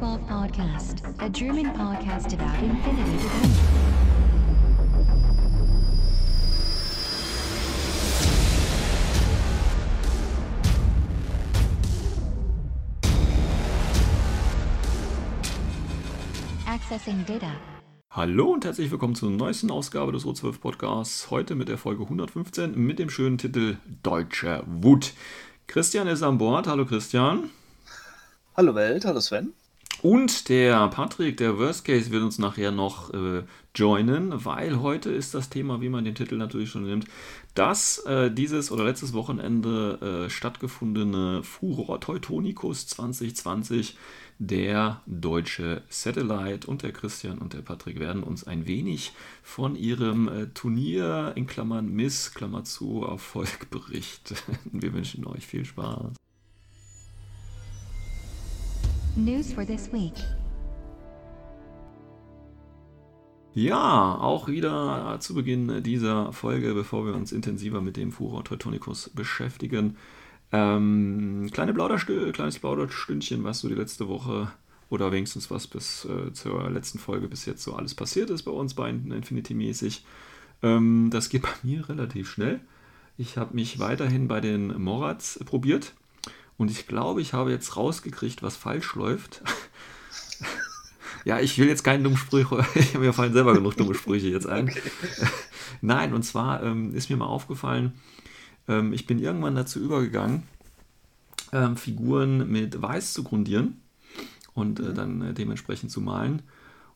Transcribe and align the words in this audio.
Welcome 0.00 0.18
to 0.18 0.24
the 0.24 0.26
O12 0.26 0.28
Podcast, 0.28 1.22
a 1.22 1.28
German 1.28 1.66
podcast 1.72 2.32
about 2.32 2.62
infinity. 2.62 3.28
Accessing 16.66 17.24
Data. 17.26 17.52
Hallo 18.10 18.52
und 18.52 18.64
herzlich 18.64 18.90
willkommen 18.90 19.14
zur 19.14 19.30
neuesten 19.30 19.70
Ausgabe 19.70 20.12
des 20.12 20.24
O12 20.24 20.60
Podcasts. 20.60 21.30
Heute 21.30 21.54
mit 21.54 21.68
der 21.68 21.78
Folge 21.78 22.04
115 22.04 22.74
mit 22.76 22.98
dem 22.98 23.10
schönen 23.10 23.38
Titel 23.38 23.76
Deutscher 24.02 24.62
Wut. 24.66 25.12
Christian 25.66 26.06
ist 26.06 26.22
an 26.22 26.38
Bord. 26.38 26.66
Hallo 26.66 26.84
Christian. 26.84 27.50
Hallo 28.56 28.74
Welt, 28.74 29.04
hallo 29.04 29.20
Sven. 29.20 29.52
Und 30.04 30.50
der 30.50 30.86
Patrick, 30.88 31.38
der 31.38 31.56
Worst 31.58 31.86
Case, 31.86 32.10
wird 32.10 32.22
uns 32.22 32.38
nachher 32.38 32.70
noch 32.70 33.14
äh, 33.14 33.42
joinen, 33.74 34.44
weil 34.44 34.82
heute 34.82 35.10
ist 35.10 35.32
das 35.32 35.48
Thema, 35.48 35.80
wie 35.80 35.88
man 35.88 36.04
den 36.04 36.14
Titel 36.14 36.36
natürlich 36.36 36.68
schon 36.68 36.84
nimmt, 36.84 37.06
das 37.54 38.00
äh, 38.00 38.30
dieses 38.30 38.70
oder 38.70 38.84
letztes 38.84 39.14
Wochenende 39.14 40.26
äh, 40.26 40.28
stattgefundene 40.28 41.42
Furor 41.42 42.02
Teutonicus 42.02 42.86
2020 42.86 43.96
der 44.38 45.00
deutsche 45.06 45.80
Satellite 45.88 46.66
und 46.66 46.82
der 46.82 46.92
Christian 46.92 47.38
und 47.38 47.54
der 47.54 47.62
Patrick 47.62 47.98
werden 47.98 48.24
uns 48.24 48.46
ein 48.46 48.66
wenig 48.66 49.12
von 49.42 49.74
ihrem 49.74 50.28
äh, 50.28 50.46
Turnier 50.48 51.32
in 51.34 51.46
Klammern 51.46 51.88
Miss, 51.88 52.34
Klammer 52.34 52.64
zu, 52.64 53.06
Erfolg 53.08 53.70
berichten. 53.70 54.36
Wir 54.70 54.92
wünschen 54.92 55.26
euch 55.26 55.46
viel 55.46 55.64
Spaß. 55.64 56.12
News 59.16 59.52
for 59.52 59.64
this 59.64 59.92
week. 59.92 60.14
Ja, 63.54 64.16
auch 64.16 64.48
wieder 64.48 65.18
zu 65.20 65.34
Beginn 65.34 65.84
dieser 65.84 66.32
Folge, 66.32 66.74
bevor 66.74 67.06
wir 67.06 67.14
uns 67.14 67.30
intensiver 67.30 67.80
mit 67.80 67.96
dem 67.96 68.10
Furor 68.10 68.42
Teutonicus 68.42 69.10
beschäftigen, 69.10 69.96
ähm, 70.50 71.48
kleine 71.52 71.72
Plauderstü 71.72 72.32
kleines 72.32 72.58
Plauderstündchen, 72.58 73.44
was 73.44 73.60
so 73.60 73.68
die 73.68 73.76
letzte 73.76 74.08
Woche 74.08 74.50
oder 74.90 75.12
wenigstens 75.12 75.48
was 75.48 75.68
bis 75.68 76.04
äh, 76.06 76.32
zur 76.32 76.68
letzten 76.70 76.98
Folge 76.98 77.28
bis 77.28 77.46
jetzt 77.46 77.62
so 77.62 77.74
alles 77.74 77.94
passiert 77.94 78.30
ist 78.30 78.42
bei 78.42 78.50
uns 78.50 78.74
bei 78.74 78.90
Infinity-mäßig. 78.90 80.04
Ähm, 80.64 81.10
das 81.12 81.28
geht 81.28 81.42
bei 81.42 81.54
mir 81.62 81.88
relativ 81.88 82.28
schnell. 82.28 82.58
Ich 83.16 83.36
habe 83.38 83.54
mich 83.54 83.78
weiterhin 83.78 84.26
bei 84.26 84.40
den 84.40 84.82
Morats 84.82 85.38
probiert 85.44 85.94
und 86.56 86.70
ich 86.70 86.86
glaube, 86.86 87.20
ich 87.20 87.32
habe 87.32 87.50
jetzt 87.50 87.76
rausgekriegt, 87.76 88.42
was 88.42 88.56
falsch 88.56 88.94
läuft. 88.94 89.42
ja, 91.24 91.40
ich 91.40 91.58
will 91.58 91.68
jetzt 91.68 91.84
keinen 91.84 92.04
dummen 92.04 92.18
Sprüche, 92.18 92.64
mir 92.98 93.12
fallen 93.12 93.32
selber 93.32 93.54
genug 93.54 93.76
dumme 93.76 93.94
Sprüche 93.94 94.28
jetzt 94.28 94.46
ein. 94.46 94.68
Okay. 94.68 94.82
Nein, 95.80 96.14
und 96.14 96.22
zwar 96.22 96.62
ähm, 96.62 96.94
ist 96.94 97.10
mir 97.10 97.16
mal 97.16 97.26
aufgefallen, 97.26 97.92
ähm, 98.68 98.92
ich 98.92 99.06
bin 99.06 99.18
irgendwann 99.18 99.54
dazu 99.54 99.80
übergegangen, 99.80 100.44
ähm, 101.52 101.76
Figuren 101.76 102.50
mit 102.50 102.80
Weiß 102.80 103.12
zu 103.12 103.24
grundieren 103.24 103.80
und 104.54 104.80
äh, 104.80 104.94
dann 104.94 105.22
äh, 105.22 105.34
dementsprechend 105.34 105.90
zu 105.90 106.00
malen. 106.00 106.42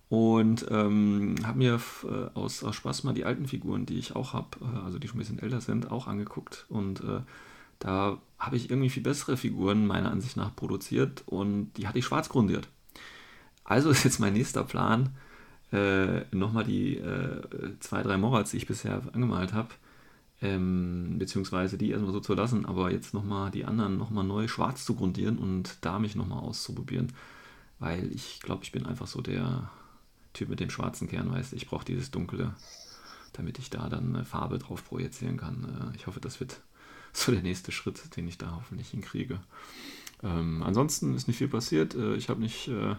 Und 0.09 0.66
ähm, 0.71 1.34
habe 1.44 1.59
mir 1.59 1.81
äh, 2.05 2.31
aus, 2.32 2.65
aus 2.65 2.77
Spaß 2.77 3.05
mal 3.05 3.12
die 3.12 3.27
alten 3.27 3.47
Figuren, 3.47 3.84
die 3.84 3.99
ich 3.99 4.16
auch 4.16 4.32
habe, 4.32 4.49
äh, 4.62 4.84
also 4.84 4.99
die 4.99 5.06
schon 5.06 5.16
ein 5.16 5.21
bisschen 5.21 5.38
älter 5.38 5.61
sind, 5.61 5.91
auch 5.91 6.06
angeguckt. 6.06 6.65
Und 6.71 7.00
äh, 7.00 7.21
da 7.78 8.19
habe 8.39 8.56
ich 8.56 8.71
irgendwie 8.71 8.91
viel 8.91 9.03
bessere 9.03 9.37
Figuren 9.37 9.87
meiner 9.87 10.11
Ansicht 10.11 10.37
nach 10.37 10.55
produziert 10.55 11.22
und 11.27 11.72
die 11.77 11.87
hatte 11.89 11.99
ich 11.99 12.05
schwarz 12.05 12.28
grundiert. 12.28 12.69
Also 13.65 13.91
ist 13.91 14.05
jetzt 14.05 14.21
mein 14.21 14.33
nächster 14.33 14.65
Plan, 14.65 15.11
äh, 15.72 16.21
nochmal 16.34 16.65
die 16.65 16.97
äh, 16.97 17.43
zwei, 17.81 18.03
drei 18.03 18.17
Morals, 18.17 18.50
die 18.50 18.56
ich 18.56 18.67
bisher 18.67 19.03
angemalt 19.12 19.53
habe, 19.53 19.69
ähm, 20.41 21.17
beziehungsweise 21.19 21.77
die 21.77 21.91
erstmal 21.91 22.12
so 22.12 22.21
zu 22.21 22.34
lassen, 22.34 22.65
aber 22.65 22.91
jetzt 22.91 23.12
nochmal 23.12 23.50
die 23.50 23.65
anderen 23.65 23.99
nochmal 23.99 24.25
neu 24.25 24.49
schwarz 24.49 24.84
zu 24.84 24.94
grundieren 24.94 25.37
und 25.37 25.78
da 25.81 25.99
mich 25.99 26.15
nochmal 26.15 26.41
auszuprobieren, 26.41 27.12
weil 27.81 28.11
ich 28.12 28.41
glaube, 28.41 28.65
ich 28.65 28.72
bin 28.72 28.87
einfach 28.87 29.06
so 29.06 29.21
der 29.21 29.71
Typ 30.33 30.49
mit 30.49 30.61
dem 30.61 30.71
schwarzen 30.71 31.09
Kern, 31.09 31.31
weißt 31.31 31.53
ich 31.53 31.67
brauche 31.67 31.84
dieses 31.84 32.11
dunkle, 32.11 32.55
damit 33.33 33.59
ich 33.59 33.71
da 33.71 33.88
dann 33.88 34.25
Farbe 34.25 34.59
drauf 34.59 34.84
projizieren 34.84 35.37
kann. 35.37 35.93
Äh, 35.93 35.97
ich 35.97 36.06
hoffe, 36.06 36.21
das 36.21 36.41
wird 36.41 36.61
so 37.12 37.32
der 37.32 37.42
nächste 37.42 37.72
Schritt, 37.72 38.16
den 38.16 38.28
ich 38.28 38.38
da 38.38 38.54
hoffentlich 38.56 38.91
hinkriege. 38.91 39.41
Ähm, 40.22 40.62
ansonsten 40.62 41.14
ist 41.14 41.28
nicht 41.28 41.38
viel 41.38 41.48
passiert. 41.48 41.94
Äh, 41.94 42.16
ich 42.16 42.28
habe 42.28 42.41
nicht, 42.41 42.69
äh, 42.69 42.94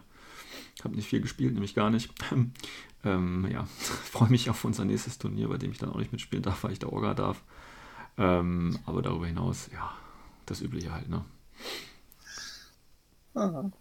hab 0.83 0.91
nicht 0.91 1.09
viel 1.09 1.21
gespielt, 1.21 1.53
nämlich 1.53 1.75
gar 1.75 1.89
nicht. 1.89 2.11
Ähm, 3.03 3.47
ja, 3.51 3.65
freue 4.03 4.29
mich 4.29 4.49
auf 4.49 4.63
unser 4.63 4.85
nächstes 4.85 5.17
Turnier, 5.17 5.49
bei 5.49 5.57
dem 5.57 5.71
ich 5.71 5.77
dann 5.77 5.89
auch 5.89 5.97
nicht 5.97 6.11
mitspielen 6.11 6.43
darf, 6.43 6.63
weil 6.63 6.71
ich 6.71 6.79
da 6.79 6.87
Orga 6.87 7.13
darf. 7.13 7.41
Ähm, 8.17 8.79
aber 8.85 9.01
darüber 9.01 9.27
hinaus, 9.27 9.69
ja, 9.73 9.93
das 10.45 10.61
Übliche 10.61 10.91
halt, 10.91 11.09
ne? 11.09 11.23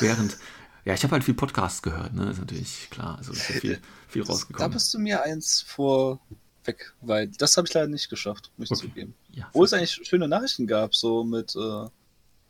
Während, 0.00 0.38
ja, 0.84 0.94
ich 0.94 1.02
habe 1.02 1.12
halt 1.12 1.24
viel 1.24 1.34
Podcasts 1.34 1.82
gehört, 1.82 2.14
ne? 2.14 2.30
Ist 2.30 2.38
natürlich 2.38 2.88
klar, 2.90 3.18
also 3.18 3.32
ist 3.32 3.48
ja 3.50 3.54
viel, 3.60 3.80
viel 4.08 4.22
rausgekommen. 4.22 4.70
Da 4.70 4.72
bist 4.72 4.94
du 4.94 4.98
mir 4.98 5.22
eins 5.22 5.60
vorweg, 6.62 6.92
weil 7.00 7.28
das 7.28 7.56
habe 7.56 7.66
ich 7.66 7.74
leider 7.74 7.88
nicht 7.88 8.08
geschafft, 8.08 8.50
muss 8.56 8.70
ich 8.70 8.78
okay. 8.78 8.88
zugeben. 8.88 9.14
Ja, 9.32 9.46
Obwohl 9.48 9.66
es 9.66 9.72
eigentlich 9.72 10.00
schöne 10.02 10.28
Nachrichten 10.28 10.66
gab, 10.66 10.94
so 10.94 11.24
mit 11.24 11.54
äh, 11.56 11.86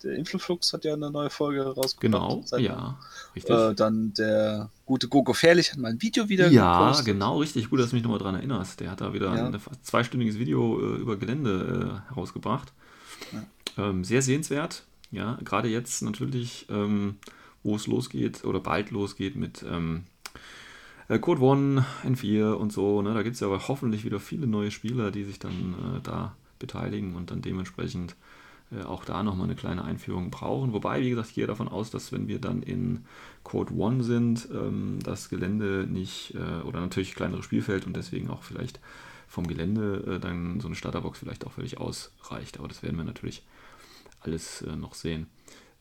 der 0.03 0.17
Influflux 0.17 0.73
hat 0.73 0.85
ja 0.85 0.95
eine 0.95 1.11
neue 1.11 1.31
Folge 1.31 1.63
rausgebracht. 1.63 2.01
Genau, 2.01 2.43
Seit, 2.45 2.61
ja, 2.61 2.99
richtig. 3.35 3.55
Äh, 3.55 3.75
dann 3.75 4.15
der 4.15 4.71
gute 4.87 5.09
Gogo 5.09 5.35
Fährlich 5.35 5.73
hat 5.73 5.79
mal 5.79 5.91
ein 5.91 6.01
Video 6.01 6.29
wieder 6.29 6.49
Ja, 6.49 6.79
gepostet. 6.79 7.07
genau, 7.07 7.39
richtig. 7.39 7.69
Gut, 7.69 7.81
dass 7.81 7.91
du 7.91 7.97
mich 7.97 8.03
nochmal 8.03 8.19
daran 8.19 8.37
erinnerst. 8.37 8.81
Der 8.81 8.91
hat 8.91 9.01
da 9.01 9.13
wieder 9.13 9.35
ja. 9.35 9.47
ein 9.47 9.61
zweistündiges 9.83 10.39
Video 10.39 10.81
äh, 10.81 10.97
über 11.01 11.17
Gelände 11.17 12.01
äh, 12.09 12.09
herausgebracht. 12.09 12.73
Ja. 13.33 13.91
Ähm, 13.91 14.05
sehr 14.05 14.23
sehenswert. 14.23 14.85
Ja, 15.11 15.39
gerade 15.45 15.69
jetzt 15.69 16.03
natürlich, 16.03 16.67
ähm, 16.71 17.17
wo 17.63 17.77
es 17.77 17.87
losgeht 17.87 18.45
oder 18.45 18.61
bald 18.61 18.91
losgeht 18.91 19.37
mit 19.37 19.63
ähm, 19.63 20.07
äh, 21.11 21.19
Code 21.19 21.43
One, 21.43 21.85
N4 22.05 22.53
und 22.53 22.73
so. 22.73 23.03
Ne? 23.03 23.13
Da 23.13 23.23
gibt 23.23 23.35
es 23.35 23.41
ja 23.41 23.49
aber 23.49 23.69
hoffentlich 23.69 24.05
wieder 24.05 24.21
viele 24.21 24.47
neue 24.47 24.71
Spieler, 24.71 25.11
die 25.11 25.25
sich 25.25 25.39
dann 25.39 25.75
äh, 25.97 26.01
da 26.03 26.37
beteiligen 26.59 27.17
und 27.17 27.31
dann 27.31 27.43
dementsprechend 27.43 28.15
äh, 28.71 28.85
auch 28.85 29.05
da 29.05 29.23
nochmal 29.23 29.47
eine 29.47 29.57
kleine 29.57 29.83
Einführung 29.85 30.31
brauchen. 30.31 30.73
Wobei, 30.73 31.01
wie 31.01 31.11
gesagt, 31.11 31.31
ich 31.31 31.35
gehe 31.35 31.47
davon 31.47 31.69
aus, 31.69 31.91
dass 31.91 32.13
wenn 32.13 32.29
wir 32.29 32.39
dann 32.39 32.63
in 32.63 33.05
Code 33.43 33.75
One 33.75 34.05
sind, 34.05 34.49
ähm, 34.53 34.99
das 35.03 35.29
Gelände 35.29 35.87
nicht, 35.91 36.35
äh, 36.37 36.63
oder 36.65 36.81
natürlich 36.81 37.15
kleinere 37.17 37.43
Spielfeld 37.43 37.87
und 37.87 37.97
deswegen 37.97 38.31
auch 38.31 38.45
vielleicht 38.45 38.79
vom 39.27 39.47
Gelände 39.47 40.17
äh, 40.17 40.21
dann 40.21 40.61
so 40.61 40.69
eine 40.69 40.77
Starterbox 40.77 41.19
vielleicht 41.19 41.45
auch 41.45 41.53
völlig 41.53 41.79
ausreicht. 41.79 42.59
Aber 42.59 42.69
das 42.69 42.85
werden 42.85 42.97
wir 42.97 43.05
natürlich 43.05 43.43
alles 44.21 44.63
äh, 44.63 44.77
noch 44.77 44.95
sehen. 44.95 45.27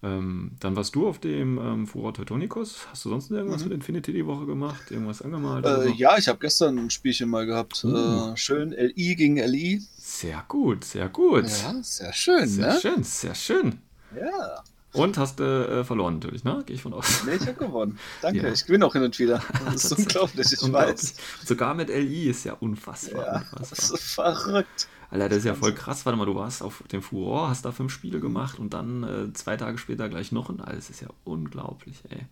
Ähm, 0.02 0.52
dann 0.62 0.78
warst 0.78 0.96
du 0.96 1.08
auf 1.08 1.20
dem 1.20 1.58
ähm, 1.58 1.88
Furor 1.88 2.14
Teutonicus. 2.14 2.88
Hast 2.90 3.04
du 3.04 3.10
sonst 3.10 3.32
irgendwas 3.32 3.64
mhm. 3.64 3.70
mit 3.70 3.76
Infinity 3.76 4.14
die 4.14 4.26
Woche 4.26 4.46
gemacht? 4.46 4.92
Irgendwas 4.92 5.22
angemalt? 5.22 5.66
Äh, 5.66 5.84
so? 5.84 5.90
Ja, 5.90 6.18
ich 6.18 6.28
habe 6.30 6.40
gestern 6.40 6.78
ein 6.78 6.90
Spielchen 6.90 7.30
mal 7.30 7.46
gehabt. 7.46 7.84
Uh. 7.84 8.32
Äh, 8.32 8.38
schön 8.38 8.72
LI 8.72 9.16
gegen 9.16 9.38
LI. 9.38 9.82
Sehr 9.98 10.44
gut, 10.48 10.86
sehr 10.86 11.10
gut. 11.10 11.46
Ja, 11.46 11.76
sehr 11.82 12.14
schön. 12.14 12.48
Sehr 12.48 12.74
ne? 12.74 12.80
schön, 12.80 13.04
sehr 13.04 13.36
schön. 13.36 13.80
Ja. 14.16 14.64
Und 14.92 15.18
hast 15.18 15.40
du 15.40 15.44
äh, 15.44 15.84
verloren 15.84 16.16
natürlich, 16.16 16.44
ne? 16.44 16.64
Gehe 16.66 16.76
ich 16.76 16.82
von 16.82 16.94
aus. 16.94 17.24
Nee, 17.26 17.36
ich 17.36 17.42
habe 17.42 17.54
gewonnen. 17.54 18.00
Danke, 18.22 18.42
ja. 18.42 18.52
ich 18.52 18.66
gewinne 18.66 18.86
auch 18.86 18.94
hin 18.94 19.04
und 19.04 19.18
wieder. 19.20 19.42
Das 19.66 19.86
ist 19.86 20.00
unglaublich, 20.00 20.52
ich 20.52 20.62
unglaublich. 20.62 20.94
weiß. 20.94 21.16
Sogar 21.46 21.76
mit 21.76 21.90
LI 21.90 22.30
ist 22.30 22.44
ja 22.44 22.54
unfassbar. 22.54 23.26
Ja, 23.26 23.36
unfassbar. 23.36 23.60
Das 23.60 23.92
ist 23.92 24.14
verrückt. 24.14 24.88
Alter, 25.12 25.30
das 25.30 25.40
ist 25.40 25.46
ja 25.46 25.56
voll 25.56 25.74
krass. 25.74 26.06
Warte 26.06 26.18
mal, 26.18 26.26
du 26.26 26.36
warst 26.36 26.64
auf 26.64 26.84
dem 26.92 27.02
Furor, 27.02 27.50
hast 27.50 27.66
da 27.66 27.72
fünf 27.72 27.92
Spiele 27.92 28.20
gemacht 28.20 28.60
und 28.60 28.74
dann 28.74 29.04
äh, 29.04 29.34
zwei 29.34 29.58
Tage 29.58 29.78
später 29.78 30.10
gleich 30.10 30.32
noch 30.32 30.50
und 30.50 30.62
alles 30.62 30.90
ist 30.90 31.02
ja 31.02 31.10
unglaublich, 31.24 32.04
ey. 32.10 32.26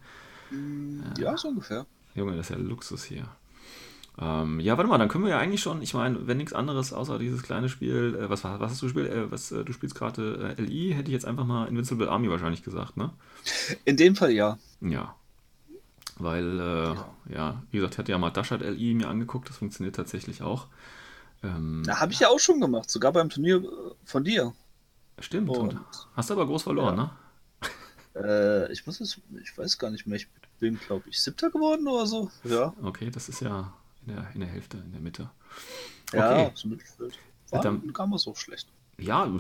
Mm, 0.56 1.02
ja, 1.18 1.32
ja 1.32 1.38
so 1.38 1.50
ungefähr. 1.50 1.86
Junge, 2.16 2.36
das 2.36 2.50
ist 2.50 2.56
ja 2.56 2.58
Luxus 2.58 3.04
hier. 3.04 3.28
Ähm, 4.20 4.60
ja, 4.60 4.78
warte 4.78 4.90
mal, 4.90 4.98
dann 4.98 5.10
können 5.10 5.26
wir 5.26 5.32
ja 5.32 5.38
eigentlich 5.38 5.62
schon, 5.62 5.82
ich 5.82 5.94
meine, 5.94 6.26
wenn 6.26 6.38
nichts 6.38 6.54
anderes 6.54 6.92
außer 6.92 7.20
dieses 7.20 7.44
kleine 7.44 7.70
Spiel, 7.70 8.18
äh, 8.20 8.30
was, 8.30 8.44
was 8.44 8.72
hast 8.72 8.82
du 8.82 8.88
gespielt? 8.88 9.12
Äh, 9.12 9.32
was, 9.32 9.52
äh, 9.52 9.64
du 9.64 9.74
spielst 9.74 9.96
gerade 9.96 10.56
äh, 10.58 10.62
LI, 10.62 10.94
hätte 10.94 11.10
ich 11.10 11.14
jetzt 11.14 11.26
einfach 11.26 11.46
mal 11.46 11.68
Invincible 11.68 12.10
Army 12.10 12.30
wahrscheinlich 12.30 12.64
gesagt, 12.64 12.98
ne? 12.98 13.12
In 13.86 13.96
dem 13.96 14.16
Fall 14.16 14.32
ja. 14.32 14.58
Ja. 14.82 15.16
Weil, 16.18 16.60
äh, 16.60 16.64
ja. 16.64 17.08
ja. 17.30 17.64
wie 17.70 17.78
gesagt, 17.78 17.94
ich 17.94 17.98
hatte 18.00 18.12
ja 18.12 18.18
mal 18.18 18.32
Dashard 18.32 18.62
LI 18.62 18.96
mir 18.96 19.08
angeguckt, 19.08 19.50
das 19.50 19.58
funktioniert 19.58 19.96
tatsächlich 19.96 20.42
auch. 20.42 20.66
Ähm, 21.44 21.84
da 21.86 22.00
habe 22.00 22.12
ich 22.12 22.20
ja 22.20 22.30
auch 22.30 22.40
schon 22.40 22.60
gemacht, 22.60 22.90
sogar 22.90 23.12
beim 23.14 23.30
Turnier 23.30 23.58
äh, 23.58 23.68
von 24.04 24.24
dir. 24.24 24.54
Stimmt. 25.20 25.50
Und, 25.50 25.80
hast 26.16 26.32
aber 26.32 26.48
groß 26.48 26.64
verloren, 26.64 26.98
ja. 26.98 27.04
ne? 27.04 27.12
Äh, 28.16 28.72
ich 28.72 28.88
muss 28.88 29.00
es, 29.00 29.22
ich 29.44 29.56
weiß 29.56 29.78
gar 29.78 29.92
nicht 29.92 30.08
mehr. 30.08 30.18
Ich 30.18 30.28
bin, 30.60 30.80
glaube 30.80 31.08
ich, 31.08 31.22
siebter 31.22 31.52
geworden 31.52 31.88
oder 31.88 32.08
so. 32.08 32.32
Ja. 32.44 32.74
Okay, 32.82 33.12
das 33.12 33.30
ist 33.30 33.42
ja 33.42 33.72
in 34.08 34.16
der, 34.16 34.28
in 34.34 34.40
der 34.40 34.50
Hälfte, 34.50 34.78
in 34.78 34.92
der 34.92 35.02
Mitte. 35.02 35.30
Okay. 36.10 36.18
Ja, 36.18 36.52
so 36.54 36.68
Mittelfeld. 36.68 37.18
War 37.50 37.62
dann 37.62 37.94
kam 37.94 38.14
es 38.14 38.24
so 38.24 38.36
schlecht. 38.36 38.68
Ja, 39.00 39.32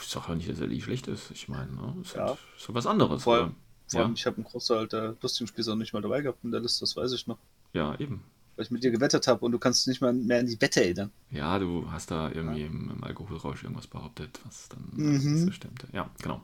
ich 0.00 0.08
sage 0.08 0.26
ja 0.28 0.34
nicht, 0.34 0.48
dass 0.48 0.60
er 0.60 0.66
nicht 0.66 0.84
schlecht 0.84 1.06
ist. 1.06 1.30
Ich 1.30 1.48
meine, 1.48 1.72
ne? 1.72 1.94
ist, 2.02 2.14
ja. 2.14 2.28
halt, 2.28 2.38
ist 2.56 2.66
halt 2.66 2.74
was 2.74 2.86
anderes. 2.86 3.22
Vor 3.22 3.36
allem, 3.36 3.54
Vor 3.88 4.00
allem, 4.00 4.10
ja. 4.10 4.14
ich 4.14 4.26
habe 4.26 4.36
einen 4.36 4.44
Großteil 4.44 4.88
der 4.88 5.16
lustigen 5.22 5.46
Spiele 5.46 5.72
auch 5.72 5.76
nicht 5.76 5.92
mal 5.92 6.02
dabei 6.02 6.22
gehabt 6.22 6.42
in 6.42 6.50
der 6.50 6.60
Liste, 6.60 6.80
das 6.80 6.96
weiß 6.96 7.12
ich 7.12 7.26
noch. 7.26 7.38
Ja, 7.72 7.94
eben. 8.00 8.24
Weil 8.56 8.64
ich 8.64 8.70
mit 8.70 8.82
dir 8.82 8.90
gewettet 8.90 9.28
habe 9.28 9.44
und 9.44 9.52
du 9.52 9.58
kannst 9.58 9.86
nicht 9.86 10.00
mal 10.00 10.12
mehr 10.12 10.40
an 10.40 10.46
die 10.46 10.60
Wette 10.60 10.82
erinnern. 10.82 11.12
Ja, 11.30 11.58
du 11.58 11.90
hast 11.90 12.10
da 12.10 12.30
irgendwie 12.32 12.62
ja. 12.62 12.66
im, 12.66 12.90
im, 12.90 13.04
Alkoholrausch 13.04 13.62
irgendwas 13.62 13.86
behauptet, 13.86 14.40
was 14.44 14.68
dann 14.70 14.88
mhm. 14.92 15.46
so 15.46 15.52
stimmte. 15.52 15.86
Ja, 15.92 16.10
genau. 16.22 16.42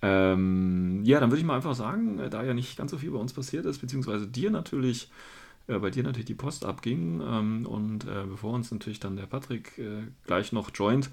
Ähm, 0.00 1.02
ja, 1.04 1.18
dann 1.20 1.30
würde 1.30 1.40
ich 1.40 1.46
mal 1.46 1.56
einfach 1.56 1.74
sagen, 1.74 2.20
äh, 2.20 2.30
da 2.30 2.44
ja 2.44 2.54
nicht 2.54 2.78
ganz 2.78 2.92
so 2.92 2.98
viel 2.98 3.10
bei 3.10 3.18
uns 3.18 3.32
passiert 3.32 3.66
ist, 3.66 3.80
beziehungsweise 3.80 4.28
dir 4.28 4.50
natürlich 4.50 5.10
äh, 5.68 5.78
bei 5.78 5.90
dir 5.90 6.02
natürlich 6.02 6.26
die 6.26 6.34
Post 6.34 6.64
abging 6.64 7.20
ähm, 7.20 7.66
und 7.66 8.04
äh, 8.04 8.24
bevor 8.28 8.54
uns 8.54 8.70
natürlich 8.72 9.00
dann 9.00 9.16
der 9.16 9.26
Patrick 9.26 9.78
äh, 9.78 10.02
gleich 10.26 10.52
noch 10.52 10.70
joint, 10.74 11.10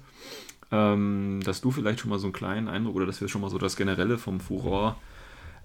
ähm, 0.72 1.40
dass 1.44 1.60
du 1.60 1.70
vielleicht 1.70 2.00
schon 2.00 2.10
mal 2.10 2.18
so 2.18 2.26
einen 2.26 2.32
kleinen 2.32 2.68
Eindruck 2.68 2.96
oder 2.96 3.06
dass 3.06 3.20
wir 3.20 3.28
schon 3.28 3.42
mal 3.42 3.50
so 3.50 3.58
das 3.58 3.76
Generelle 3.76 4.18
vom 4.18 4.40
Furor 4.40 4.96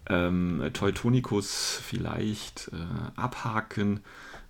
ähm, 0.08 0.70
Teutonicus 0.74 1.80
vielleicht 1.84 2.70
äh, 2.74 3.20
abhaken, 3.20 4.02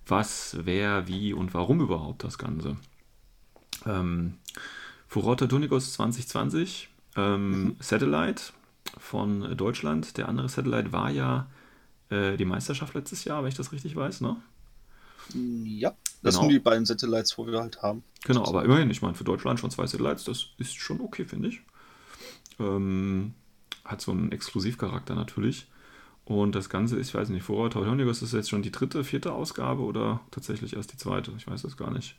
was, 0.08 0.58
wer, 0.64 1.08
wie 1.08 1.34
und 1.34 1.54
warum 1.54 1.80
überhaupt 1.82 2.24
das 2.24 2.38
Ganze. 2.38 2.78
Ähm, 3.86 4.36
Furor 5.08 5.38
Teutonicus 5.38 5.94
2020, 5.94 6.90
ähm, 7.16 7.52
mhm. 7.52 7.76
Satellite 7.80 8.54
von 8.98 9.56
Deutschland. 9.56 10.18
Der 10.18 10.28
andere 10.28 10.50
Satellite 10.50 10.92
war 10.92 11.12
ja 11.12 11.48
äh, 12.12 12.38
die 12.38 12.46
Meisterschaft 12.46 12.94
letztes 12.94 13.24
Jahr, 13.24 13.42
wenn 13.42 13.50
ich 13.50 13.56
das 13.56 13.72
richtig 13.72 13.96
weiß, 13.96 14.22
ne? 14.22 14.38
Ja, 15.34 15.96
das 16.22 16.36
genau. 16.36 16.42
sind 16.42 16.54
die 16.54 16.60
beiden 16.60 16.86
Satellites, 16.86 17.38
wo 17.38 17.48
wir 17.48 17.60
halt 17.60 17.81
haben. 17.81 18.04
Genau, 18.25 18.46
aber 18.46 18.63
immerhin, 18.66 18.92
ich 18.92 19.02
meine, 19.02 19.16
für 19.16 19.24
Deutschland 19.24 19.60
schon 19.60 19.72
zwei 19.72 19.88
Satellites, 19.88 20.25
das 20.25 20.48
ist 20.58 20.75
schon 20.75 21.02
okay, 21.02 21.25
finde 21.25 21.50
ich. 21.50 21.62
Ähm, 22.60 23.34
hat 23.86 24.02
so 24.02 24.12
einen 24.12 24.31
Exklusivcharakter 24.31 25.16
natürlich. 25.16 25.68
Und 26.25 26.54
das 26.54 26.69
Ganze 26.69 26.98
ist, 26.98 27.10
ich 27.10 27.16
weiß 27.16 27.30
nicht, 27.30 27.44
Vorrat 27.44 27.74
Teutonikus 27.74 28.22
ist 28.22 28.34
jetzt 28.34 28.50
schon 28.50 28.62
die 28.62 28.72
dritte, 28.72 29.04
vierte 29.04 29.34
Ausgabe 29.34 29.81
oder 29.81 30.22
tatsächlich 30.30 30.75
erst 30.75 30.94
die 30.94 30.98
zweite? 30.98 31.31
Ich 31.38 31.48
weiß 31.48 31.63
das 31.63 31.78
gar 31.78 31.92
nicht. 31.92 32.16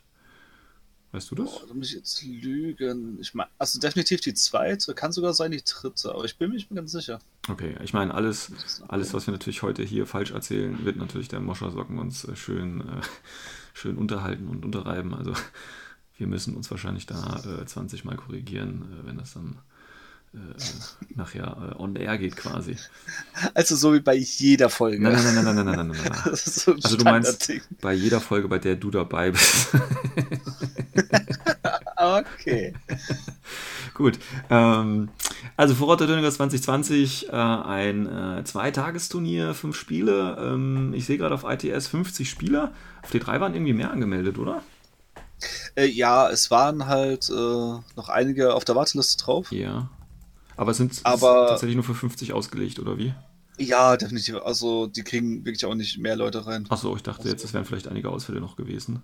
Weißt 1.13 1.29
du 1.29 1.35
das? 1.35 1.51
Boah, 1.51 1.67
da 1.67 1.73
muss 1.75 1.89
ich 1.89 1.93
jetzt 1.93 2.23
lügen. 2.23 3.19
Ich 3.21 3.35
meine, 3.35 3.47
also 3.59 3.79
definitiv 3.79 4.19
die 4.21 4.33
zweite, 4.33 4.95
kann 4.95 5.11
sogar 5.11 5.35
sein 5.35 5.51
die 5.51 5.63
dritte, 5.63 6.09
aber 6.11 6.25
ich 6.25 6.37
bin 6.37 6.49
mir 6.49 6.55
nicht 6.55 6.71
mehr 6.71 6.81
ganz 6.81 6.91
sicher. 6.91 7.19
Okay, 7.47 7.75
ich 7.83 7.93
meine, 7.93 8.15
alles, 8.15 8.51
alles, 8.87 9.13
was 9.13 9.27
wir 9.27 9.31
natürlich 9.31 9.61
heute 9.61 9.83
hier 9.83 10.07
falsch 10.07 10.31
erzählen, 10.31 10.83
wird 10.83 10.97
natürlich 10.97 11.27
der 11.27 11.39
Moschersocken 11.39 11.99
uns 11.99 12.25
äh, 12.25 12.35
schön, 12.35 12.81
äh, 12.81 13.01
schön 13.75 13.97
unterhalten 13.97 14.47
und 14.47 14.65
unterreiben. 14.65 15.13
Also 15.13 15.33
wir 16.17 16.25
müssen 16.25 16.55
uns 16.55 16.71
wahrscheinlich 16.71 17.05
da 17.05 17.43
äh, 17.61 17.63
20 17.63 18.05
Mal 18.05 18.15
korrigieren, 18.15 18.81
äh, 18.91 19.05
wenn 19.05 19.19
das 19.19 19.35
dann 19.35 19.59
äh, 20.33 21.15
nachher 21.15 21.75
äh, 21.77 21.81
on 21.81 21.95
air 21.95 22.17
geht 22.17 22.35
quasi. 22.35 22.75
Also 23.53 23.75
so 23.75 23.93
wie 23.93 23.99
bei 23.99 24.15
jeder 24.15 24.69
Folge. 24.69 25.01
Nein, 25.01 25.13
nein, 25.13 25.35
nein, 25.35 25.45
nein, 25.45 25.55
nein, 25.55 25.65
nein, 25.65 25.75
nein, 25.75 25.87
nein. 25.87 26.11
nein. 26.11 26.23
So 26.35 26.73
also 26.73 26.97
du 26.97 27.03
meinst 27.03 27.51
bei 27.81 27.93
jeder 27.93 28.19
Folge, 28.19 28.47
bei 28.47 28.57
der 28.57 28.75
du 28.75 28.89
dabei 28.89 29.31
bist. 29.31 29.67
okay. 31.97 32.73
Gut. 33.93 34.17
Ähm, 34.49 35.09
also 35.55 35.75
Vororte 35.75 36.07
Dönigers 36.07 36.35
2020, 36.35 37.29
äh, 37.29 37.31
ein 37.31 38.07
äh, 38.07 38.43
Zweitagesturnier, 38.43 39.53
fünf 39.53 39.75
Spiele. 39.75 40.37
Ähm, 40.39 40.93
ich 40.95 41.05
sehe 41.05 41.17
gerade 41.17 41.35
auf 41.35 41.43
ITS 41.43 41.87
50 41.87 42.29
Spieler. 42.29 42.71
Auf 43.03 43.11
D3 43.11 43.39
waren 43.39 43.53
irgendwie 43.53 43.73
mehr 43.73 43.91
angemeldet, 43.91 44.39
oder? 44.39 44.63
Äh, 45.75 45.85
ja, 45.85 46.29
es 46.29 46.49
waren 46.49 46.87
halt 46.87 47.29
äh, 47.29 47.33
noch 47.33 48.09
einige 48.09 48.55
auf 48.55 48.65
der 48.65 48.75
Warteliste 48.75 49.23
drauf. 49.23 49.51
Ja. 49.51 49.89
Aber 50.55 50.71
es 50.71 50.77
sind 50.77 50.99
Aber, 51.03 51.47
tatsächlich 51.49 51.75
nur 51.75 51.83
für 51.83 51.95
50 51.95 52.33
ausgelegt, 52.33 52.79
oder 52.79 52.97
wie? 52.97 53.13
Ja, 53.57 53.97
definitiv. 53.97 54.37
Also 54.43 54.87
die 54.87 55.03
kriegen 55.03 55.45
wirklich 55.45 55.65
auch 55.65 55.75
nicht 55.75 55.97
mehr 55.99 56.15
Leute 56.15 56.45
rein. 56.45 56.65
Achso, 56.69 56.95
ich 56.95 57.03
dachte 57.03 57.19
also, 57.19 57.31
jetzt, 57.31 57.43
es 57.43 57.53
wären 57.53 57.65
vielleicht 57.65 57.87
einige 57.87 58.09
Ausfälle 58.09 58.39
noch 58.39 58.55
gewesen. 58.55 59.03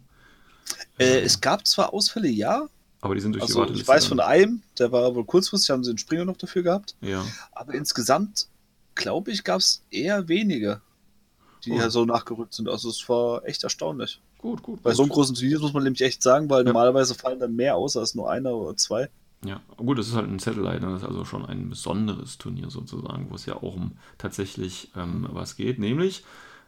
Äh, 0.98 1.22
es 1.22 1.42
gab 1.42 1.68
zwar 1.68 1.94
Ausfälle, 1.94 2.30
ja. 2.30 2.68
Aber 3.02 3.16
die 3.16 3.22
sind 3.22 3.34
durch 3.34 3.44
also, 3.44 3.54
die 3.54 3.60
Warteliste. 3.60 3.84
Ich 3.84 3.88
weiß 3.88 4.06
von 4.06 4.20
einem, 4.20 4.62
der 4.78 4.92
war 4.92 5.16
wohl 5.16 5.26
kurzfristig, 5.26 5.70
haben 5.70 5.84
sie 5.84 5.92
den 5.92 5.98
Springer 5.98 6.26
noch 6.26 6.38
dafür 6.38 6.64
gehabt. 6.64 6.96
Ja. 7.02 7.26
Aber 7.52 7.74
insgesamt, 7.74 8.48
glaube 8.96 9.32
ich, 9.32 9.44
gab 9.44 9.60
es 9.60 9.84
eher 9.90 10.28
wenige, 10.28 10.82
die 11.64 11.72
oh. 11.72 11.78
ja 11.78 11.90
so 11.90 12.06
nachgerückt 12.06 12.54
sind. 12.54 12.68
Also 12.68 12.90
es 12.90 13.08
war 13.08 13.46
echt 13.46 13.64
erstaunlich. 13.64 14.20
Gut, 14.38 14.64
gut. 14.64 14.82
Bei 14.84 14.92
gut. 14.92 14.98
so 14.98 15.04
einem 15.04 15.12
großen 15.12 15.36
Turnier 15.36 15.60
muss 15.60 15.74
man 15.74 15.84
nämlich 15.84 16.02
echt 16.02 16.24
sagen, 16.24 16.50
weil 16.50 16.62
ja. 16.62 16.66
normalerweise 16.66 17.16
fallen 17.16 17.40
dann 17.40 17.56
mehr 17.56 17.76
aus 17.76 17.96
als 17.96 18.16
nur 18.16 18.30
einer 18.30 18.54
oder 18.54 18.76
zwei. 18.76 19.10
Ja, 19.46 19.62
gut, 19.78 19.98
das 19.98 20.08
ist 20.08 20.16
halt 20.16 20.30
ein 20.30 20.40
Satellite, 20.40 20.86
ne? 20.86 20.92
das 20.92 21.02
ist 21.02 21.08
also 21.08 21.24
schon 21.24 21.46
ein 21.46 21.70
besonderes 21.70 22.38
Turnier 22.38 22.70
sozusagen, 22.70 23.30
wo 23.30 23.36
es 23.36 23.46
ja 23.46 23.56
auch 23.56 23.76
um 23.76 23.94
tatsächlich 24.18 24.92
ähm, 24.98 25.28
was 25.32 25.56
geht, 25.56 25.80
nämlich, 25.80 26.26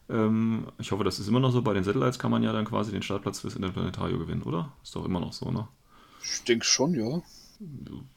ähm, 0.10 0.68
ich 0.78 0.92
hoffe, 0.92 1.04
das 1.04 1.20
ist 1.20 1.28
immer 1.28 1.40
noch 1.40 1.52
so, 1.52 1.62
bei 1.62 1.74
den 1.74 1.84
Satellites 1.84 2.20
kann 2.20 2.32
man 2.32 2.44
ja 2.44 2.54
dann 2.54 2.66
quasi 2.66 2.92
den 2.92 3.02
Startplatz 3.02 3.42
fürs 3.42 3.56
Interplanetario 3.56 4.18
gewinnen, 4.18 4.44
oder? 4.44 4.72
Ist 4.84 4.96
doch 4.96 5.06
immer 5.06 5.20
noch 5.20 5.34
so, 5.34 5.52
ne? 5.52 5.68
Ich 6.24 6.44
denke 6.44 6.66
schon, 6.66 6.94
ja. 6.94 7.22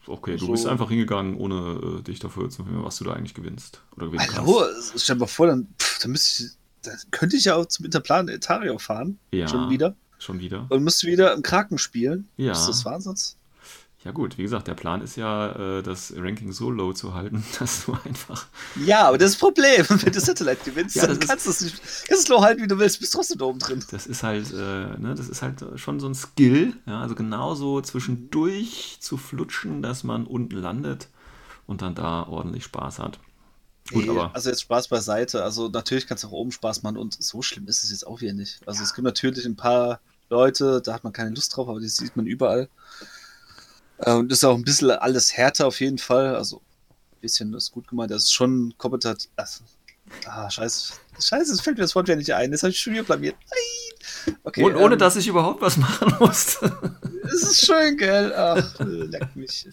Okay, 0.07 0.37
du 0.37 0.47
so. 0.47 0.53
bist 0.53 0.67
einfach 0.67 0.89
hingegangen, 0.89 1.37
ohne 1.37 1.99
äh, 1.99 2.03
dich 2.03 2.19
dafür 2.19 2.49
zu 2.49 2.63
informieren, 2.63 2.85
was 2.85 2.97
du 2.97 3.05
da 3.05 3.13
eigentlich 3.13 3.35
gewinnst 3.35 3.83
oder 3.97 4.07
gewinnen 4.07 4.27
Hallo, 4.35 4.61
kannst. 4.61 5.01
stell 5.03 5.17
dir 5.17 5.21
mal 5.21 5.27
vor, 5.27 5.47
dann, 5.47 5.69
pff, 5.79 5.99
dann, 6.01 6.13
müsste 6.13 6.45
ich, 6.45 6.51
dann 6.83 6.97
könnte 7.11 7.37
ich 7.37 7.45
ja 7.45 7.57
auch 7.57 7.67
zum 7.67 7.85
Interplanetario 7.85 8.79
fahren. 8.79 9.19
Ja. 9.33 9.47
Schon 9.47 9.69
wieder. 9.69 9.95
Schon 10.19 10.39
wieder. 10.39 10.67
Und 10.71 10.83
müsste 10.83 11.07
wieder 11.07 11.35
im 11.35 11.43
Kraken 11.43 11.77
spielen. 11.77 12.29
Ja. 12.37 12.53
Ist 12.53 12.67
das 12.67 12.85
Wahnsinn? 12.85 13.17
Ja 14.05 14.11
gut, 14.11 14.37
wie 14.37 14.43
gesagt, 14.43 14.69
der 14.69 14.75
Plan 14.75 15.01
ist 15.01 15.17
ja, 15.17 15.79
äh, 15.79 15.83
das 15.83 16.13
Ranking 16.15 16.53
so 16.53 16.71
low 16.71 16.93
zu 16.93 17.15
halten, 17.15 17.43
dass 17.59 17.87
du 17.87 17.97
einfach... 18.05 18.47
Ja, 18.85 19.09
aber 19.09 19.17
das 19.17 19.31
ist 19.31 19.37
das 19.37 19.41
Problem, 19.41 19.87
wenn 19.89 20.13
du 20.13 20.21
Satellite 20.21 20.63
gewinnst, 20.63 20.97
ja, 20.97 21.07
dann 21.07 21.19
kannst 21.19 21.47
du 21.47 21.51
es 21.51 21.63
nicht 21.63 21.81
kannst 22.07 22.29
low 22.29 22.43
halten, 22.43 22.63
wie 22.63 22.67
du 22.67 22.79
willst, 22.79 23.01
bist 23.01 23.15
trotzdem 23.15 23.39
da 23.39 23.47
oben 23.47 23.59
drin. 23.59 23.83
Das 23.91 24.07
ist 24.07 24.23
halt, 24.23 24.53
äh, 24.53 24.99
ne, 24.99 25.15
das 25.17 25.31
ist 25.31 25.41
halt 25.41 25.65
schon 25.77 26.01
so 26.01 26.07
ein 26.07 26.15
Skill, 26.15 26.75
ja, 26.87 27.01
also 27.01 27.15
genauso 27.15 27.81
zwischendurch 27.81 28.99
zu 29.01 29.17
flutschen, 29.17 29.81
dass 29.81 30.05
man 30.05 30.27
unten 30.27 30.57
landet 30.57 31.09
und 31.67 31.81
dann 31.81 31.95
da 31.95 32.25
ordentlich 32.25 32.65
Spaß 32.65 32.99
hat. 32.99 33.19
Gut, 33.91 34.09
aber 34.09 34.35
also 34.35 34.51
jetzt 34.51 34.63
Spaß 34.63 34.89
beiseite, 34.89 35.43
also 35.43 35.69
natürlich 35.69 36.07
kannst 36.07 36.25
du 36.25 36.29
auch 36.29 36.33
oben 36.33 36.53
Spaß 36.53 36.83
machen 36.83 36.99
und 36.99 37.23
so 37.23 37.41
schlimm 37.41 37.69
ist 37.69 37.85
es 37.85 37.91
jetzt 37.91 38.07
auch 38.07 38.21
wieder 38.21 38.33
nicht. 38.35 38.61
Also 38.67 38.81
ja. 38.81 38.85
es 38.85 38.95
gibt 38.95 39.05
natürlich 39.05 39.47
ein 39.47 39.57
paar 39.57 40.01
Leute, 40.31 40.81
da 40.83 40.95
hat 40.95 41.05
man 41.05 41.13
keine 41.13 41.31
Lust 41.31 41.55
drauf, 41.57 41.69
aber 41.69 41.81
die 41.81 41.89
sieht 41.89 42.17
man 42.17 42.27
überall. 42.27 42.69
Äh, 44.05 44.13
und 44.13 44.31
ist 44.31 44.45
auch 44.45 44.55
ein 44.55 44.65
bisschen 44.65 44.91
alles 44.91 45.37
härter 45.37 45.67
auf 45.67 45.81
jeden 45.81 45.99
Fall. 45.99 46.37
Also 46.37 46.59
ein 46.59 47.21
bisschen 47.21 47.55
ist 47.55 47.73
gut 47.73 47.89
gemeint. 47.89 48.11
Das 48.11 48.25
ist 48.25 48.33
schon 48.33 48.75
kompetitiv. 48.77 49.31
Ah, 50.27 50.51
scheiße. 50.51 50.95
Scheiße, 51.19 51.53
es 51.53 51.61
fällt 51.61 51.79
mir 51.79 51.83
das 51.85 51.95
Wort 51.95 52.09
ja 52.09 52.17
nicht 52.17 52.33
ein. 52.35 52.51
Das 52.51 52.63
habe 52.63 52.71
ich 52.71 52.81
schon 52.81 52.93
wieder 52.93 53.05
blamiert. 53.05 53.37
Nein. 53.51 54.37
Okay, 54.43 54.63
Und 54.63 54.77
ohne 54.77 54.95
ähm, 54.95 54.99
dass 54.99 55.17
ich 55.17 55.27
überhaupt 55.27 55.63
was 55.63 55.77
machen 55.79 56.15
musste. 56.21 56.79
Es 57.25 57.43
ist 57.43 57.67
schön, 57.67 57.97
gell? 57.97 58.33
Ach, 58.35 58.75
leck 58.81 59.35
mich. 59.35 59.67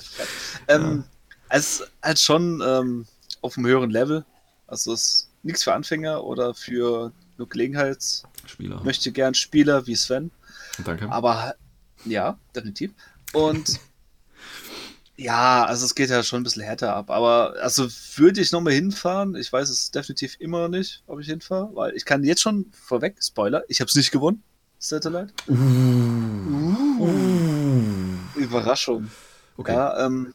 Ähm, 0.67 1.03
ja. 1.03 1.03
Es 1.49 1.81
ist 1.81 1.91
halt 2.01 2.19
schon 2.19 2.63
ähm, 2.65 3.05
auf 3.41 3.57
einem 3.57 3.67
höheren 3.67 3.89
Level. 3.89 4.25
Also 4.67 4.93
es 4.93 5.01
ist 5.01 5.29
nichts 5.43 5.63
für 5.63 5.73
Anfänger 5.73 6.23
oder 6.23 6.53
für 6.53 7.11
nur 7.37 7.49
Gelegenheitsspieler. 7.49 8.81
Möchte 8.83 9.11
gern 9.11 9.33
Spieler 9.33 9.85
wie 9.87 9.95
Sven. 9.95 10.31
Danke. 10.85 11.11
Aber 11.11 11.55
ja, 12.05 12.37
definitiv. 12.55 12.91
Und 13.33 13.79
ja, 15.21 15.65
also 15.65 15.85
es 15.85 15.95
geht 15.95 16.09
ja 16.09 16.23
schon 16.23 16.41
ein 16.41 16.43
bisschen 16.43 16.63
härter 16.63 16.95
ab. 16.95 17.09
Aber 17.09 17.55
also 17.61 17.87
würde 18.15 18.41
ich 18.41 18.51
nochmal 18.51 18.73
hinfahren. 18.73 19.35
Ich 19.35 19.51
weiß 19.51 19.69
es 19.69 19.91
definitiv 19.91 20.35
immer 20.39 20.63
noch 20.63 20.69
nicht, 20.69 21.03
ob 21.07 21.19
ich 21.19 21.27
hinfahre, 21.27 21.69
weil 21.73 21.95
ich 21.95 22.05
kann 22.05 22.23
jetzt 22.23 22.41
schon 22.41 22.65
vorweg, 22.71 23.17
Spoiler, 23.21 23.63
ich 23.67 23.79
habe 23.81 23.89
es 23.89 23.95
nicht 23.95 24.11
gewonnen, 24.11 24.43
Satellite. 24.79 25.31
Uh. 25.47 25.55
Uh. 26.99 28.17
Überraschung. 28.35 29.11
Okay. 29.57 29.73
Ja, 29.73 30.05
ähm, 30.05 30.33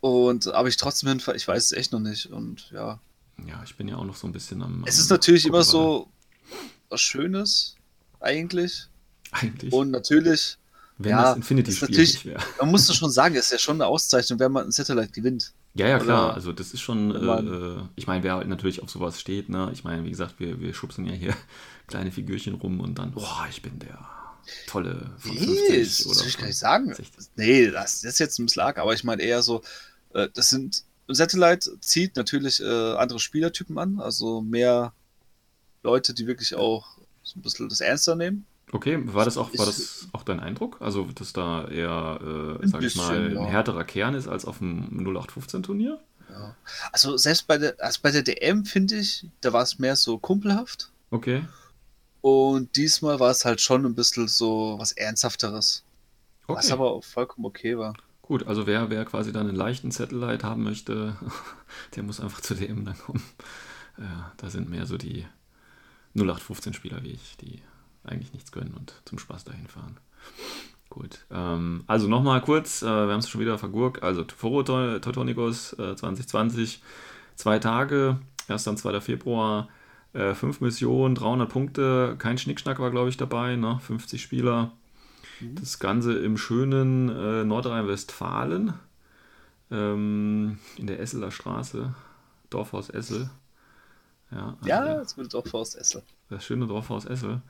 und 0.00 0.48
aber 0.48 0.68
ich 0.68 0.76
trotzdem 0.76 1.08
hinfahre, 1.08 1.36
ich 1.36 1.46
weiß 1.46 1.64
es 1.64 1.72
echt 1.72 1.92
noch 1.92 2.00
nicht. 2.00 2.26
Und 2.26 2.70
ja. 2.72 3.00
Ja, 3.46 3.62
ich 3.64 3.76
bin 3.76 3.88
ja 3.88 3.96
auch 3.96 4.04
noch 4.04 4.16
so 4.16 4.26
ein 4.26 4.32
bisschen 4.32 4.62
am. 4.62 4.84
Es 4.86 4.98
ist 4.98 5.10
natürlich 5.10 5.46
immer 5.46 5.62
so 5.62 6.08
was 6.88 7.00
Schönes, 7.00 7.76
eigentlich. 8.20 8.88
Eigentlich. 9.30 9.72
Und 9.72 9.90
natürlich 9.90 10.58
wenn 11.04 11.10
ja, 11.10 11.22
das 11.22 11.36
Infinity-Spiel 11.36 11.96
nicht 11.96 12.24
wäre. 12.24 12.40
Man 12.58 12.70
muss 12.70 12.86
das 12.86 12.96
schon 12.96 13.10
sagen, 13.10 13.34
ist 13.34 13.52
ja 13.52 13.58
schon 13.58 13.76
eine 13.76 13.86
Auszeichnung, 13.86 14.38
wenn 14.38 14.52
man 14.52 14.66
ein 14.66 14.72
Satellite 14.72 15.12
gewinnt. 15.12 15.52
Ja, 15.74 15.88
ja, 15.88 15.98
klar. 15.98 16.26
Oder 16.26 16.34
also 16.34 16.52
das 16.52 16.72
ist 16.72 16.80
schon, 16.80 17.14
äh, 17.14 17.82
ich 17.96 18.06
meine, 18.06 18.22
wer 18.22 18.44
natürlich 18.44 18.82
auf 18.82 18.90
sowas 18.90 19.20
steht, 19.20 19.48
ne? 19.48 19.70
Ich 19.72 19.84
meine, 19.84 20.04
wie 20.04 20.10
gesagt, 20.10 20.38
wir, 20.38 20.60
wir 20.60 20.72
schubsen 20.74 21.04
ja 21.04 21.12
hier 21.12 21.34
kleine 21.86 22.12
Figürchen 22.12 22.54
rum 22.54 22.80
und 22.80 22.98
dann, 22.98 23.12
boah, 23.12 23.46
ich 23.50 23.62
bin 23.62 23.78
der 23.78 23.98
tolle 24.66 25.10
von 25.18 25.34
nee, 25.34 25.80
das 25.80 26.06
oder 26.06 26.26
ich 26.26 26.38
gar 26.38 26.46
nicht 26.46 26.58
sagen. 26.58 26.94
60. 26.94 27.30
Nee, 27.36 27.70
das 27.70 28.04
ist 28.04 28.18
jetzt 28.18 28.38
ein 28.38 28.46
bisschen 28.46 28.62
arg, 28.62 28.78
aber 28.78 28.92
ich 28.92 29.04
meine 29.04 29.22
eher 29.22 29.42
so, 29.42 29.62
äh, 30.12 30.28
das 30.32 30.50
sind, 30.50 30.84
Satellite 31.08 31.78
zieht 31.80 32.16
natürlich 32.16 32.60
äh, 32.60 32.94
andere 32.94 33.18
Spielertypen 33.18 33.78
an, 33.78 34.00
also 34.00 34.40
mehr 34.40 34.92
Leute, 35.82 36.14
die 36.14 36.26
wirklich 36.26 36.54
auch 36.54 36.98
so 37.22 37.38
ein 37.38 37.42
bisschen 37.42 37.68
das 37.68 37.80
ernster 37.80 38.14
nehmen. 38.14 38.46
Okay, 38.74 38.98
war 39.04 39.24
das 39.24 39.36
auch, 39.36 39.56
war 39.56 39.66
das 39.66 40.08
auch 40.12 40.24
dein 40.24 40.40
Eindruck? 40.40 40.78
Also, 40.80 41.04
dass 41.14 41.32
da 41.32 41.68
eher, 41.68 42.58
äh, 42.60 42.66
sag 42.66 42.82
ich 42.82 42.96
mal, 42.96 43.38
ein 43.38 43.46
härterer 43.46 43.84
Kern 43.84 44.16
ist 44.16 44.26
als 44.26 44.44
auf 44.44 44.58
dem 44.58 45.06
0815-Turnier? 45.06 46.00
Ja. 46.28 46.56
Also 46.90 47.16
selbst 47.16 47.46
bei 47.46 47.56
der, 47.56 47.76
also 47.78 48.00
bei 48.02 48.10
der 48.10 48.22
DM 48.22 48.64
finde 48.64 48.96
ich, 48.96 49.28
da 49.40 49.52
war 49.52 49.62
es 49.62 49.78
mehr 49.78 49.94
so 49.94 50.18
kumpelhaft. 50.18 50.90
Okay. 51.12 51.44
Und 52.20 52.74
diesmal 52.74 53.20
war 53.20 53.30
es 53.30 53.44
halt 53.44 53.60
schon 53.60 53.86
ein 53.86 53.94
bisschen 53.94 54.26
so 54.26 54.74
was 54.76 54.90
Ernsthafteres. 54.90 55.84
okay. 56.48 56.58
Was 56.58 56.72
aber 56.72 56.90
auch 56.90 57.04
vollkommen 57.04 57.46
okay 57.46 57.78
war. 57.78 57.94
Gut, 58.22 58.44
also 58.48 58.66
wer, 58.66 58.90
wer 58.90 59.04
quasi 59.04 59.30
dann 59.30 59.46
einen 59.46 59.56
leichten 59.56 59.92
Satellite 59.92 60.44
haben 60.44 60.64
möchte, 60.64 61.14
der 61.94 62.02
muss 62.02 62.18
einfach 62.18 62.40
zu 62.40 62.56
DM 62.56 62.84
dann 62.84 62.98
kommen. 62.98 63.22
Ja, 63.98 64.32
da 64.38 64.50
sind 64.50 64.68
mehr 64.68 64.86
so 64.86 64.98
die 64.98 65.26
0815-Spieler 66.16 67.04
wie 67.04 67.12
ich, 67.12 67.36
die 67.36 67.62
eigentlich 68.04 68.32
nichts 68.32 68.52
können 68.52 68.74
und 68.74 68.94
zum 69.04 69.18
Spaß 69.18 69.44
dahin 69.44 69.66
fahren. 69.66 69.96
Gut, 70.90 71.26
ähm, 71.30 71.84
also 71.86 72.08
nochmal 72.08 72.40
kurz, 72.40 72.82
äh, 72.82 72.86
wir 72.86 73.12
haben 73.12 73.18
es 73.18 73.28
schon 73.28 73.40
wieder 73.40 73.58
vergurkt. 73.58 74.02
Also 74.02 74.24
Foro 74.36 74.62
Teu- 74.62 74.98
Teutonicos 75.00 75.72
äh, 75.74 75.96
2020, 75.96 76.82
zwei 77.34 77.58
Tage, 77.58 78.18
1. 78.48 78.66
und 78.68 78.76
2. 78.78 79.00
Februar, 79.00 79.68
äh, 80.12 80.34
fünf 80.34 80.60
Missionen, 80.60 81.14
300 81.16 81.48
Punkte, 81.50 82.14
kein 82.18 82.38
Schnickschnack 82.38 82.78
war 82.78 82.90
glaube 82.90 83.08
ich 83.08 83.16
dabei, 83.16 83.56
ne? 83.56 83.80
50 83.80 84.22
Spieler. 84.22 84.72
Das 85.40 85.78
Ganze 85.80 86.16
im 86.18 86.36
schönen 86.36 87.08
äh, 87.08 87.44
Nordrhein-Westfalen, 87.44 88.74
ähm, 89.70 90.58
in 90.76 90.86
der 90.86 91.00
Esseler 91.00 91.30
Straße, 91.30 91.92
Dorfhaus 92.50 92.88
Essel. 92.88 93.30
Ja, 94.30 94.56
also 94.60 94.68
Ja, 94.68 95.00
es 95.00 95.16
wird 95.16 95.32
Faust 95.48 95.76
Essel. 95.76 96.02
das 96.30 96.44
schöne 96.44 96.66
Dorfhaus 96.66 97.04
Essel. 97.04 97.42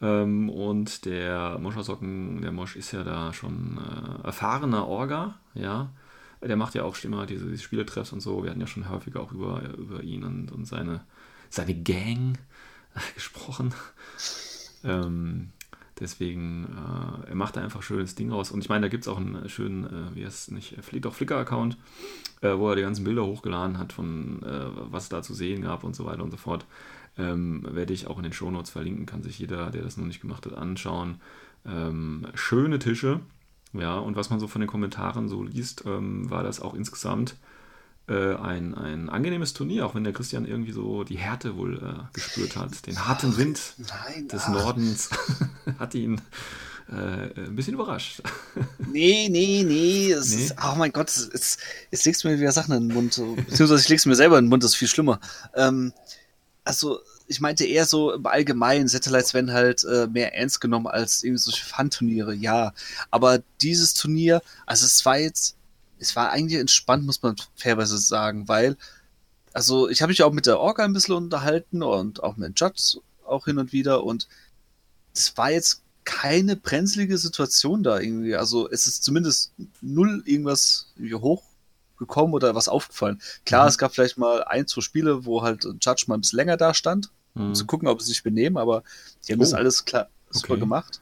Ähm, 0.00 0.50
und 0.50 1.04
der 1.04 1.58
Moschersocken, 1.58 2.42
der 2.42 2.52
Mosch 2.52 2.76
ist 2.76 2.92
ja 2.92 3.02
da 3.02 3.32
schon 3.32 3.78
äh, 3.78 4.26
erfahrener 4.26 4.86
Orga, 4.86 5.38
ja. 5.54 5.90
Der 6.42 6.56
macht 6.56 6.74
ja 6.74 6.84
auch 6.84 6.96
immer 7.02 7.24
diese, 7.26 7.48
diese 7.48 7.62
Spieletreffs 7.62 8.12
und 8.12 8.20
so. 8.20 8.42
Wir 8.42 8.50
hatten 8.50 8.60
ja 8.60 8.66
schon 8.66 8.88
häufiger 8.88 9.20
auch 9.20 9.32
über, 9.32 9.62
über 9.76 10.02
ihn 10.02 10.22
und, 10.22 10.52
und 10.52 10.66
seine, 10.66 11.00
seine 11.48 11.74
Gang 11.74 12.38
gesprochen. 13.14 13.74
Ähm, 14.84 15.50
deswegen, 15.98 16.64
äh, 16.64 17.30
er 17.30 17.34
macht 17.34 17.56
da 17.56 17.60
einfach 17.62 17.82
schönes 17.82 18.14
Ding 18.14 18.30
raus. 18.30 18.52
Und 18.52 18.60
ich 18.60 18.68
meine, 18.68 18.82
da 18.82 18.88
gibt 18.88 19.02
es 19.04 19.08
auch 19.08 19.16
einen 19.16 19.48
schönen, 19.48 19.84
äh, 19.84 20.14
wie 20.14 20.24
heißt 20.24 20.48
es 20.48 20.50
nicht, 20.52 20.76
Flick, 20.84 21.02
doch 21.02 21.14
Flickr-Account, 21.14 21.76
äh, 22.42 22.56
wo 22.56 22.70
er 22.70 22.76
die 22.76 22.82
ganzen 22.82 23.04
Bilder 23.04 23.26
hochgeladen 23.26 23.78
hat, 23.78 23.92
von 23.92 24.42
äh, 24.42 24.66
was 24.92 25.04
es 25.04 25.08
da 25.08 25.22
zu 25.22 25.34
sehen 25.34 25.62
gab 25.62 25.82
und 25.82 25.96
so 25.96 26.04
weiter 26.04 26.22
und 26.22 26.30
so 26.30 26.36
fort. 26.36 26.66
Ähm, 27.18 27.66
werde 27.70 27.94
ich 27.94 28.06
auch 28.06 28.18
in 28.18 28.24
den 28.24 28.32
Shownotes 28.32 28.70
verlinken, 28.70 29.06
kann 29.06 29.22
sich 29.22 29.38
jeder, 29.38 29.70
der 29.70 29.82
das 29.82 29.96
noch 29.96 30.04
nicht 30.04 30.20
gemacht 30.20 30.44
hat, 30.44 30.52
anschauen. 30.54 31.20
Ähm, 31.64 32.26
schöne 32.34 32.78
Tische, 32.78 33.20
ja, 33.72 33.98
und 33.98 34.16
was 34.16 34.30
man 34.30 34.40
so 34.40 34.48
von 34.48 34.60
den 34.60 34.68
Kommentaren 34.68 35.28
so 35.28 35.42
liest, 35.42 35.84
ähm, 35.86 36.30
war 36.30 36.42
das 36.42 36.60
auch 36.60 36.74
insgesamt 36.74 37.36
äh, 38.08 38.34
ein, 38.34 38.74
ein 38.74 39.08
angenehmes 39.08 39.52
Turnier, 39.52 39.86
auch 39.86 39.94
wenn 39.94 40.04
der 40.04 40.12
Christian 40.12 40.46
irgendwie 40.46 40.72
so 40.72 41.04
die 41.04 41.18
Härte 41.18 41.56
wohl 41.56 41.78
äh, 41.78 42.04
gespürt 42.12 42.56
hat. 42.56 42.86
Den 42.86 43.06
harten 43.06 43.36
Wind 43.36 43.74
Nein, 43.78 44.28
des 44.28 44.44
ach, 44.44 44.52
Nordens 44.52 45.10
hat 45.78 45.94
ihn 45.94 46.20
äh, 46.88 46.94
ein 46.94 47.56
bisschen 47.56 47.74
überrascht. 47.74 48.22
Nee, 48.92 49.28
nee, 49.28 49.64
nee. 49.66 50.12
Es 50.12 50.34
Nee? 50.34 50.44
Ist, 50.44 50.54
oh 50.64 50.76
mein 50.76 50.92
Gott, 50.92 51.08
es, 51.08 51.28
es, 51.28 51.58
es 51.90 52.04
legst 52.04 52.22
du 52.22 52.28
mir 52.28 52.38
wieder 52.38 52.52
Sachen 52.52 52.74
in 52.74 52.88
den 52.88 52.94
Mund. 52.94 53.12
so. 53.12 53.34
Beziehungsweise 53.34 53.82
ich 53.82 53.88
leg's 53.88 54.06
mir 54.06 54.14
selber 54.14 54.38
in 54.38 54.44
den 54.44 54.50
Mund, 54.50 54.62
das 54.62 54.70
ist 54.72 54.76
viel 54.76 54.88
schlimmer. 54.88 55.18
Ähm, 55.54 55.92
also, 56.66 57.00
ich 57.28 57.40
meinte 57.40 57.64
eher 57.64 57.86
so 57.86 58.12
im 58.12 58.26
Allgemeinen, 58.26 58.88
Satellites 58.88 59.34
werden 59.34 59.52
halt 59.52 59.84
äh, 59.84 60.06
mehr 60.08 60.34
ernst 60.34 60.60
genommen 60.60 60.86
als 60.86 61.22
irgendwie 61.24 61.42
solche 61.42 61.64
Fun-Turniere, 61.64 62.34
ja. 62.34 62.72
Aber 63.10 63.40
dieses 63.60 63.94
Turnier, 63.94 64.42
also 64.66 64.84
es 64.84 65.04
war 65.04 65.18
jetzt, 65.18 65.56
es 65.98 66.14
war 66.16 66.30
eigentlich 66.30 66.60
entspannt, 66.60 67.06
muss 67.06 67.22
man 67.22 67.36
fairweise 67.56 67.98
sagen, 67.98 68.48
weil, 68.48 68.76
also 69.52 69.88
ich 69.88 70.02
habe 70.02 70.10
mich 70.10 70.22
auch 70.22 70.32
mit 70.32 70.46
der 70.46 70.60
Orga 70.60 70.84
ein 70.84 70.92
bisschen 70.92 71.14
unterhalten 71.14 71.82
und 71.82 72.22
auch 72.22 72.36
mit 72.36 72.58
Judge 72.60 72.98
auch 73.24 73.46
hin 73.46 73.58
und 73.58 73.72
wieder 73.72 74.04
und 74.04 74.28
es 75.14 75.36
war 75.36 75.50
jetzt 75.50 75.82
keine 76.04 76.56
brenzlige 76.56 77.18
Situation 77.18 77.82
da 77.82 77.98
irgendwie. 77.98 78.36
Also 78.36 78.70
es 78.70 78.86
ist 78.86 79.02
zumindest 79.02 79.52
null 79.80 80.22
irgendwas 80.26 80.86
irgendwie 80.96 81.14
hochgekommen 81.96 82.34
oder 82.34 82.54
was 82.54 82.68
aufgefallen. 82.68 83.20
Klar, 83.44 83.64
Mhm. 83.64 83.68
es 83.68 83.78
gab 83.78 83.94
vielleicht 83.94 84.18
mal 84.18 84.44
ein, 84.44 84.66
zwei 84.66 84.80
Spiele, 84.80 85.24
wo 85.24 85.42
halt 85.42 85.64
Judge 85.64 86.04
mal 86.06 86.14
ein 86.16 86.20
bisschen 86.20 86.36
länger 86.36 86.56
da 86.56 86.74
stand, 86.74 87.10
um 87.34 87.48
Hm. 87.48 87.54
zu 87.54 87.66
gucken, 87.66 87.88
ob 87.88 88.00
sie 88.00 88.08
sich 88.08 88.22
benehmen, 88.22 88.56
aber 88.56 88.82
die 89.26 89.32
haben 89.32 89.40
Oh. 89.40 89.42
das 89.44 89.54
alles 89.54 89.84
klar 89.84 90.08
super 90.30 90.52
Okay. 90.54 90.60
gemacht. 90.60 91.00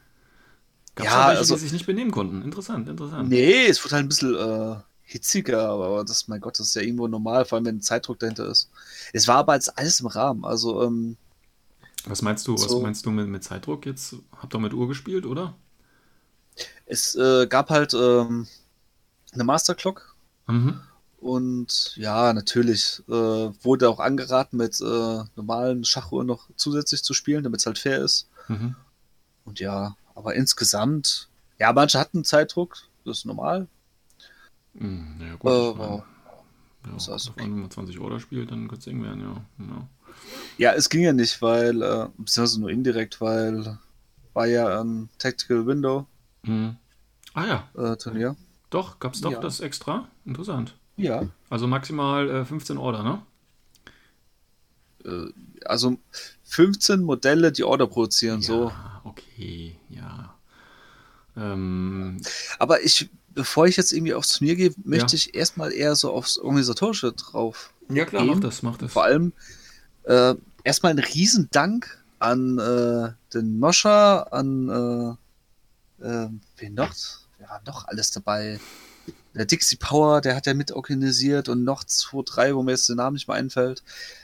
Gab 0.95 1.07
Ja, 1.07 1.27
welche, 1.29 1.39
also- 1.41 1.55
die 1.55 1.61
sich 1.61 1.73
nicht 1.73 1.87
benehmen 1.87 2.11
konnten. 2.13 2.43
Interessant, 2.43 2.89
interessant. 2.89 3.29
Nee, 3.29 3.67
es 3.67 3.83
wird 3.83 3.93
halt 3.93 4.05
ein 4.05 4.09
bisschen 4.09 4.35
äh, 4.37 4.77
hitziger, 5.03 5.69
aber 5.69 6.05
das, 6.05 6.29
mein 6.29 6.41
Gott, 6.41 6.59
das 6.59 6.69
ist 6.69 6.75
ja 6.77 6.83
irgendwo 6.83 7.09
normal, 7.09 7.45
vor 7.45 7.57
allem 7.57 7.67
wenn 7.67 7.77
ein 7.77 7.83
Zeitdruck 7.83 8.19
dahinter 8.21 8.47
ist. 8.49 8.71
Es 9.13 9.27
war 9.29 9.37
aber 9.39 9.55
jetzt 9.55 9.77
alles 9.77 10.01
im 10.01 10.07
Rahmen. 10.07 10.45
Also, 10.45 10.83
ähm, 10.85 11.17
Was 12.07 12.21
meinst 12.23 12.47
du, 12.47 12.55
was 12.55 12.63
So. 12.71 12.81
meinst 12.81 13.05
du 13.07 13.11
mit, 13.11 13.27
mit 13.29 13.43
Zeitdruck 13.43 13.87
jetzt? 13.87 14.17
Habt 14.37 14.55
ihr 14.55 14.59
mit 14.61 14.73
Uhr 14.75 14.87
gespielt, 14.89 15.27
oder? 15.27 15.55
es 16.87 17.15
äh, 17.17 17.47
gab 17.49 17.71
halt 17.71 17.95
ähm, 17.95 18.47
eine 19.33 19.43
Masterclock 19.45 20.14
Mhm. 20.47 20.81
Und 21.19 21.97
ja, 21.97 22.33
natürlich 22.33 23.03
äh, 23.09 23.13
wurde 23.13 23.89
auch 23.89 23.99
angeraten, 23.99 24.59
mit 24.59 24.81
äh, 24.81 25.25
normalen 25.37 25.85
Schachuhren 25.85 26.27
noch 26.27 26.49
zusätzlich 26.57 27.03
zu 27.03 27.15
spielen, 27.15 27.45
damit 27.45 27.61
es 27.61 27.67
halt 27.67 27.79
fair 27.79 27.99
ist. 27.99 28.29
Mhm. 28.49 28.77
Und 29.45 29.61
ja, 29.61 29.97
aber 30.15 30.35
insgesamt, 30.35 31.29
ja, 31.59 31.73
manche 31.73 31.99
hatten 31.99 32.25
Zeitdruck, 32.25 32.77
das 33.05 33.19
ist 33.19 33.27
normal. 33.27 33.69
Mhm. 34.75 35.17
Ja, 35.21 35.35
gut. 35.37 35.51
Äh, 35.51 35.71
ich 35.71 35.77
mein, 35.77 36.03
ja, 36.87 36.97
ist 36.97 37.09
alles 37.09 37.29
auf 37.29 37.39
einmal, 37.39 37.55
wenn 37.55 37.61
man 37.63 37.71
20 37.71 37.99
Order 38.01 38.21
spielt, 38.21 38.51
dann 38.51 38.69
könnte 38.69 38.81
es 38.81 38.87
eng 38.87 39.03
werden, 39.03 39.21
ja. 39.21 39.45
ja. 39.59 39.89
Ja, 40.59 40.73
es 40.75 40.91
ging 40.91 41.03
ja 41.03 41.13
nicht, 41.13 41.41
weil, 41.41 41.83
äh, 41.83 42.09
beziehungsweise 42.19 42.61
nur 42.61 42.71
indirekt, 42.71 43.21
weil 43.21 43.79
war 44.35 44.47
ja 44.47 44.81
ein 44.81 45.09
Tactical 45.19 45.67
Window 45.67 46.07
Mhm. 46.45 46.77
Ah 47.33 47.47
ja, 47.47 47.69
äh, 47.93 47.97
Turnier. 47.97 48.37
Doch, 48.75 48.99
gab 48.99 49.15
es 49.15 49.21
doch 49.21 49.33
Ja. 49.33 49.41
das 49.41 49.61
extra. 49.61 50.09
Interessant. 50.25 50.75
Ja. 50.97 51.27
Also 51.51 51.67
maximal 51.67 52.29
äh, 52.31 52.45
15 52.45 52.77
Order, 52.79 53.03
ne? 53.03 53.23
Äh, 55.05 55.33
also 55.65 55.99
15 56.45 57.03
Modelle, 57.03 57.53
die 57.53 57.65
Order 57.65 57.87
produzieren, 57.87 58.43
so. 58.43 58.69
Ja, 58.69 59.01
okay, 59.05 59.77
ja. 59.89 60.35
Ähm, 61.37 62.21
Aber 62.59 62.83
ich, 62.83 63.09
bevor 63.35 63.67
ich 63.67 63.77
jetzt 63.77 63.93
irgendwie 63.93 64.15
aufs 64.15 64.39
Turnier 64.39 64.55
gehe, 64.57 64.73
möchte 64.85 65.13
Ja. 65.13 65.15
ich 65.15 65.35
erstmal 65.35 65.73
eher 65.73 65.97
so 65.97 66.13
aufs 66.13 66.39
Organisatorische 66.39 67.13
drauf 67.13 67.73
ja 67.91 68.05
klar, 68.05 68.23
Gehen. 68.25 68.35
mach 68.35 68.41
das, 68.41 68.63
mach 68.63 68.77
das. 68.79 68.93
Vor 68.93 69.05
allem 69.05 69.33
äh, 70.05 70.35
erstmal 70.63 70.93
ein 70.93 70.99
Riesendank 71.01 72.03
an 72.19 72.59
äh, 72.59 73.13
den 73.35 73.59
Moscher, 73.59 74.33
an 74.33 75.17
äh, 76.01 76.29
wen 76.57 76.75
noch? 76.75 76.93
Wer 77.45 77.51
war 77.51 77.63
noch 77.67 77.87
alles 77.89 78.11
dabei? 78.11 78.59
Der 79.35 79.45
Dixie 79.45 79.77
Power, 79.77 80.23
der 80.23 80.35
hat 80.35 80.47
ja 80.47 80.55
mit 80.55 80.73
organisiert 80.73 81.51
und 81.51 81.63
noch 81.63 81.85
zwei, 81.85 82.23
drei, 82.25 82.55
wo 82.55 82.63
mir 82.63 82.71
jetzt 82.71 82.89
der 82.89 82.97
Name 82.97 83.15
nicht 83.15 83.29
mehr 83.29 83.37
einfällt. 83.37 83.83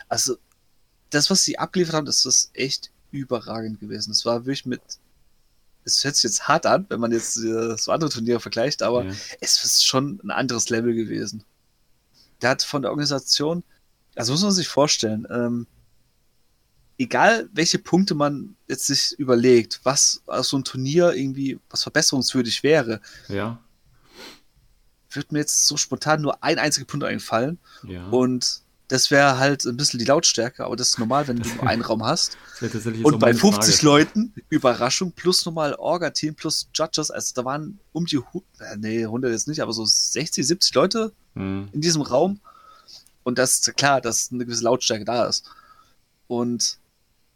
Also, 0.08 0.36
das, 1.10 1.28
was 1.28 1.42
sie 1.44 1.58
abgeliefert 1.58 1.94
haben, 1.96 2.06
das 2.06 2.24
ist 2.24 2.50
echt 2.54 2.90
überragend 3.10 3.78
gewesen. 3.80 4.12
Es 4.12 4.24
war 4.24 4.46
wirklich 4.46 4.64
mit. 4.64 4.80
Es 5.84 6.02
hört 6.04 6.14
sich 6.16 6.24
jetzt 6.24 6.48
hart 6.48 6.64
an, 6.64 6.86
wenn 6.88 7.00
man 7.00 7.12
jetzt 7.12 7.36
äh, 7.38 7.76
so 7.76 7.92
andere 7.92 8.10
Turniere 8.10 8.40
vergleicht, 8.40 8.82
aber 8.82 9.04
Ja. 9.04 9.12
es 9.40 9.62
ist 9.64 9.84
schon 9.84 10.18
ein 10.24 10.30
anderes 10.30 10.70
Level 10.70 10.94
gewesen. 10.94 11.44
Der 12.40 12.50
hat 12.50 12.62
von 12.62 12.80
der 12.82 12.90
Organisation, 12.90 13.62
also 14.14 14.32
muss 14.32 14.42
man 14.42 14.52
sich 14.52 14.68
vorstellen, 14.68 15.26
ähm, 15.30 15.66
egal 17.00 17.48
welche 17.52 17.78
Punkte 17.78 18.14
man 18.14 18.54
jetzt 18.68 18.86
sich 18.86 19.18
überlegt, 19.18 19.80
was 19.84 20.22
aus 20.26 20.48
so 20.50 20.58
ein 20.58 20.64
Turnier 20.64 21.14
irgendwie, 21.14 21.58
was 21.70 21.82
verbesserungswürdig 21.82 22.62
wäre, 22.62 23.00
Ja, 23.28 23.58
wird 25.12 25.32
mir 25.32 25.40
jetzt 25.40 25.66
so 25.66 25.76
spontan 25.76 26.20
nur 26.22 26.42
ein 26.44 26.58
einziger 26.58 26.86
Punkt 26.86 27.04
einfallen. 27.04 27.58
ja. 27.86 28.06
Und 28.08 28.62
das 28.88 29.12
wäre 29.12 29.38
halt 29.38 29.64
ein 29.66 29.76
bisschen 29.76 30.00
die 30.00 30.04
Lautstärke, 30.04 30.64
aber 30.64 30.74
das 30.74 30.88
ist 30.88 30.98
normal, 30.98 31.28
wenn 31.28 31.36
du 31.36 31.48
nur 31.48 31.64
einen 31.68 31.82
Raum 31.82 32.04
hast. 32.04 32.36
Und 32.60 33.20
bei 33.20 33.28
meine 33.28 33.38
50 33.38 33.76
Frage. 33.76 33.86
Leuten, 33.86 34.34
Überraschung, 34.48 35.12
plus 35.12 35.46
normal 35.46 35.74
Orga-Team, 35.76 36.34
plus 36.34 36.68
Judges, 36.74 37.12
also 37.12 37.32
da 37.36 37.44
waren 37.44 37.78
um 37.92 38.04
die, 38.06 38.18
nee, 38.78 39.04
100 39.04 39.30
jetzt 39.30 39.46
nicht, 39.46 39.60
aber 39.60 39.72
so 39.72 39.84
60, 39.84 40.44
70 40.44 40.74
Leute 40.74 41.12
Hm. 41.36 41.68
in 41.72 41.80
diesem 41.80 42.02
Raum. 42.02 42.40
Und 43.22 43.38
das 43.38 43.54
ist 43.60 43.76
klar, 43.76 44.00
dass 44.00 44.32
eine 44.32 44.44
gewisse 44.44 44.64
Lautstärke 44.64 45.04
da 45.04 45.26
ist. 45.26 45.44
Und 46.26 46.78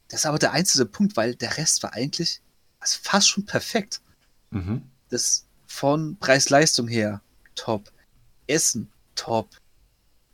das 0.09 0.21
ist 0.21 0.27
aber 0.27 0.39
der 0.39 0.53
einzige 0.53 0.87
Punkt, 0.87 1.17
weil 1.17 1.35
der 1.35 1.57
Rest 1.57 1.83
war 1.83 1.93
eigentlich 1.93 2.41
also 2.81 2.99
fast 3.03 3.29
schon 3.29 3.47
perfekt. 3.47 4.01
Mhm. 4.51 4.83
Das 5.09 5.47
von 5.67 6.17
Preis-Leistung 6.19 6.87
her 6.89 7.21
top. 7.55 7.91
Essen 8.47 8.91
top. 9.15 9.49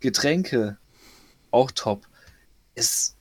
Getränke 0.00 0.78
auch 1.50 1.70
top. 1.70 2.06
Es 2.74 3.14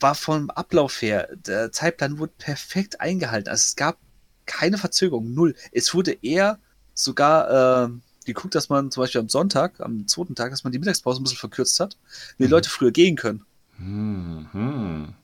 war 0.00 0.14
vom 0.14 0.50
Ablauf 0.50 1.00
her, 1.02 1.28
der 1.36 1.72
Zeitplan 1.72 2.18
wurde 2.18 2.32
perfekt 2.38 3.00
eingehalten. 3.00 3.48
Also 3.48 3.62
es 3.62 3.76
gab 3.76 3.98
keine 4.46 4.78
Verzögerung, 4.78 5.34
null. 5.34 5.54
Es 5.72 5.94
wurde 5.94 6.16
eher 6.22 6.58
sogar, 6.94 7.86
äh, 7.86 7.90
geguckt, 8.24 8.54
dass 8.54 8.68
man 8.68 8.90
zum 8.90 9.02
Beispiel 9.02 9.20
am 9.20 9.28
Sonntag, 9.28 9.80
am 9.80 10.06
zweiten 10.06 10.34
Tag, 10.34 10.50
dass 10.50 10.62
man 10.64 10.72
die 10.72 10.78
Mittagspause 10.78 11.20
ein 11.20 11.24
bisschen 11.24 11.38
verkürzt 11.38 11.80
hat, 11.80 11.96
wenn 12.36 12.44
die 12.44 12.48
Mhm. 12.48 12.50
Leute 12.50 12.70
früher 12.70 12.90
gehen 12.90 13.16
können. 13.16 13.44
Mhm. 13.78 15.14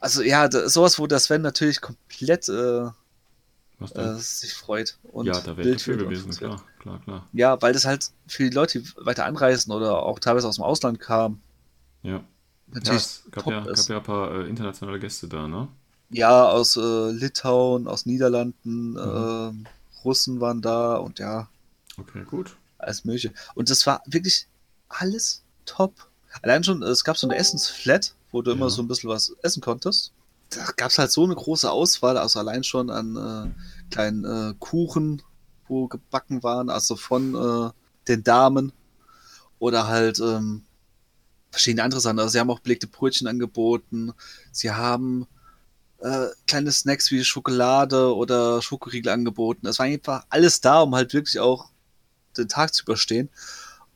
Also 0.00 0.22
ja, 0.22 0.48
sowas, 0.68 0.98
wo 0.98 1.06
der 1.06 1.18
Sven 1.18 1.42
natürlich 1.42 1.80
komplett 1.80 2.48
äh, 2.48 2.86
äh, 3.94 4.14
sich 4.16 4.54
freut 4.54 4.98
und 5.02 5.26
ja, 5.26 5.40
da 5.40 5.56
wild 5.56 5.74
dafür 5.76 5.96
gewesen, 5.96 6.30
klar, 6.32 6.64
klar, 6.80 7.00
klar. 7.00 7.26
Ja, 7.32 7.60
weil 7.62 7.72
das 7.72 7.84
halt 7.84 8.10
für 8.26 8.44
die 8.44 8.54
Leute, 8.54 8.80
die 8.80 8.88
weiter 8.96 9.24
anreisen 9.24 9.72
oder 9.72 10.02
auch 10.02 10.18
teilweise 10.18 10.48
aus 10.48 10.56
dem 10.56 10.64
Ausland 10.64 11.00
kamen, 11.00 11.42
Ja. 12.02 12.10
Ja, 12.12 12.24
natürlich 12.74 13.02
es 13.02 13.22
gab 13.30 13.46
ja, 13.46 13.60
gab 13.64 13.88
ja 13.88 13.96
ein 13.96 14.02
paar 14.02 14.30
äh, 14.34 14.48
internationale 14.48 14.98
Gäste 15.00 15.26
da, 15.26 15.48
ne? 15.48 15.68
Ja, 16.10 16.48
aus 16.48 16.76
äh, 16.76 17.10
Litauen, 17.10 17.86
aus 17.88 18.04
Niederlanden, 18.06 18.92
Mhm. 18.92 18.98
ähm, 18.98 19.66
Russen 20.04 20.40
waren 20.40 20.60
da 20.62 20.96
und 20.96 21.18
ja, 21.18 21.48
Okay, 21.98 22.24
gut. 22.24 22.56
alles 22.78 23.04
Mögliche. 23.04 23.32
Und 23.54 23.68
das 23.70 23.86
war 23.86 24.02
wirklich 24.06 24.46
alles 24.88 25.42
top. 25.66 25.92
Allein 26.42 26.62
schon, 26.62 26.82
es 26.82 27.04
gab 27.04 27.16
so 27.16 27.26
eine 27.26 27.36
Essensflat, 27.36 28.14
wo 28.30 28.42
du 28.42 28.50
immer 28.52 28.66
Ja. 28.66 28.70
so 28.70 28.82
ein 28.82 28.88
bisschen 28.88 29.10
was 29.10 29.34
essen 29.42 29.60
konntest. 29.62 30.12
Da 30.50 30.64
gab 30.76 30.90
es 30.90 30.98
halt 30.98 31.10
so 31.10 31.24
eine 31.24 31.34
große 31.34 31.70
Auswahl, 31.70 32.16
also 32.16 32.38
allein 32.38 32.64
schon 32.64 32.90
an 32.90 33.16
äh, 33.16 33.90
kleinen 33.92 34.24
äh, 34.24 34.54
Kuchen, 34.58 35.22
wo 35.66 35.88
gebacken 35.88 36.42
waren, 36.42 36.70
also 36.70 36.96
von 36.96 37.34
äh, 37.34 37.70
den 38.08 38.22
Damen 38.24 38.72
oder 39.58 39.86
halt 39.88 40.18
ähm, 40.20 40.62
verschiedene 41.50 41.82
andere 41.82 42.00
Sachen. 42.00 42.18
Also 42.18 42.30
sie 42.32 42.40
haben 42.40 42.50
auch 42.50 42.60
belegte 42.60 42.86
Brötchen 42.86 43.26
angeboten, 43.26 44.12
sie 44.52 44.70
haben 44.70 45.26
äh, 45.98 46.28
kleine 46.46 46.72
Snacks 46.72 47.10
wie 47.10 47.22
Schokolade 47.24 48.14
oder 48.14 48.62
Schokoriegel 48.62 49.12
angeboten. 49.12 49.66
Es 49.66 49.78
war 49.78 49.86
einfach 49.86 50.24
alles 50.30 50.60
da, 50.60 50.80
um 50.80 50.94
halt 50.94 51.12
wirklich 51.12 51.40
auch 51.40 51.70
den 52.36 52.48
Tag 52.48 52.72
zu 52.72 52.84
überstehen. 52.84 53.28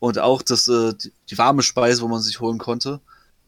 Und 0.01 0.19
auch 0.19 0.43
das, 0.43 0.67
äh, 0.69 0.95
die, 0.95 1.13
die 1.31 1.39
warme 1.39 1.63
Speise, 1.63 2.03
wo 2.03 2.09
man 2.09 2.21
sich 2.21 2.41
holen 2.41 2.59
konnte. 2.59 3.01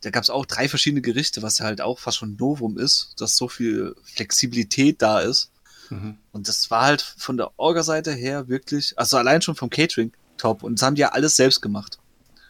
Da 0.05 0.11
gab 0.11 0.23
es 0.23 0.31
auch 0.31 0.45
drei 0.47 0.69
verschiedene 0.69 1.01
Gerichte, 1.01 1.43
was 1.43 1.61
halt 1.61 1.81
auch 1.81 1.99
fast 1.99 2.19
schon 2.19 2.37
Novum 2.37 2.79
ist, 2.79 3.15
dass 3.19 3.37
so 3.37 3.49
viel 3.49 3.95
Flexibilität 4.05 5.01
da 5.01 5.21
ist. 5.21 5.51
Mhm. 5.91 6.19
Und 6.33 6.49
das 6.49 6.71
war 6.71 6.83
halt 6.83 7.01
von 7.03 7.37
der 7.37 7.51
Orga-Seite 7.59 8.13
her 8.13 8.49
wirklich, 8.49 8.99
also 8.99 9.17
allein 9.17 9.43
schon 9.43 9.55
vom 9.55 9.71
Catering 9.71 10.13
top. 10.37 10.63
Und 10.63 10.79
das 10.79 10.87
haben 10.87 10.95
die 10.95 11.01
ja 11.01 11.09
alles 11.13 11.37
selbst 11.37 11.61
gemacht. 11.63 11.99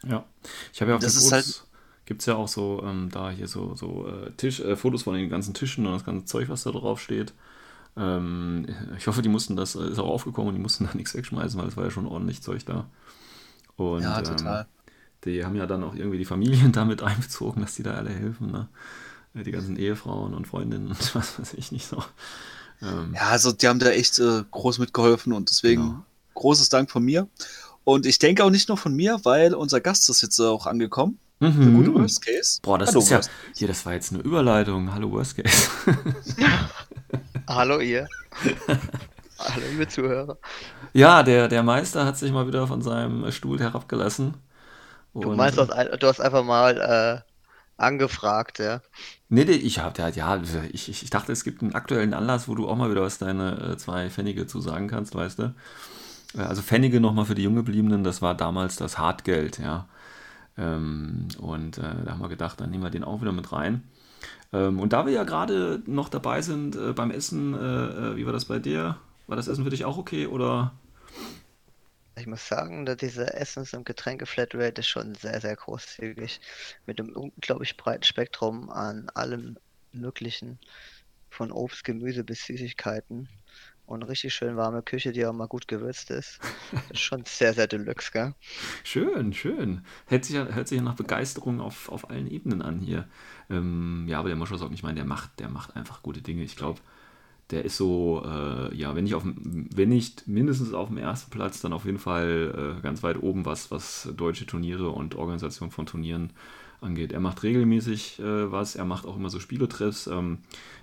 Ja. 0.06 0.24
Ich 0.72 0.80
habe 0.80 0.90
ja 0.90 0.96
auf 0.96 1.02
Das 1.02 1.16
ist 1.16 1.32
halt- 1.32 1.64
gibt 2.06 2.20
es 2.20 2.26
ja 2.26 2.34
auch 2.34 2.48
so, 2.48 2.82
ähm, 2.84 3.08
da 3.10 3.30
hier 3.30 3.48
so, 3.48 3.74
so 3.74 4.06
äh, 4.06 4.30
Tisch, 4.32 4.60
äh, 4.60 4.76
Fotos 4.76 5.04
von 5.04 5.14
den 5.14 5.30
ganzen 5.30 5.54
Tischen 5.54 5.86
und 5.86 5.92
das 5.94 6.04
ganze 6.04 6.26
Zeug, 6.26 6.48
was 6.48 6.64
da 6.64 6.70
drauf 6.70 7.00
steht. 7.00 7.32
Ähm, 7.96 8.66
ich 8.98 9.06
hoffe, 9.06 9.22
die 9.22 9.28
mussten 9.28 9.56
das, 9.56 9.74
äh, 9.76 9.88
ist 9.88 9.98
auch 9.98 10.08
aufgekommen 10.10 10.48
und 10.48 10.54
die 10.54 10.60
mussten 10.60 10.84
da 10.84 10.90
nichts 10.94 11.14
wegschmeißen, 11.14 11.58
weil 11.60 11.68
es 11.68 11.76
war 11.76 11.84
ja 11.84 11.90
schon 11.90 12.06
ordentlich 12.06 12.42
Zeug 12.42 12.64
da. 12.66 12.86
Und, 13.76 14.02
ja, 14.02 14.18
ähm, 14.18 14.24
total. 14.24 14.66
Die 15.24 15.44
haben 15.44 15.56
ja 15.56 15.66
dann 15.66 15.82
auch 15.84 15.94
irgendwie 15.94 16.18
die 16.18 16.24
Familien 16.24 16.72
damit 16.72 17.02
einbezogen, 17.02 17.62
dass 17.62 17.74
die 17.74 17.82
da 17.82 17.94
alle 17.94 18.10
helfen, 18.10 18.50
ne? 18.50 18.68
Äh, 19.34 19.42
Die 19.42 19.50
ganzen 19.52 19.76
Ehefrauen 19.76 20.34
und 20.34 20.46
Freundinnen 20.46 20.88
und 20.88 21.14
was 21.14 21.38
weiß 21.38 21.54
ich 21.54 21.72
nicht 21.72 21.86
so. 21.86 22.02
Ähm, 22.82 23.12
Ja, 23.14 23.28
also 23.28 23.52
die 23.52 23.68
haben 23.68 23.78
da 23.78 23.90
echt 23.90 24.18
äh, 24.18 24.42
groß 24.50 24.78
mitgeholfen 24.78 25.32
und 25.32 25.50
deswegen 25.50 25.82
Genau. 25.82 26.04
großes 26.34 26.68
Dank 26.68 26.90
von 26.90 27.02
mir. 27.04 27.28
Und 27.84 28.06
ich 28.06 28.18
denke 28.18 28.44
auch 28.44 28.50
nicht 28.50 28.68
nur 28.68 28.78
von 28.78 28.94
mir, 28.94 29.20
weil 29.24 29.54
unser 29.54 29.80
Gast 29.80 30.08
ist 30.08 30.22
jetzt 30.22 30.40
auch 30.40 30.66
angekommen. 30.66 31.18
Der 31.40 31.50
mhm. 31.50 31.74
gute 31.76 31.94
Worst 31.94 32.24
Case. 32.24 32.60
Boah, 32.62 32.78
das 32.78 32.90
Hallo, 32.90 33.00
ist 33.00 33.10
ja, 33.10 33.20
hier, 33.54 33.68
das 33.68 33.84
war 33.84 33.92
jetzt 33.92 34.12
eine 34.12 34.22
Überleitung. 34.22 34.94
Hallo, 34.94 35.10
Worst 35.10 35.36
Case. 35.36 35.68
Hallo 37.48 37.80
ihr. 37.80 38.08
Hallo 39.38 39.66
liebe 39.70 39.86
Zuhörer. 39.88 40.38
Ja, 40.94 41.22
der, 41.22 41.48
der 41.48 41.62
Meister 41.62 42.06
hat 42.06 42.16
sich 42.16 42.32
mal 42.32 42.46
wieder 42.46 42.66
von 42.66 42.80
seinem 42.80 43.30
Stuhl 43.32 43.58
herabgelassen. 43.60 44.34
Du 45.20 45.30
Und, 45.30 45.36
meinst, 45.36 45.58
du 45.58 45.62
hast, 45.66 46.02
du 46.02 46.06
hast 46.06 46.20
einfach 46.20 46.44
mal 46.44 46.78
äh, 47.26 47.82
angefragt, 47.82 48.58
ja? 48.58 48.80
Nee, 49.28 49.44
nee, 49.44 49.52
ich 49.52 49.78
hab, 49.80 49.98
ja, 49.98 50.08
ja, 50.08 50.40
ich, 50.72 50.88
ich, 50.88 51.02
ich 51.02 51.10
dachte, 51.10 51.32
es 51.32 51.44
gibt 51.44 51.62
einen 51.62 51.74
aktuellen 51.74 52.14
Anlass, 52.14 52.46
wo 52.46 52.54
du 52.54 52.68
auch 52.68 52.76
mal 52.76 52.90
wieder 52.90 53.02
was 53.02 53.18
deine 53.18 53.72
äh, 53.72 53.76
zwei 53.76 54.10
Pfennige 54.10 54.46
zu 54.46 54.60
sagen 54.60 54.86
kannst, 54.88 55.14
weißt 55.14 55.38
du? 55.38 55.54
Äh, 56.36 56.40
Also 56.42 56.62
Pfennige 56.62 57.00
nochmal 57.00 57.26
für 57.26 57.34
die 57.34 57.44
Junggebliebenen, 57.44 58.04
das 58.04 58.22
war 58.22 58.34
damals 58.36 58.76
das 58.76 58.98
Hartgeld, 58.98 59.58
ja. 59.58 59.88
Ähm, 60.58 61.28
und 61.38 61.78
äh, 61.78 61.82
da 62.04 62.12
haben 62.12 62.20
wir 62.22 62.28
gedacht, 62.28 62.60
dann 62.60 62.70
nehmen 62.70 62.84
wir 62.84 62.90
den 62.90 63.04
auch 63.04 63.22
wieder 63.22 63.32
mit 63.32 63.52
rein. 63.52 63.84
Ähm, 64.52 64.80
und 64.80 64.92
da 64.94 65.06
wir 65.06 65.12
ja 65.14 65.24
gerade 65.24 65.82
noch 65.86 66.08
dabei 66.10 66.42
sind 66.42 66.76
äh, 66.76 66.92
beim 66.94 67.10
Essen, 67.12 67.54
äh, 67.54 67.58
äh, 68.12 68.16
wie 68.16 68.26
war 68.26 68.32
das 68.34 68.46
bei 68.46 68.58
dir? 68.60 68.96
War 69.28 69.36
das 69.36 69.48
Essen 69.48 69.64
für 69.64 69.70
dich 69.70 69.84
auch 69.86 69.98
okay 69.98 70.26
oder? 70.28 70.72
Ich 72.16 72.26
muss 72.26 72.46
sagen, 72.46 72.86
dass 72.86 72.98
diese 72.98 73.34
Essens- 73.34 73.74
und 73.74 73.84
Getränke-Flatrate 73.84 74.80
ist 74.80 74.88
schon 74.88 75.14
sehr, 75.16 75.40
sehr 75.40 75.56
großzügig. 75.56 76.40
Mit 76.86 77.00
einem 77.00 77.10
unglaublich 77.10 77.76
breiten 77.76 78.04
Spektrum 78.04 78.70
an 78.70 79.08
allem 79.14 79.58
Möglichen. 79.92 80.58
Von 81.28 81.50
Obst, 81.50 81.82
Gemüse 81.82 82.22
bis 82.22 82.46
Süßigkeiten. 82.46 83.28
Und 83.86 84.04
richtig 84.04 84.32
schön 84.32 84.56
warme 84.56 84.82
Küche, 84.82 85.12
die 85.12 85.26
auch 85.26 85.32
mal 85.32 85.48
gut 85.48 85.68
gewürzt 85.68 86.10
ist. 86.10 86.38
Das 86.72 86.82
ist 86.92 87.00
schon 87.00 87.24
sehr, 87.26 87.52
sehr 87.52 87.66
deluxe, 87.66 88.12
gell? 88.12 88.34
Schön, 88.84 89.32
schön. 89.34 89.84
Hört 90.06 90.24
sich 90.24 90.36
ja, 90.36 90.46
hört 90.46 90.68
sich 90.68 90.80
nach 90.80 90.94
Begeisterung 90.94 91.60
auf, 91.60 91.90
auf 91.90 92.08
allen 92.08 92.28
Ebenen 92.28 92.62
an 92.62 92.80
hier. 92.80 93.08
Ähm, 93.50 94.06
ja, 94.08 94.20
aber 94.20 94.28
der 94.28 94.36
Moschus 94.36 94.62
ich 94.72 94.82
meine, 94.82 94.94
der 94.94 95.04
macht, 95.04 95.38
der 95.40 95.48
macht 95.48 95.76
einfach 95.76 96.02
gute 96.02 96.22
Dinge. 96.22 96.44
Ich 96.44 96.56
glaube, 96.56 96.80
der 97.50 97.64
ist 97.64 97.76
so, 97.76 98.22
äh, 98.24 98.74
ja, 98.74 98.96
wenn 98.96 99.04
nicht, 99.04 99.14
auf, 99.14 99.22
wenn 99.24 99.88
nicht 99.90 100.26
mindestens 100.26 100.72
auf 100.72 100.88
dem 100.88 100.96
ersten 100.96 101.30
Platz, 101.30 101.60
dann 101.60 101.72
auf 101.72 101.84
jeden 101.84 101.98
Fall 101.98 102.78
äh, 102.78 102.82
ganz 102.82 103.02
weit 103.02 103.22
oben, 103.22 103.44
was, 103.44 103.70
was 103.70 104.08
deutsche 104.16 104.46
Turniere 104.46 104.90
und 104.90 105.14
Organisation 105.14 105.70
von 105.70 105.84
Turnieren 105.84 106.30
angeht. 106.80 107.12
Er 107.12 107.20
macht 107.20 107.42
regelmäßig 107.42 108.18
äh, 108.18 108.50
was, 108.50 108.76
er 108.76 108.84
macht 108.86 109.06
auch 109.06 109.16
immer 109.16 109.28
so 109.28 109.40
Spieletreffs. 109.40 110.06
Ähm, 110.06 110.38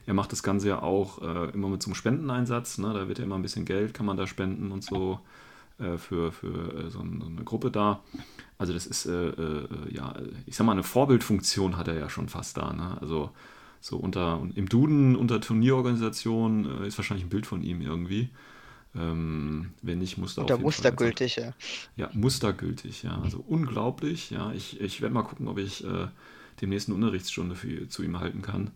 er 0.05 0.13
macht 0.13 0.31
das 0.31 0.43
Ganze 0.43 0.69
ja 0.69 0.81
auch 0.81 1.21
äh, 1.21 1.49
immer 1.51 1.69
mit 1.69 1.85
einem 1.85 1.95
Spendeneinsatz. 1.95 2.77
Ne? 2.77 2.93
Da 2.93 3.07
wird 3.07 3.17
ja 3.17 3.25
immer 3.25 3.35
ein 3.35 3.43
bisschen 3.43 3.65
Geld, 3.65 3.93
kann 3.93 4.05
man 4.05 4.17
da 4.17 4.27
spenden 4.27 4.71
und 4.71 4.83
so 4.83 5.19
äh, 5.79 5.97
für, 5.97 6.31
für 6.31 6.85
äh, 6.85 6.89
so, 6.89 6.99
ein, 6.99 7.21
so 7.21 7.27
eine 7.27 7.43
Gruppe 7.43 7.71
da. 7.71 8.01
Also 8.59 8.73
das 8.73 8.85
ist, 8.85 9.09
ja, 9.89 10.13
ich 10.45 10.55
sag 10.55 10.67
mal, 10.67 10.73
eine 10.73 10.83
Vorbildfunktion 10.83 11.77
hat 11.77 11.87
er 11.87 11.97
ja 11.97 12.11
schon 12.11 12.29
fast 12.29 12.57
da. 12.57 12.71
Ne? 12.71 12.95
Also 13.01 13.31
so 13.81 13.97
unter, 13.97 14.47
im 14.55 14.69
Duden 14.69 15.15
unter 15.15 15.41
Turnierorganisation 15.41 16.83
äh, 16.83 16.87
ist 16.87 16.97
wahrscheinlich 16.97 17.25
ein 17.25 17.29
Bild 17.29 17.45
von 17.45 17.61
ihm 17.63 17.81
irgendwie. 17.81 18.29
Ähm, 18.93 19.73
wenn 19.81 19.99
nicht, 19.99 20.17
muss 20.17 20.35
da 20.35 20.41
Und 20.41 20.49
der 20.49 20.57
auf 20.57 20.61
jeden 20.61 20.71
Fall 20.73 20.83
ganz- 20.83 20.99
mustergültig, 20.99 21.35
ja. 21.37 21.53
ja, 21.95 22.09
mustergültig, 22.13 23.03
ja. 23.03 23.19
Also 23.21 23.43
unglaublich, 23.47 24.29
ja. 24.31 24.51
Ich, 24.53 24.79
ich 24.79 25.01
werde 25.01 25.13
mal 25.13 25.23
gucken, 25.23 25.47
ob 25.47 25.57
ich 25.57 25.83
äh, 25.83 26.07
demnächst 26.61 26.89
eine 26.89 26.95
Unterrichtsstunde 26.95 27.55
für, 27.55 27.87
zu 27.87 28.03
ihm 28.03 28.19
halten 28.19 28.41
kann, 28.41 28.71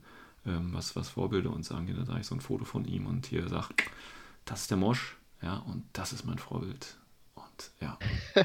ähm, 0.45 0.69
was, 0.71 0.95
was 0.95 1.09
Vorbilder 1.09 1.51
uns 1.51 1.71
angeht. 1.71 1.97
Da 1.97 2.05
sage 2.05 2.21
ich 2.21 2.27
so 2.27 2.35
ein 2.35 2.41
Foto 2.41 2.65
von 2.65 2.85
ihm 2.85 3.05
und 3.05 3.25
hier 3.27 3.47
sage, 3.49 3.75
das 4.45 4.61
ist 4.61 4.71
der 4.71 4.77
Mosch, 4.77 5.17
ja, 5.41 5.57
und 5.57 5.83
das 5.93 6.13
ist 6.13 6.25
mein 6.25 6.37
Vorbild. 6.39 6.97
Und 7.55 7.71
ja, 7.81 7.97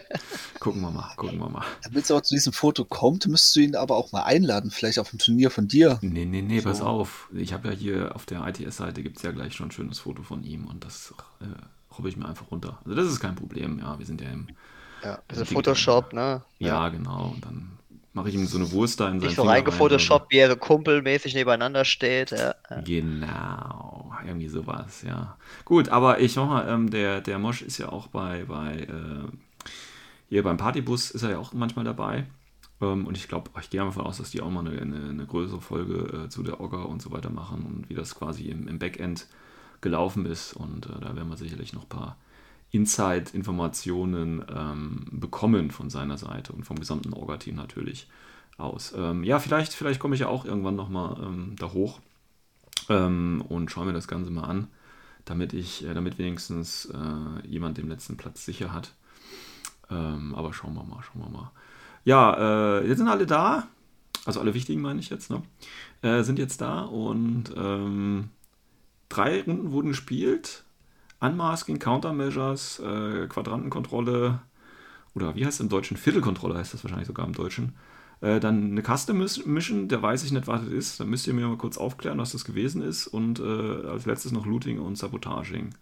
gucken 0.61 0.81
wir 0.83 0.91
mal, 0.91 1.13
gucken 1.17 1.39
wir 1.39 1.49
mal. 1.49 1.65
Damit 1.83 2.05
es 2.05 2.11
auch 2.11 2.21
zu 2.21 2.35
diesem 2.35 2.53
Foto 2.53 2.85
kommt, 2.85 3.27
müsstest 3.27 3.57
du 3.57 3.61
ihn 3.61 3.77
aber 3.77 3.97
auch 3.97 4.13
mal 4.13 4.23
einladen, 4.25 4.71
vielleicht 4.71 4.99
auf 4.99 5.13
ein 5.13 5.19
Turnier 5.19 5.51
von 5.51 5.69
dir. 5.69 5.99
Nee, 6.03 6.25
nee, 6.25 6.43
nee, 6.43 6.61
pass 6.61 6.79
So. 6.79 6.85
auf. 6.85 7.29
Ich 7.33 7.53
habe 7.53 7.69
ja 7.69 7.75
hier 7.75 8.15
auf 8.15 8.27
der 8.27 8.47
ITS-Seite 8.47 9.03
gibt 9.03 9.17
es 9.17 9.23
ja 9.23 9.33
gleich 9.33 9.55
schon 9.55 9.69
ein 9.69 9.73
schönes 9.73 9.99
Foto 9.99 10.23
von 10.23 10.45
ihm 10.45 10.67
und 10.67 10.85
das 10.85 11.13
äh, 11.41 11.45
robbe 11.97 12.09
ich 12.09 12.17
mir 12.17 12.27
einfach 12.29 12.51
runter. 12.51 12.79
Also 12.85 12.95
das 12.97 13.07
ist 13.07 13.21
kein 13.21 13.35
Problem, 13.35 13.79
ja. 13.81 13.99
Wir 13.99 14.07
sind 14.07 14.21
ja 14.21 14.29
im 14.31 14.49
Ja, 15.05 15.19
Also. 15.29 15.45
Photoshop, 15.45 16.13
ne? 16.13 16.43
Ja, 16.59 16.89
genau. 16.89 17.33
Und 17.35 17.45
dann 17.45 17.79
mache 18.13 18.29
ich 18.29 18.35
ihm 18.35 18.47
so 18.47 18.59
eine 18.59 18.71
Wurst 18.73 19.01
da 19.01 19.09
in 19.09 19.21
seinen 19.21 19.29
Nicht 19.29 19.37
so 19.37 19.43
reingefotoshoppt, 19.43 20.33
wie 20.33 20.39
er 20.39 20.51
so 20.51 20.57
kumpelmäßig 20.57 21.35
nebeneinander 21.35 21.85
steht. 21.85 22.33
Ja. 22.33 22.55
Genau, 22.85 24.13
irgendwie 24.27 24.49
sowas, 24.49 25.03
ja. 25.03 25.37
Gut, 25.65 25.89
aber 25.89 26.21
ich 26.21 26.37
mach 26.37 26.47
mal, 26.47 26.69
ähm, 26.69 26.91
der, 26.91 27.21
der 27.21 27.39
Mosch 27.39 27.63
ist 27.63 27.79
ja 27.79 27.89
auch 27.89 28.09
bei, 28.09 28.45
bei 28.45 28.81
äh, 28.81 29.29
hier 30.29 30.43
beim 30.43 30.57
Partybus 30.57 31.11
ist 31.11 31.23
er 31.23 31.31
ja 31.31 31.39
auch 31.39 31.53
manchmal 31.53 31.85
dabei. 31.85 32.27
Ähm, 32.81 33.07
und 33.07 33.17
ich 33.17 33.29
glaube, 33.29 33.51
ich 33.61 33.71
gehe 33.71 33.81
mal 33.81 33.87
davon 33.87 34.07
aus, 34.07 34.19
dass 34.19 34.31
die 34.31 34.41
auch 34.41 34.51
mal 34.51 34.67
eine, 34.67 34.81
eine, 34.81 35.11
eine 35.11 35.27
größere 35.27 35.61
Folge 35.61 36.25
äh, 36.25 36.29
zu 36.29 36.43
der 36.43 36.61
Orga 36.61 36.83
und 36.83 37.03
so 37.03 37.11
weiter 37.13 37.31
machen 37.31 37.65
und 37.67 37.91
wie 37.91 37.95
das 37.95 38.15
quasi 38.15 38.45
im, 38.45 38.69
im 38.69 38.79
Backend 38.79 39.27
gelaufen 39.81 40.27
ist. 40.27 40.53
Und 40.53 40.87
äh, 40.87 41.01
da 41.01 41.15
werden 41.15 41.29
wir 41.29 41.37
sicherlich 41.37 41.73
noch 41.73 41.83
ein 41.83 41.89
paar 41.89 42.17
Inside-Informationen 42.73 44.45
ähm, 44.55 45.07
bekommen 45.11 45.71
von 45.71 45.91
seiner 45.91 46.19
Seite 46.19 46.53
und 46.53 46.65
vom 46.65 46.79
gesamten 46.79 47.13
Orga-Team 47.13 47.57
natürlich 47.57 48.09
aus. 48.59 48.95
Ähm, 48.97 49.25
ja, 49.25 49.39
vielleicht, 49.39 49.73
vielleicht 49.73 50.01
komme 50.01 50.15
ich 50.15 50.21
ja 50.21 50.29
auch 50.29 50.45
irgendwann 50.45 50.77
nochmal 50.77 51.17
ähm, 51.21 51.57
da 51.59 51.73
hoch 51.73 52.01
ähm, 52.89 53.43
und 53.49 53.71
schaue 53.71 53.87
mir 53.87 53.93
das 53.93 54.07
Ganze 54.09 54.31
mal 54.31 54.45
an, 54.45 54.69
damit 55.25 55.53
ich, 55.53 55.85
äh, 55.85 55.95
damit 55.95 56.19
wenigstens 56.19 56.87
äh, 56.87 57.47
jemand 57.47 57.79
den 57.79 57.89
letzten 57.89 58.17
Platz 58.17 58.45
sicher 58.45 58.73
hat. 58.73 58.93
Ähm, 59.91 60.35
aber 60.37 60.53
schauen 60.53 60.75
wir 60.75 60.85
mal, 60.85 61.03
schauen 61.03 61.23
wir 61.23 61.31
mal. 61.31 61.51
Ja, 62.05 62.79
äh, 62.79 62.87
jetzt 62.87 62.99
sind 62.99 63.09
alle 63.09 63.27
da. 63.27 63.67
Also 64.27 64.41
alle 64.41 64.55
wichtigen 64.55 64.83
meine 64.83 65.01
ich 65.01 65.11
jetzt, 65.11 65.31
ne? 65.31 65.43
Äh, 66.03 66.23
sind 66.23 66.39
jetzt 66.39 66.61
da 66.61 66.83
und 66.83 67.53
ähm, 67.57 68.29
drei 69.09 69.43
Runden 69.43 69.73
wurden 69.73 69.89
gespielt. 69.89 70.65
Unmasking, 71.21 71.79
Countermeasures, 71.79 72.81
äh, 72.81 73.27
Quadrantenkontrolle 73.29 74.41
oder 75.15 75.35
wie 75.35 75.45
heißt 75.45 75.57
es 75.57 75.61
im 75.61 75.69
Deutschen? 75.69 75.97
Viertelkontrolle 75.97 76.57
heißt 76.59 76.75
das 76.75 76.85
wahrscheinlich 76.85 77.09
sogar 77.09 77.27
im 77.27 77.35
Deutschen. 77.35 77.77
Äh, 78.21 78.41
dann 78.41 78.73
eine 78.73 78.83
Custom 78.83 79.19
Mission, 79.19 79.89
der 79.89 80.03
weiß 80.03 80.25
ich 80.25 80.33
nicht, 80.33 80.47
was 80.47 80.63
das 80.65 80.73
ist. 80.73 81.01
Da 81.01 81.05
müsst 81.05 81.27
ihr 81.27 81.35
mir 81.35 81.49
mal 81.49 81.57
kurz 81.59 81.79
aufklären, 81.79 82.19
was 82.19 82.33
das 82.33 82.45
gewesen 82.45 82.83
ist. 82.83 83.07
Und 83.07 83.41
äh, 83.41 83.43
als 83.89 84.07
letztes 84.07 84.33
noch 84.33 84.47
Looting 84.47 84.79
und 84.81 84.97
Sabotaging. 84.97 85.75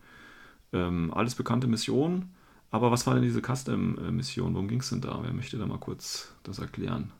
Ähm, 0.72 1.12
alles 1.14 1.34
bekannte 1.34 1.66
Missionen. 1.66 2.34
Aber 2.70 2.90
was 2.90 3.06
war 3.06 3.14
denn 3.14 3.22
diese 3.22 3.42
Custom-Mission? 3.42 4.54
Worum 4.54 4.68
ging 4.68 4.80
es 4.80 4.90
denn 4.90 5.00
da? 5.00 5.20
Wer 5.22 5.32
möchte 5.32 5.58
da 5.58 5.66
mal 5.66 5.78
kurz 5.78 6.34
das 6.44 6.58
erklären? 6.58 7.12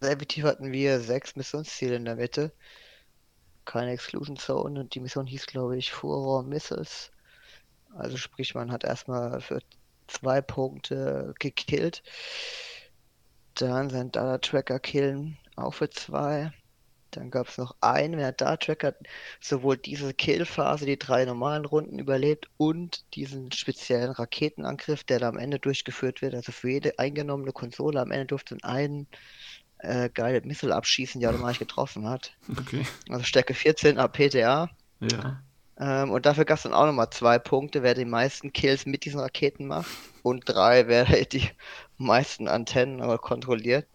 Effektiv 0.00 0.44
hatten 0.44 0.70
wir 0.70 1.00
sechs 1.00 1.34
Missionsziele 1.34 1.96
in 1.96 2.04
der 2.04 2.14
Mitte. 2.16 2.52
Keine 3.64 3.92
Exclusion 3.92 4.36
Zone 4.36 4.80
und 4.80 4.94
die 4.94 5.00
Mission 5.00 5.26
hieß, 5.26 5.46
glaube 5.46 5.76
ich, 5.76 5.92
Furor 5.92 6.42
Missiles. 6.42 7.10
Also 7.96 8.16
sprich, 8.16 8.54
man 8.54 8.72
hat 8.72 8.84
erstmal 8.84 9.40
für 9.40 9.60
zwei 10.06 10.40
Punkte 10.40 11.34
gekillt. 11.38 12.02
Dann 13.54 13.90
sein 13.90 14.10
Data 14.10 14.38
Tracker 14.38 14.80
killen, 14.80 15.38
auch 15.56 15.74
für 15.74 15.90
zwei. 15.90 16.52
Dann 17.12 17.30
gab 17.30 17.48
es 17.48 17.58
noch 17.58 17.76
einen, 17.80 18.18
der 18.18 18.32
Data 18.32 18.56
Tracker 18.56 18.94
sowohl 19.40 19.76
diese 19.76 20.12
Killphase, 20.12 20.86
die 20.86 20.98
drei 20.98 21.24
normalen 21.24 21.64
Runden 21.64 22.00
überlebt 22.00 22.48
und 22.56 23.04
diesen 23.14 23.52
speziellen 23.52 24.10
Raketenangriff, 24.10 25.04
der 25.04 25.20
da 25.20 25.28
am 25.28 25.38
Ende 25.38 25.60
durchgeführt 25.60 26.22
wird. 26.22 26.34
Also 26.34 26.50
für 26.50 26.70
jede 26.70 26.98
eingenommene 26.98 27.52
Konsole 27.52 28.00
am 28.00 28.10
Ende 28.10 28.26
durfte 28.26 28.56
einen 28.62 29.06
äh, 29.78 30.08
Guided 30.08 30.46
Missile 30.46 30.74
abschießen, 30.74 31.20
die 31.20 31.26
automatisch 31.26 31.58
getroffen 31.58 32.08
hat. 32.08 32.32
Okay. 32.58 32.86
Also 33.08 33.24
Stärke 33.24 33.54
14 33.54 33.98
APTA. 33.98 34.70
Ja. 35.00 35.42
Ähm, 35.76 36.10
und 36.10 36.24
dafür 36.26 36.44
gab 36.44 36.58
es 36.58 36.62
dann 36.62 36.72
auch 36.72 36.86
nochmal 36.86 37.10
zwei 37.10 37.38
Punkte, 37.38 37.82
wer 37.82 37.94
die 37.94 38.04
meisten 38.04 38.52
Kills 38.52 38.86
mit 38.86 39.04
diesen 39.04 39.20
Raketen 39.20 39.66
macht. 39.66 39.90
Und 40.22 40.44
drei, 40.46 40.86
wer 40.88 41.04
die 41.26 41.48
meisten 41.98 42.48
Antennen 42.48 43.00
aber 43.00 43.18
kontrolliert. 43.18 43.86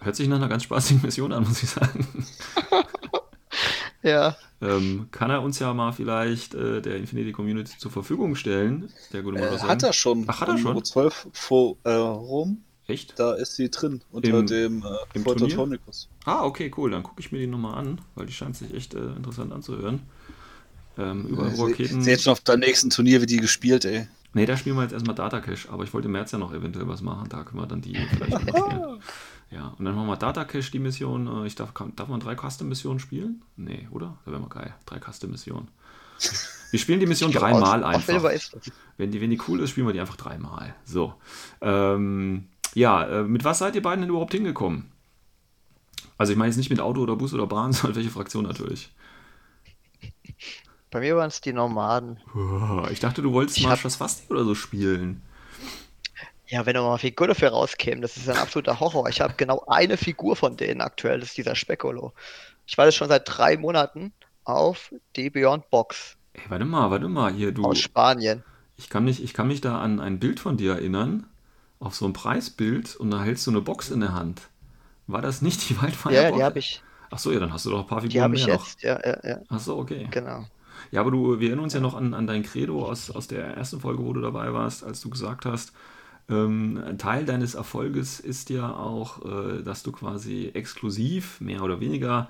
Hört 0.00 0.16
sich 0.16 0.28
nach 0.28 0.36
einer 0.36 0.48
ganz 0.48 0.62
spaßigen 0.64 1.02
Mission 1.02 1.32
an, 1.32 1.44
muss 1.44 1.62
ich 1.62 1.70
sagen. 1.70 2.06
ja. 4.02 4.36
Ähm, 4.60 5.08
kann 5.10 5.30
er 5.30 5.42
uns 5.42 5.58
ja 5.58 5.72
mal 5.74 5.92
vielleicht 5.92 6.54
äh, 6.54 6.80
der 6.80 6.96
Infinity 6.96 7.32
Community 7.32 7.78
zur 7.78 7.90
Verfügung 7.90 8.34
stellen? 8.34 8.90
Der 9.12 9.22
gute 9.22 9.38
äh, 9.38 9.58
Hat 9.58 9.82
er 9.82 9.92
schon. 9.92 10.24
Ach, 10.28 10.40
hat 10.40 10.48
er 10.48 10.58
schon? 10.58 10.84
12 10.84 11.28
Forum. 11.32 12.64
Echt? 12.88 13.18
Da 13.18 13.34
ist 13.34 13.54
sie 13.54 13.70
drin, 13.70 14.00
unter 14.10 14.30
Im, 14.30 14.46
dem 14.46 14.82
äh, 14.82 14.86
im 15.12 15.22
Prototonicus. 15.22 16.08
Ah, 16.24 16.44
okay, 16.44 16.72
cool. 16.76 16.90
Dann 16.90 17.02
gucke 17.02 17.20
ich 17.20 17.30
mir 17.30 17.38
die 17.38 17.46
nochmal 17.46 17.74
an, 17.74 18.00
weil 18.14 18.24
die 18.24 18.32
scheint 18.32 18.56
sich 18.56 18.72
echt 18.72 18.94
äh, 18.94 19.12
interessant 19.12 19.52
anzuhören. 19.52 20.00
Ähm, 20.96 21.26
überall 21.26 21.54
ja, 21.54 21.64
Raketen. 21.64 22.00
Sie 22.00 22.10
jetzt 22.10 22.24
schon 22.24 22.32
auf 22.32 22.40
der 22.40 22.56
nächsten 22.56 22.88
Turnier 22.88 23.20
wie 23.20 23.26
die 23.26 23.36
gespielt, 23.36 23.84
ey. 23.84 24.08
Nee, 24.32 24.46
da 24.46 24.56
spielen 24.56 24.76
wir 24.76 24.82
jetzt 24.82 24.92
erstmal 24.92 25.14
Data 25.14 25.40
Cache, 25.40 25.68
aber 25.70 25.84
ich 25.84 25.92
wollte 25.92 26.06
im 26.06 26.12
März 26.12 26.32
ja 26.32 26.38
noch 26.38 26.52
eventuell 26.54 26.88
was 26.88 27.02
machen. 27.02 27.28
Da 27.28 27.44
können 27.44 27.60
wir 27.60 27.66
dann 27.66 27.82
die 27.82 27.94
vielleicht 27.94 28.40
spielen. 28.40 29.02
Ja, 29.50 29.74
und 29.78 29.84
dann 29.86 29.94
machen 29.94 30.08
wir 30.08 30.16
Data 30.16 30.44
Cache 30.44 30.70
die 30.70 30.78
Mission. 30.78 31.44
Äh, 31.44 31.46
ich 31.46 31.54
darf, 31.54 31.72
kann, 31.72 31.96
darf 31.96 32.08
man 32.08 32.20
drei 32.20 32.36
Custom-Missionen 32.36 32.98
spielen? 32.98 33.42
Nee, 33.56 33.88
oder? 33.90 34.18
Da 34.26 34.30
wäre 34.30 34.42
mal 34.42 34.48
geil. 34.48 34.74
Drei 34.84 34.98
Custom-Missionen. 35.00 35.68
Wir 36.70 36.78
spielen 36.78 37.00
die 37.00 37.06
Mission 37.06 37.32
dreimal 37.32 37.82
einfach. 37.82 38.30
Wenn 38.98 39.10
die, 39.10 39.22
wenn 39.22 39.30
die 39.30 39.40
cool 39.48 39.60
ist, 39.60 39.70
spielen 39.70 39.86
wir 39.86 39.94
die 39.94 40.00
einfach 40.00 40.16
dreimal. 40.16 40.74
So. 40.84 41.14
Ähm, 41.62 42.48
ja, 42.74 43.04
äh, 43.04 43.22
mit 43.22 43.44
was 43.44 43.58
seid 43.58 43.74
ihr 43.74 43.82
beiden 43.82 44.02
denn 44.02 44.10
überhaupt 44.10 44.32
hingekommen? 44.32 44.90
Also 46.16 46.32
ich 46.32 46.38
meine 46.38 46.48
jetzt 46.48 46.56
nicht 46.56 46.70
mit 46.70 46.80
Auto 46.80 47.00
oder 47.00 47.16
Bus 47.16 47.32
oder 47.32 47.46
Bahn, 47.46 47.72
sondern 47.72 47.96
welche 47.96 48.10
Fraktion 48.10 48.44
natürlich. 48.44 48.90
Bei 50.90 51.00
mir 51.00 51.16
waren 51.16 51.28
es 51.28 51.40
die 51.40 51.52
Nomaden. 51.52 52.18
Ich 52.90 53.00
dachte, 53.00 53.20
du 53.20 53.32
wolltest 53.32 53.62
mal 53.62 53.78
was 53.82 53.96
Fasti 53.96 54.32
oder 54.32 54.44
so 54.44 54.54
spielen. 54.54 55.22
Ja, 56.46 56.64
wenn 56.64 56.74
da 56.74 56.80
mal 56.80 56.90
eine 56.90 56.98
Figur 56.98 57.26
dafür 57.26 57.50
rauskäme, 57.50 58.00
das 58.00 58.16
ist 58.16 58.28
ein 58.28 58.38
absoluter 58.38 58.80
Horror. 58.80 59.06
Ich 59.10 59.20
habe 59.20 59.34
genau 59.36 59.64
eine 59.66 59.98
Figur 59.98 60.34
von 60.34 60.56
denen 60.56 60.80
aktuell, 60.80 61.20
das 61.20 61.30
ist 61.30 61.36
dieser 61.36 61.54
Speckolo. 61.54 62.14
Ich 62.66 62.78
warte 62.78 62.92
schon 62.92 63.08
seit 63.08 63.24
drei 63.26 63.58
Monaten 63.58 64.12
auf 64.44 64.94
die 65.14 65.28
Beyond 65.28 65.68
Box. 65.68 66.16
Ey, 66.32 66.42
warte 66.48 66.64
mal, 66.64 66.90
warte 66.90 67.08
mal, 67.08 67.32
hier 67.34 67.52
du. 67.52 67.64
Aus 67.64 67.80
Spanien. 67.80 68.42
Ich 68.78 68.88
kann 68.88 69.04
mich, 69.04 69.22
ich 69.22 69.34
kann 69.34 69.48
mich 69.48 69.60
da 69.60 69.78
an 69.80 70.00
ein 70.00 70.18
Bild 70.18 70.40
von 70.40 70.56
dir 70.56 70.74
erinnern, 70.74 71.26
auf 71.80 71.94
so 71.94 72.06
ein 72.06 72.12
Preisbild 72.12 72.96
und 72.96 73.10
da 73.10 73.22
hältst 73.22 73.46
du 73.46 73.50
eine 73.50 73.60
Box 73.60 73.90
in 73.90 74.00
der 74.00 74.14
Hand. 74.14 74.42
War 75.06 75.22
das 75.22 75.42
nicht 75.42 75.68
die 75.70 75.80
Wildfire 75.80 76.14
Ja, 76.14 76.30
die 76.30 76.42
habe 76.42 76.58
ich. 76.58 76.82
Ach 77.10 77.18
so, 77.18 77.32
ja, 77.32 77.40
dann 77.40 77.52
hast 77.52 77.64
du 77.64 77.70
doch 77.70 77.80
ein 77.80 77.86
paar 77.86 78.02
Figuren 78.02 78.32
die 78.32 78.38
mehr 78.38 78.40
ich 78.40 78.46
jetzt. 78.46 78.76
noch. 78.76 78.82
Ja, 78.82 79.00
ja, 79.04 79.18
ja. 79.22 79.38
Ach 79.48 79.60
so, 79.60 79.78
okay. 79.78 80.08
Genau. 80.10 80.46
Ja, 80.90 81.00
aber 81.00 81.10
du, 81.10 81.40
wir 81.40 81.48
erinnern 81.48 81.64
uns 81.64 81.72
ja 81.72 81.80
noch 81.80 81.94
an, 81.94 82.14
an 82.14 82.26
dein 82.26 82.42
Credo 82.42 82.86
aus, 82.86 83.10
aus 83.10 83.26
der 83.28 83.44
ersten 83.56 83.80
Folge, 83.80 84.04
wo 84.04 84.12
du 84.12 84.20
dabei 84.20 84.52
warst, 84.52 84.84
als 84.84 85.00
du 85.00 85.10
gesagt 85.10 85.44
hast, 85.46 85.72
ähm, 86.28 86.82
ein 86.86 86.98
Teil 86.98 87.24
deines 87.24 87.54
Erfolges 87.54 88.20
ist 88.20 88.50
ja 88.50 88.70
auch, 88.74 89.24
äh, 89.24 89.62
dass 89.62 89.82
du 89.82 89.92
quasi 89.92 90.50
exklusiv, 90.54 91.40
mehr 91.40 91.62
oder 91.62 91.80
weniger, 91.80 92.28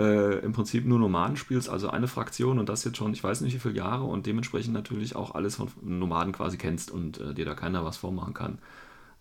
äh, 0.00 0.38
im 0.40 0.52
Prinzip 0.52 0.86
nur 0.86 0.98
Nomaden 0.98 1.36
spielst, 1.36 1.68
also 1.68 1.90
eine 1.90 2.08
Fraktion 2.08 2.58
und 2.58 2.68
das 2.68 2.84
jetzt 2.84 2.96
schon, 2.96 3.12
ich 3.12 3.22
weiß 3.22 3.42
nicht 3.42 3.54
wie 3.54 3.58
viele 3.60 3.74
Jahre 3.76 4.04
und 4.04 4.26
dementsprechend 4.26 4.74
natürlich 4.74 5.16
auch 5.16 5.34
alles 5.34 5.56
von 5.56 5.68
Nomaden 5.82 6.32
quasi 6.32 6.56
kennst 6.58 6.90
und 6.90 7.20
äh, 7.20 7.34
dir 7.34 7.44
da 7.44 7.54
keiner 7.54 7.84
was 7.84 7.98
vormachen 7.98 8.34
kann. 8.34 8.58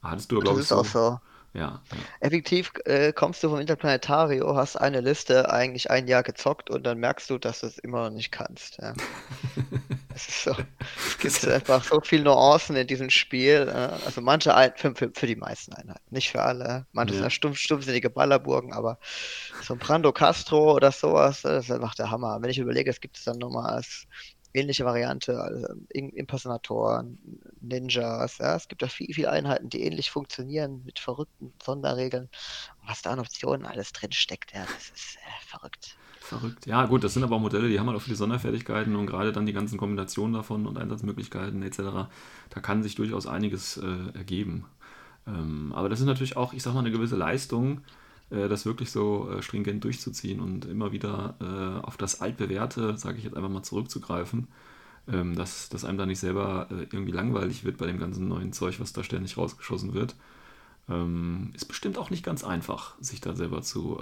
Hattest 0.03 0.31
du, 0.31 0.39
glaube 0.39 0.61
ich, 0.61 0.67
so, 0.67 0.83
so. 0.83 1.19
Ja. 1.53 1.81
Effektiv 2.19 2.71
äh, 2.85 3.11
kommst 3.11 3.43
du 3.43 3.49
vom 3.49 3.59
Interplanetario, 3.59 4.55
hast 4.55 4.75
eine 4.75 5.01
Liste 5.01 5.51
eigentlich 5.51 5.89
ein 5.89 6.07
Jahr 6.07 6.21
gezockt 6.21 6.69
und 6.69 6.83
dann 6.83 6.99
merkst 6.99 7.29
du, 7.29 7.37
dass 7.39 7.61
du 7.61 7.67
es 7.67 7.79
immer 7.79 8.03
noch 8.03 8.15
nicht 8.15 8.31
kannst. 8.31 8.77
Ja. 8.77 8.93
es 10.15 10.27
ist 10.27 10.43
so. 10.43 10.55
Es 11.07 11.17
gibt 11.17 11.47
einfach 11.47 11.83
so 11.83 11.99
viele 12.01 12.23
Nuancen 12.25 12.75
in 12.75 12.85
diesem 12.85 13.09
Spiel. 13.09 13.67
Äh, 13.67 14.05
also 14.05 14.21
manche 14.21 14.53
ein, 14.53 14.73
für, 14.75 14.93
für, 14.93 15.11
für, 15.13 15.27
die 15.27 15.35
meisten 15.35 15.73
Einheiten, 15.73 16.13
nicht 16.13 16.29
für 16.29 16.41
alle. 16.41 16.85
Manche 16.91 17.15
ja. 17.15 17.21
sind 17.21 17.33
stumpf, 17.33 17.57
stumpfsinnige 17.57 18.11
Ballerburgen, 18.11 18.73
aber 18.73 18.99
so 19.63 19.73
ein 19.73 19.79
Brando 19.79 20.11
Castro 20.11 20.75
oder 20.75 20.91
sowas, 20.91 21.41
das 21.41 21.65
ist 21.65 21.71
einfach 21.71 21.95
der 21.95 22.11
Hammer. 22.11 22.37
Wenn 22.41 22.51
ich 22.51 22.59
überlege, 22.59 22.91
es 22.91 23.01
gibt 23.01 23.17
es 23.17 23.23
dann 23.23 23.39
nochmal 23.39 23.71
als 23.71 24.07
ähnliche 24.53 24.85
Variante, 24.85 25.39
also 25.39 25.67
Impersonatoren, 25.89 27.19
Ninjas, 27.61 28.39
ja, 28.39 28.55
es 28.55 28.67
gibt 28.67 28.81
da 28.81 28.87
viel, 28.87 29.13
viele 29.13 29.29
Einheiten, 29.29 29.69
die 29.69 29.83
ähnlich 29.83 30.09
funktionieren 30.11 30.83
mit 30.85 30.99
verrückten 30.99 31.53
Sonderregeln. 31.63 32.29
was 32.85 33.01
da 33.01 33.11
an 33.11 33.19
Optionen 33.19 33.65
alles 33.65 33.91
drin 33.93 34.11
steckt, 34.11 34.53
ja, 34.53 34.65
das 34.65 34.89
ist 34.89 35.17
äh, 35.17 35.45
verrückt. 35.45 35.97
Verrückt. 36.19 36.65
Ja, 36.65 36.85
gut, 36.85 37.03
das 37.03 37.13
sind 37.13 37.23
aber 37.23 37.37
auch 37.37 37.41
Modelle, 37.41 37.69
die 37.69 37.79
haben 37.79 37.87
halt 37.87 37.97
auch 37.97 38.01
viele 38.01 38.17
Sonderfertigkeiten 38.17 38.95
und 38.95 39.07
gerade 39.07 39.31
dann 39.31 39.45
die 39.45 39.53
ganzen 39.53 39.77
Kombinationen 39.77 40.33
davon 40.33 40.67
und 40.67 40.77
Einsatzmöglichkeiten 40.77 41.63
etc., 41.63 42.09
da 42.49 42.59
kann 42.61 42.83
sich 42.83 42.95
durchaus 42.95 43.25
einiges 43.27 43.77
äh, 43.77 44.17
ergeben. 44.17 44.65
Ähm, 45.27 45.73
aber 45.73 45.89
das 45.89 45.99
ist 45.99 46.05
natürlich 46.05 46.37
auch, 46.37 46.53
ich 46.53 46.63
sag 46.63 46.73
mal, 46.73 46.79
eine 46.79 46.91
gewisse 46.91 47.15
Leistung, 47.15 47.81
das 48.29 48.65
wirklich 48.65 48.91
so 48.91 49.29
äh, 49.29 49.41
stringent 49.41 49.83
durchzuziehen 49.83 50.39
und 50.39 50.65
immer 50.65 50.91
wieder 50.91 51.35
äh, 51.41 51.85
auf 51.85 51.97
das 51.97 52.21
altbewährte, 52.21 52.97
sage 52.97 53.17
ich 53.17 53.23
jetzt 53.23 53.35
einfach 53.35 53.49
mal, 53.49 53.63
zurückzugreifen, 53.63 54.47
ähm, 55.07 55.35
dass, 55.35 55.69
dass 55.69 55.85
einem 55.85 55.97
da 55.97 56.05
nicht 56.05 56.19
selber 56.19 56.67
irgendwie 56.69 57.11
langweilig 57.11 57.63
wird 57.63 57.77
bei 57.77 57.87
dem 57.87 57.99
ganzen 57.99 58.27
neuen 58.27 58.53
Zeug, 58.53 58.79
was 58.79 58.93
da 58.93 59.03
ständig 59.03 59.37
rausgeschossen 59.37 59.93
wird. 59.93 60.15
Ähm, 60.87 61.51
ist 61.53 61.65
bestimmt 61.65 61.97
auch 61.97 62.09
nicht 62.09 62.23
ganz 62.23 62.43
einfach, 62.43 62.95
sich 62.99 63.21
da 63.21 63.35
selber 63.35 63.61
zu 63.61 63.99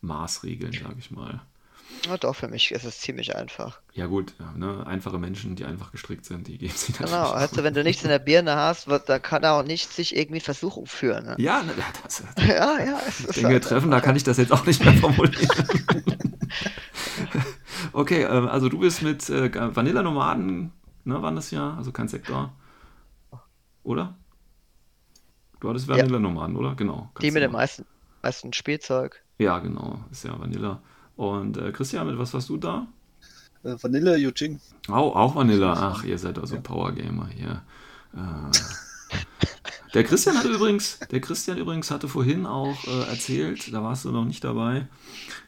maßregeln, 0.00 0.72
sage 0.72 0.96
ich 0.98 1.10
mal. 1.10 1.42
Ja, 2.06 2.16
doch, 2.16 2.34
für 2.34 2.48
mich 2.48 2.72
ist 2.72 2.84
es 2.84 3.00
ziemlich 3.00 3.36
einfach. 3.36 3.80
Ja, 3.94 4.06
gut, 4.06 4.34
ja, 4.38 4.52
ne? 4.56 4.84
einfache 4.86 5.18
Menschen, 5.18 5.54
die 5.54 5.64
einfach 5.64 5.92
gestrickt 5.92 6.24
sind, 6.24 6.48
die 6.48 6.58
geben 6.58 6.74
sich 6.74 6.96
Genau, 6.96 7.30
also 7.30 7.62
wenn 7.62 7.74
du 7.74 7.84
nichts 7.84 8.02
in 8.02 8.08
der 8.08 8.18
Birne 8.18 8.56
hast, 8.56 8.88
da 9.06 9.18
kann 9.18 9.44
auch 9.44 9.62
nicht 9.62 9.92
sich 9.92 10.16
irgendwie 10.16 10.40
Versuchung 10.40 10.86
führen. 10.86 11.26
Ne? 11.26 11.36
Ja, 11.38 11.62
ne, 11.62 11.72
das, 12.02 12.24
ja, 12.38 12.78
ja. 12.78 13.00
Es 13.06 13.26
Dinge 13.26 13.48
halt 13.48 13.64
treffen, 13.64 13.90
da 13.90 14.00
kann 14.00 14.16
ich 14.16 14.24
das 14.24 14.36
jetzt 14.36 14.52
auch 14.52 14.66
nicht 14.66 14.84
mehr 14.84 14.94
formulieren. 14.94 15.48
okay, 17.92 18.24
ähm, 18.24 18.48
also 18.48 18.68
du 18.68 18.80
bist 18.80 19.02
mit 19.02 19.28
äh, 19.30 19.50
Vanilla-Nomaden, 19.74 20.72
ne, 21.04 21.22
waren 21.22 21.36
das 21.36 21.50
ja, 21.50 21.76
also 21.76 21.92
kein 21.92 22.08
Sektor. 22.08 22.52
Oder? 23.84 24.16
Du 25.60 25.68
hattest 25.68 25.86
Vanilla-Nomaden, 25.86 26.56
oder? 26.56 26.74
Genau. 26.74 27.10
Die 27.20 27.30
mit 27.30 27.42
dem 27.42 27.52
meisten, 27.52 27.84
meisten 28.22 28.52
Spielzeug. 28.52 29.22
Ja, 29.38 29.60
genau, 29.60 30.04
ist 30.10 30.24
ja 30.24 30.38
Vanilla. 30.38 30.82
Und 31.16 31.56
äh, 31.56 31.72
Christian, 31.72 32.06
mit 32.06 32.18
was 32.18 32.32
warst 32.34 32.48
du 32.48 32.56
da? 32.56 32.86
Äh, 33.64 33.76
Vanilla 33.80 34.16
Yujing. 34.16 34.60
Oh, 34.88 34.92
auch 34.92 35.34
Vanilla. 35.34 35.74
Ach, 35.74 36.04
ihr 36.04 36.18
seid 36.18 36.38
also 36.38 36.56
ja. 36.56 36.60
Powergamer 36.60 37.28
hier. 37.28 37.62
Äh, 38.14 39.18
der 39.94 40.04
Christian 40.04 40.36
hatte 40.36 40.48
übrigens, 40.48 40.98
der 41.10 41.20
Christian 41.20 41.58
übrigens 41.58 41.90
hatte 41.90 42.08
vorhin 42.08 42.46
auch 42.46 42.86
äh, 42.86 43.10
erzählt, 43.10 43.72
da 43.72 43.82
warst 43.82 44.04
du 44.04 44.10
noch 44.10 44.24
nicht 44.24 44.42
dabei, 44.42 44.86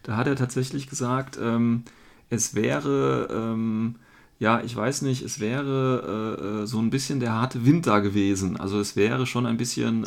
da 0.02 0.16
hat 0.16 0.26
er 0.26 0.36
tatsächlich 0.36 0.86
gesagt, 0.86 1.38
ähm, 1.40 1.84
es 2.28 2.54
wäre, 2.54 3.28
ähm, 3.30 3.96
ja, 4.38 4.60
ich 4.60 4.76
weiß 4.76 5.02
nicht, 5.02 5.22
es 5.22 5.40
wäre 5.40 6.36
äh, 6.38 6.62
äh 6.62 6.66
so 6.66 6.78
ein 6.78 6.90
bisschen 6.90 7.20
der 7.20 7.32
harte 7.32 7.64
Winter 7.64 8.00
gewesen. 8.02 8.58
Also 8.58 8.78
es 8.80 8.96
wäre 8.96 9.26
schon 9.26 9.46
ein 9.46 9.56
bisschen 9.56 10.04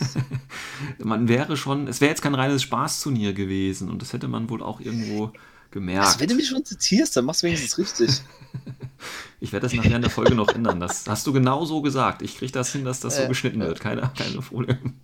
man 0.98 1.28
wäre 1.28 1.56
schon, 1.56 1.88
es 1.88 2.00
wäre 2.00 2.10
jetzt 2.10 2.22
kein 2.22 2.34
reines 2.34 2.62
Spaßturnier 2.62 3.32
gewesen 3.32 3.88
und 3.90 4.02
das 4.02 4.12
hätte 4.12 4.28
man 4.28 4.48
wohl 4.50 4.62
auch 4.62 4.80
irgendwo 4.80 5.32
gemerkt. 5.70 6.06
Also, 6.06 6.20
wenn 6.20 6.28
du 6.28 6.34
mich 6.34 6.48
schon 6.48 6.64
zitierst, 6.64 7.16
dann 7.16 7.24
machst 7.24 7.42
du 7.42 7.46
wenigstens 7.46 7.78
richtig. 7.78 8.10
Ich 9.42 9.52
werde 9.52 9.66
das 9.66 9.72
nachher 9.72 9.96
in 9.96 10.02
der 10.02 10.10
Folge 10.10 10.34
noch 10.34 10.48
ändern. 10.54 10.80
Das 10.80 11.06
hast 11.06 11.26
du 11.26 11.32
genau 11.32 11.64
so 11.64 11.80
gesagt. 11.80 12.20
Ich 12.20 12.36
kriege 12.36 12.52
das 12.52 12.72
hin, 12.72 12.84
dass 12.84 13.00
das 13.00 13.16
so 13.16 13.22
Äh, 13.22 13.28
geschnitten 13.28 13.60
wird. 13.60 13.80
Keine, 13.80 14.12
keine 14.14 14.42
Problem. 14.42 15.00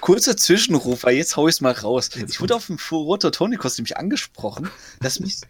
Kurzer 0.00 0.36
Zwischenruf, 0.36 1.02
weil 1.02 1.16
jetzt 1.16 1.36
hau 1.36 1.48
ich 1.48 1.56
es 1.56 1.60
mal 1.60 1.72
raus. 1.72 2.10
Jetzt 2.14 2.34
ich 2.34 2.40
wurde 2.40 2.54
auf 2.54 2.66
dem 2.66 2.78
Roter 2.92 3.32
Tonikos 3.32 3.76
nämlich 3.78 3.96
angesprochen, 3.96 4.70
dass 5.00 5.18
mich, 5.18 5.40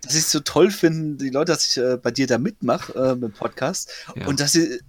dass 0.00 0.14
ich 0.14 0.22
es 0.22 0.32
so 0.32 0.40
toll 0.40 0.72
finde, 0.72 1.22
die 1.24 1.30
Leute, 1.30 1.52
dass 1.52 1.66
ich 1.66 1.76
äh, 1.76 1.96
bei 1.96 2.10
dir 2.10 2.26
da 2.26 2.38
mitmache 2.38 2.92
äh, 2.94 3.14
mit 3.14 3.22
dem 3.22 3.32
Podcast 3.32 3.90
Ja. 4.16 4.26
und 4.26 4.40
dass 4.40 4.50
sie 4.52 4.64
äh, 4.64 4.80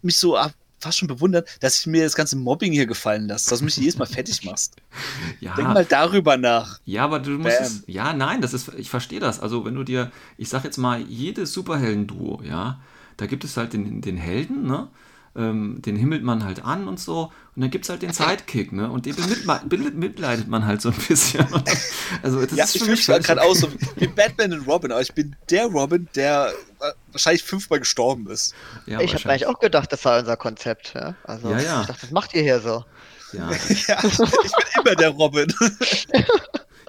mich 0.00 0.16
so 0.16 0.38
ah, 0.38 0.50
fast 0.80 0.98
schon 0.98 1.08
bewundern, 1.08 1.44
dass 1.60 1.80
ich 1.80 1.86
mir 1.86 2.04
das 2.04 2.14
ganze 2.14 2.36
Mobbing 2.36 2.72
hier 2.72 2.86
gefallen 2.86 3.28
lasse, 3.28 3.50
dass 3.50 3.60
du 3.60 3.64
mich 3.64 3.76
jedes 3.76 3.98
Mal 3.98 4.06
fertig 4.06 4.44
machst. 4.44 4.76
Ja, 5.40 5.54
Denk 5.54 5.68
mal 5.68 5.84
darüber 5.84 6.36
nach. 6.36 6.80
Ja, 6.84 7.04
aber 7.04 7.18
du 7.18 7.30
musst 7.32 7.60
es, 7.60 7.82
ja, 7.86 8.12
nein, 8.12 8.40
das 8.40 8.54
ist, 8.54 8.72
ich 8.76 8.90
verstehe 8.90 9.20
das. 9.20 9.40
Also 9.40 9.64
wenn 9.64 9.74
du 9.74 9.84
dir, 9.84 10.10
ich 10.36 10.48
sag 10.48 10.64
jetzt 10.64 10.78
mal, 10.78 11.00
jedes 11.02 11.52
Superhelden-Duo, 11.52 12.42
ja, 12.42 12.80
da 13.16 13.26
gibt 13.26 13.44
es 13.44 13.56
halt 13.56 13.72
den, 13.72 14.00
den 14.00 14.16
Helden, 14.16 14.66
ne? 14.66 14.88
Ähm, 15.36 15.80
den 15.82 15.94
himmelt 15.94 16.24
man 16.24 16.44
halt 16.44 16.64
an 16.64 16.88
und 16.88 16.98
so. 16.98 17.30
Und 17.54 17.62
dann 17.62 17.70
gibt 17.70 17.84
es 17.84 17.88
halt 17.88 18.02
den 18.02 18.12
Sidekick, 18.12 18.72
ne? 18.72 18.90
Und 18.90 19.06
den 19.06 19.14
bemitleidet 19.68 20.48
man 20.48 20.66
halt 20.66 20.82
so 20.82 20.88
ein 20.88 20.96
bisschen. 21.06 21.46
Also 22.22 22.44
das 22.44 22.56
ja, 22.56 22.64
ist 22.64 22.74
ich 22.74 22.80
für 22.80 22.86
fühle 22.86 22.96
mich 22.96 23.06
gerade 23.26 23.40
okay. 23.40 23.48
aus 23.48 23.60
so 23.60 23.68
wie 23.96 24.08
Batman 24.08 24.52
und 24.52 24.66
Robin, 24.66 24.90
aber 24.90 25.00
ich 25.00 25.14
bin 25.14 25.36
der 25.48 25.66
Robin, 25.66 26.08
der 26.16 26.52
äh, 26.80 26.92
wahrscheinlich 27.12 27.44
fünfmal 27.44 27.78
gestorben 27.78 28.28
ist. 28.28 28.54
Ja, 28.86 29.00
ich 29.00 29.14
habe 29.14 29.28
eigentlich 29.30 29.46
auch 29.46 29.60
gedacht, 29.60 29.92
das 29.92 30.02
sei 30.02 30.18
unser 30.18 30.36
Konzept. 30.36 30.94
Ja? 30.94 31.14
Also, 31.22 31.48
Ja, 31.50 31.60
ja. 31.60 31.80
ich 31.82 31.86
dachte, 31.86 32.00
das 32.02 32.10
macht 32.10 32.34
ihr 32.34 32.42
hier 32.42 32.60
so. 32.60 32.84
Ja. 33.32 33.50
Ja, 33.88 33.98
ich 34.02 34.18
bin 34.18 34.84
immer 34.84 34.96
der 34.96 35.10
Robin. 35.10 35.54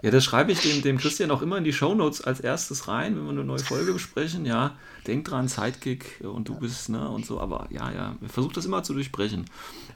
Ja, 0.02 0.10
das 0.10 0.24
schreibe 0.24 0.52
ich 0.52 0.62
dem, 0.62 0.82
dem 0.82 0.98
Christian 0.98 1.30
auch 1.30 1.44
immer 1.44 1.58
in 1.58 1.64
die 1.64 1.74
Shownotes 1.74 2.22
als 2.22 2.40
erstes 2.40 2.88
rein, 2.88 3.16
wenn 3.16 3.26
wir 3.26 3.32
eine 3.32 3.44
neue 3.44 3.60
Folge 3.60 3.94
besprechen. 3.94 4.46
Ja, 4.46 4.76
denk 5.08 5.26
dran, 5.26 5.48
Sidekick 5.48 6.22
und 6.24 6.48
du 6.48 6.56
bist, 6.56 6.90
ne, 6.90 7.10
und 7.10 7.26
so. 7.26 7.40
Aber 7.40 7.68
ja, 7.70 7.92
ja, 7.92 8.16
versuch 8.28 8.54
das 8.54 8.66
immer 8.66 8.84
zu 8.84 8.94
durchbrechen. 8.94 9.46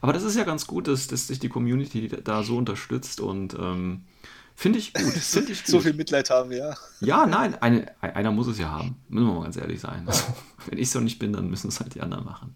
Aber 0.01 0.13
das 0.13 0.23
ist 0.23 0.35
ja 0.35 0.43
ganz 0.43 0.67
gut, 0.67 0.87
dass, 0.87 1.07
dass 1.07 1.27
sich 1.27 1.39
die 1.39 1.49
Community 1.49 2.09
da 2.23 2.43
so 2.43 2.57
unterstützt 2.57 3.19
und 3.19 3.53
ähm, 3.55 4.03
finde 4.55 4.79
ich 4.79 4.93
gut. 4.93 5.03
Finde 5.13 5.51
ich 5.51 5.63
gut. 5.63 5.71
so 5.71 5.79
viel 5.79 5.93
Mitleid 5.93 6.29
haben, 6.29 6.51
ja. 6.51 6.75
Ja, 7.01 7.25
nein, 7.25 7.55
eine, 7.61 7.91
einer 8.01 8.31
muss 8.31 8.47
es 8.47 8.57
ja 8.57 8.69
haben. 8.69 8.95
Müssen 9.09 9.27
wir 9.27 9.33
mal 9.33 9.43
ganz 9.43 9.57
ehrlich 9.57 9.81
sein. 9.81 10.03
Also, 10.05 10.23
wenn 10.67 10.77
ich 10.77 10.89
so 10.89 10.99
nicht 10.99 11.19
bin, 11.19 11.33
dann 11.33 11.49
müssen 11.49 11.67
es 11.67 11.79
halt 11.79 11.95
die 11.95 12.01
anderen 12.01 12.25
machen. 12.25 12.55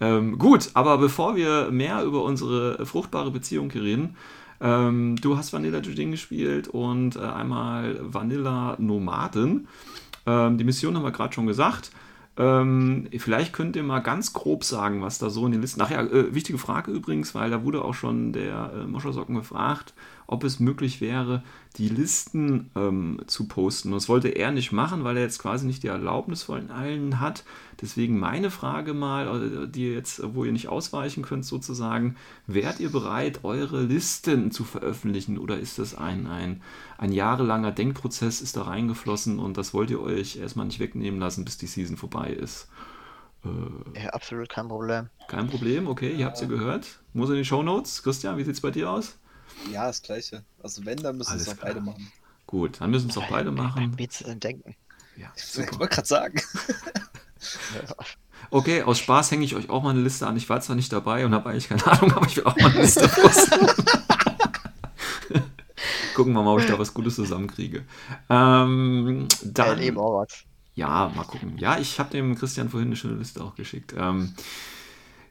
Ähm, 0.00 0.38
gut, 0.38 0.70
aber 0.74 0.98
bevor 0.98 1.36
wir 1.36 1.70
mehr 1.70 2.02
über 2.02 2.22
unsere 2.22 2.84
fruchtbare 2.84 3.30
Beziehung 3.30 3.70
hier 3.70 3.82
reden, 3.82 4.16
ähm, 4.60 5.16
du 5.16 5.36
hast 5.36 5.52
Vanilla 5.52 5.80
Judin 5.80 6.10
gespielt 6.10 6.68
und 6.68 7.16
äh, 7.16 7.20
einmal 7.20 7.98
Vanilla 8.00 8.76
Nomaden. 8.78 9.68
Ähm, 10.26 10.58
die 10.58 10.64
Mission 10.64 10.96
haben 10.96 11.04
wir 11.04 11.12
gerade 11.12 11.32
schon 11.32 11.46
gesagt. 11.46 11.90
Ähm, 12.38 13.08
vielleicht 13.16 13.52
könnt 13.52 13.76
ihr 13.76 13.82
mal 13.82 14.00
ganz 14.00 14.32
grob 14.32 14.64
sagen, 14.64 15.00
was 15.00 15.18
da 15.18 15.30
so 15.30 15.46
in 15.46 15.52
den 15.52 15.62
Listen. 15.62 15.80
Ach 15.80 15.90
ja, 15.90 16.02
äh, 16.02 16.34
wichtige 16.34 16.58
Frage 16.58 16.90
übrigens, 16.90 17.34
weil 17.34 17.50
da 17.50 17.64
wurde 17.64 17.82
auch 17.82 17.94
schon 17.94 18.32
der 18.32 18.72
äh, 18.74 18.86
Moschersocken 18.86 19.36
gefragt, 19.36 19.94
ob 20.26 20.44
es 20.44 20.60
möglich 20.60 21.00
wäre, 21.00 21.42
die 21.76 21.88
Listen 21.88 22.70
ähm, 22.74 23.20
zu 23.26 23.46
posten. 23.48 23.88
Und 23.88 23.94
das 23.94 24.08
wollte 24.08 24.28
er 24.28 24.50
nicht 24.50 24.72
machen, 24.72 25.04
weil 25.04 25.16
er 25.16 25.22
jetzt 25.22 25.38
quasi 25.38 25.66
nicht 25.66 25.82
die 25.82 25.88
Erlaubnis 25.88 26.44
von 26.44 26.70
allen 26.70 27.20
hat. 27.20 27.44
Deswegen 27.80 28.18
meine 28.18 28.50
Frage 28.50 28.94
mal, 28.94 29.64
äh, 29.64 29.68
die 29.68 29.88
ihr 29.88 29.94
jetzt, 29.94 30.22
wo 30.34 30.44
ihr 30.44 30.52
nicht 30.52 30.68
ausweichen 30.68 31.22
könnt 31.22 31.44
sozusagen, 31.44 32.16
wärt 32.46 32.80
ihr 32.80 32.90
bereit, 32.90 33.40
eure 33.44 33.82
Listen 33.82 34.50
zu 34.50 34.64
veröffentlichen 34.64 35.38
oder 35.38 35.58
ist 35.58 35.78
das 35.78 35.94
ein, 35.94 36.26
ein, 36.26 36.62
ein 36.98 37.12
jahrelanger 37.12 37.72
Denkprozess 37.72 38.40
ist 38.40 38.56
da 38.56 38.62
reingeflossen 38.62 39.38
und 39.38 39.56
das 39.56 39.74
wollt 39.74 39.90
ihr 39.90 40.00
euch 40.00 40.36
erstmal 40.36 40.66
nicht 40.66 40.80
wegnehmen 40.80 41.20
lassen, 41.20 41.44
bis 41.44 41.58
die 41.58 41.66
Season 41.66 41.96
vorbei 41.96 42.30
ist? 42.30 42.68
Ja, 43.94 44.10
absolut 44.10 44.48
kein 44.48 44.68
Problem. 44.68 45.08
Kein 45.28 45.48
Problem, 45.48 45.86
okay, 45.86 46.12
ihr 46.12 46.26
habt 46.26 46.36
es 46.36 46.42
ja 46.42 46.48
gehört. 46.48 46.98
Muss 47.12 47.30
in 47.30 47.36
die 47.36 47.44
Shownotes. 47.44 48.02
Christian, 48.02 48.36
wie 48.38 48.44
sieht 48.44 48.54
es 48.54 48.60
bei 48.60 48.70
dir 48.70 48.90
aus? 48.90 49.18
Ja, 49.62 49.86
das 49.86 50.02
Gleiche. 50.02 50.44
Also 50.62 50.84
wenn, 50.84 50.98
dann 50.98 51.16
müssen 51.16 51.34
wir 51.34 51.40
es 51.42 51.48
auch 51.48 51.56
beide 51.56 51.80
machen. 51.80 52.12
Gut, 52.46 52.80
dann 52.80 52.90
müssen 52.90 53.10
es 53.10 53.18
auch 53.18 53.28
beide 53.28 53.50
machen. 53.50 53.98
Wie 53.98 54.08
zu 54.08 54.24
denn 54.24 54.40
denken? 54.40 54.74
Ja, 55.16 55.32
Ich 55.36 55.44
super. 55.44 55.78
wollte 55.78 55.94
gerade 55.94 56.08
sagen. 56.08 56.40
Okay, 58.50 58.82
aus 58.82 58.98
Spaß 58.98 59.30
hänge 59.32 59.44
ich 59.44 59.54
euch 59.56 59.70
auch 59.70 59.82
mal 59.82 59.90
eine 59.90 60.02
Liste 60.02 60.26
an. 60.26 60.36
Ich 60.36 60.48
war 60.48 60.60
zwar 60.60 60.76
nicht 60.76 60.92
dabei 60.92 61.26
und 61.26 61.34
habe 61.34 61.50
eigentlich 61.50 61.68
keine 61.68 61.84
Ahnung, 61.86 62.12
aber 62.12 62.26
ich 62.26 62.36
will 62.36 62.44
auch 62.44 62.56
mal 62.56 62.70
eine 62.70 62.82
Liste 62.82 63.08
posten. 63.08 63.66
Gucken 66.14 66.32
wir 66.32 66.42
mal, 66.42 66.52
ob 66.54 66.60
ich 66.60 66.66
da 66.66 66.78
was 66.78 66.94
Gutes 66.94 67.16
zusammenkriege. 67.16 67.84
Ähm, 68.30 69.26
dann, 69.42 69.78
eben 69.80 69.98
auch 69.98 70.22
was. 70.22 70.44
ja, 70.74 71.12
mal 71.14 71.24
gucken. 71.24 71.58
Ja, 71.58 71.78
ich 71.78 71.98
habe 71.98 72.10
dem 72.10 72.36
Christian 72.36 72.70
vorhin 72.70 72.88
eine 72.88 72.96
schöne 72.96 73.16
Liste 73.16 73.42
auch 73.42 73.54
geschickt. 73.54 73.94
Ähm, 73.96 74.34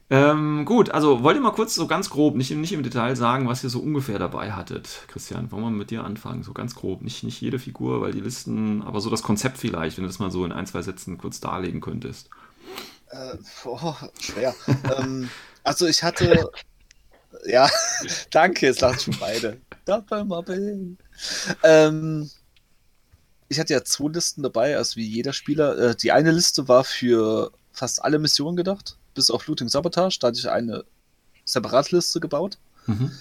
ähm, 0.09 0.65
gut, 0.65 0.91
also 0.91 1.23
wollt 1.23 1.35
ihr 1.35 1.41
mal 1.41 1.51
kurz 1.51 1.73
so 1.75 1.87
ganz 1.87 2.09
grob, 2.11 2.35
nicht, 2.35 2.51
im- 2.51 2.61
nicht 2.61 2.73
im 2.73 2.83
Detail 2.83 3.15
sagen, 3.15 3.47
was 3.47 3.63
ihr 3.63 3.69
so 3.71 3.79
ungefähr 3.79 4.19
dabei 4.19 4.51
hattet, 4.51 5.03
Christian? 5.07 5.51
Wollen 5.51 5.63
wir 5.63 5.69
mit 5.71 5.89
dir 5.91 6.03
anfangen? 6.03 6.43
So 6.43 6.53
ganz 6.53 6.75
grob. 6.75 7.01
Nicht, 7.01 7.23
nicht 7.23 7.41
jede 7.41 7.57
Figur, 7.59 8.01
weil 8.01 8.11
die 8.11 8.21
Listen, 8.21 8.83
aber 8.83 9.01
so 9.01 9.09
das 9.09 9.23
Konzept 9.23 9.57
vielleicht, 9.57 9.97
wenn 9.97 10.03
du 10.03 10.09
das 10.09 10.19
mal 10.19 10.29
so 10.31 10.45
in 10.45 10.51
ein, 10.51 10.67
zwei 10.67 10.81
Sätzen 10.83 11.17
kurz 11.17 11.39
darlegen 11.39 11.81
könntest. 11.81 12.29
Äh, 13.09 13.37
oh, 13.65 13.95
schwer. 14.19 14.53
ähm, 14.99 15.29
also 15.63 15.87
ich 15.87 16.03
hatte. 16.03 16.49
Ja, 17.47 17.69
danke, 18.31 18.67
jetzt 18.67 18.81
lachen 18.81 18.99
schon 18.99 19.17
beide. 19.19 19.59
Doppelmobbing. 19.85 20.97
Ähm, 21.63 22.29
ich 23.49 23.59
hatte 23.59 23.73
ja 23.73 23.83
zwei 23.83 24.09
Listen 24.09 24.41
dabei, 24.43 24.77
also 24.77 24.95
wie 24.97 25.05
jeder 25.07 25.33
Spieler. 25.33 25.77
Äh, 25.77 25.95
die 25.95 26.11
eine 26.11 26.31
Liste 26.31 26.67
war 26.67 26.83
für 26.83 27.51
fast 27.71 28.03
alle 28.03 28.19
Missionen 28.19 28.55
gedacht, 28.57 28.97
bis 29.15 29.31
auf 29.31 29.47
Looting 29.47 29.69
Sabotage. 29.69 30.19
Da 30.19 30.27
hatte 30.27 30.37
ich 30.37 30.49
eine 30.49 30.83
Separatliste 31.45 32.19
gebaut. 32.19 32.57
Mhm. 32.85 33.11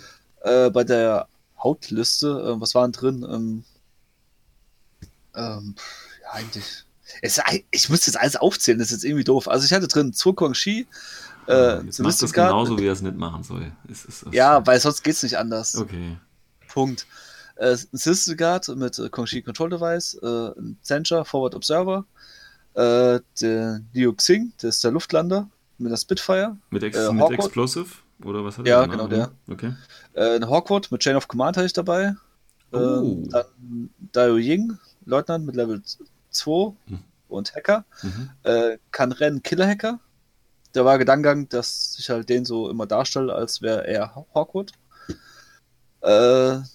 Äh, 0.42 0.70
bei 0.70 0.84
der 0.84 1.28
Hauptliste, 1.58 2.28
äh, 2.28 2.60
was 2.60 2.74
waren 2.74 2.92
drin? 2.92 3.26
Ähm, 3.28 3.64
ähm, 5.34 5.74
ja, 6.22 6.32
eigentlich. 6.32 6.84
Es, 7.22 7.40
ich 7.70 7.88
muss 7.88 8.06
jetzt 8.06 8.18
alles 8.18 8.36
aufzählen, 8.36 8.78
das 8.78 8.88
ist 8.88 8.92
jetzt 8.92 9.04
irgendwie 9.04 9.24
doof. 9.24 9.48
Also 9.48 9.64
ich 9.64 9.72
hatte 9.72 9.88
drin 9.88 10.12
Zukong 10.12 10.54
Shi, 10.54 10.86
äh, 11.46 11.84
Jetzt 11.84 12.00
macht 12.00 12.12
das 12.12 12.18
Celestia 12.18 12.48
Guard. 12.48 12.66
genauso, 12.66 12.78
wie 12.78 12.86
er 12.86 12.92
es 12.92 13.02
nicht 13.02 13.16
machen 13.16 13.42
soll. 13.42 13.70
Es 13.90 14.04
es 14.04 14.24
Ja, 14.32 14.66
weil 14.66 14.80
sonst 14.80 15.02
geht's 15.02 15.22
nicht 15.22 15.36
anders. 15.36 15.76
Okay. 15.76 16.16
Punkt. 16.68 17.06
Äh, 17.56 17.72
ein 17.72 17.98
System 17.98 18.36
Guard 18.36 18.68
mit 18.68 18.98
äh, 18.98 19.08
Kong 19.10 19.26
Shi 19.26 19.42
Control 19.42 19.70
Device, 19.70 20.14
äh, 20.22 20.58
ein 20.58 20.78
Sensor 20.82 21.24
Forward 21.24 21.54
Observer, 21.54 22.04
äh, 22.74 23.20
der 23.40 23.80
Liu 23.92 24.12
Xing, 24.14 24.52
das 24.58 24.76
ist 24.76 24.84
der 24.84 24.90
Luftlander 24.90 25.48
mit 25.78 25.90
der 25.92 25.96
Spitfire, 25.96 26.56
Mit, 26.70 26.82
Ex 26.82 26.96
Äh, 26.96 27.12
mit? 27.12 27.30
Explosive? 27.30 27.86
Oder 28.24 28.44
was 28.44 28.58
hat 28.58 28.66
Ja, 28.66 28.82
er 28.82 28.88
genau 28.88 29.08
der. 29.08 29.30
Okay. 29.50 29.74
äh, 30.14 30.40
Hawkwood 30.40 30.90
mit 30.92 31.00
Chain 31.02 31.16
of 31.16 31.26
Command 31.28 31.56
hatte 31.56 31.66
ich 31.66 31.72
dabei, 31.72 32.14
äh, 32.72 32.76
Oh. 32.76 33.26
dann 33.30 33.90
Dao 34.12 34.36
Ying, 34.36 34.78
Leutnant 35.04 35.44
mit 35.46 35.56
Level 35.56 35.82
2 36.30 36.72
Hm. 36.86 37.00
und 37.28 37.54
Hacker, 37.54 37.84
Mhm. 38.02 38.30
äh, 38.44 38.78
kann 38.92 39.12
rennen 39.12 39.42
Killer 39.42 39.66
Hacker. 39.66 39.98
Der 40.74 40.84
war 40.84 40.98
Gedankengang, 40.98 41.48
dass 41.48 41.96
ich 41.98 42.08
halt 42.10 42.28
den 42.28 42.44
so 42.44 42.68
immer 42.70 42.86
darstelle, 42.86 43.32
als 43.34 43.62
wäre 43.62 43.86
er 43.86 44.14
Hawkwood. 44.34 44.72
Äh, 46.00 46.06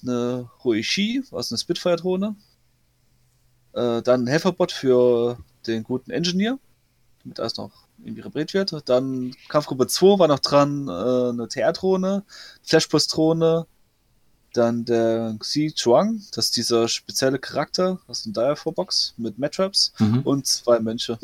eine 0.04 0.50
Ruishi, 0.64 1.24
was 1.32 1.52
eine 1.52 1.58
Spitfire-Drohne. 1.60 2.36
Äh, 3.74 4.02
dann 4.02 4.24
ein 4.24 4.28
Helferbot 4.28 4.72
für 4.72 5.38
den 5.68 5.84
guten 5.84 6.12
Engineer, 6.12 6.58
damit 7.24 7.40
alles 7.40 7.58
noch 7.58 7.72
irgendwie 8.04 8.22
repariert 8.22 8.72
wird. 8.72 8.90
Dann 8.90 9.34
Kampfgruppe 9.50 9.88
2 9.88 10.20
war 10.20 10.28
noch 10.28 10.40
dran, 10.40 10.88
äh, 10.88 10.92
eine 10.92 11.48
TR-Drohne, 11.48 12.24
Flashpost-Drohne. 12.64 13.66
Dann 14.54 14.84
der 14.86 15.36
Xi 15.40 15.72
Chuang, 15.76 16.22
das 16.34 16.46
ist 16.46 16.58
dieser 16.58 16.88
spezielle 16.88 17.38
Charakter 17.38 18.00
aus 18.08 18.24
dem 18.24 18.34
Diaphobox 18.34 19.14
mit 19.18 19.38
Matraps 19.38 19.94
Mhm. 20.00 20.22
und 20.24 20.48
zwei 20.48 20.80
Mönche. 20.80 21.20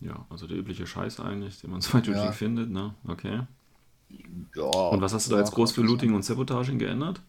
Ja, 0.00 0.26
also 0.30 0.46
der 0.48 0.56
übliche 0.56 0.86
Scheiß 0.86 1.20
eigentlich, 1.20 1.60
den 1.60 1.70
man 1.70 1.80
so 1.80 1.92
bei 1.92 2.00
Duty 2.00 2.18
Ja. 2.18 2.32
findet, 2.32 2.70
ne? 2.70 2.94
Okay. 3.06 3.42
Ja, 4.56 4.62
Und 4.64 5.00
was 5.00 5.12
hast 5.14 5.28
du 5.28 5.32
da 5.32 5.38
jetzt 5.38 5.52
groß 5.52 5.72
für 5.72 5.82
Looting 5.82 6.12
und 6.14 6.24
Sabotage 6.24 6.74
geändert? 6.76 7.20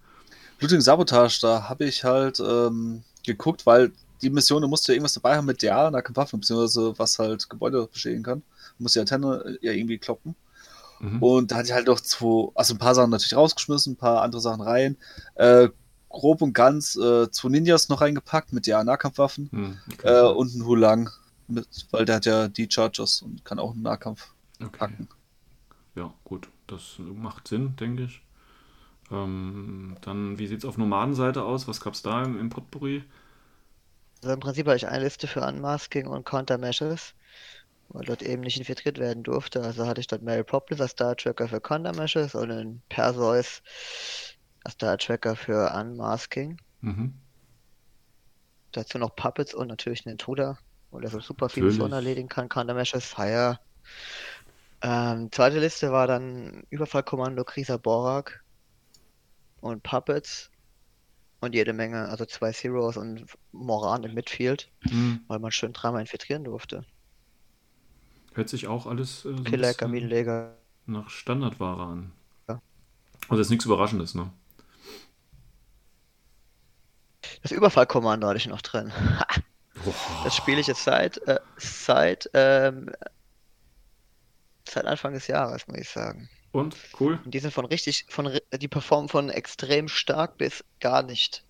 Looting 0.60 0.82
Sabotage, 0.82 1.40
da 1.42 1.70
habe 1.70 1.86
ich 1.86 2.04
halt 2.04 2.40
ähm, 2.40 3.04
geguckt, 3.24 3.66
weil 3.68 3.92
die 4.22 4.30
Mission, 4.30 4.62
du 4.62 4.68
musst 4.68 4.88
ja 4.88 4.94
irgendwas 4.94 5.14
dabei 5.14 5.38
haben 5.38 5.46
mit 5.46 5.62
ja, 5.64 5.90
Nahkampfwaffen, 5.90 6.40
beziehungsweise 6.40 6.94
was 6.98 7.20
halt 7.20 7.50
Gebäude 7.50 7.88
beschädigen 7.92 8.24
kann. 8.24 8.44
Du 8.78 8.84
musst 8.84 8.96
die 8.96 9.00
Antenne 9.00 9.58
ja 9.62 9.72
irgendwie 9.72 9.98
kloppen. 9.98 10.36
Mhm. 11.00 11.22
Und 11.22 11.52
da 11.52 11.58
hatte 11.58 11.68
ich 11.68 11.74
halt 11.74 11.88
noch 11.88 12.00
zwei, 12.00 12.52
also 12.56 12.76
ein 12.76 12.78
paar 12.78 12.96
Sachen 12.96 13.10
natürlich 13.10 13.36
rausgeschmissen, 13.36 13.94
ein 13.94 13.98
paar 13.98 14.22
andere 14.22 14.42
Sachen 14.42 14.62
rein. 14.62 14.98
Äh, 15.36 15.70
grob 16.10 16.42
und 16.42 16.54
ganz 16.54 16.96
äh, 16.96 17.30
zwei 17.32 17.50
Ninjas 17.50 17.90
noch 17.90 18.02
reingepackt 18.02 18.54
mit 18.54 18.68
ja 18.68 18.84
Nahkampfwaffen 18.84 19.50
Hm, 19.52 19.78
okay. 19.94 20.08
äh, 20.08 20.30
und 20.30 20.54
einen 20.54 20.66
Hulang, 20.66 21.10
mit, 21.48 21.68
weil 21.92 22.06
der 22.06 22.18
hat 22.18 22.26
ja 22.26 22.48
die 22.48 22.70
Chargers 22.70 23.22
und 23.22 23.44
kann 23.46 23.60
auch 23.60 23.72
einen 23.72 23.82
Nahkampf 23.82 24.34
okay. 24.60 24.78
packen. 24.78 25.08
Ja, 25.96 26.14
gut, 26.24 26.50
das 26.68 26.98
macht 27.00 27.48
Sinn, 27.48 27.76
denke 27.78 28.04
ich. 28.04 28.22
Ähm, 29.12 29.98
dann, 30.02 30.40
wie 30.40 30.48
sieht 30.48 30.60
es 30.60 30.66
auf 30.66 30.78
Nomadenseite 30.78 31.44
aus? 31.44 31.68
Was 31.68 31.82
gab 31.82 31.94
es 31.94 32.02
da 32.02 32.24
im, 32.24 32.40
im 32.40 32.50
Potpourri? 32.50 33.04
Also 34.22 34.34
im 34.34 34.40
Prinzip 34.40 34.68
habe 34.68 34.78
ich 34.78 34.88
eine 34.88 35.04
Liste 35.04 35.28
für 35.28 35.42
Unmasking 35.42 36.06
und 36.06 36.26
Countermeasures, 36.26 37.16
weil 37.90 38.06
dort 38.06 38.22
eben 38.22 38.44
nicht 38.44 38.58
infiltriert 38.58 39.00
werden 39.00 39.24
durfte. 39.24 39.64
Also 39.64 39.88
hatte 39.88 40.00
ich 40.00 40.08
dort 40.08 40.22
Mary 40.22 40.44
Poppins 40.44 40.80
als 40.80 40.92
Star 40.92 41.16
Tracker 41.16 41.48
für 41.48 41.60
Countermeasures 41.60 42.36
und 42.36 42.52
einen 42.52 42.84
Perseus 42.88 43.64
als 44.64 44.76
Star 44.76 44.98
Tracker 45.00 45.36
für 45.36 45.74
Unmasking. 45.74 46.62
Mhm. 46.82 47.16
Dazu 48.74 49.00
noch 49.00 49.16
Puppets 49.16 49.56
und 49.56 49.68
natürlich 49.68 50.06
einen 50.06 50.14
Intruder, 50.14 50.60
weil 50.92 51.04
er 51.04 51.10
so 51.10 51.20
super 51.20 51.50
viele 51.50 51.66
Missionen 51.66 51.90
Natürlich. 51.90 52.06
erledigen 52.10 52.30
kann. 52.30 52.48
Countermeasures, 52.48 53.06
Fire. 53.06 53.60
Ähm, 54.84 55.32
zweite 55.32 55.60
Liste 55.60 55.92
war 55.92 56.06
dann 56.06 56.64
Überfallkommando 56.70 57.44
Krisa 57.44 57.78
Borak 57.78 58.44
und 59.62 59.82
Puppets 59.82 60.51
und 61.42 61.54
jede 61.56 61.74
Menge, 61.74 62.08
also 62.08 62.26
zwei 62.26 62.52
Zeros 62.54 62.98
und 62.98 63.26
Moran 63.52 64.04
im 64.04 64.14
Midfield, 64.14 64.70
Mhm. 64.90 65.22
weil 65.28 65.40
man 65.40 65.52
schön 65.52 65.74
dreimal 65.74 66.02
infiltrieren 66.02 66.44
durfte. 66.44 66.86
Hört 68.34 68.48
sich 68.48 68.68
auch 68.68 68.86
alles 68.86 69.26
äh, 69.26 69.34
Killer, 69.44 69.74
Kaminleger. 69.74 70.56
nach 70.86 71.10
Standardware 71.10 71.84
an. 71.84 72.12
Ja. 72.48 72.62
Also 73.24 73.38
das 73.38 73.48
ist 73.48 73.50
nichts 73.52 73.66
Überraschendes, 73.66 74.16
ne? 74.16 74.32
Das 77.42 77.52
Überfallkommando 77.52 78.28
hatte 78.28 78.38
ich 78.38 78.48
noch 78.48 78.62
drin. 78.62 78.92
Das 80.24 80.36
spiele 80.36 80.60
ich 80.60 80.68
jetzt 80.68 80.84
seit, 80.84 81.18
äh, 81.28 81.40
seit, 81.58 82.30
ähm, 82.36 82.92
seit 84.70 84.86
Anfang 84.86 85.14
des 85.14 85.26
Jahres, 85.26 85.68
muss 85.68 85.80
ich 85.80 85.90
sagen. 85.90 86.30
Und? 86.52 86.76
Cool? 87.00 87.20
Und 87.24 87.34
die 87.34 87.40
sind 87.40 87.54
von 87.54 87.66
richtig, 87.66 88.06
von, 88.10 88.30
die 88.54 88.68
performen 88.68 89.10
von 89.10 89.30
extrem 89.30 89.88
stark 89.88 90.38
bis 90.38 90.64
gar 90.80 91.04
nicht. 91.04 91.44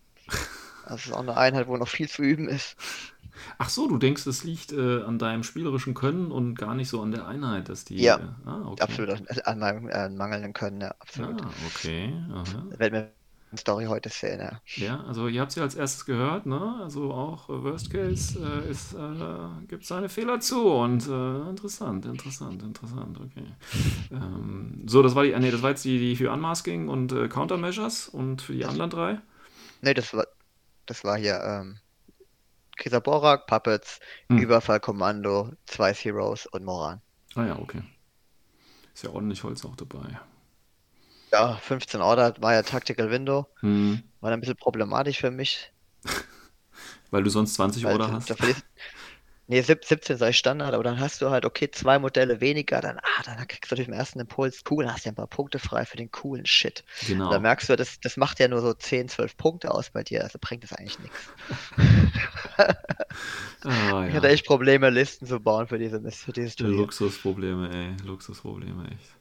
Das 0.87 1.05
ist 1.05 1.13
auch 1.13 1.19
eine 1.19 1.37
Einheit, 1.37 1.67
wo 1.67 1.77
noch 1.77 1.87
viel 1.87 2.09
zu 2.09 2.21
üben 2.21 2.49
ist. 2.49 2.75
Ach 3.57 3.69
so, 3.69 3.87
du 3.87 3.97
denkst, 3.97 4.27
es 4.27 4.43
liegt 4.43 4.71
äh, 4.71 5.03
an 5.03 5.19
deinem 5.19 5.43
spielerischen 5.43 5.93
Können 5.93 6.31
und 6.31 6.55
gar 6.55 6.75
nicht 6.75 6.89
so 6.89 7.01
an 7.01 7.11
der 7.11 7.27
Einheit, 7.27 7.69
dass 7.69 7.85
die. 7.85 8.01
Ja. 8.01 8.17
Äh, 8.17 8.49
ah, 8.49 8.61
okay. 8.65 8.81
Absolut 8.83 9.47
an 9.47 9.59
meinem 9.59 9.87
äh, 9.89 10.09
mangelnden 10.09 10.53
Können, 10.53 10.81
ja, 10.81 10.93
absolut. 10.99 11.41
Ah, 11.41 11.49
okay. 11.67 12.13
Aha. 12.33 12.65
In 12.79 12.93
der 12.93 13.11
Story 13.57 13.85
heute 13.85 14.09
sehen, 14.09 14.39
ja. 14.75 15.03
Also 15.05 15.27
ihr 15.27 15.41
habt 15.41 15.51
sie 15.51 15.61
als 15.61 15.75
erstes 15.75 16.05
gehört, 16.05 16.45
ne? 16.45 16.79
Also 16.81 17.11
auch 17.13 17.49
äh, 17.49 17.63
Worst 17.63 17.89
Case 17.91 18.39
äh, 18.39 18.69
ist, 18.69 18.93
äh, 18.93 19.65
gibt 19.67 19.85
seine 19.85 20.09
Fehler 20.09 20.39
zu 20.39 20.71
und 20.71 21.07
äh, 21.07 21.49
interessant, 21.49 22.05
interessant, 22.05 22.63
interessant, 22.63 23.19
okay. 23.19 23.45
Ähm, 24.11 24.83
so, 24.87 25.01
das 25.01 25.15
war 25.15 25.23
die, 25.23 25.31
äh, 25.31 25.39
nee, 25.39 25.51
das 25.51 25.61
war 25.61 25.69
jetzt 25.69 25.85
die, 25.85 25.97
die 25.97 26.15
für 26.15 26.31
Unmasking 26.31 26.89
und 26.89 27.11
äh, 27.13 27.27
Countermeasures 27.29 28.09
und 28.09 28.41
für 28.41 28.53
die 28.53 28.65
anderen 28.65 28.89
drei. 28.89 29.21
Nee, 29.81 29.93
das 29.93 30.13
war, 30.13 30.27
das 30.85 31.03
war 31.03 31.17
hier, 31.17 31.41
ähm, 31.41 31.79
Kisa 32.77 32.99
Borak, 32.99 33.47
Puppets, 33.47 33.99
Hm. 34.27 34.37
Überfallkommando, 34.39 35.53
zwei 35.65 35.93
Heroes 35.93 36.47
und 36.47 36.65
Moran. 36.65 37.01
Ah 37.35 37.45
ja, 37.45 37.59
okay. 37.59 37.81
Ist 38.93 39.03
ja 39.03 39.09
ordentlich 39.09 39.43
Holz 39.43 39.65
auch 39.65 39.75
dabei. 39.75 40.19
Ja, 41.31 41.55
15 41.57 42.01
Order 42.01 42.33
war 42.39 42.53
ja 42.53 42.61
Tactical 42.63 43.09
Window. 43.09 43.47
Hm. 43.61 44.03
War 44.19 44.29
dann 44.31 44.37
ein 44.39 44.41
bisschen 44.41 44.57
problematisch 44.57 45.19
für 45.19 45.31
mich. 45.31 45.71
Weil 47.11 47.23
du 47.23 47.29
sonst 47.29 47.53
20 47.55 47.83
Weil 47.83 47.93
Order 47.93 48.07
du- 48.07 48.13
hast. 48.13 48.29
da 48.29 48.35
verlierst- 48.35 48.63
Nee, 49.47 49.61
sieb- 49.63 49.83
17 49.83 50.15
sei 50.17 50.31
Standard, 50.31 50.73
aber 50.73 50.83
dann 50.83 50.97
hast 51.01 51.21
du 51.21 51.29
halt, 51.29 51.43
okay, 51.43 51.69
zwei 51.69 51.99
Modelle 51.99 52.39
weniger, 52.39 52.79
dann, 52.79 52.99
ah, 52.99 53.23
dann 53.25 53.45
kriegst 53.49 53.69
du 53.69 53.75
durch 53.75 53.87
den 53.87 53.93
ersten 53.93 54.21
Impuls 54.21 54.63
cool, 54.69 54.85
dann 54.85 54.93
hast 54.93 55.03
du 55.03 55.09
ja 55.09 55.11
ein 55.11 55.15
paar 55.15 55.27
Punkte 55.27 55.59
frei 55.59 55.83
für 55.85 55.97
den 55.97 56.09
coolen 56.09 56.45
Shit. 56.45 56.85
Genau. 57.05 57.29
Da 57.29 57.37
merkst 57.39 57.67
du, 57.67 57.75
das, 57.75 57.99
das 57.99 58.15
macht 58.15 58.39
ja 58.39 58.47
nur 58.47 58.61
so 58.61 58.73
10, 58.73 59.09
12 59.09 59.35
Punkte 59.35 59.71
aus 59.73 59.89
bei 59.89 60.03
dir, 60.03 60.23
also 60.23 60.37
bringt 60.39 60.63
das 60.63 60.71
eigentlich 60.71 60.99
nichts. 60.99 61.17
Ich 63.63 63.65
ja. 63.65 64.13
hatte 64.13 64.29
echt 64.29 64.45
Probleme, 64.47 64.89
Listen 64.89 65.25
zu 65.27 65.39
bauen 65.39 65.67
für, 65.67 65.77
diese, 65.77 65.99
für 66.11 66.31
dieses 66.31 66.55
Turnier. 66.55 66.77
Luxusprobleme, 66.77 67.69
ey. 67.73 67.95
Luxusprobleme, 68.07 68.85
echt. 68.87 69.15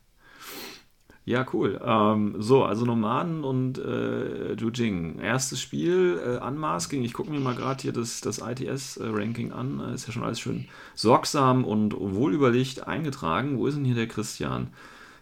Ja, 1.30 1.46
cool. 1.52 1.80
Ähm, 1.84 2.34
so, 2.40 2.64
also 2.64 2.84
Nomaden 2.84 3.44
und 3.44 3.78
äh, 3.78 4.54
Jujing. 4.54 5.20
Erstes 5.20 5.60
Spiel, 5.60 6.20
äh, 6.24 6.44
Unmasking. 6.44 7.04
Ich 7.04 7.12
gucke 7.12 7.30
mir 7.30 7.38
mal 7.38 7.54
gerade 7.54 7.80
hier 7.80 7.92
das, 7.92 8.20
das 8.20 8.38
ITS-Ranking 8.38 9.52
an. 9.52 9.78
Äh, 9.78 9.94
Ist 9.94 10.08
ja 10.08 10.12
schon 10.12 10.24
alles 10.24 10.40
schön 10.40 10.66
sorgsam 10.96 11.64
und 11.64 11.94
wohlüberlegt 11.96 12.88
eingetragen. 12.88 13.58
Wo 13.58 13.68
ist 13.68 13.76
denn 13.76 13.84
hier 13.84 13.94
der 13.94 14.08
Christian? 14.08 14.72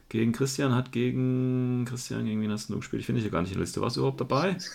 Gegen 0.08 0.32
Christian 0.32 0.74
hat 0.74 0.92
gegen. 0.92 1.84
Christian, 1.86 2.24
gegen 2.24 2.40
wen 2.40 2.52
hast 2.52 2.70
du 2.70 2.76
gespielt? 2.76 3.00
Ich 3.00 3.06
finde 3.06 3.20
hier 3.20 3.30
gar 3.30 3.42
nicht 3.42 3.50
in 3.50 3.58
der 3.58 3.64
Liste. 3.66 3.82
Warst 3.82 3.96
du 3.96 4.00
überhaupt 4.00 4.20
dabei? 4.20 4.56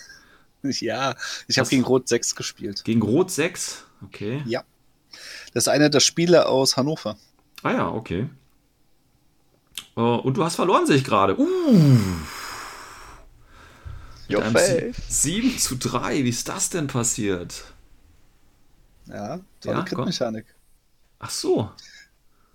Ja, 0.65 1.13
ich 1.49 1.59
habe 1.59 1.67
gegen 1.67 1.83
Rot 1.83 2.07
6 2.07 2.35
gespielt. 2.35 2.85
Gegen 2.85 3.01
Rot 3.01 3.29
6. 3.29 3.83
Okay. 4.01 4.41
Ja. 4.45 4.63
Das 5.53 5.65
ist 5.65 5.67
einer 5.67 5.89
der 5.89 5.99
Spieler 5.99 6.47
aus 6.47 6.77
Hannover. 6.77 7.17
Ah 7.63 7.73
ja, 7.73 7.89
okay. 7.89 8.29
Äh, 9.95 10.01
und 10.01 10.35
du 10.37 10.43
hast 10.43 10.55
verloren, 10.55 10.85
sehe 10.85 10.97
ich 10.97 11.03
gerade. 11.03 11.37
Uh. 11.39 11.45
Mit 14.27 14.37
Your 14.37 14.43
einem 14.43 14.53
face. 14.53 14.95
Sie- 15.09 15.41
7 15.41 15.57
zu 15.59 15.75
3. 15.75 16.23
Wie 16.23 16.29
ist 16.29 16.47
das 16.47 16.69
denn 16.69 16.87
passiert? 16.87 17.63
Ja, 19.07 19.39
tolle 19.61 19.77
Ja, 19.77 19.83
Crit-Mechanik. 19.83 20.45
Ach 21.19 21.29
so. 21.29 21.69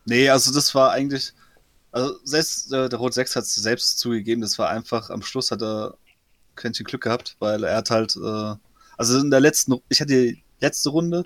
Nee, 0.04 0.28
also 0.30 0.52
das 0.52 0.74
war 0.74 0.92
eigentlich. 0.92 1.32
Also 1.92 2.14
selbst 2.24 2.72
äh, 2.72 2.88
der 2.88 2.98
Rot 2.98 3.14
6 3.14 3.36
hat 3.36 3.44
es 3.44 3.54
selbst 3.54 3.98
zugegeben, 3.98 4.42
das 4.42 4.58
war 4.58 4.68
einfach, 4.68 5.08
am 5.08 5.22
Schluss 5.22 5.50
hat 5.50 5.62
er 5.62 5.94
Quäntchen 6.54 6.84
Glück 6.84 7.02
gehabt, 7.02 7.36
weil 7.38 7.64
er 7.64 7.76
hat 7.78 7.90
halt, 7.90 8.14
äh, 8.16 8.54
also 8.98 9.18
in 9.18 9.30
der 9.30 9.40
letzten, 9.40 9.74
ich 9.88 10.00
hatte 10.00 10.12
die 10.12 10.42
letzte 10.60 10.90
Runde, 10.90 11.24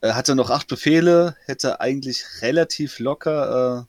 er 0.00 0.14
hatte 0.14 0.36
noch 0.36 0.50
acht 0.50 0.68
Befehle, 0.68 1.36
hätte 1.46 1.80
eigentlich 1.80 2.24
relativ 2.42 3.00
locker 3.00 3.80
äh, 3.80 3.84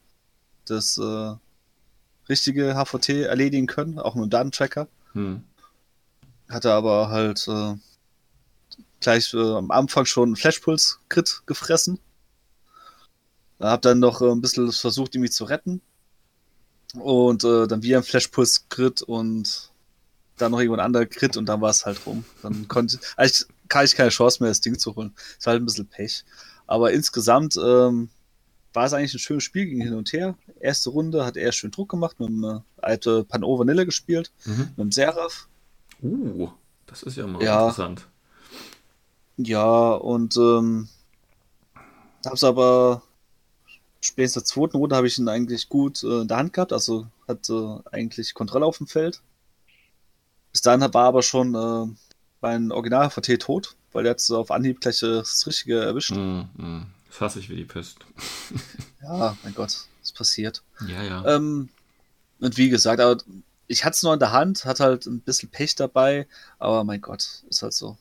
das 0.70 0.98
äh, 0.98 1.36
richtige 2.30 2.76
HVT 2.76 3.10
erledigen 3.10 3.68
können, 3.68 4.00
auch 4.00 4.16
mit 4.16 4.26
dem 4.26 4.30
Datentracker. 4.30 4.88
Hm. 5.14 5.44
Hatte 6.50 6.72
aber 6.72 7.10
halt 7.10 7.48
äh, 7.48 7.76
gleich 9.00 9.34
äh, 9.34 9.38
am 9.38 9.72
Anfang 9.72 10.06
schon 10.06 10.30
einen 10.30 10.36
Flashpuls-Crit 10.36 11.44
gefressen. 11.46 12.00
Hab 13.60 13.82
dann 13.82 14.00
noch 14.00 14.22
äh, 14.22 14.32
ein 14.32 14.42
bisschen 14.42 14.72
versucht, 14.72 15.16
ihn 15.16 15.30
zu 15.32 15.46
retten. 15.46 15.82
Und 16.94 17.44
äh, 17.44 17.68
dann 17.68 17.84
wieder 17.84 17.98
ein 17.98 18.04
Flashpuls-Crit 18.04 19.02
und 19.02 19.72
dann 20.38 20.52
noch 20.52 20.60
irgendwann 20.60 20.80
ein 20.80 20.86
anderer 20.86 21.06
Crit 21.06 21.36
und 21.36 21.48
dann 21.48 21.62
war 21.62 21.72
es 21.72 21.86
halt 21.86 22.06
rum. 22.06 22.24
Dann 22.44 22.68
konnte 22.68 23.00
eigentlich 23.18 23.46
kann 23.68 23.86
ich 23.86 23.96
keine 23.96 24.10
Chance 24.10 24.42
mehr, 24.42 24.52
das 24.52 24.62
Ding 24.62 24.78
zu 24.78 24.96
holen. 24.96 25.14
Ist 25.38 25.48
halt 25.48 25.62
ein 25.62 25.66
bisschen 25.66 25.88
Pech. 25.88 26.24
Aber 26.68 26.92
insgesamt 26.92 27.58
ähm, 27.58 28.10
war 28.78 28.86
es 28.86 28.94
eigentlich 28.94 29.16
ein 29.16 29.20
schönes 29.20 29.44
Spiel, 29.44 29.66
ging 29.66 29.82
hin 29.82 29.96
und 29.96 30.14
her. 30.14 30.36
Erste 30.60 30.92
Runde 30.92 31.26
hat 31.26 31.36
er 31.36 31.52
schön 31.52 31.72
Druck 31.72 31.90
gemacht, 31.90 32.20
mit 32.20 32.30
einem 32.30 32.62
alte 32.80 33.24
Pan-O 33.24 33.58
Vanille 33.58 33.86
gespielt, 33.88 34.32
Mhm. 34.46 34.58
mit 34.70 34.80
einem 34.80 34.92
Seraph. 34.92 35.48
Uh, 36.04 36.50
das 36.86 37.02
ist 37.02 37.18
ja 37.18 37.26
mal 37.26 37.42
Ja. 37.44 37.62
interessant. 37.64 38.08
Ja, 39.38 39.94
und 39.94 40.38
ähm, 40.38 40.90
hab's 42.24 42.44
aber 42.44 43.02
spätestens 44.00 44.44
der 44.44 44.48
zweiten 44.54 44.78
Runde 44.78 44.96
habe 44.96 45.08
ich 45.08 45.18
ihn 45.18 45.28
eigentlich 45.28 45.70
gut 45.70 46.04
äh, 46.04 46.22
in 46.22 46.28
der 46.28 46.38
Hand 46.38 46.54
gehabt, 46.54 46.72
also 46.72 47.08
hatte 47.28 47.82
eigentlich 47.92 48.36
Kontrolle 48.36 48.68
auf 48.68 48.78
dem 48.78 48.86
Feld. 48.86 49.22
Bis 50.52 50.62
dahin 50.62 50.82
war 50.82 51.06
aber 51.06 51.24
schon 51.24 51.56
äh, 51.56 51.88
mein 52.42 52.72
Original 52.72 53.10
VT 53.10 53.40
tot, 53.40 53.76
weil 53.92 54.04
der 54.04 54.12
hat 54.12 54.32
auf 54.32 54.52
Anhieb 54.52 54.82
gleich 54.82 55.00
das 55.00 55.48
Richtige 55.48 55.80
erwischt. 55.82 56.12
Hm. 56.16 56.86
Das 57.10 57.22
hasse 57.22 57.40
ich 57.40 57.50
wie 57.50 57.56
die 57.56 57.66
Pest. 57.66 58.00
Ja, 59.02 59.38
mein 59.44 59.54
Gott, 59.54 59.86
ist 60.02 60.16
passiert. 60.16 60.64
Ja, 60.88 61.04
ja. 61.04 61.24
Ähm, 61.36 61.70
und 62.40 62.58
wie 62.58 62.70
gesagt, 62.70 63.00
aber 63.00 63.18
ich 63.68 63.86
hatte 63.86 63.96
es 63.96 64.04
nur 64.04 64.14
in 64.14 64.20
der 64.20 64.32
Hand, 64.32 64.66
hat 64.66 64.80
halt 64.80 65.06
ein 65.06 65.22
bisschen 65.22 65.50
Pech 65.50 65.76
dabei, 65.76 66.28
aber 66.60 66.84
mein 66.84 67.02
Gott, 67.02 67.44
ist 67.50 67.62
halt 67.62 67.74
so. 67.74 67.98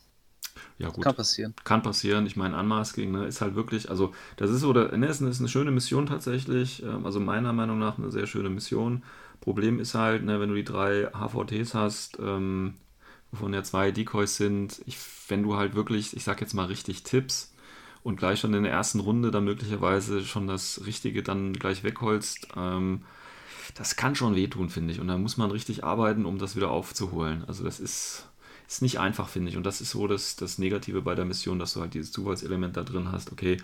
ja, 0.79 0.89
gut. 0.89 1.05
Kann 1.05 1.15
passieren. 1.15 1.55
Kann 1.65 1.83
passieren. 1.83 2.27
Ich 2.27 2.37
meine, 2.37 2.59
Unmasking 2.59 3.13
ne, 3.13 3.27
ist 3.27 3.41
halt 3.41 3.55
wirklich, 3.55 3.91
also 3.91 4.15
das 4.37 4.51
ist 4.51 4.61
so, 4.61 4.73
der, 4.73 4.97
ne, 4.97 5.07
ist, 5.09 5.21
eine- 5.21 5.31
ist 5.31 5.41
eine 5.41 5.49
schöne 5.49 5.71
Mission 5.71 6.07
tatsächlich. 6.07 6.83
Ähm, 6.83 7.05
also 7.07 7.21
meiner 7.21 7.53
Meinung 7.53 7.79
nach 7.79 7.99
eine 7.99 8.11
sehr 8.11 8.27
schöne 8.27 8.49
Mission. 8.51 9.03
Problem 9.41 9.81
ist 9.81 9.95
halt, 9.95 10.25
ne, 10.25 10.41
wenn 10.41 10.49
du 10.49 10.55
die 10.55 10.65
drei 10.65 11.09
HVTs 11.13 11.75
hast, 11.75 12.19
ähm, 12.21 12.75
wovon 13.33 13.53
ja 13.55 13.63
zwei 13.63 13.91
Decoys 13.91 14.37
sind, 14.37 14.81
ich, 14.87 14.99
wenn 15.29 15.43
du 15.43 15.57
halt 15.57 15.75
wirklich, 15.75 16.17
ich 16.17 16.25
sag 16.25 16.41
jetzt 16.41 16.55
mal 16.55 16.67
richtig 16.67 17.03
Tipps 17.03 17.53
und 18.07 18.17
gleich 18.17 18.39
schon 18.39 18.55
in 18.55 18.63
der 18.63 18.71
ersten 18.71 19.01
Runde 19.01 19.33
dann 19.33 19.43
möglicherweise 19.43 20.25
schon 20.25 20.47
das 20.47 20.83
Richtige 20.87 21.25
dann 21.25 21.55
gleich 21.55 21.83
wegholst, 21.83 22.47
ähm, 22.57 23.03
das 23.75 23.97
kann 23.97 24.15
schon 24.15 24.37
wehtun, 24.37 24.71
finde 24.71 24.93
ich. 24.93 25.01
Und 25.01 25.09
da 25.09 25.19
muss 25.19 25.37
man 25.37 25.51
richtig 25.51 25.83
arbeiten, 25.83 26.25
um 26.25 26.39
das 26.39 26.55
wieder 26.55 26.71
aufzuholen. 26.71 27.43
Also 27.49 27.65
das 27.65 27.81
ist, 27.81 28.29
ist 28.69 28.81
nicht 28.81 29.01
einfach, 29.01 29.29
finde 29.29 29.51
ich. 29.51 29.57
Und 29.57 29.67
das 29.67 29.81
ist 29.81 29.91
so 29.91 30.07
das, 30.07 30.37
das 30.37 30.59
Negative 30.59 31.03
bei 31.03 31.17
der 31.17 31.25
Mission, 31.25 31.59
dass 31.59 31.73
du 31.73 31.81
halt 31.81 31.95
dieses 31.95 32.13
Zufallselement 32.13 32.77
da 32.77 32.85
drin 32.85 33.11
hast. 33.11 33.33
Okay, 33.33 33.57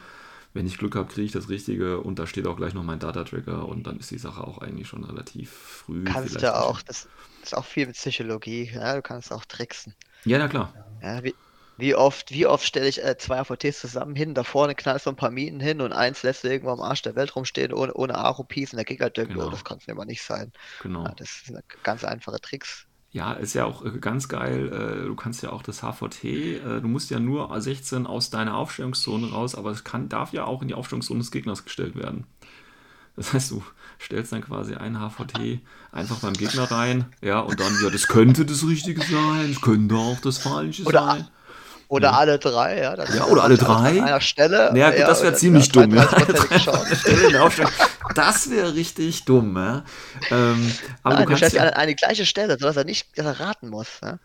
wenn 0.55 0.67
ich 0.67 0.77
Glück 0.77 0.97
habe, 0.97 1.07
kriege 1.07 1.27
ich 1.27 1.33
das 1.33 1.49
Richtige 1.49 2.01
und 2.01 2.19
da 2.19 2.27
steht 2.27 2.49
auch 2.49 2.57
gleich 2.57 2.75
noch 2.75 2.83
mein 2.83 2.99
Data-Tracker 2.99 3.69
und 3.69 3.87
dann 3.87 4.01
ist 4.01 4.11
die 4.11 4.19
Sache 4.19 4.43
auch 4.43 4.59
eigentlich 4.59 4.89
schon 4.89 5.05
relativ 5.05 5.51
früh. 5.51 6.03
Kannst 6.03 6.43
du 6.43 6.53
auch, 6.53 6.83
das 6.83 7.09
ist 7.45 7.57
auch 7.57 7.65
viel 7.65 7.87
mit 7.87 7.95
Psychologie, 7.95 8.73
ja, 8.75 8.97
du 8.97 9.03
kannst 9.03 9.33
auch 9.33 9.45
tricksen. 9.45 9.95
Ja, 10.25 10.39
na 10.39 10.49
klar. 10.49 10.75
Ja, 11.01 11.23
wie, 11.23 11.33
Wie 11.79 11.95
oft, 11.95 12.31
wie 12.31 12.47
oft 12.47 12.65
stelle 12.67 12.87
ich 12.89 13.03
äh, 13.03 13.17
zwei 13.19 13.41
AVTs 13.41 13.81
zusammen 13.81 14.15
hin, 14.15 14.35
da 14.35 14.45
vorne 14.45 14.75
knallst 14.75 15.07
du 15.07 15.11
ein 15.11 15.17
paar 15.17 15.31
Minen 15.31 15.59
hin 15.61 15.81
und 15.81 15.93
eins 15.93 16.23
lässt 16.23 16.45
du 16.45 16.49
irgendwo 16.49 16.71
am 16.71 16.81
Arsch 16.81 17.03
der 17.03 17.17
Welt 17.17 17.35
rumstehen 17.35 17.73
ohne, 17.73 17.95
ohne 17.95 18.15
Aro-Piece 18.17 18.73
und 18.73 18.77
der 18.77 18.85
Gegner 18.85 19.11
denkt, 19.11 19.33
Genau. 19.33 19.47
oh, 19.47 19.51
das 19.51 19.65
kann 19.65 19.79
es 19.79 19.89
aber 19.89 20.05
nicht 20.05 20.23
sein. 20.23 20.53
Genau. 20.83 21.05
Ja, 21.05 21.15
das 21.17 21.43
sind 21.47 21.59
ganz 21.83 22.05
einfache 22.05 22.41
Tricks. 22.41 22.87
Ja, 23.11 23.33
ist 23.33 23.55
ja 23.55 23.65
auch 23.65 23.85
äh, 23.85 23.91
ganz 23.99 24.29
geil. 24.29 24.69
äh, 24.73 25.07
Du 25.07 25.15
kannst 25.17 25.43
ja 25.43 25.51
auch 25.51 25.63
das 25.63 25.83
HVT, 25.83 26.25
äh, 26.25 26.59
du 26.81 26.89
musst 26.89 27.11
ja 27.11 27.19
nur 27.19 27.59
16 27.61 28.07
aus 28.07 28.31
deiner 28.31 28.57
Aufstellungszone 28.57 29.31
raus, 29.31 29.55
aber 29.55 29.71
es 29.71 29.83
kann, 29.83 30.09
darf 30.09 30.33
ja 30.33 30.45
auch 30.45 30.63
in 30.63 30.69
die 30.69 30.75
Aufstellungszone 30.75 31.21
des 31.21 31.31
Gegners 31.31 31.65
gestellt 31.65 31.97
werden. 31.97 32.27
Das 33.17 33.33
heißt, 33.35 33.51
du 33.51 33.63
stellst 34.01 34.33
dann 34.33 34.41
quasi 34.41 34.75
ein 34.75 34.97
HVT 34.99 35.61
einfach 35.91 36.21
beim 36.21 36.33
Gegner 36.33 36.71
rein, 36.71 37.05
ja, 37.21 37.41
und 37.41 37.61
dann, 37.61 37.73
ja, 37.83 37.91
das 37.91 38.09
könnte 38.09 38.47
das 38.47 38.67
Richtige 38.67 39.03
sein, 39.03 39.51
es 39.51 39.61
könnte 39.61 39.95
auch 39.97 40.19
das 40.21 40.39
Falsche 40.39 40.85
Oder- 40.85 41.05
sein. 41.07 41.29
Oder 41.89 42.09
Ja. 42.11 42.15
alle 42.19 42.39
drei, 42.39 42.81
ja. 42.81 42.95
Ja, 43.15 43.25
oder 43.27 43.45
alle 43.45 43.57
drei. 43.57 44.01
An 44.01 44.07
einer 44.09 44.21
Stelle. 44.21 44.71
Naja, 44.73 44.91
gut, 44.91 44.99
ja, 45.01 45.07
das 45.07 45.23
wäre 45.23 45.35
ziemlich 45.35 45.67
ja, 45.67 45.73
dumm. 45.73 45.95
Ja. 45.95 46.05
33% 46.05 46.59
Chance. 46.65 46.97
Stelle 46.97 47.27
in 47.27 47.33
der 47.33 47.45
Aufstellung. 47.45 47.73
Das 48.15 48.51
wäre 48.51 48.75
richtig 48.75 49.25
dumm, 49.25 49.57
ja. 49.57 49.85
Ähm, 50.31 50.73
aber 51.03 51.15
Nein, 51.15 51.27
du 51.27 51.33
du 51.35 51.39
kannst 51.41 51.55
ja, 51.55 51.63
an 51.63 51.71
eine 51.71 51.95
gleiche 51.95 52.27
Stelle, 52.27 52.59
sodass 52.59 52.77
er 52.77 52.85
nicht 52.85 53.17
dass 53.17 53.27
er 53.27 53.41
raten 53.41 53.69
muss. 53.69 53.89
Ja? 54.03 54.19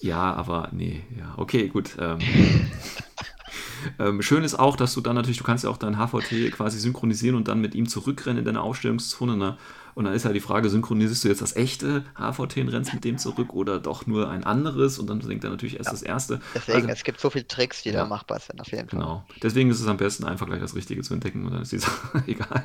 Ja, 0.00 0.34
aber 0.34 0.68
nee, 0.72 1.02
ja, 1.18 1.34
okay, 1.36 1.68
gut. 1.68 1.90
Ähm, 1.98 2.18
ähm, 3.98 4.22
schön 4.22 4.44
ist 4.44 4.58
auch, 4.58 4.76
dass 4.76 4.94
du 4.94 5.00
dann 5.00 5.14
natürlich, 5.14 5.38
du 5.38 5.44
kannst 5.44 5.64
ja 5.64 5.70
auch 5.70 5.76
dein 5.76 5.96
HVT 5.98 6.52
quasi 6.52 6.78
synchronisieren 6.78 7.36
und 7.36 7.48
dann 7.48 7.60
mit 7.60 7.74
ihm 7.74 7.88
zurückrennen 7.88 8.38
in 8.38 8.44
deine 8.44 8.62
Aufstellungszone. 8.62 9.36
Ne? 9.36 9.58
Und 10.00 10.06
dann 10.06 10.14
ist 10.14 10.24
ja 10.24 10.32
die 10.32 10.40
Frage, 10.40 10.70
synchronisierst 10.70 11.24
du 11.24 11.28
jetzt 11.28 11.42
das 11.42 11.54
echte 11.56 12.04
HVT 12.14 12.56
und 12.62 12.68
rennst 12.70 12.94
mit 12.94 13.04
dem 13.04 13.18
zurück 13.18 13.52
oder 13.52 13.78
doch 13.78 14.06
nur 14.06 14.30
ein 14.30 14.44
anderes? 14.44 14.98
Und 14.98 15.10
dann 15.10 15.20
denkt 15.20 15.44
er 15.44 15.50
natürlich 15.50 15.76
erst 15.76 15.92
das 15.92 16.00
erste. 16.00 16.40
Deswegen, 16.54 16.76
Also- 16.78 16.88
es 16.88 17.04
gibt 17.04 17.20
so 17.20 17.28
viele 17.28 17.46
Tricks, 17.46 17.82
die 17.82 17.90
Ja. 17.90 17.96
da 18.04 18.06
machbar 18.06 18.40
sind, 18.40 18.62
auf 18.62 18.68
jeden 18.72 18.88
Fall. 18.88 18.98
Genau. 18.98 19.26
Deswegen 19.42 19.68
ist 19.68 19.78
es 19.78 19.86
am 19.86 19.98
besten, 19.98 20.24
einfach 20.24 20.46
gleich 20.46 20.60
das 20.60 20.74
Richtige 20.74 21.02
zu 21.02 21.12
entdecken 21.12 21.44
und 21.44 21.52
dann 21.52 21.60
ist 21.60 21.72
die 21.72 21.78
Sache 21.80 22.24
egal. 22.26 22.64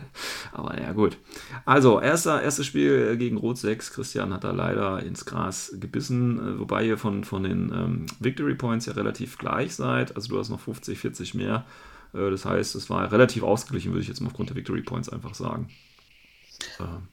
Aber 0.53 0.79
ja, 0.81 0.93
gut. 0.93 1.17
Also, 1.65 1.99
erster, 1.99 2.41
erstes 2.41 2.65
Spiel 2.67 3.17
gegen 3.17 3.35
Rot 3.35 3.57
6. 3.57 3.91
Christian 3.91 4.33
hat 4.33 4.45
da 4.45 4.51
leider 4.51 5.03
ins 5.03 5.25
Gras 5.25 5.73
gebissen, 5.77 6.39
äh, 6.39 6.59
wobei 6.61 6.85
ihr 6.85 6.97
von, 6.97 7.25
von 7.25 7.43
den 7.43 7.69
ähm, 7.73 8.05
Victory 8.21 8.55
Points 8.55 8.85
ja 8.85 8.93
relativ 8.93 9.37
gleich 9.37 9.75
seid. 9.75 10.15
Also, 10.15 10.29
du 10.29 10.39
hast 10.39 10.47
noch 10.47 10.61
50, 10.61 10.99
40 10.99 11.33
mehr. 11.33 11.65
Äh, 12.13 12.29
das 12.31 12.45
heißt, 12.45 12.75
es 12.75 12.89
war 12.89 13.11
relativ 13.11 13.43
ausgeglichen, 13.43 13.91
würde 13.91 14.03
ich 14.03 14.07
jetzt 14.07 14.21
mal 14.21 14.27
aufgrund 14.27 14.51
der 14.51 14.55
Victory 14.55 14.83
Points 14.83 15.09
einfach 15.09 15.33
sagen. 15.35 15.67
Ähm, 16.79 17.09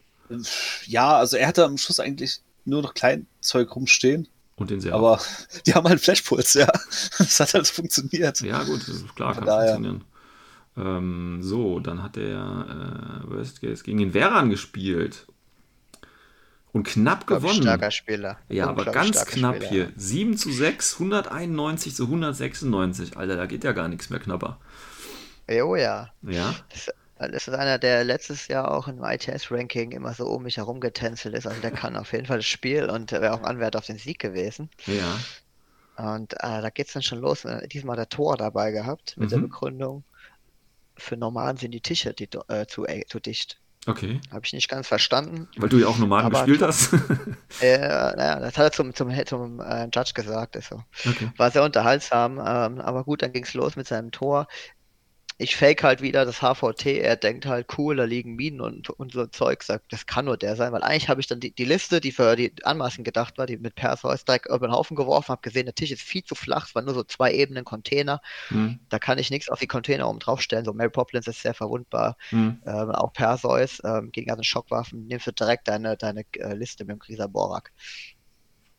Ja, 0.86 1.16
also 1.16 1.36
er 1.36 1.48
hatte 1.48 1.64
am 1.64 1.78
Schluss 1.78 2.00
eigentlich 2.00 2.40
nur 2.64 2.82
noch 2.82 2.94
Kleinzeug 2.94 3.74
rumstehen, 3.74 4.28
und 4.56 4.70
den 4.70 4.80
sehr. 4.80 4.94
aber 4.94 5.20
die 5.66 5.74
haben 5.74 5.88
halt 5.88 6.00
Flashpuls, 6.00 6.54
ja. 6.54 6.70
Das 7.18 7.40
hat 7.40 7.54
halt 7.54 7.68
funktioniert. 7.68 8.40
Ja, 8.40 8.62
gut, 8.64 8.82
das 8.82 8.88
ist 8.88 9.14
klar, 9.16 9.34
kann 9.34 9.46
daher. 9.46 9.74
funktionieren. 9.74 10.04
Ähm, 10.76 11.38
so, 11.42 11.80
dann 11.80 12.02
hat 12.02 12.16
der 12.16 13.22
äh, 13.26 13.30
Worst 13.30 13.60
Case 13.60 13.82
gegen 13.82 13.98
den 13.98 14.12
Veran 14.12 14.50
gespielt. 14.50 15.26
Und 16.72 16.84
knapp 16.84 17.26
gewonnen. 17.26 17.60
Starker 17.62 17.90
Spieler. 17.90 18.38
Ja, 18.48 18.68
aber 18.68 18.86
ganz 18.86 19.26
knapp 19.26 19.56
Spieler. 19.56 19.70
hier. 19.70 19.92
7 19.96 20.38
zu 20.38 20.50
6, 20.50 20.94
191 20.94 21.94
zu 21.94 22.04
196. 22.04 23.18
Alter, 23.18 23.36
da 23.36 23.44
geht 23.44 23.62
ja 23.64 23.72
gar 23.72 23.88
nichts 23.88 24.08
mehr 24.08 24.20
knapper. 24.20 24.58
Jo, 25.50 25.76
ja. 25.76 26.10
Ja, 26.22 26.54
Das, 27.28 27.48
ist 27.48 27.54
einer, 27.54 27.78
der 27.78 28.04
letztes 28.04 28.48
Jahr 28.48 28.70
auch 28.70 28.88
im 28.88 29.02
ITS-Ranking 29.04 29.92
immer 29.92 30.14
so 30.14 30.26
um 30.26 30.42
mich 30.44 30.56
herum 30.58 30.80
getänzelt 30.80 31.34
ist. 31.34 31.46
Also 31.46 31.60
der 31.60 31.70
kann 31.72 31.96
auf 31.96 32.12
jeden 32.12 32.26
Fall 32.26 32.38
das 32.38 32.46
Spiel 32.46 32.88
und 32.90 33.12
wäre 33.12 33.32
auch 33.32 33.42
Anwärter 33.42 33.78
auf 33.78 33.86
den 33.86 33.98
Sieg 33.98 34.18
gewesen. 34.18 34.70
ja. 34.86 35.18
Und 35.96 36.32
äh, 36.34 36.62
da 36.62 36.70
geht's 36.70 36.94
dann 36.94 37.02
schon 37.02 37.18
los. 37.20 37.44
Äh, 37.44 37.68
Diesmal 37.68 37.96
hat 37.98 38.06
er 38.06 38.08
Tor 38.08 38.36
dabei 38.36 38.72
gehabt 38.72 39.16
mit 39.18 39.30
der 39.30 39.38
Mhm. 39.38 39.42
Begründung. 39.42 40.04
Für 40.96 41.16
Normalen 41.16 41.56
sind 41.58 41.72
die 41.72 41.80
Tische 41.80 42.14
die, 42.14 42.28
äh, 42.48 42.66
zu, 42.66 42.86
äh, 42.86 43.04
zu 43.06 43.20
dicht. 43.20 43.58
Okay. 43.86 44.20
Habe 44.30 44.42
ich 44.44 44.52
nicht 44.52 44.68
ganz 44.68 44.88
verstanden. 44.88 45.48
Weil 45.56 45.68
du 45.68 45.78
ja 45.78 45.88
auch 45.88 45.98
normal 45.98 46.28
gespielt 46.30 46.62
hast. 46.62 46.92
Äh, 47.60 47.78
naja, 47.78 48.40
das 48.40 48.56
hat 48.56 48.64
er 48.64 48.72
zum, 48.72 48.94
zum, 48.94 49.10
zum 49.26 49.60
äh, 49.60 49.84
Judge 49.92 50.12
gesagt. 50.14 50.56
Also. 50.56 50.82
okay. 51.06 51.30
War 51.36 51.50
sehr 51.50 51.62
unterhaltsam, 51.62 52.38
ähm, 52.38 52.80
aber 52.80 53.04
gut, 53.04 53.22
dann 53.22 53.32
ging's 53.32 53.54
los 53.54 53.76
mit 53.76 53.86
seinem 53.86 54.10
Tor. 54.10 54.48
Ich 55.38 55.56
fake 55.56 55.82
halt 55.82 56.02
wieder 56.02 56.24
das 56.24 56.40
HVT, 56.42 56.98
er 57.00 57.16
denkt 57.16 57.46
halt, 57.46 57.66
cool, 57.78 57.96
da 57.96 58.04
liegen 58.04 58.34
Minen 58.36 58.60
und, 58.60 58.90
und 58.90 59.12
so 59.12 59.26
Zeug, 59.26 59.62
sagt, 59.62 59.92
das 59.92 60.06
kann 60.06 60.26
nur 60.26 60.36
der 60.36 60.56
sein, 60.56 60.72
weil 60.72 60.82
eigentlich 60.82 61.08
habe 61.08 61.20
ich 61.20 61.26
dann 61.26 61.40
die, 61.40 61.54
die 61.54 61.64
Liste, 61.64 62.00
die 62.00 62.12
für 62.12 62.36
die 62.36 62.52
Anmaßen 62.64 63.04
gedacht 63.04 63.38
war, 63.38 63.46
die 63.46 63.56
mit 63.58 63.74
Perseus 63.74 64.24
direkt 64.24 64.46
über 64.46 64.68
den 64.68 64.72
Haufen 64.72 64.96
geworfen, 64.96 65.28
habe 65.28 65.42
gesehen, 65.42 65.66
der 65.66 65.74
Tisch 65.74 65.90
ist 65.90 66.02
viel 66.02 66.24
zu 66.24 66.34
flach, 66.34 66.66
es 66.66 66.74
waren 66.74 66.84
nur 66.84 66.94
so 66.94 67.04
zwei 67.04 67.32
Ebenen 67.32 67.64
Container, 67.64 68.20
Hm, 68.48 68.80
da 68.88 68.98
kann 68.98 69.18
ich 69.18 69.30
nichts 69.30 69.48
auf 69.48 69.60
die 69.60 69.66
Container 69.66 70.08
oben 70.08 70.18
drauf 70.18 70.40
stellen, 70.42 70.64
so 70.64 70.72
Mary 70.72 70.90
Poppins 70.90 71.26
ist 71.26 71.42
sehr 71.42 71.54
verwundbar, 71.54 72.16
hm. 72.30 72.62
ähm, 72.66 72.90
auch 72.90 73.12
Perseus, 73.12 73.80
ähm, 73.84 74.10
gegen 74.12 74.28
ganzen 74.28 74.44
Schockwaffen, 74.44 75.06
nimmst 75.06 75.26
du 75.26 75.32
direkt 75.32 75.68
deine, 75.68 75.96
deine 75.96 76.24
äh, 76.38 76.54
Liste 76.54 76.84
mit 76.84 76.96
dem 76.96 76.98
Grieser 77.00 77.28
Borak. 77.28 77.72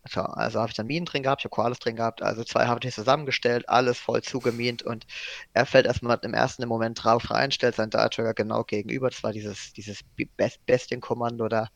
So, 0.09 0.21
also 0.21 0.59
habe 0.59 0.69
ich 0.69 0.75
dann 0.75 0.87
Minen 0.87 1.05
drin 1.05 1.23
gehabt, 1.23 1.41
ich 1.41 1.45
habe 1.45 1.51
Koalas 1.55 1.79
drin 1.79 1.95
gehabt, 1.95 2.21
also 2.21 2.43
zwei 2.43 2.67
habe 2.67 2.85
ich 2.85 2.93
zusammengestellt, 2.93 3.69
alles 3.69 3.99
voll 3.99 4.21
zugemint 4.21 4.83
und 4.83 5.05
er 5.53 5.65
fällt 5.65 5.85
erstmal 5.85 6.19
im 6.23 6.33
ersten 6.33 6.67
Moment 6.67 7.01
drauf 7.03 7.31
rein, 7.31 7.51
stellt 7.51 7.75
seinen 7.75 7.91
Trigger 7.91 8.33
genau 8.33 8.65
gegenüber, 8.65 9.09
das 9.09 9.23
war 9.23 9.31
dieses, 9.31 9.71
dieses 9.73 10.01
Best 10.35 10.65
Bestien-Kommando 10.65 11.47
da. 11.47 11.69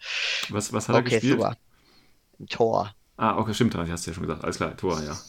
Was, 0.49 0.71
was 0.73 0.87
hat 0.89 0.95
er 0.95 1.01
Okay, 1.01 1.03
gespielt? 1.03 1.47
super. 1.47 1.55
Ein 2.39 2.47
Tor. 2.47 2.95
Ah, 3.17 3.37
okay, 3.37 3.53
stimmt, 3.53 3.75
hast 3.75 4.05
du 4.05 4.11
ja 4.11 4.13
schon 4.15 4.23
gesagt. 4.23 4.43
Alles 4.43 4.57
klar, 4.57 4.75
Tor, 4.77 5.01
ja. 5.03 5.23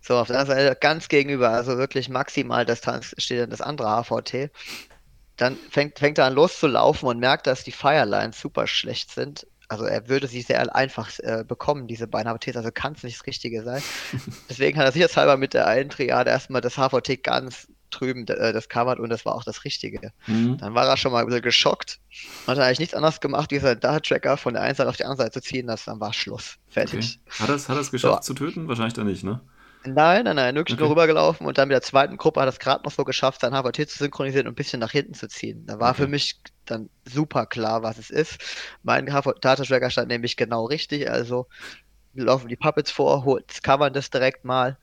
So, 0.00 0.18
auf 0.18 0.28
der 0.28 0.38
anderen 0.38 0.58
Seite 0.58 0.78
ganz 0.80 1.08
gegenüber, 1.08 1.50
also 1.50 1.78
wirklich 1.78 2.08
maximal 2.08 2.64
Distanz 2.66 3.14
steht 3.18 3.40
dann 3.40 3.50
das 3.50 3.60
andere 3.60 3.88
HVT. 3.88 4.50
Dann 5.36 5.58
fängt, 5.70 5.98
fängt 5.98 6.18
er 6.18 6.26
an 6.26 6.34
loszulaufen 6.34 7.08
und 7.08 7.18
merkt, 7.20 7.46
dass 7.48 7.64
die 7.64 7.72
Firelines 7.72 8.40
super 8.40 8.66
schlecht 8.68 9.12
sind. 9.12 9.46
Also 9.68 9.84
er 9.84 10.08
würde 10.08 10.26
sie 10.28 10.42
sehr 10.42 10.74
einfach 10.74 11.10
äh, 11.20 11.44
bekommen, 11.46 11.86
diese 11.86 12.06
beiden 12.06 12.32
HVTs, 12.32 12.56
also 12.56 12.70
kann 12.72 12.94
es 12.94 13.02
nicht 13.02 13.18
das 13.18 13.26
Richtige 13.26 13.62
sein. 13.64 13.84
Deswegen 14.48 14.78
hat 14.78 14.86
er 14.86 14.92
sicherheitshalber 14.92 15.36
mit 15.38 15.54
der 15.54 15.66
einen 15.66 15.90
Triade 15.90 16.30
erstmal 16.30 16.60
das 16.60 16.76
HVT 16.76 17.22
ganz 17.22 17.68
drüben 17.90 18.26
äh, 18.28 18.52
das 18.52 18.68
covered 18.68 18.98
und 19.00 19.10
das 19.10 19.24
war 19.24 19.34
auch 19.34 19.44
das 19.44 19.64
Richtige. 19.64 20.12
Hm. 20.26 20.58
Dann 20.58 20.74
war 20.74 20.86
er 20.88 20.96
schon 20.96 21.12
mal 21.12 21.20
ein 21.20 21.26
bisschen 21.26 21.42
geschockt 21.42 22.00
und 22.46 22.52
hat 22.56 22.58
eigentlich 22.64 22.80
nichts 22.80 22.94
anderes 22.94 23.20
gemacht, 23.20 23.50
wie 23.52 23.58
seinen 23.58 23.80
Dart-Tracker 23.80 24.36
von 24.36 24.54
der 24.54 24.62
einen 24.62 24.74
Seite 24.74 24.90
auf 24.90 24.96
die 24.96 25.04
andere 25.04 25.18
Seite 25.24 25.40
zu 25.40 25.42
ziehen, 25.42 25.66
das, 25.66 25.84
dann 25.86 26.00
war 26.00 26.12
Schluss. 26.12 26.56
Okay. 26.78 26.84
Fertig. 26.96 27.20
Hat 27.38 27.48
er 27.48 27.54
es 27.56 27.68
hat 27.68 27.76
er's 27.76 27.90
geschafft 27.90 28.24
zu 28.24 28.34
töten? 28.34 28.68
Wahrscheinlich 28.68 28.94
dann 28.94 29.06
nicht, 29.06 29.24
ne? 29.24 29.40
Nein, 29.86 30.24
nein, 30.24 30.36
nein, 30.36 30.54
wirklich 30.54 30.78
nur 30.78 30.88
Okay. 30.88 30.90
rübergelaufen 30.90 31.46
und 31.46 31.58
dann 31.58 31.68
mit 31.68 31.74
der 31.74 31.82
zweiten 31.82 32.16
Gruppe 32.16 32.40
hat 32.40 32.46
er 32.48 32.52
es 32.52 32.58
gerade 32.58 32.84
noch 32.84 32.92
so 32.92 33.04
geschafft, 33.04 33.40
sein 33.42 33.52
HVT 33.52 33.86
zu 33.88 33.98
synchronisieren 33.98 34.46
und 34.46 34.52
ein 34.52 34.56
bisschen 34.56 34.80
nach 34.80 34.92
hinten 34.92 35.12
zu 35.14 35.28
ziehen. 35.28 35.66
Da 35.66 35.78
war 35.78 35.90
Okay. 35.90 35.98
für 35.98 36.06
mich 36.06 36.40
dann 36.70 36.90
super 37.04 37.46
klar, 37.46 37.82
was 37.82 37.98
es 37.98 38.10
ist. 38.10 38.38
Mein 38.82 39.06
Data-Tracker 39.06 39.90
stand 39.90 40.08
nämlich 40.08 40.36
genau 40.36 40.66
richtig, 40.66 41.10
also 41.10 41.46
laufen 42.14 42.48
die 42.48 42.56
Puppets 42.56 42.90
vor, 42.90 43.24
holt, 43.24 43.62
covern 43.62 43.92
das 43.92 44.10
direkt 44.10 44.44
mal. 44.44 44.78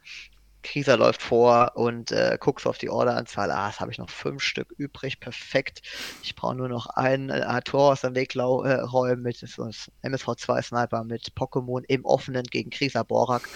Krieser 0.64 0.98
läuft 0.98 1.22
vor 1.22 1.72
und 1.76 2.12
äh, 2.12 2.38
guckst 2.40 2.68
auf 2.68 2.78
die 2.78 2.90
Orderanzahl. 2.90 3.52
Ah, 3.52 3.70
jetzt 3.70 3.80
habe 3.80 3.92
ich 3.92 3.98
noch 3.98 4.10
fünf 4.10 4.44
Stück 4.44 4.72
übrig. 4.78 5.20
Perfekt. 5.20 5.82
Ich 6.22 6.36
brauche 6.36 6.56
nur 6.56 6.70
noch 6.70 6.88
einen 6.88 7.30
äh, 7.30 7.62
Tor 7.62 7.94
aus 7.94 8.02
dem 8.02 8.16
Weg 8.16 8.36
äh, 8.36 8.40
räumen 8.40 9.24
mit 9.24 9.38
so 9.38 9.64
einem 9.64 9.74
MSV2 10.04 10.62
Sniper 10.62 11.04
mit 11.04 11.34
Pokémon 11.36 11.84
im 11.88 12.06
offenen 12.06 12.44
gegen 12.44 12.70
Krieser 12.70 13.04
Borak. 13.04 13.48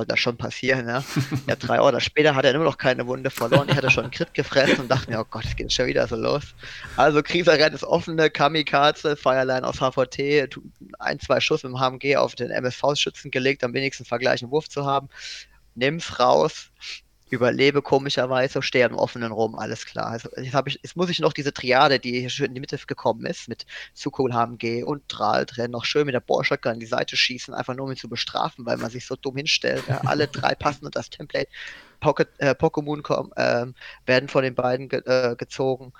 Soll 0.00 0.06
da 0.06 0.16
schon 0.16 0.38
passieren, 0.38 0.86
ne? 0.86 1.04
Ja, 1.46 1.56
drei 1.56 1.78
Order 1.78 2.00
später 2.00 2.34
hat 2.34 2.46
er 2.46 2.54
immer 2.54 2.64
noch 2.64 2.78
keine 2.78 3.06
Wunde 3.06 3.28
verloren. 3.28 3.68
Ich 3.68 3.76
hatte 3.76 3.90
schon 3.90 4.04
einen 4.04 4.10
Crit 4.10 4.32
gefressen 4.32 4.80
und 4.80 4.90
dachte 4.90 5.10
mir, 5.10 5.20
oh 5.20 5.26
Gott, 5.28 5.44
es 5.44 5.54
geht 5.54 5.70
schon 5.70 5.88
wieder 5.88 6.08
so 6.08 6.16
los. 6.16 6.54
Also 6.96 7.20
rennt 7.20 7.74
das 7.74 7.84
offene, 7.84 8.30
Kamikaze, 8.30 9.14
Fireline 9.14 9.62
aus 9.62 9.76
HVT, 9.76 10.56
ein, 10.98 11.20
zwei 11.20 11.38
Schuss 11.38 11.60
dem 11.60 11.78
HMG 11.78 12.16
auf 12.16 12.34
den 12.34 12.50
MSV-Schützen 12.50 13.30
gelegt, 13.30 13.62
am 13.62 13.74
wenigsten 13.74 14.06
vergleichen 14.06 14.50
Wurf 14.50 14.70
zu 14.70 14.86
haben. 14.86 15.10
Nimm's 15.74 16.18
raus, 16.18 16.70
überlebe 17.30 17.82
komischerweise, 17.82 18.62
stehe 18.62 18.86
im 18.86 18.96
offenen 18.96 19.32
rum, 19.32 19.58
alles 19.58 19.86
klar. 19.86 20.06
Also 20.06 20.28
jetzt, 20.36 20.54
ich, 20.66 20.80
jetzt 20.82 20.96
muss 20.96 21.10
ich 21.10 21.20
noch 21.20 21.32
diese 21.32 21.52
Triade, 21.52 21.98
die 21.98 22.20
hier 22.20 22.30
schön 22.30 22.46
in 22.46 22.54
die 22.54 22.60
Mitte 22.60 22.78
gekommen 22.86 23.24
ist, 23.26 23.48
mit 23.48 23.66
Sukul 23.94 24.32
HMG 24.32 24.82
und 24.84 25.02
Drahl 25.08 25.46
drin, 25.46 25.70
noch 25.70 25.84
schön 25.84 26.06
mit 26.06 26.14
der 26.14 26.20
Bohrshotgun 26.20 26.72
an 26.72 26.80
die 26.80 26.86
Seite 26.86 27.16
schießen, 27.16 27.54
einfach 27.54 27.74
nur 27.74 27.86
um 27.86 27.92
ihn 27.92 27.96
zu 27.96 28.08
bestrafen, 28.08 28.66
weil 28.66 28.76
man 28.76 28.90
sich 28.90 29.06
so 29.06 29.16
dumm 29.16 29.36
hinstellt. 29.36 29.84
Ja. 29.88 30.00
Alle 30.04 30.28
drei 30.28 30.54
passen 30.54 30.86
und 30.86 30.96
das 30.96 31.10
Template. 31.10 31.48
Pocket, 32.00 32.28
äh, 32.38 32.52
Pokémon 32.52 33.30
ähm, 33.36 33.74
werden 34.06 34.28
von 34.28 34.42
den 34.42 34.54
beiden 34.54 34.88
ge 34.88 35.02
äh, 35.04 35.36
gezogen. 35.36 35.92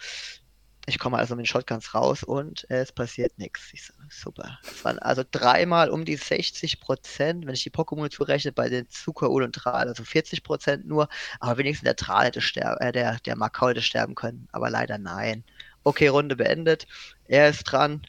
Ich 0.91 0.99
komme 0.99 1.19
also 1.19 1.37
mit 1.37 1.45
den 1.45 1.47
Shotguns 1.47 1.95
raus 1.95 2.25
und 2.25 2.67
es 2.69 2.91
passiert 2.91 3.39
nichts. 3.39 3.71
Ich 3.73 3.87
so, 3.87 3.93
super. 4.11 4.59
Es 4.65 4.85
waren 4.85 4.99
also 4.99 5.23
dreimal 5.31 5.89
um 5.89 6.05
die 6.05 6.17
60 6.17 6.81
Prozent, 6.81 7.47
wenn 7.47 7.55
ich 7.55 7.63
die 7.63 7.71
Pokémon 7.71 8.11
zurechne, 8.11 8.51
bei 8.51 8.69
den 8.69 8.91
Zukaul 8.91 9.45
und 9.45 9.55
Tral, 9.55 9.87
also 9.87 10.03
40 10.03 10.43
Prozent 10.43 10.89
nur. 10.89 11.09
Aber 11.39 11.59
wenigstens 11.59 11.85
der 11.85 11.95
Tral 11.95 12.27
hätte 12.27 12.41
sterben, 12.41 12.81
äh, 12.81 12.91
der, 12.91 13.21
der 13.21 13.37
Makau 13.37 13.69
hätte 13.69 13.83
sterben 13.83 14.17
können. 14.17 14.49
Aber 14.51 14.69
leider 14.69 14.99
nein. 14.99 15.45
Okay, 15.85 16.09
Runde 16.09 16.35
beendet. 16.35 16.89
Er 17.29 17.51
ist 17.51 17.63
dran. 17.63 18.03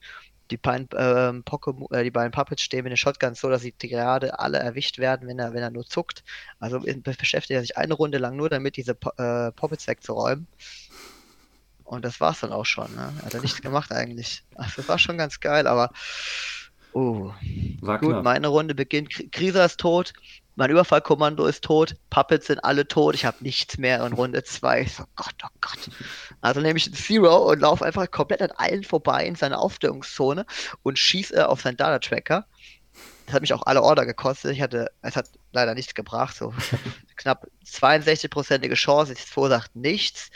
die 0.50 0.58
beiden, 0.58 0.90
ähm, 0.98 1.44
Pokémon, 1.44 1.94
äh, 1.96 2.04
die 2.04 2.12
beiden 2.12 2.32
Puppets 2.32 2.64
stehen 2.64 2.84
mit 2.84 2.92
den 2.92 2.98
Shotguns 2.98 3.40
so, 3.40 3.50
dass 3.50 3.62
sie 3.62 3.74
gerade 3.78 4.40
alle 4.40 4.58
erwischt 4.58 4.98
werden, 4.98 5.28
wenn 5.28 5.40
er, 5.40 5.54
wenn 5.54 5.64
er 5.64 5.70
nur 5.70 5.86
zuckt. 5.86 6.24
Also 6.60 6.80
beschäftigt 6.80 7.52
er 7.52 7.62
sich 7.62 7.78
eine 7.78 7.94
Runde 7.94 8.18
lang 8.18 8.36
nur 8.36 8.50
damit, 8.50 8.76
diese 8.76 8.94
äh, 9.18 9.52
Puppets 9.52 9.88
wegzuräumen. 9.88 10.48
Und 11.92 12.06
das 12.06 12.22
war's 12.22 12.40
dann 12.40 12.54
auch 12.54 12.66
schon. 12.66 12.94
Ne? 12.96 13.14
Hat 13.24 13.34
er 13.34 13.42
nichts 13.42 13.62
gemacht 13.62 13.92
eigentlich. 13.92 14.46
Ach, 14.56 14.74
das 14.74 14.88
war 14.88 14.98
schon 14.98 15.18
ganz 15.18 15.42
geil, 15.42 15.68
aber 15.68 15.92
Oh. 16.94 17.34
War 17.82 18.00
Gut, 18.00 18.10
klar. 18.10 18.24
meine 18.24 18.48
Runde 18.48 18.76
beginnt. 18.76 19.32
Krisa 19.32 19.66
ist 19.66 19.80
tot. 19.80 20.14
Mein 20.56 20.70
Überfallkommando 20.70 21.46
ist 21.46 21.64
tot. 21.64 21.96
Puppets 22.10 22.48
sind 22.48 22.60
alle 22.64 22.88
tot. 22.88 23.16
Ich 23.16 23.26
habe 23.26 23.38
nichts 23.42 23.78
mehr 23.78 24.06
in 24.06 24.14
Runde 24.14 24.44
2. 24.44 24.86
So, 24.86 25.04
Gott, 25.16 25.36
oh 25.44 25.48
Gott. 25.62 25.90
Also 26.42 26.62
nehme 26.62 26.78
ich 26.78 26.94
Zero 26.94 27.50
und 27.52 27.60
laufe 27.60 27.86
einfach 27.86 28.10
komplett 28.10 28.42
an 28.42 28.52
allen 28.52 28.84
vorbei 28.84 29.26
in 29.26 29.36
seine 29.36 29.58
Aufstellungszone 29.60 30.46
und 30.84 31.00
schieße 31.00 31.48
auf 31.48 31.62
seinen 31.62 31.78
Data-Tracker. 31.78 32.46
Das 33.26 33.36
hat 33.36 33.42
mich 33.42 33.54
auch 33.54 33.66
alle 33.66 33.82
Order 33.82 34.06
gekostet. 34.06 34.52
Ich 34.52 34.62
hatte, 34.62 34.92
es 35.02 35.16
hat 35.16 35.30
leider 35.54 35.74
nichts 35.74 35.94
gebracht. 35.94 36.36
So 36.36 36.54
knapp 37.16 37.48
62-prozentige 37.66 38.76
Chance. 38.76 39.14
Ich 39.14 39.22
vorsacht 39.22 39.74
nichts 39.76 40.30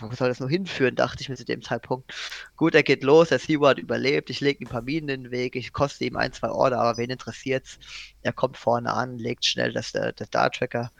wo 0.00 0.10
soll 0.14 0.28
das 0.28 0.40
nur 0.40 0.48
hinführen, 0.48 0.96
dachte 0.96 1.22
ich 1.22 1.28
mir 1.28 1.36
zu 1.36 1.44
dem 1.44 1.62
Zeitpunkt. 1.62 2.12
Gut, 2.56 2.74
er 2.74 2.82
geht 2.82 3.02
los, 3.02 3.28
der 3.28 3.38
Seaward 3.38 3.78
überlebt, 3.78 4.30
ich 4.30 4.40
lege 4.40 4.64
ein 4.64 4.68
paar 4.68 4.82
Minen 4.82 5.08
in 5.08 5.22
den 5.24 5.30
Weg, 5.30 5.56
ich 5.56 5.72
koste 5.72 6.04
ihm 6.04 6.16
ein, 6.16 6.32
zwei 6.32 6.50
Order, 6.50 6.80
aber 6.80 6.98
wen 6.98 7.10
interessiert's? 7.10 7.78
Er 8.22 8.32
kommt 8.32 8.56
vorne 8.56 8.92
an, 8.92 9.18
legt 9.18 9.44
schnell 9.44 9.72
das, 9.72 9.92
das 9.92 10.30
Dart-Tracker 10.30 10.90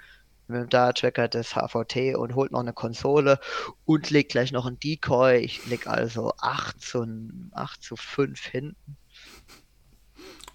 mit 0.47 0.61
dem 0.61 0.69
Dart-Tracker 0.69 1.29
des 1.29 1.55
HVT 1.55 2.17
und 2.17 2.35
holt 2.35 2.53
noch 2.53 2.61
eine 2.61 2.73
Konsole 2.73 3.39
und 3.85 4.11
legt 4.11 4.33
gleich 4.33 4.53
noch 4.53 4.67
ein 4.67 4.79
Decoy. 4.79 5.39
Ich 5.39 5.65
leg 5.67 5.87
also 5.87 6.35
8 6.39 6.81
zu, 6.81 7.07
8 7.53 7.83
zu 7.83 7.97
5 7.97 8.45
hinten. 8.45 8.97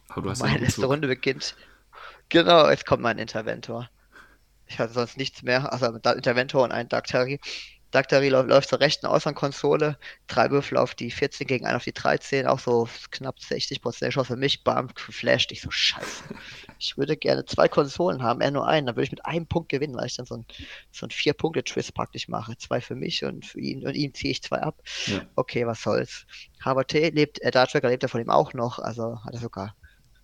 Aber 0.10 0.22
du 0.22 0.30
hast 0.30 0.42
Meine 0.42 0.60
letzte 0.60 0.86
Runde 0.86 1.08
beginnt. 1.08 1.56
Genau, 2.30 2.70
jetzt 2.70 2.86
kommt 2.86 3.02
mein 3.02 3.18
Interventor. 3.18 3.90
Ich 4.68 4.78
hatte 4.78 4.94
sonst 4.94 5.18
nichts 5.18 5.42
mehr, 5.42 5.74
also 5.74 5.88
Interventor 5.88 6.64
und 6.64 6.72
ein 6.72 6.88
Dactari. 6.88 7.40
Daktari 7.92 8.30
läuft, 8.30 8.50
läuft 8.50 8.70
zur 8.70 8.80
rechten 8.80 9.08
Außenkonsole, 9.08 9.98
drei 10.28 10.52
Würfel 10.52 10.78
auf 10.78 10.94
die 10.96 11.10
14 11.10 11.48
gegen 11.48 11.66
einen 11.66 11.76
auf 11.76 11.84
die 11.84 11.94
13, 11.94 12.46
auch 12.46 12.60
so 12.60 12.88
knapp 13.12 13.40
60 13.40 13.82
Prozent 13.82 14.14
Chance 14.14 14.34
für 14.34 14.36
mich, 14.36 14.64
bam, 14.64 14.90
flasht 14.96 15.52
ich 15.52 15.62
so, 15.62 15.72
scheiße. 15.72 16.24
Ich 16.78 16.98
würde 16.98 17.18
gerne 17.18 17.46
zwei 17.46 17.68
Konsolen 17.68 18.22
haben, 18.22 18.42
er 18.42 18.52
nur 18.52 18.68
einen, 18.68 18.88
dann 18.88 18.96
würde 18.96 19.06
ich 19.06 19.12
mit 19.12 19.26
einem 19.26 19.48
Punkt 19.48 19.70
gewinnen, 19.70 19.96
weil 19.96 20.06
ich 20.06 20.16
dann 20.16 20.26
so 20.26 20.36
ein, 20.36 20.46
so 20.92 21.06
ein 21.08 21.12
Vier-Punkte-Twist 21.12 21.94
praktisch 21.94 22.28
mache. 22.28 22.58
Zwei 22.58 22.80
für 22.82 22.96
mich 22.96 23.24
und 23.24 23.46
für 23.46 23.60
ihn 23.60 23.86
und 23.86 23.96
ihm 23.96 24.14
ziehe 24.14 24.32
ich 24.32 24.44
zwei 24.44 24.62
ab. 24.62 24.82
Ja. 25.08 25.22
Okay, 25.36 25.66
was 25.66 25.82
soll's. 25.82 26.26
Harvard 26.62 26.92
lebt, 26.94 27.42
äh, 27.42 27.52
Dark 27.52 27.74
lebt 27.74 28.04
er 28.04 28.10
von 28.10 28.22
ihm 28.22 28.30
auch 28.30 28.54
noch, 28.54 28.80
also 28.80 29.24
hat 29.24 29.34
er 29.34 29.40
sogar 29.40 29.76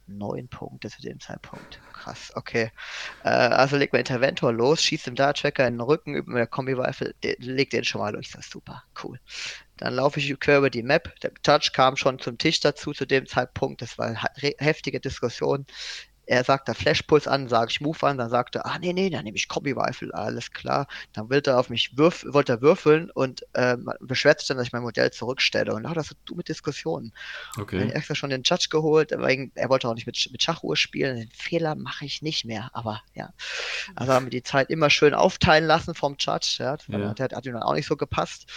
neun 0.08 0.48
Punkte 0.48 0.90
zu 0.90 1.02
dem 1.02 1.20
Zeitpunkt. 1.20 1.82
Krass, 1.94 2.32
okay. 2.36 2.72
Äh, 3.24 3.30
also 3.30 3.78
legt 3.78 3.94
mein 3.94 4.02
Interventor 4.02 4.54
los, 4.54 4.82
schießt 4.84 5.08
dem 5.08 5.16
Dart-Tracker 5.16 5.68
in 5.68 5.76
den 5.76 5.82
Rücken 5.82 6.14
mit 6.14 6.28
der 6.28 6.48
Kombi-Rifle, 6.48 7.16
legt 7.40 7.74
den 7.74 7.84
schon 7.84 8.02
mal 8.02 8.14
durch. 8.14 8.32
Das 8.32 8.46
ist 8.46 8.52
super, 8.52 8.84
cool. 9.04 9.20
Dann 9.78 9.96
laufe 9.96 10.20
ich 10.20 10.40
quer 10.40 10.60
über 10.60 10.70
die 10.70 10.84
Map. 10.84 11.14
Der 11.22 11.34
Touch 11.36 11.74
kam 11.74 11.98
schon 11.98 12.20
zum 12.20 12.38
Tisch 12.38 12.60
dazu 12.60 12.94
zu 12.94 13.06
dem 13.06 13.26
Zeitpunkt. 13.26 13.82
Das 13.82 13.98
war 13.98 14.14
heftige 14.36 15.00
Diskussion 15.00 15.66
er 16.28 16.44
sagt 16.44 16.68
da 16.68 16.74
Flashpuls 16.74 17.28
an, 17.28 17.48
sage 17.48 17.72
ich 17.72 17.82
Move 17.82 18.06
an, 18.06 18.18
dann 18.18 18.30
sagt 18.30 18.56
er, 18.56 18.66
ah 18.66 18.80
nee, 18.80 18.94
nee, 18.94 19.10
dann 19.10 19.24
nehme 19.24 19.38
ich 19.38 19.48
Kombi 19.48 19.72
Rifle, 19.72 20.14
alles 20.14 20.52
klar. 20.52 20.88
Dann 21.14 21.30
will 21.30 21.42
er 21.46 21.60
auf 21.60 21.70
mich 21.70 21.98
würf 21.98 22.26
wollte 22.28 22.54
er 22.54 22.62
würfeln 22.62 23.12
und 23.12 23.46
ähm, 23.54 23.90
beschwert 24.00 24.40
sich 24.40 24.48
dann, 24.48 24.58
dass 24.58 24.68
ich 24.68 24.74
mein 24.74 24.82
Modell 24.82 25.12
zurückstelle. 25.12 25.74
Und 25.74 25.88
hat 25.88 25.98
das 25.98 26.08
so 26.08 26.16
du 26.26 26.36
mit 26.36 26.50
Diskussionen. 26.50 27.14
Okay. 27.58 27.80
Dann 27.80 27.90
extra 27.92 28.16
schon 28.16 28.30
den 28.30 28.44
Judge 28.44 28.68
geholt, 28.70 29.12
wegen, 29.12 29.52
er 29.56 29.70
wollte 29.70 29.88
auch 29.88 29.94
nicht 29.94 30.08
mit, 30.08 30.30
mit 30.32 30.42
Schachuhr 30.42 30.76
spielen. 30.76 31.18
Den 31.18 31.30
Fehler 31.32 31.76
mache 31.76 32.06
ich 32.06 32.22
nicht 32.22 32.46
mehr, 32.46 32.70
aber 32.74 33.02
ja. 33.14 33.34
Also 33.96 34.14
haben 34.14 34.26
wir 34.26 34.32
die 34.32 34.44
Zeit 34.44 34.70
immer 34.70 34.90
schön 34.90 35.14
aufteilen 35.14 35.66
lassen 35.66 35.96
vom 35.96 36.16
Judge. 36.20 36.58
Ja. 36.60 36.78
ja. 36.88 37.14
Der 37.14 37.30
hat 37.30 37.46
ihm 37.46 37.54
dann 37.54 37.64
auch 37.64 37.74
nicht 37.74 37.88
so 37.88 37.96
gepasst. 37.96 38.48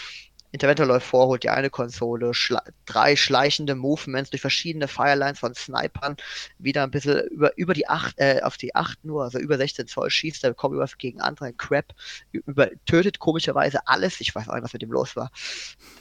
Interventor 0.51 0.87
läuft 0.87 1.07
vor, 1.07 1.27
holt 1.27 1.43
die 1.43 1.51
eine 1.51 1.71
Konsole, 1.71 2.33
schla 2.33 2.63
drei 2.87 3.17
schleichende 3.17 3.75
Movements 3.75 4.31
durch 4.31 4.41
verschiedene 4.41 4.89
Firelines 4.89 5.39
von 5.39 5.55
Snipern, 5.55 6.17
wieder 6.59 6.83
ein 6.83 6.91
bisschen 6.91 7.21
über, 7.29 7.57
über 7.59 7.75
die 7.75 7.87
8, 7.87 8.15
äh, 8.19 8.41
auf 8.43 8.57
die 8.57 8.75
8 8.75 9.05
nur, 9.05 9.25
also 9.25 9.39
über 9.39 9.59
16 9.59 9.87
Zoll 9.89 10.11
schießt 10.11 10.43
der 10.43 10.55
Combi 10.55 10.83
gegen 10.99 11.21
andere 11.21 11.53
Crap, 11.53 11.95
über, 12.33 12.71
tötet 12.87 13.19
komischerweise 13.19 13.87
alles, 13.87 14.21
ich 14.21 14.35
weiß 14.35 14.49
auch 14.49 14.55
nicht, 14.55 14.65
was 14.65 14.73
mit 14.73 14.83
dem 14.83 14.93
los 14.93 15.17
war, 15.17 15.31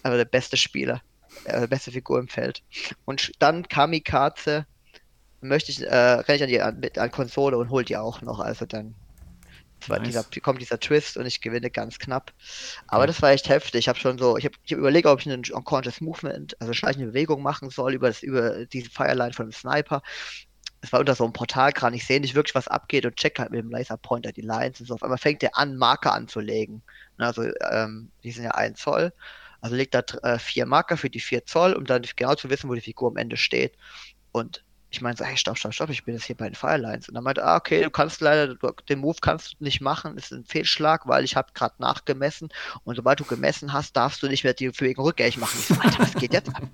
aber 0.03 0.17
der 0.17 0.25
beste 0.25 0.55
Spieler, 0.55 1.01
äh, 1.43 1.67
beste 1.67 1.91
Figur 1.91 2.19
im 2.19 2.29
Feld. 2.29 2.63
Und 3.05 3.31
dann 3.39 3.67
Kamikaze, 3.67 4.65
möchte 5.41 5.71
ich, 5.71 5.81
äh, 5.81 5.95
renne 5.95 6.35
ich 6.35 6.43
an 6.43 6.49
die 6.49 6.61
an, 6.61 7.01
an 7.03 7.11
Konsole 7.11 7.57
und 7.57 7.69
hol 7.69 7.83
die 7.83 7.97
auch 7.97 8.21
noch, 8.21 8.39
also 8.39 8.65
dann 8.65 8.95
nice. 9.87 10.03
dieser, 10.03 10.23
kommt 10.41 10.61
dieser 10.61 10.79
Twist 10.79 11.17
und 11.17 11.25
ich 11.25 11.41
gewinne 11.41 11.69
ganz 11.69 11.99
knapp. 11.99 12.33
Aber 12.87 13.03
ja. 13.03 13.07
das 13.07 13.21
war 13.21 13.31
echt 13.31 13.49
heftig. 13.49 13.79
Ich 13.79 13.89
habe 13.89 13.99
schon 13.99 14.17
so, 14.17 14.37
ich 14.37 14.45
habe 14.45 14.55
ich 14.63 14.73
hab 14.73 14.79
überlegt, 14.79 15.07
ob 15.07 15.19
ich 15.19 15.27
einen 15.27 15.43
Unconscious 15.51 16.01
Movement, 16.01 16.59
also 16.59 16.73
schleichende 16.73 17.07
Bewegung 17.07 17.41
machen 17.41 17.69
soll 17.69 17.93
über, 17.93 18.07
das, 18.07 18.23
über 18.23 18.65
diese 18.65 18.89
Fireline 18.89 19.33
von 19.33 19.47
dem 19.47 19.53
Sniper. 19.53 20.01
Es 20.81 20.91
war 20.91 20.99
unter 20.99 21.15
so 21.15 21.23
einem 21.23 21.33
Portalkran. 21.33 21.93
Ich 21.93 22.05
sehe 22.05 22.19
nicht 22.19 22.35
wirklich, 22.35 22.55
was 22.55 22.67
abgeht 22.67 23.05
und 23.05 23.15
check 23.15 23.39
halt 23.39 23.51
mit 23.51 23.59
dem 23.59 23.71
Laserpointer 23.71 24.31
die 24.31 24.41
Lines 24.41 24.79
und 24.79 24.85
so. 24.85 24.93
Auf 24.93 25.03
einmal 25.03 25.17
fängt 25.17 25.41
der 25.41 25.57
an, 25.57 25.75
Marker 25.75 26.13
anzulegen. 26.13 26.83
Also, 27.17 27.43
ähm, 27.71 28.11
die 28.23 28.31
sind 28.31 28.43
ja 28.43 28.51
ein 28.51 28.75
Zoll. 28.75 29.11
Also 29.59 29.75
legt 29.75 29.95
da 29.95 30.01
äh, 30.21 30.37
vier 30.37 30.67
Marker 30.67 30.97
für 30.97 31.09
die 31.09 31.19
vier 31.19 31.45
Zoll, 31.45 31.73
um 31.73 31.85
dann 31.85 32.03
genau 32.15 32.35
zu 32.35 32.49
wissen, 32.49 32.69
wo 32.69 32.75
die 32.75 32.81
Figur 32.81 33.09
am 33.09 33.17
Ende 33.17 33.37
steht. 33.37 33.73
Und 34.31 34.63
ich 34.89 35.01
meine 35.01 35.17
so, 35.17 35.25
hey, 35.25 35.35
stopp, 35.35 35.57
stopp, 35.57 35.73
stopp, 35.73 35.89
ich 35.89 36.05
bin 36.05 36.13
jetzt 36.13 36.25
hier 36.25 36.35
bei 36.35 36.45
den 36.45 36.55
Firelines. 36.55 37.09
Und 37.09 37.15
dann 37.15 37.23
meinte, 37.23 37.43
ah, 37.43 37.57
okay, 37.57 37.83
du 37.83 37.89
kannst 37.89 38.21
leider, 38.21 38.55
du, 38.55 38.71
den 38.87 38.99
Move 38.99 39.17
kannst 39.21 39.53
du 39.53 39.63
nicht 39.63 39.81
machen, 39.81 40.17
ist 40.17 40.31
ein 40.31 40.45
Fehlschlag, 40.45 41.07
weil 41.07 41.25
ich 41.25 41.35
habe 41.35 41.49
gerade 41.53 41.75
nachgemessen 41.79 42.49
und 42.85 42.95
sobald 42.95 43.19
du 43.19 43.25
gemessen 43.25 43.73
hast, 43.73 43.97
darfst 43.97 44.23
du 44.23 44.27
nicht 44.27 44.43
mehr 44.43 44.53
die 44.53 44.71
wegen 44.79 45.01
rückgängig 45.01 45.37
machen. 45.37 45.57
Ich 45.59 45.67
so, 45.67 45.75
Alter, 45.81 45.99
was 45.99 46.13
geht 46.13 46.33
jetzt 46.33 46.49
ab? 46.49 46.63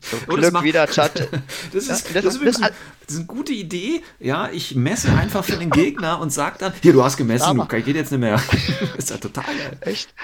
So, 0.00 0.16
oh, 0.28 0.34
Glück 0.34 0.52
macht, 0.52 0.64
wieder, 0.64 0.86
Chat. 0.86 1.28
Das 1.72 1.86
ist, 1.86 2.12
ja, 2.12 2.20
das, 2.20 2.24
das, 2.24 2.36
ist, 2.36 2.44
das, 2.44 2.60
das, 2.60 2.70
ist 3.08 3.16
eine 3.16 3.26
gute 3.26 3.52
Idee. 3.52 4.02
Ja, 4.18 4.50
ich 4.50 4.74
messe 4.74 5.12
einfach 5.12 5.44
für 5.44 5.56
den 5.56 5.70
Gegner 5.70 6.20
und 6.20 6.30
sag 6.30 6.58
dann, 6.58 6.72
hier, 6.82 6.92
du 6.92 7.02
hast 7.02 7.16
gemessen, 7.16 7.56
du 7.56 7.66
geht 7.66 7.86
jetzt 7.86 8.10
nicht 8.10 8.20
mehr. 8.20 8.36
das 8.36 8.94
ist 8.96 9.10
ja 9.10 9.16
total 9.16 9.44
geil. 9.44 9.78
Echt? 9.80 10.14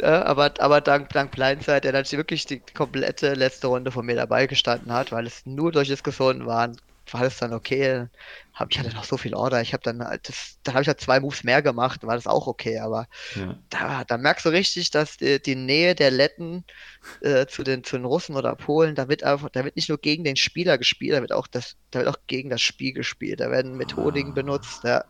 Ja, 0.00 0.24
aber, 0.24 0.52
aber 0.58 0.80
dank, 0.80 1.08
dank 1.10 1.32
Blindside, 1.32 1.80
der 1.80 1.92
dann 1.92 2.04
wirklich 2.12 2.46
die 2.46 2.60
komplette 2.60 3.34
letzte 3.34 3.68
Runde 3.68 3.90
von 3.90 4.06
mir 4.06 4.16
dabei 4.16 4.46
gestanden 4.46 4.92
hat, 4.92 5.12
weil 5.12 5.26
es 5.26 5.46
nur 5.46 5.72
durch 5.72 5.88
Diskussionen 5.88 6.46
waren, 6.46 6.76
war 7.12 7.22
das 7.22 7.38
dann 7.38 7.52
okay. 7.52 8.06
Hab, 8.54 8.70
ich 8.70 8.78
hatte 8.78 8.94
noch 8.94 9.04
so 9.04 9.16
viel 9.16 9.34
Order. 9.34 9.60
Ich 9.60 9.72
habe 9.72 9.82
dann 9.82 10.02
halt 10.02 10.28
das, 10.28 10.58
dann 10.62 10.74
habe 10.74 10.82
ich 10.82 10.88
halt 10.88 11.00
zwei 11.00 11.20
Moves 11.20 11.44
mehr 11.44 11.62
gemacht, 11.62 12.04
war 12.06 12.16
das 12.16 12.26
auch 12.26 12.46
okay. 12.46 12.78
Aber 12.78 13.06
ja. 13.34 13.56
da, 13.70 14.04
da 14.04 14.18
merkst 14.18 14.44
du 14.44 14.50
richtig, 14.50 14.90
dass 14.90 15.16
die, 15.16 15.40
die 15.40 15.54
Nähe 15.54 15.94
der 15.94 16.10
Letten 16.10 16.64
äh, 17.20 17.46
zu 17.46 17.62
den 17.62 17.84
zu 17.84 17.96
den 17.96 18.04
Russen 18.04 18.36
oder 18.36 18.54
Polen, 18.56 18.94
da 18.94 19.08
wird 19.08 19.22
einfach, 19.22 19.48
da 19.50 19.64
wird 19.64 19.76
nicht 19.76 19.88
nur 19.88 19.98
gegen 19.98 20.24
den 20.24 20.36
Spieler 20.36 20.78
gespielt, 20.78 21.16
da 21.16 21.20
wird 21.20 21.32
auch 21.32 21.46
das, 21.46 21.76
da 21.90 22.00
wird 22.00 22.08
auch 22.08 22.20
gegen 22.26 22.50
das 22.50 22.60
Spiel 22.60 22.92
gespielt. 22.92 23.40
Da 23.40 23.50
werden 23.50 23.76
Methodiken 23.76 24.32
ah. 24.32 24.34
benutzt, 24.34 24.84
ja. 24.84 25.04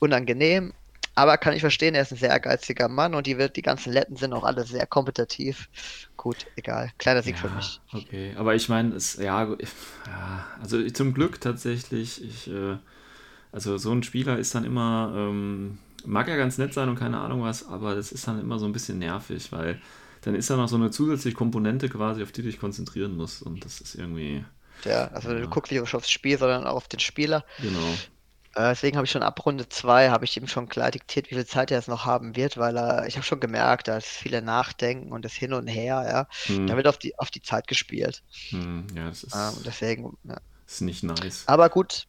unangenehm, 0.00 0.72
aber 1.18 1.36
kann 1.36 1.52
ich 1.52 1.60
verstehen, 1.60 1.96
er 1.96 2.02
ist 2.02 2.12
ein 2.12 2.18
sehr 2.18 2.30
ehrgeiziger 2.30 2.88
Mann 2.88 3.14
und 3.16 3.26
die, 3.26 3.38
wird, 3.38 3.56
die 3.56 3.62
ganzen 3.62 3.92
Letten 3.92 4.14
sind 4.14 4.32
auch 4.32 4.44
alle 4.44 4.64
sehr 4.64 4.86
kompetitiv. 4.86 5.68
Gut, 6.16 6.46
egal. 6.54 6.92
Kleiner 6.98 7.24
Sieg 7.24 7.34
ja, 7.34 7.48
für 7.48 7.54
mich. 7.56 7.80
Okay, 7.92 8.34
aber 8.36 8.54
ich 8.54 8.68
meine, 8.68 8.94
es, 8.94 9.16
ja, 9.16 9.44
ja, 9.44 10.46
also 10.62 10.88
zum 10.90 11.14
Glück 11.14 11.40
tatsächlich, 11.40 12.22
ich, 12.22 12.48
äh, 12.48 12.76
also 13.50 13.78
so 13.78 13.90
ein 13.90 14.04
Spieler 14.04 14.38
ist 14.38 14.54
dann 14.54 14.62
immer, 14.64 15.12
ähm, 15.16 15.78
mag 16.04 16.28
ja 16.28 16.36
ganz 16.36 16.56
nett 16.56 16.72
sein 16.72 16.88
und 16.88 16.96
keine 16.96 17.18
Ahnung 17.18 17.42
was, 17.42 17.66
aber 17.66 17.96
das 17.96 18.12
ist 18.12 18.28
dann 18.28 18.40
immer 18.40 18.60
so 18.60 18.66
ein 18.66 18.72
bisschen 18.72 19.00
nervig, 19.00 19.50
weil 19.50 19.80
dann 20.22 20.36
ist 20.36 20.50
da 20.50 20.56
noch 20.56 20.68
so 20.68 20.76
eine 20.76 20.92
zusätzliche 20.92 21.36
Komponente 21.36 21.88
quasi, 21.88 22.22
auf 22.22 22.30
die 22.30 22.42
du 22.42 22.48
dich 22.48 22.60
konzentrieren 22.60 23.16
musst 23.16 23.42
und 23.42 23.64
das 23.64 23.80
ist 23.80 23.96
irgendwie. 23.96 24.44
Ja, 24.84 25.08
also 25.08 25.32
ja. 25.32 25.40
du 25.40 25.48
guckst 25.48 25.72
nicht 25.72 25.80
aufs 25.80 26.10
Spiel, 26.10 26.38
sondern 26.38 26.64
auch 26.64 26.76
auf 26.76 26.86
den 26.86 27.00
Spieler. 27.00 27.44
Genau. 27.60 27.94
Äh, 28.58 28.70
deswegen 28.70 28.96
habe 28.96 29.04
ich 29.04 29.12
schon 29.12 29.22
ab 29.22 29.46
Runde 29.46 29.68
2 29.68 30.10
habe 30.10 30.24
ich 30.24 30.36
ihm 30.36 30.48
schon 30.48 30.68
klar 30.68 30.90
diktiert, 30.90 31.30
wie 31.30 31.36
viel 31.36 31.46
Zeit 31.46 31.70
er 31.70 31.78
jetzt 31.78 31.86
noch 31.86 32.04
haben 32.04 32.34
wird, 32.34 32.56
weil 32.56 32.76
er, 32.76 33.06
ich 33.06 33.14
habe 33.14 33.24
schon 33.24 33.38
gemerkt, 33.38 33.86
da 33.86 33.98
ist 33.98 34.08
viele 34.08 34.42
Nachdenken 34.42 35.12
und 35.12 35.24
das 35.24 35.34
Hin 35.34 35.52
und 35.52 35.68
Her, 35.68 36.04
ja. 36.10 36.52
Hm. 36.52 36.66
Da 36.66 36.76
wird 36.76 36.88
auf 36.88 36.98
die, 36.98 37.16
auf 37.20 37.30
die 37.30 37.40
Zeit 37.40 37.68
gespielt. 37.68 38.24
Hm, 38.50 38.88
ja, 38.96 39.10
das 39.10 39.22
ist, 39.22 39.32
ähm, 39.32 39.62
deswegen, 39.64 40.18
ja. 40.24 40.38
ist 40.66 40.80
nicht 40.80 41.04
nice. 41.04 41.44
Aber 41.46 41.68
gut, 41.68 42.08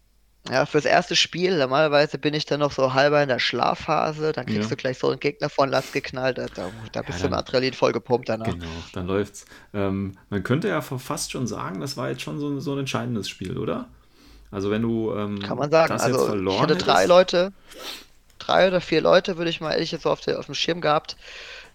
ja, 0.50 0.66
fürs 0.66 0.86
erste 0.86 1.16
Spiel, 1.16 1.56
normalerweise 1.56 2.18
bin 2.18 2.34
ich 2.34 2.46
dann 2.46 2.62
noch 2.62 2.72
so 2.72 2.96
halber 2.96 3.22
in 3.22 3.30
der 3.30 3.38
Schlafphase, 3.38 4.32
dann 4.32 4.48
kriegst 4.48 4.64
ja. 4.64 4.70
du 4.70 4.76
gleich 4.76 4.98
so 4.98 5.08
einen 5.10 5.20
Gegner 5.20 5.50
von 5.50 5.70
Last 5.70 5.94
geknallt, 5.94 6.40
da, 6.40 6.48
da 6.92 7.02
bist 7.04 7.20
ja, 7.20 7.26
du 7.26 7.30
mit 7.30 7.38
Adrenalin 7.38 7.74
voll 7.74 7.92
gepumpt 7.92 8.28
danach. 8.28 8.48
Genau, 8.48 8.66
dann 8.94 9.06
läuft's. 9.06 9.46
Ähm, 9.72 10.18
man 10.32 10.42
könnte 10.42 10.68
ja 10.68 10.82
fast 10.82 11.32
schon 11.32 11.46
sagen, 11.46 11.80
das 11.80 11.96
war 11.96 12.10
jetzt 12.10 12.24
schon 12.24 12.40
so, 12.40 12.60
so 12.60 12.74
ein 12.74 12.80
entscheidendes 12.80 13.30
Spiel, 13.30 13.56
oder? 13.56 13.88
Also 14.52 14.72
wenn 14.72 14.82
du 14.82 15.14
ähm, 15.16 15.40
kann 15.40 15.58
man 15.58 15.70
sagen, 15.70 15.94
also 15.94 16.36
ich 16.36 16.60
hatte 16.60 16.76
drei 16.76 16.94
hättest. 17.04 17.10
Leute, 17.10 17.54
drei 18.40 18.68
oder 18.68 18.82
vier 18.82 19.02
Leute 19.02 19.38
würde 19.38 19.50
ich 19.50 19.62
mal 19.62 19.74
ehrlich 19.74 19.92
jetzt 19.92 20.04
so 20.04 20.10
auf, 20.10 20.22
der, 20.22 20.40
auf 20.40 20.48
dem 20.48 20.56
Schirm 20.56 20.82
gehabt, 20.82 21.18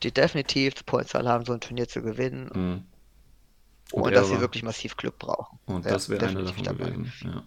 die 0.02 0.10
definitiv 0.12 0.74
die 0.74 0.82
Pointzahl 0.82 1.28
haben, 1.28 1.44
so 1.44 1.52
ein 1.52 1.60
Turnier 1.60 1.88
zu 1.88 2.02
gewinnen. 2.02 2.50
Mhm. 2.52 2.84
Und, 3.92 4.12
er 4.12 4.20
dass 4.20 4.28
sie 4.28 4.40
wirklich 4.40 4.62
massiv 4.62 4.96
Glück 4.96 5.18
brauchen. 5.18 5.58
Und 5.66 5.84
Ja, 5.84 5.92
das 5.92 6.08
wäre 6.08 6.26
definitiv 6.26 6.62
davon 6.62 6.78
dabei. 6.78 6.90
gewesen. 6.90 7.12
Ja. 7.22 7.42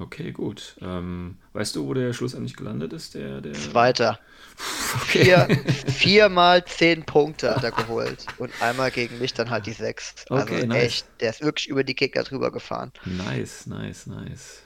Okay, 0.00 0.32
gut. 0.32 0.76
Ähm, 0.80 1.36
weißt 1.52 1.76
du, 1.76 1.86
wo 1.86 1.92
der 1.92 2.14
schlussendlich 2.14 2.56
gelandet 2.56 2.92
ist? 2.94 3.14
Der, 3.14 3.40
der... 3.42 3.52
Zweiter. 3.52 4.18
Okay. 4.92 5.24
Vier, 5.24 5.48
viermal 5.86 6.64
zehn 6.64 7.04
Punkte 7.06 7.54
hat 7.54 7.62
er 7.62 7.70
geholt. 7.72 8.28
Und 8.36 8.60
einmal 8.60 8.90
gegen 8.90 9.18
mich 9.18 9.32
dann 9.34 9.48
halt 9.50 9.66
die 9.66 9.72
sechs. 9.72 10.26
Also 10.32 10.54
Okay, 10.54 10.66
nice. 10.66 10.82
echt, 10.82 11.20
der 11.20 11.30
ist 11.30 11.42
wirklich 11.42 11.68
über 11.68 11.84
die 11.84 11.94
Gegner 11.94 12.24
drüber 12.24 12.50
gefahren. 12.50 12.92
Nice, 13.04 13.66
nice, 13.66 14.06
nice. 14.06 14.62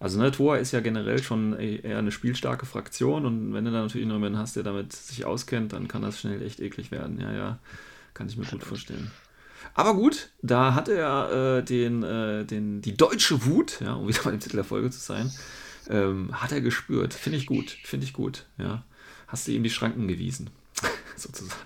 Also 0.00 0.18
ne, 0.20 0.30
Toa 0.32 0.56
ist 0.56 0.72
ja 0.72 0.80
generell 0.80 1.22
schon 1.22 1.58
e- 1.58 1.76
eher 1.76 1.98
eine 1.98 2.12
spielstarke 2.12 2.66
Fraktion 2.66 3.26
und 3.26 3.52
wenn 3.54 3.64
du 3.64 3.70
dann 3.72 3.82
natürlich 3.84 4.06
noch 4.06 4.14
jemanden 4.16 4.38
hast, 4.38 4.56
der 4.56 4.62
damit 4.64 4.92
sich 4.92 5.24
auskennt, 5.24 5.72
dann 5.72 5.88
kann 5.88 6.02
das 6.02 6.20
schnell 6.20 6.42
echt 6.42 6.60
eklig 6.60 6.90
werden. 6.90 7.20
Ja, 7.20 7.32
ja, 7.32 7.58
kann 8.14 8.28
ich 8.28 8.36
mir 8.36 8.46
gut 8.46 8.62
vorstellen. 8.64 9.12
Aber 9.78 9.94
gut, 9.94 10.30
da 10.42 10.74
hat 10.74 10.88
er 10.88 11.58
äh, 11.58 11.62
den, 11.62 12.02
äh, 12.02 12.44
den, 12.44 12.82
die 12.82 12.96
deutsche 12.96 13.44
Wut, 13.44 13.80
ja, 13.80 13.92
um 13.94 14.08
wieder 14.08 14.22
bei 14.24 14.32
dem 14.32 14.40
Titel 14.40 14.56
der 14.56 14.64
Folge 14.64 14.90
zu 14.90 14.98
sein, 14.98 15.30
ähm, 15.88 16.30
hat 16.32 16.50
er 16.50 16.60
gespürt. 16.60 17.14
Finde 17.14 17.38
ich 17.38 17.46
gut, 17.46 17.70
finde 17.84 18.04
ich 18.04 18.12
gut, 18.12 18.46
ja. 18.58 18.82
Hast 19.28 19.46
du 19.46 19.52
ihm 19.52 19.62
die 19.62 19.70
Schranken 19.70 20.08
gewiesen, 20.08 20.50
sozusagen. 21.16 21.60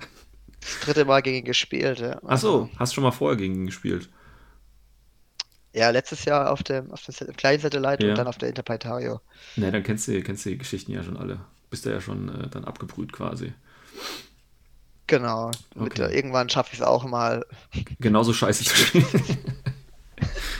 Das 0.61 0.81
dritte 0.81 1.07
Mal 1.07 1.23
gegen 1.23 1.39
ihn 1.39 1.45
gespielt, 1.47 2.01
ja. 2.01 2.21
Ach 2.27 2.37
so, 2.37 2.69
hast 2.77 2.93
schon 2.93 3.03
mal 3.03 3.13
vorher 3.13 3.39
gegen 3.39 3.55
ihn 3.55 3.65
gespielt. 3.67 4.11
Ja, 5.73 5.89
letztes 5.89 6.27
Jahr 6.27 6.51
auf 6.53 6.63
dem, 6.63 6.91
auf 6.93 7.03
dem 7.03 7.35
kleinen 7.35 7.63
Satellite 7.63 8.05
Ja. 8.05 8.11
und 8.11 8.19
dann 8.19 8.27
auf 8.27 8.37
der 8.37 8.51
Interplanetario. 8.51 9.23
Ne, 9.57 9.73
dann 9.73 9.83
kennst 9.83 10.07
du, 10.07 10.23
kennst 10.23 10.45
du 10.45 10.51
die 10.51 10.59
Geschichten 10.59 10.93
ja 10.93 11.03
schon 11.03 11.17
alle. 11.17 11.41
Bist 11.71 11.87
du 11.87 11.91
ja 11.91 12.03
schon 12.03 12.29
äh, 12.29 12.51
dann 12.51 12.67
abgebrüht 12.67 13.11
quasi. 13.11 13.55
Genau. 15.07 15.51
Mit, 15.75 15.93
Okay. 16.01 16.11
äh, 16.13 16.17
irgendwann 16.17 16.49
schaffe 16.49 16.71
ich 16.73 16.81
es 16.81 16.85
auch 16.87 17.05
mal. 17.05 17.45
Genauso 18.01 18.33
scheiße 18.33 18.65
zu 18.65 18.75
spielen. 18.77 19.07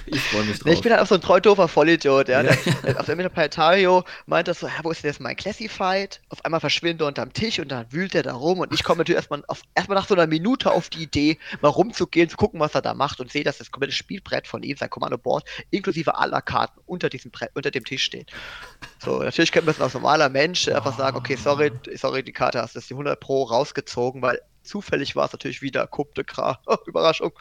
Ich 0.07 0.21
freue 0.21 0.45
mich 0.45 0.59
drauf. 0.59 0.73
Ich 0.73 0.81
bin 0.81 0.93
halt 0.93 1.03
auch 1.03 1.07
so 1.07 1.15
ein 1.15 1.21
treu 1.21 1.41
doofer 1.41 1.69
Vollidiot, 1.69 2.29
ja. 2.29 2.43
Ja. 2.43 2.53
Der, 2.85 3.01
auf 3.01 3.07
dem 3.07 3.19
Interplanetario 3.19 4.05
meint 4.27 4.49
er 4.49 4.55
so, 4.55 4.67
ja, 4.67 4.73
wo 4.83 4.91
ist 4.91 5.03
denn 5.03 5.11
jetzt 5.11 5.21
mein 5.21 5.37
Classified? 5.37 6.21
Auf 6.29 6.45
einmal 6.45 6.61
verschwindet 6.61 7.03
er 7.03 7.09
unterm 7.09 7.33
Tisch 7.33 7.59
und 7.59 7.69
dann 7.69 7.91
wühlt 7.91 8.15
er 8.15 8.23
da 8.23 8.35
rum 8.35 8.61
und 8.61 8.73
ich 8.73 8.85
komme 8.85 8.99
natürlich 8.99 9.17
erstmal 9.17 9.43
auf, 9.49 9.63
erstmal 9.75 9.97
nach 9.97 10.07
so 10.07 10.15
einer 10.15 10.27
Minute 10.27 10.71
auf 10.71 10.89
die 10.89 11.03
Idee, 11.03 11.39
mal 11.61 11.69
rumzugehen, 11.69 12.29
zu 12.29 12.37
gucken, 12.37 12.61
was 12.61 12.75
er 12.75 12.83
da 12.83 12.95
macht 12.95 13.21
und 13.21 13.31
sehe, 13.31 13.45
dass 13.45 13.59
das 13.59 13.71
komplette 13.71 13.95
Spielbrett 13.95 14.47
von 14.47 14.63
ihm, 14.63 14.77
sein 14.77 14.91
Kommando-Board, 14.91 15.45
inklusive 15.71 16.17
aller 16.17 16.43
Karten 16.43 16.81
unter 16.87 17.09
diesem 17.09 17.31
Brett, 17.31 17.51
unter 17.55 17.71
dem 17.71 17.85
Tisch 17.85 18.05
steht. 18.05 18.31
So, 18.99 19.23
natürlich 19.23 19.53
könnte 19.53 19.71
man 19.71 19.81
als 19.81 19.95
normaler 19.95 20.29
Mensch 20.29 20.69
einfach 20.69 20.97
sagen, 20.97 21.17
okay, 21.17 21.37
sorry, 21.37 21.73
sorry, 21.95 22.23
die 22.23 22.33
Karte 22.33 22.61
hast 22.61 22.77
du 22.77 22.81
die 22.81 22.95
100 22.95 23.19
Pro 23.19 23.45
rausgezogen, 23.45 24.23
weil 24.23 24.41
zufällig 24.63 25.17
war 25.17 25.27
es 25.27 25.33
natürlich 25.33 25.63
wieder 25.63 25.87
Coupe 25.87 26.15
de 26.15 26.25
Gras. 26.25 26.57
Überraschung. 26.87 27.33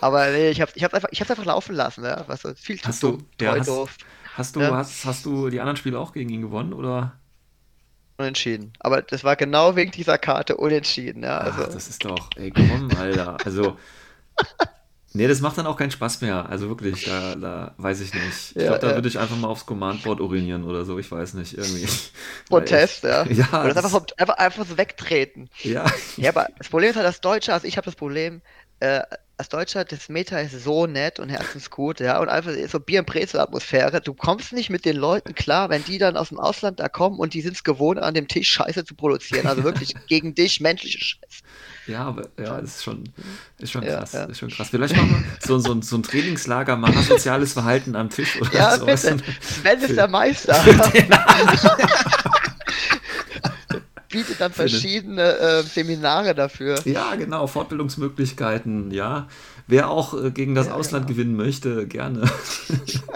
Aber 0.00 0.30
nee, 0.30 0.50
ich 0.50 0.60
hab's, 0.60 0.72
ich 0.74 0.84
einfach, 0.84 1.08
ich 1.10 1.20
hab's 1.20 1.30
einfach 1.30 1.44
laufen 1.44 1.74
lassen, 1.74 2.04
ja. 2.04 2.24
Was 2.26 2.42
so, 2.42 2.52
viel 2.54 2.78
zu 2.80 2.88
Hast 2.88 3.02
du- 3.02 3.12
dumm, 3.12 3.26
ja, 3.40 3.50
treu 3.52 3.58
hast- 3.60 3.68
doof, 3.68 3.96
Hast 4.34 4.54
du, 4.56 4.60
Ja. 4.60 4.76
hast, 4.76 5.04
hast 5.06 5.24
du 5.24 5.48
die 5.48 5.60
anderen 5.60 5.78
Spiele 5.78 5.98
auch 5.98 6.12
gegen 6.12 6.28
ihn 6.30 6.42
gewonnen 6.42 6.72
oder? 6.74 7.14
unentschieden. 8.18 8.72
Aber 8.80 9.02
das 9.02 9.24
war 9.24 9.36
genau 9.36 9.76
wegen 9.76 9.90
dieser 9.90 10.16
Karte 10.18 10.56
unentschieden, 10.56 11.22
ja. 11.22 11.36
Also, 11.38 11.64
Ach, 11.64 11.68
das 11.68 11.86
ist 11.88 12.02
doch, 12.04 12.30
ey, 12.36 12.50
komm, 12.50 12.90
Alter. 12.98 13.36
Also, 13.44 13.76
nee, 15.12 15.26
das 15.28 15.40
macht 15.40 15.58
dann 15.58 15.66
auch 15.66 15.76
keinen 15.76 15.90
Spaß 15.90 16.22
mehr. 16.22 16.48
Also 16.48 16.68
wirklich, 16.68 17.04
da, 17.04 17.34
da 17.34 17.74
weiß 17.76 18.00
ich 18.00 18.14
nicht. 18.14 18.50
Ich 18.50 18.56
Ja, 18.56 18.68
glaube, 18.68 18.78
da 18.80 18.88
ja. 18.88 18.94
würde 18.94 19.08
ich 19.08 19.18
einfach 19.18 19.36
mal 19.36 19.48
aufs 19.48 19.66
Command-Board 19.66 20.20
urinieren 20.20 20.64
oder 20.64 20.84
so. 20.86 20.98
Ich 20.98 21.10
weiß 21.10 21.34
nicht, 21.34 21.56
irgendwie. 21.58 21.86
Protest, 22.48 23.04
ja. 23.04 23.24
Ja, 23.28 23.64
Oder 23.64 23.74
das 23.74 23.82
das- 23.82 23.94
einfach, 23.94 24.06
einfach, 24.16 24.36
einfach 24.38 24.66
so 24.66 24.78
wegtreten. 24.78 25.50
ja. 25.62 25.84
Ja, 26.16 26.30
aber 26.30 26.48
das 26.56 26.68
Problem 26.70 26.90
ist 26.90 26.96
halt, 26.96 27.06
als 27.06 27.20
Deutscher, 27.20 27.52
also 27.54 27.66
ich 27.66 27.76
habe 27.76 27.84
das 27.84 27.96
Problem, 27.96 28.40
äh, 28.80 29.02
als 29.38 29.50
Deutscher, 29.50 29.84
das 29.84 30.08
Meta 30.08 30.38
ist 30.38 30.64
so 30.64 30.86
nett 30.86 31.18
und 31.20 31.28
herzensgut, 31.28 32.00
ja, 32.00 32.18
und 32.20 32.28
einfach 32.30 32.52
so 32.68 32.80
Bier- 32.80 33.00
und 33.00 33.06
Brezel-Atmosphäre. 33.06 34.00
Du 34.00 34.14
kommst 34.14 34.52
nicht 34.54 34.70
mit 34.70 34.86
den 34.86 34.96
Leuten 34.96 35.34
klar, 35.34 35.68
wenn 35.68 35.84
die 35.84 35.98
dann 35.98 36.16
aus 36.16 36.30
dem 36.30 36.40
Ausland 36.40 36.80
da 36.80 36.88
kommen 36.88 37.18
und 37.18 37.34
die 37.34 37.42
sind 37.42 37.54
es 37.54 37.62
gewohnt, 37.62 37.98
an 37.98 38.14
dem 38.14 38.28
Tisch 38.28 38.50
Scheiße 38.50 38.84
zu 38.86 38.94
produzieren. 38.94 39.46
Also 39.46 39.62
wirklich 39.62 39.94
gegen 40.08 40.34
dich 40.34 40.60
menschliche 40.60 40.98
Scheiße. 40.98 41.42
Ja, 41.86 42.04
aber 42.06 42.28
ja, 42.38 42.58
ist 42.58 42.82
schon, 42.82 43.04
ist 43.58 43.70
schon 43.72 43.84
Ja, 43.84 43.98
krass. 43.98 44.12
ja. 44.14 44.24
Ist 44.24 44.38
schon 44.40 44.48
krass. 44.50 44.68
Vielleicht 44.70 44.96
machen 44.96 45.10
wir 45.24 45.46
so, 45.46 45.58
so, 45.58 45.80
so 45.82 45.96
ein 45.96 46.02
Trainingslager, 46.02 46.74
mal 46.76 46.90
asoziales 46.96 47.52
Verhalten 47.52 47.94
am 47.94 48.10
Tisch 48.10 48.40
oder 48.40 48.52
Ja, 48.52 48.76
so. 48.78 48.86
bitte. 48.86 49.18
Sven 49.40 49.80
ist 49.80 49.96
der 49.96 50.08
Meister. 50.08 50.54
Bietet 54.10 54.40
dann 54.40 54.52
verschiedene 54.52 55.38
äh, 55.38 55.62
Seminare 55.62 56.34
dafür. 56.34 56.80
Ja, 56.84 57.14
genau, 57.16 57.46
Fortbildungsmöglichkeiten, 57.46 58.90
ja. 58.90 59.28
Wer 59.66 59.90
auch 59.90 60.14
äh, 60.22 60.30
gegen 60.30 60.54
das 60.54 60.68
Ja, 60.68 60.74
Ausland 60.74 61.06
genau. 61.06 61.16
gewinnen 61.16 61.36
möchte, 61.36 61.86
gerne. 61.86 62.22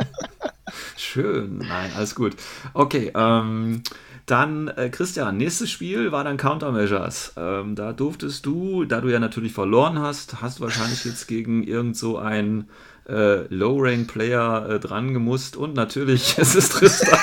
Schön, 0.97 1.59
nein, 1.59 1.91
alles 1.97 2.15
gut. 2.15 2.35
Okay, 2.75 3.13
ähm, 3.15 3.83
dann 4.27 4.69
äh, 4.69 4.91
Christian, 4.91 5.37
nächstes 5.37 5.71
Spiel 5.71 6.13
war 6.13 6.23
dann 6.25 6.37
Countermeasures. 6.37 7.33
Ähm, 7.37 7.75
da 7.75 7.93
durftest 7.93 8.47
du, 8.47 8.85
da 8.85 9.01
du 9.01 9.09
ja 9.09 9.19
natürlich 9.19 9.53
verloren 9.53 9.99
hast, 9.99 10.41
hast 10.41 10.59
du 10.59 10.65
wahrscheinlich 10.65 11.05
jetzt 11.05 11.27
gegen 11.27 11.65
irgend 11.65 11.97
so 11.97 12.19
einen 12.19 12.69
äh, 13.09 13.47
Low-Rank-Player 13.53 14.69
äh, 14.71 14.81
dran 14.81 15.15
gemusst 15.15 15.57
und 15.57 15.75
natürlich 15.75 16.35
es 16.39 16.55
ist 16.55 16.73
Tristan. 16.73 17.19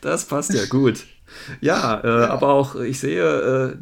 Das 0.00 0.24
passt 0.26 0.52
ja 0.52 0.66
gut. 0.66 1.04
Ja, 1.60 2.02
äh, 2.02 2.26
aber 2.26 2.48
auch, 2.48 2.74
ich 2.76 2.98
sehe, 2.98 3.22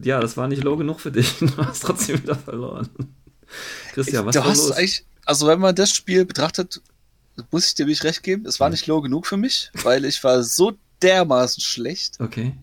äh, 0.02 0.06
ja, 0.06 0.20
das 0.20 0.36
war 0.36 0.48
nicht 0.48 0.64
low 0.64 0.76
genug 0.76 1.00
für 1.00 1.10
dich. 1.12 1.38
Du 1.40 1.56
hast 1.56 1.82
trotzdem 1.82 2.22
wieder 2.22 2.34
verloren. 2.36 2.88
Christian, 3.94 4.26
was 4.26 4.34
du 4.34 4.40
war 4.40 4.48
hast 4.48 4.58
los? 4.68 4.72
eigentlich, 4.72 5.04
also 5.24 5.46
wenn 5.46 5.58
man 5.60 5.74
das 5.74 5.92
Spiel 5.92 6.24
betrachtet, 6.26 6.82
muss 7.50 7.68
ich 7.68 7.74
dir 7.74 7.86
wirklich 7.86 8.04
recht 8.04 8.22
geben, 8.22 8.44
es 8.46 8.60
war 8.60 8.68
nicht 8.68 8.86
low 8.86 9.00
genug 9.00 9.26
für 9.26 9.36
mich, 9.36 9.70
weil 9.82 10.04
ich 10.04 10.22
war 10.24 10.42
so 10.42 10.72
dermaßen 11.02 11.62
schlecht. 11.62 12.18
Okay. 12.20 12.54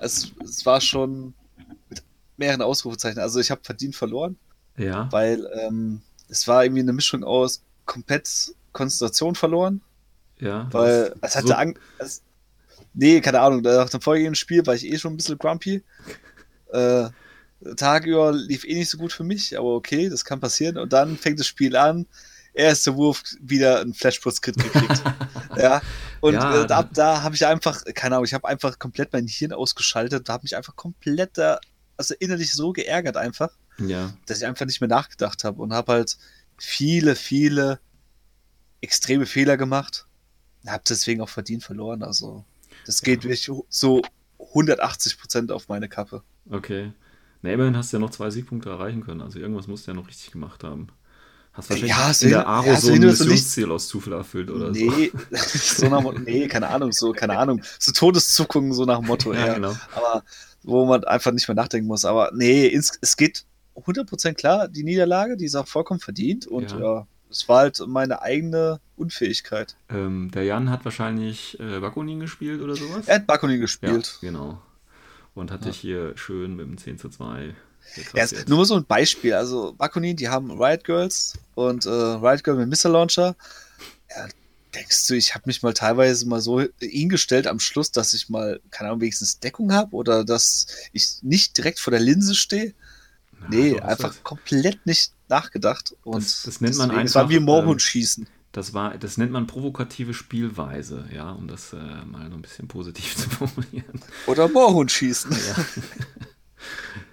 Es, 0.00 0.30
es 0.44 0.64
war 0.64 0.80
schon 0.80 1.34
mit 1.90 2.02
mehreren 2.36 2.62
Ausrufezeichen. 2.62 3.18
Also 3.18 3.40
ich 3.40 3.50
habe 3.50 3.60
verdient 3.64 3.96
verloren, 3.96 4.36
Ja. 4.78 5.08
weil 5.10 5.46
ähm, 5.60 6.00
es 6.28 6.46
war 6.48 6.64
irgendwie 6.64 6.82
eine 6.82 6.92
Mischung 6.92 7.24
aus 7.24 7.62
komplett 7.84 8.28
Konzentration 8.72 9.34
verloren, 9.34 9.80
Ja. 10.38 10.68
weil 10.72 11.14
es 11.20 11.34
hatte 11.36 11.48
so- 11.48 11.54
Angst. 11.54 12.22
Nee, 12.98 13.20
keine 13.20 13.40
Ahnung, 13.40 13.60
nach 13.60 13.90
dem 13.90 14.00
vorhergehenden 14.00 14.34
Spiel 14.36 14.66
war 14.66 14.74
ich 14.74 14.86
eh 14.86 14.98
schon 14.98 15.12
ein 15.12 15.16
bisschen 15.18 15.38
grumpy. 15.38 15.82
Äh, 16.72 17.08
Tag 17.76 18.06
über 18.06 18.32
lief 18.32 18.64
eh 18.64 18.74
nicht 18.74 18.90
so 18.90 18.96
gut 18.98 19.12
für 19.12 19.22
mich, 19.24 19.56
aber 19.58 19.74
okay, 19.74 20.08
das 20.08 20.24
kann 20.24 20.40
passieren. 20.40 20.78
Und 20.78 20.92
dann 20.92 21.16
fängt 21.18 21.38
das 21.38 21.46
Spiel 21.46 21.76
an. 21.76 22.06
Erster 22.54 22.96
Wurf, 22.96 23.22
wieder 23.40 23.80
ein 23.82 23.92
Flashpoint-Crit 23.92 24.56
gekriegt. 24.56 25.02
ja. 25.58 25.82
Und 26.20 26.34
Ja, 26.34 26.64
äh, 26.64 26.72
ab 26.72 26.88
da 26.94 27.22
habe 27.22 27.34
ich 27.34 27.44
einfach, 27.46 27.84
keine 27.94 28.14
Ahnung, 28.16 28.24
ich 28.24 28.32
habe 28.32 28.48
einfach 28.48 28.78
komplett 28.78 29.12
mein 29.12 29.26
Hirn 29.26 29.52
ausgeschaltet, 29.52 30.26
da 30.26 30.32
habe 30.32 30.44
mich 30.44 30.56
einfach 30.56 30.74
komplett 30.74 31.36
da, 31.36 31.60
also 31.98 32.14
innerlich 32.18 32.54
so 32.54 32.72
geärgert 32.72 33.18
einfach, 33.18 33.50
Ja. 33.78 34.14
dass 34.24 34.38
ich 34.38 34.46
einfach 34.46 34.64
nicht 34.64 34.80
mehr 34.80 34.88
nachgedacht 34.88 35.44
habe 35.44 35.60
und 35.60 35.74
habe 35.74 35.92
halt 35.92 36.16
viele, 36.56 37.14
viele 37.14 37.78
extreme 38.80 39.26
Fehler 39.26 39.58
gemacht. 39.58 40.06
Habe 40.66 40.82
deswegen 40.88 41.20
auch 41.20 41.28
verdient 41.28 41.62
verloren. 41.62 42.02
Also 42.02 42.44
das 42.86 43.02
geht 43.02 43.24
wirklich 43.24 43.50
so 43.68 44.02
180 44.38 45.18
Prozent 45.18 45.52
auf 45.52 45.68
meine 45.68 45.88
Kappe. 45.88 46.22
Okay. 46.50 46.92
Na, 47.42 47.50
immerhin 47.52 47.76
hast 47.76 47.92
du 47.92 47.96
ja 47.96 48.00
noch 48.00 48.10
zwei 48.10 48.30
Siegpunkte 48.30 48.70
erreichen 48.70 49.04
können. 49.04 49.20
Also 49.20 49.38
irgendwas 49.38 49.66
musst 49.66 49.86
du 49.86 49.90
ja 49.90 49.94
noch 49.96 50.08
richtig 50.08 50.30
gemacht 50.30 50.64
haben. 50.64 50.88
Hast 51.52 51.70
wahrscheinlich 51.70 51.96
Ja, 51.96 52.12
so 52.12 52.24
in 52.26 52.30
der 52.32 52.46
Aro 52.46 52.66
ja, 52.66 52.76
so 52.76 52.88
so 52.88 52.92
ein 52.92 53.00
so 53.00 53.06
Missionsziel 53.24 53.70
aus 53.70 53.88
Zufall 53.88 54.12
erfüllt 54.14 54.50
oder 54.50 54.74
so. 54.74 54.80
Nee, 54.80 55.10
so 55.30 55.88
nach, 55.88 55.98
dem 55.98 56.04
Motto- 56.04 56.18
nee, 56.20 56.46
keine 56.48 56.68
Ahnung, 56.68 56.92
so, 56.92 57.12
keine 57.12 57.38
Ahnung. 57.38 57.62
So 57.78 57.92
Todeszuckungen, 57.92 58.72
so 58.72 58.84
nach 58.84 58.98
dem 58.98 59.06
Motto, 59.06 59.32
Ja, 59.34 59.46
ja. 59.46 59.54
genau. 59.54 59.74
Aber 59.94 60.22
wo 60.62 60.84
man 60.86 61.04
einfach 61.04 61.32
nicht 61.32 61.48
mehr 61.48 61.54
nachdenken 61.54 61.86
muss. 61.88 62.04
Aber 62.04 62.30
nee, 62.34 62.66
ins, 62.66 62.98
es 63.00 63.16
geht 63.16 63.44
100% 63.74 64.34
klar, 64.34 64.68
die 64.68 64.84
Niederlage, 64.84 65.36
die 65.36 65.44
ist 65.46 65.54
auch 65.54 65.68
vollkommen 65.68 66.00
verdient. 66.00 66.46
Und 66.46 66.72
Ja. 66.72 66.78
ja, 66.80 67.06
es 67.30 67.48
war 67.48 67.58
halt 67.60 67.80
meine 67.86 68.22
eigene 68.22 68.80
Unfähigkeit. 68.96 69.76
Ähm, 69.88 70.30
der 70.32 70.44
Jan 70.44 70.70
hat 70.70 70.84
wahrscheinlich 70.84 71.58
äh, 71.60 71.80
Bakunin 71.80 72.20
gespielt 72.20 72.60
oder 72.60 72.76
sowas? 72.76 73.06
Er 73.06 73.16
hat 73.16 73.26
Bakunin 73.26 73.56
ja, 73.56 73.62
gespielt. 73.62 74.18
genau. 74.20 74.60
Und 75.34 75.50
hat 75.50 75.66
dich 75.66 75.76
hier 75.76 76.16
schön 76.16 76.56
mit 76.56 76.66
dem 76.66 76.78
10 76.78 76.98
zu 76.98 77.10
2 77.10 77.44
Ja, 77.44 77.52
geklassiert. 77.94 78.40
ist 78.42 78.48
nur 78.48 78.64
so 78.64 78.74
ein 78.76 78.84
Beispiel. 78.86 79.34
Also 79.34 79.74
Bakunin, 79.76 80.16
die 80.16 80.28
haben 80.30 80.50
Riot 80.50 80.84
Girls 80.84 81.34
und 81.54 81.84
äh, 81.84 81.90
Riot 81.90 82.42
Girl 82.42 82.56
mit 82.56 82.68
Missile 82.68 82.92
Launcher. 82.92 83.36
Ja, 84.08 84.28
denkst 84.74 85.06
du, 85.08 85.14
ich 85.14 85.34
habe 85.34 85.44
mich 85.46 85.62
mal 85.62 85.74
teilweise 85.74 86.26
mal 86.26 86.40
so 86.40 86.62
hingestellt 86.80 87.46
am 87.46 87.60
Schluss, 87.60 87.92
dass 87.92 88.14
ich 88.14 88.28
mal, 88.30 88.60
keine 88.70 88.88
Ahnung, 88.90 89.02
wenigstens 89.02 89.38
Deckung 89.38 89.72
habe 89.72 89.94
oder 89.94 90.24
dass 90.24 90.66
ich 90.92 91.18
nicht 91.22 91.58
direkt 91.58 91.80
vor 91.80 91.90
der 91.90 92.00
Linse 92.00 92.34
stehe? 92.34 92.72
Nee, 93.50 93.74
das 93.74 93.82
einfach 93.82 94.14
war- 94.14 94.22
komplett 94.22 94.84
nicht 94.86 95.12
nachgedacht. 95.28 95.94
Und 96.04 96.16
Das- 96.24 96.42
das 96.44 96.60
nennt 96.60 96.76
man 96.76 96.88
deswegen, 96.90 97.06
es 97.06 97.14
war 97.14 97.22
einfach, 97.22 97.30
wie 97.34 97.40
Moorhund 97.40 97.72
ähm, 97.74 97.78
schießen. 97.80 98.26
Das 98.52 98.72
war, 98.72 98.96
das 98.96 99.18
nennt 99.18 99.32
man 99.32 99.46
provokative 99.46 100.14
Spielweise, 100.14 101.06
ja, 101.12 101.30
um 101.30 101.46
das 101.46 101.72
äh, 101.74 101.76
mal 101.76 102.28
so 102.30 102.36
ein 102.36 102.42
bisschen 102.42 102.68
positiv 102.68 103.14
zu 103.16 103.28
formulieren. 103.28 104.00
Oder 104.26 104.48
Moorhund 104.48 104.90
schießen. 104.90 105.30
Ja. 105.32 105.64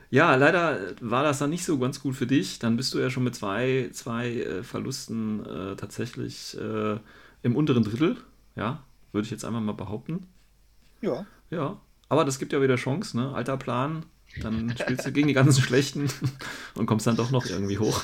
Ja, 0.09 0.36
leider 0.36 0.79
war 1.01 1.23
das 1.23 1.39
dann 1.39 1.49
nicht 1.49 1.65
so 1.65 1.79
ganz 1.79 1.99
gut 1.99 2.15
für 2.15 2.27
dich. 2.27 2.59
Dann 2.59 2.77
bist 2.77 2.93
du 2.93 2.99
ja 2.99 3.09
schon 3.09 3.23
mit 3.23 3.36
zwei, 3.36 3.89
zwei 3.93 4.29
äh, 4.31 4.63
Verlusten 4.63 5.43
äh, 5.45 5.75
tatsächlich 5.75 6.55
äh, 6.59 6.97
im 7.41 7.55
unteren 7.55 7.84
Drittel. 7.84 8.17
Ja, 8.55 8.84
würde 9.11 9.25
ich 9.25 9.31
jetzt 9.31 9.43
einmal 9.43 9.61
mal 9.61 9.73
behaupten. 9.73 10.27
Ja. 11.01 11.25
Ja, 11.49 11.77
aber 12.09 12.25
das 12.25 12.38
gibt 12.38 12.53
ja 12.53 12.61
wieder 12.61 12.75
Chance, 12.75 13.17
ne? 13.17 13.34
Alter 13.34 13.57
Plan. 13.57 14.05
Dann 14.41 14.75
spielst 14.77 15.05
du 15.05 15.11
gegen 15.11 15.27
die 15.27 15.34
ganzen 15.34 15.61
Schlechten 15.61 16.09
und 16.75 16.86
kommst 16.86 17.05
dann 17.07 17.15
doch 17.15 17.31
noch 17.31 17.45
irgendwie 17.45 17.77
hoch. 17.77 18.01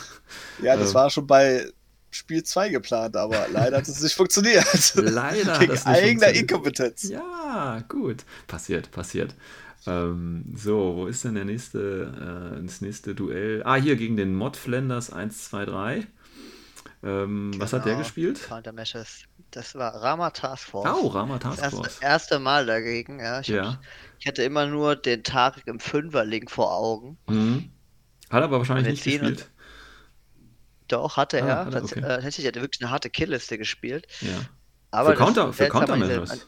Ja, 0.61 0.75
das 0.77 0.89
Ähm. 0.89 0.95
war 0.95 1.09
schon 1.09 1.27
bei 1.27 1.65
Spiel 2.11 2.43
2 2.43 2.69
geplant, 2.69 3.15
aber 3.15 3.47
leider 3.51 3.77
hat 3.77 3.87
es 3.87 4.01
nicht 4.01 4.15
funktioniert. 4.15 4.65
Leider 4.95 5.59
hat 5.59 5.69
das 5.69 5.85
nicht 5.85 5.87
eigener. 5.87 6.29
Inkompetenz. 6.29 7.03
Ja, 7.03 7.83
gut. 7.87 8.25
Passiert, 8.47 8.89
passiert. 8.91 9.35
Ähm, 9.85 10.43
so, 10.55 10.95
wo 10.95 11.05
ist 11.07 11.23
denn 11.23 11.35
der 11.35 11.45
nächste, 11.45 12.57
äh, 12.59 12.65
das 12.65 12.81
nächste 12.81 13.13
Duell? 13.15 13.61
Ah, 13.63 13.75
hier 13.75 13.95
gegen 13.95 14.17
den 14.17 14.33
Mod 14.35 14.57
Flanders 14.57 15.11
1, 15.13 15.49
2, 15.49 15.65
3. 15.65 16.07
Ähm, 17.01 17.53
Was 17.57 17.71
hat 17.73 17.85
der 17.85 17.93
Genau, 17.93 18.03
gespielt? 18.03 18.39
Das 19.51 19.75
war 19.75 19.95
Rama 20.01 20.31
Task 20.31 20.67
Force. 20.67 20.89
Oh, 21.01 21.07
Rama 21.07 21.37
das 21.39 21.43
Task 21.57 21.61
erste, 21.63 21.77
Force. 21.77 21.97
erste 22.01 22.39
Mal 22.39 22.65
dagegen, 22.65 23.19
ja. 23.19 23.39
Ich, 23.39 23.47
Ja. 23.47 23.79
Ich 24.19 24.27
hatte 24.27 24.43
immer 24.43 24.65
nur 24.67 24.95
den 24.95 25.23
Tarek 25.23 25.65
im 25.67 25.79
Fünferlink 25.79 26.51
vor 26.51 26.73
Augen. 26.73 27.17
Mhm. 27.27 27.71
Hat 28.29 28.43
aber 28.43 28.57
wahrscheinlich 28.59 28.85
Und 28.85 28.91
nicht 28.91 29.03
gespielt. 29.03 29.49
Doch, 30.87 31.17
hatte 31.17 31.41
Ah, 31.43 31.47
er. 31.47 31.65
hat 31.65 31.73
er, 31.73 31.83
okay. 31.83 31.99
äh, 31.99 32.01
Tatsächlich 32.01 32.47
hat 32.47 32.55
er 32.55 32.61
wirklich 32.63 32.81
eine 32.81 32.91
harte 32.91 33.09
Killliste 33.09 33.57
gespielt. 33.57 34.07
Ja. 34.21 34.29
Aber 34.91 35.11
für 35.11 35.15
das 35.17 35.25
Counter, 35.25 35.53
für 35.53 35.67
Countermeasures. 35.69 36.31
dieser- 36.31 36.45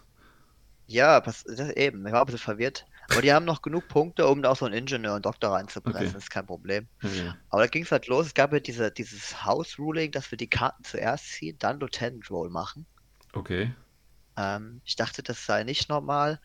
Ja, 0.88 1.20
pass, 1.22 1.44
das 1.44 1.70
eben. 1.72 2.06
Ich 2.06 2.12
war 2.14 2.22
ein 2.22 2.26
bisschen 2.26 2.40
verwirrt. 2.40 2.86
Aber 3.12 3.22
die 3.22 3.34
haben 3.34 3.46
noch 3.46 3.62
genug 3.62 3.88
Punkte, 3.88 4.26
um 4.28 4.42
da 4.42 4.50
auch 4.52 4.56
so 4.58 4.66
einen 4.66 4.74
Ingenieur 4.74 5.16
und 5.16 5.26
Doktor 5.26 5.52
reinzupressen. 5.52 6.00
Okay. 6.00 6.14
Das 6.14 6.24
ist 6.24 6.30
kein 6.32 6.46
Problem. 6.46 6.88
Ja. 7.02 7.36
Aber 7.50 7.62
da 7.62 7.68
ging 7.68 7.84
es 7.84 7.92
halt 7.92 8.08
los. 8.08 8.28
Es 8.28 8.34
gab 8.34 8.54
ja 8.54 8.60
diese, 8.60 8.90
dieses 8.92 9.44
House-Ruling, 9.44 10.12
dass 10.12 10.32
wir 10.32 10.38
die 10.38 10.50
Karten 10.50 10.84
zuerst 10.84 11.26
ziehen, 11.28 11.58
dann 11.60 11.80
Lieutenant 11.80 12.30
Roll 12.32 12.50
machen. 12.50 12.86
Okay. 13.34 13.74
Ähm, 14.38 14.82
ich 14.86 14.96
dachte, 14.96 15.24
das 15.24 15.46
sei 15.46 15.64
nicht 15.64 15.90
normal. 15.90 16.40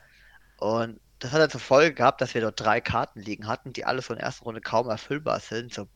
Und 0.59 0.99
das 1.19 1.33
hat 1.33 1.41
dann 1.41 1.51
zur 1.51 1.61
Folge 1.61 1.95
gehabt, 1.95 2.21
dass 2.21 2.35
wir 2.35 2.41
dort 2.41 2.61
drei 2.61 2.81
Karten 2.81 3.21
liegen 3.21 3.47
hatten, 3.47 3.73
die 3.73 3.85
alle 3.85 4.03
so 4.03 4.13
in 4.13 4.19
der 4.19 4.27
ersten 4.27 4.45
Runde 4.45 4.61
kaum 4.61 4.89
erfüllbar 4.89 5.41
sind. 5.41 5.73
So 5.73 5.89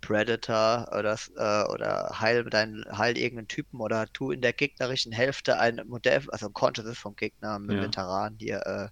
Predator 0.00 0.86
oder, 0.96 1.18
äh, 1.36 1.72
oder 1.72 2.20
heil 2.20 2.44
deinen, 2.44 2.84
heil 2.96 3.16
irgendeinen 3.16 3.48
Typen 3.48 3.80
oder 3.80 4.06
tu 4.12 4.32
in 4.32 4.42
der 4.42 4.52
gegnerischen 4.52 5.12
Hälfte 5.12 5.58
ein 5.58 5.80
Modell, 5.86 6.22
also 6.30 6.46
ein 6.46 6.52
Consciousness 6.52 6.98
vom 6.98 7.16
Gegner 7.16 7.58
mit 7.58 7.76
Ja. 7.76 7.82
Veteran 7.82 8.36
hier 8.38 8.66
äh, 8.66 8.88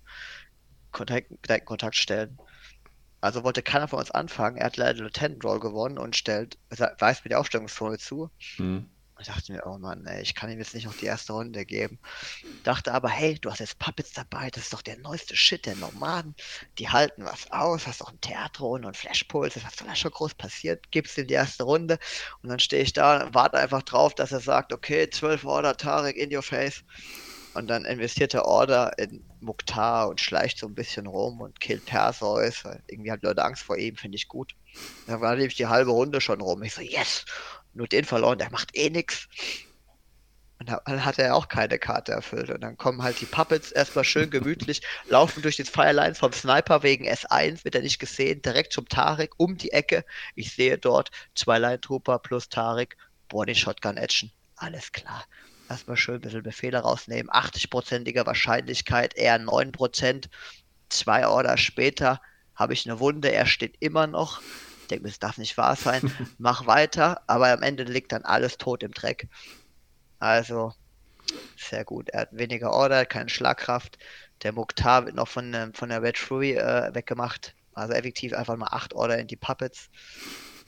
Kontakt, 0.91 1.29
Kontakt 1.67 1.97
stellen. 1.97 2.39
Also 3.21 3.45
wollte 3.45 3.63
keiner 3.63 3.89
von 3.89 3.99
uns 3.99 4.11
anfangen. 4.11 4.57
Er 4.57 4.67
hat 4.67 4.77
leider 4.79 5.03
Lieutenant 5.03 5.45
Roll 5.45 5.61
gewonnen 5.61 5.99
und 5.99 6.17
stellt, 6.17 6.59
weist 6.71 7.25
mir 7.25 7.29
die 7.29 7.37
Aufstellungszone 7.37 7.99
zu. 7.99 8.31
Hm. 8.57 8.89
Ich 9.23 9.29
dachte 9.29 9.53
mir, 9.53 9.63
oh 9.67 9.79
Mann, 9.79 10.05
ey, 10.05 10.21
ich 10.21 10.35
kann 10.35 10.51
ihm 10.51 10.59
jetzt 10.59 10.75
nicht 10.75 10.85
noch 10.85 10.97
die 10.97 11.07
erste 11.07 11.33
Runde 11.33 11.65
geben. 11.65 12.01
Dachte 12.65 12.93
aber, 12.93 13.09
hey, 13.09 13.39
du 13.39 13.51
hast 13.51 13.61
jetzt 13.61 13.79
Puppets 13.79 14.13
dabei, 14.13 14.51
das 14.51 14.65
ist 14.65 14.73
doch 14.73 14.83
der 14.83 14.99
neueste 14.99 15.37
Shit 15.37 15.65
der 15.65 15.77
Nomaden. 15.77 16.35
Die 16.79 16.89
halten 16.89 17.25
was 17.25 17.51
aus, 17.53 17.87
hast 17.87 18.01
doch 18.01 18.09
einen 18.09 18.21
Theatron 18.21 18.85
und 18.85 18.97
Flashpuls, 18.97 19.55
das 19.55 19.63
ist 19.63 19.99
schon 19.99 20.11
groß 20.11 20.35
passiert, 20.35 20.91
gibst 20.91 21.17
ihm 21.19 21.29
die 21.29 21.35
erste 21.35 21.63
Runde 21.63 22.01
und 22.43 22.49
dann 22.49 22.59
stehe 22.59 22.83
ich 22.83 22.93
da 22.93 23.25
und 23.25 23.35
warte 23.35 23.59
einfach 23.59 23.83
drauf, 23.83 24.13
dass 24.15 24.33
er 24.33 24.41
sagt, 24.41 24.73
okay, 24.73 25.09
12 25.09 25.45
Order, 25.45 25.77
Tarek, 25.77 26.17
in 26.17 26.35
your 26.35 26.43
face. 26.43 26.83
Und 27.55 27.69
dann 27.69 27.85
investiert 27.85 28.33
der 28.33 28.47
Order 28.47 28.99
in 28.99 29.23
Mukhtar 29.41 30.09
und 30.09 30.21
schleicht 30.21 30.59
so 30.59 30.67
ein 30.67 30.75
bisschen 30.75 31.07
rum 31.07 31.43
und 31.43 31.61
killt 31.61 31.85
Perseus, 31.85 32.65
irgendwie 32.87 33.13
hat 33.13 33.23
Leute 33.23 33.45
Angst 33.45 33.63
vor 33.63 33.77
ihm, 33.77 33.97
finde 33.97 34.17
ich 34.17 34.27
gut. 34.27 34.55
Dann 35.07 35.21
war 35.21 35.37
nämlich 35.37 35.55
die 35.57 35.67
halbe 35.67 35.91
Runde 35.91 36.21
schon 36.21 36.41
rum. 36.41 36.63
Ich 36.63 36.75
so, 36.75 36.81
yes! 36.81 37.27
Nur 37.75 37.89
den 37.89 38.05
verloren, 38.05 38.39
der 38.39 38.51
macht 38.51 38.77
eh 38.77 38.91
nix. 38.91 39.29
Und 40.59 40.69
da- 40.69 40.81
dann 40.87 41.05
hat 41.05 41.19
er 41.19 41.35
auch 41.35 41.49
keine 41.49 41.79
Karte 41.79 42.13
erfüllt. 42.13 42.51
Und 42.51 42.61
dann 42.61 42.77
kommen 42.77 43.03
halt 43.03 43.21
die 43.21 43.27
Puppets 43.27 43.73
erstmal 43.73 44.05
schön 44.05 44.31
gemütlich, 44.31 44.81
laufen 45.09 45.43
durch 45.43 45.57
die 45.57 45.65
Firelines 45.65 46.19
vom 46.19 46.33
Sniper 46.33 46.83
wegen 46.85 47.05
S1, 47.09 47.65
wird 47.65 47.75
er 47.75 47.83
nicht 47.83 47.99
gesehen, 47.99 48.43
direkt 48.43 48.73
zum 48.73 48.89
Tarek, 48.89 49.33
um 49.39 49.57
die 49.57 49.73
Ecke. 49.73 50.05
Ich 50.37 50.55
sehe 50.55 50.79
dort 50.79 51.11
zwei 51.35 51.59
Line 51.59 51.81
Trooper 51.81 52.21
plus 52.21 52.49
Tarek, 52.49 52.97
Body 53.29 53.55
Shotgun 53.55 53.97
Action. 53.97 54.31
Alles 54.57 54.93
klar. 54.93 55.25
Erstmal 55.69 55.97
schön 55.97 56.17
ein 56.17 56.21
bisschen 56.21 56.43
Befehle 56.43 56.79
rausnehmen. 56.79 57.31
80%iger 57.33 58.27
Wahrscheinlichkeit, 58.27 59.15
eher 59.15 59.39
9%. 59.39 60.29
Zwei 60.91 61.27
Order 61.27 61.57
später 61.57 62.21
habe 62.55 62.75
ich 62.75 62.87
eine 62.89 63.01
Wunde, 63.01 63.33
er 63.33 63.47
steht 63.47 63.77
immer 63.81 64.07
noch. 64.07 64.43
Ich 64.93 64.97
denke 64.97 65.05
mir, 65.05 65.11
das 65.11 65.21
darf 65.21 65.39
nicht 65.39 65.57
wahr 65.57 65.75
sein. 65.75 66.03
Mach 66.39 66.67
weiter, 66.67 67.23
aber 67.27 67.51
am 67.51 67.63
Ende 67.63 67.85
liegt 67.85 68.13
dann 68.13 68.27
alles 68.27 68.59
tot 68.59 68.83
im 68.83 68.93
Dreck. 68.93 69.27
Also, 70.19 70.75
sehr 71.57 71.87
gut. 71.87 72.11
Er 72.11 72.21
hat 72.21 72.29
weniger 72.33 72.73
Order, 72.73 73.07
keine 73.07 73.31
Schlagkraft. 73.31 73.97
Der 74.43 74.53
Mukhtar 74.53 75.07
wird 75.07 75.15
noch 75.15 75.29
von, 75.29 75.55
ähm, 75.55 75.73
von 75.73 75.89
der 75.89 76.03
Red 76.03 76.19
Fury 76.19 76.57
äh, 76.57 76.95
weggemacht. 76.95 77.55
Also 77.73 77.95
effektiv 77.95 78.35
einfach 78.35 78.59
mal 78.59 78.69
8 78.71 78.93
Order 78.93 79.19
in 79.19 79.29
die 79.29 79.37
Puppets. 79.37 79.89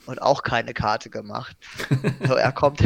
Und 0.07 0.19
auch 0.23 0.41
keine 0.41 0.73
Karte 0.73 1.11
gemacht. 1.11 1.55
So, 2.27 2.33
er 2.33 2.51
kommt, 2.51 2.81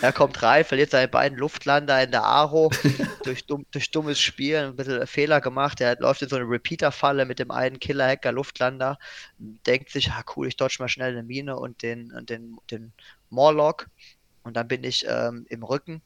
er 0.00 0.12
kommt 0.12 0.42
rein, 0.42 0.64
verliert 0.64 0.90
seine 0.90 1.08
beiden 1.08 1.38
Luftlander 1.38 2.02
in 2.02 2.10
der 2.10 2.24
Aro 2.24 2.70
durch, 3.24 3.46
dumm, 3.46 3.66
durch 3.70 3.90
dummes 3.90 4.20
Spiel, 4.20 4.56
ein 4.56 4.76
bisschen 4.76 5.06
Fehler 5.06 5.40
gemacht. 5.40 5.80
Er 5.80 5.98
läuft 5.98 6.22
in 6.22 6.28
so 6.28 6.36
eine 6.36 6.48
Repeater-Falle 6.48 7.24
mit 7.24 7.38
dem 7.38 7.50
einen 7.50 7.78
Killer-Hacker-Luftlander, 7.78 8.98
denkt 9.38 9.90
sich, 9.90 10.10
ah 10.10 10.24
cool, 10.36 10.48
ich 10.48 10.56
dodge 10.56 10.76
mal 10.78 10.88
schnell 10.88 11.12
eine 11.12 11.22
Mine 11.22 11.56
und 11.56 11.82
den, 11.82 12.12
und 12.12 12.30
den, 12.30 12.58
den 12.70 12.92
Morlock. 13.30 13.88
Und 14.42 14.56
dann 14.56 14.68
bin 14.68 14.84
ich 14.84 15.04
ähm, 15.06 15.46
im 15.48 15.62
Rücken. 15.62 16.02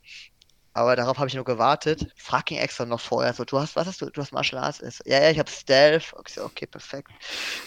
Aber 0.76 0.96
darauf 0.96 1.18
habe 1.18 1.28
ich 1.28 1.34
nur 1.34 1.44
gewartet. 1.44 2.08
Ihn 2.50 2.58
extra 2.58 2.84
noch 2.84 3.00
vorher. 3.00 3.32
So, 3.32 3.44
du 3.44 3.60
hast, 3.60 3.76
was 3.76 3.86
hast 3.86 4.02
du? 4.02 4.10
Du 4.10 4.20
hast 4.20 4.32
Martial 4.32 4.62
Arts? 4.62 4.82
Ja, 5.04 5.20
ja, 5.22 5.30
ich 5.30 5.38
habe 5.38 5.48
Stealth. 5.48 6.12
So, 6.28 6.44
okay, 6.44 6.66
perfekt. 6.66 7.12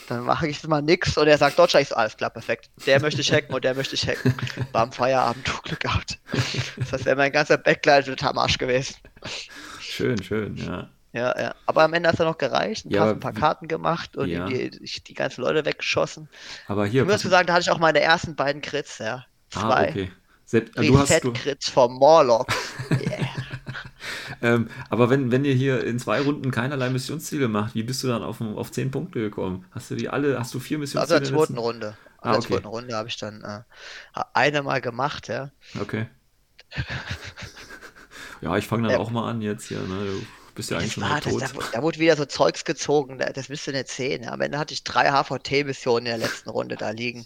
Dann 0.10 0.26
mache 0.26 0.47
ich 0.49 0.62
mal 0.68 0.82
nix. 0.82 1.18
Und 1.18 1.28
er 1.28 1.38
sagt 1.38 1.58
Dodger. 1.58 1.80
Ich 1.80 1.88
so, 1.88 1.95
alles 1.95 2.18
klar, 2.18 2.30
perfekt. 2.30 2.70
Der 2.86 3.01
möchte 3.01 3.22
ich 3.22 3.32
hacken 3.32 3.55
und 3.55 3.64
der 3.64 3.76
möchte 3.76 3.95
ich 3.95 4.05
hacken. 4.05 4.36
War 4.74 4.84
am 4.84 4.91
Feierabend, 4.91 5.47
du 5.47 5.53
Glück 5.64 5.80
gehabt. 5.80 6.20
Das 6.76 6.91
heißt, 6.91 7.05
wäre 7.05 7.16
mein 7.16 7.32
ganzer 7.32 7.58
Backline 7.58 8.03
total 8.03 8.32
am 8.32 8.39
Arsch 8.39 8.58
gewesen. 8.58 8.95
Schön, 9.80 10.22
schön, 10.22 10.58
ja. 10.58 10.89
Ja, 11.14 11.39
ja. 11.39 11.55
Aber 11.66 11.84
am 11.84 11.93
Ende 11.93 12.10
hat 12.10 12.20
er 12.20 12.26
noch 12.26 12.38
gereicht. 12.38 12.86
Ein 12.86 12.91
Ja, 12.91 13.03
aber 13.03 13.12
ein 13.12 13.20
paar 13.22 13.34
Karten 13.34 13.70
gemacht 13.70 14.18
und 14.18 14.30
Ja. 14.30 14.45
die, 14.47 14.70
die, 14.70 15.03
die 15.03 15.14
ganzen 15.14 15.41
Leute 15.41 15.66
weggeschossen. 15.66 16.30
Aber 16.68 16.86
hier. 16.86 17.03
Ich 17.03 17.08
muss 17.08 17.22
sagen, 17.22 17.47
da 17.47 17.53
hatte 17.53 17.64
ich 17.64 17.72
auch 17.72 17.80
meine 17.80 18.01
ersten 18.01 18.36
beiden 18.36 18.62
Crits, 18.62 18.97
ja. 18.97 19.26
ah, 19.55 19.60
Zwei. 19.62 19.89
okay. 19.89 20.12
Selbst, 20.50 20.78
du 20.78 20.98
hast, 20.98 21.24
du, 21.24 21.34
vom 21.72 21.95
Morlock. 21.95 22.48
Yeah. 22.89 23.28
ähm, 24.41 24.70
aber 24.89 25.10
wenn, 25.10 25.30
wenn 25.32 25.43
ihr 25.43 25.54
hier 25.54 25.84
in 25.84 26.00
zwei 26.00 26.22
Runden 26.22 26.52
keinerlei 26.52 26.89
Missionsziele 26.89 27.48
macht, 27.50 27.76
wie 27.76 27.84
bist 27.84 28.02
du 28.04 28.08
dann 28.08 28.24
auf, 28.24 28.39
auf 28.39 28.72
10 28.72 28.91
Punkte 28.91 29.20
gekommen? 29.20 29.66
Hast 29.72 29.91
du 29.91 29.95
die 29.95 30.08
alle, 30.10 30.39
hast 30.39 30.54
du 30.54 30.60
vier 30.60 30.78
Also 30.80 30.98
Missionsziele? 30.98 31.20
der 31.20 31.28
in 31.30 31.34
der 31.36 31.45
zweiten 31.45 31.58
Runde. 31.60 31.98
Ah, 32.20 32.28
In 32.28 32.32
der 32.32 32.39
okay. 32.39 32.48
zweiten 32.54 32.68
Runde 32.68 32.95
habe 32.95 33.10
ich 33.10 33.18
dann 33.18 33.41
äh, 33.43 33.62
eine 34.34 34.64
mal 34.64 34.80
gemacht, 34.82 35.28
ja. 35.28 35.52
Okay. 35.80 36.08
Ja, 38.41 38.56
ich 38.58 38.68
fange 38.68 38.84
dann 38.84 38.91
Ja. 38.91 39.00
auch 39.00 39.10
mal 39.10 39.30
an 39.30 39.41
jetzt 39.41 39.68
hier, 39.68 39.80
ne? 39.80 40.06
Du 40.06 40.22
bist 40.54 40.70
ja 40.70 40.78
eigentlich 40.78 40.93
schon 40.93 41.04
war, 41.04 41.10
halb 41.12 41.24
das, 41.24 41.34
tot. 41.34 41.41
da, 41.41 41.78
da 41.78 41.82
wurde 41.82 42.00
wieder 42.00 42.16
so 42.16 42.26
Zeugs 42.26 42.66
gezogen, 42.66 43.18
da- 43.18 43.32
das 43.32 43.50
du 43.68 43.72
nicht 43.72 43.88
sehen. 43.89 44.24
Ja. 44.24 44.32
Am 44.32 44.41
Ende 44.41 44.60
hatte 44.60 44.74
ich 44.74 44.84
drei 44.84 45.10
HVT-Missionen 45.12 46.06
in 46.06 46.20
der 46.20 46.28
letzten 46.28 46.50
Runde 46.50 46.76
da 46.76 46.91
liegen. 46.91 47.26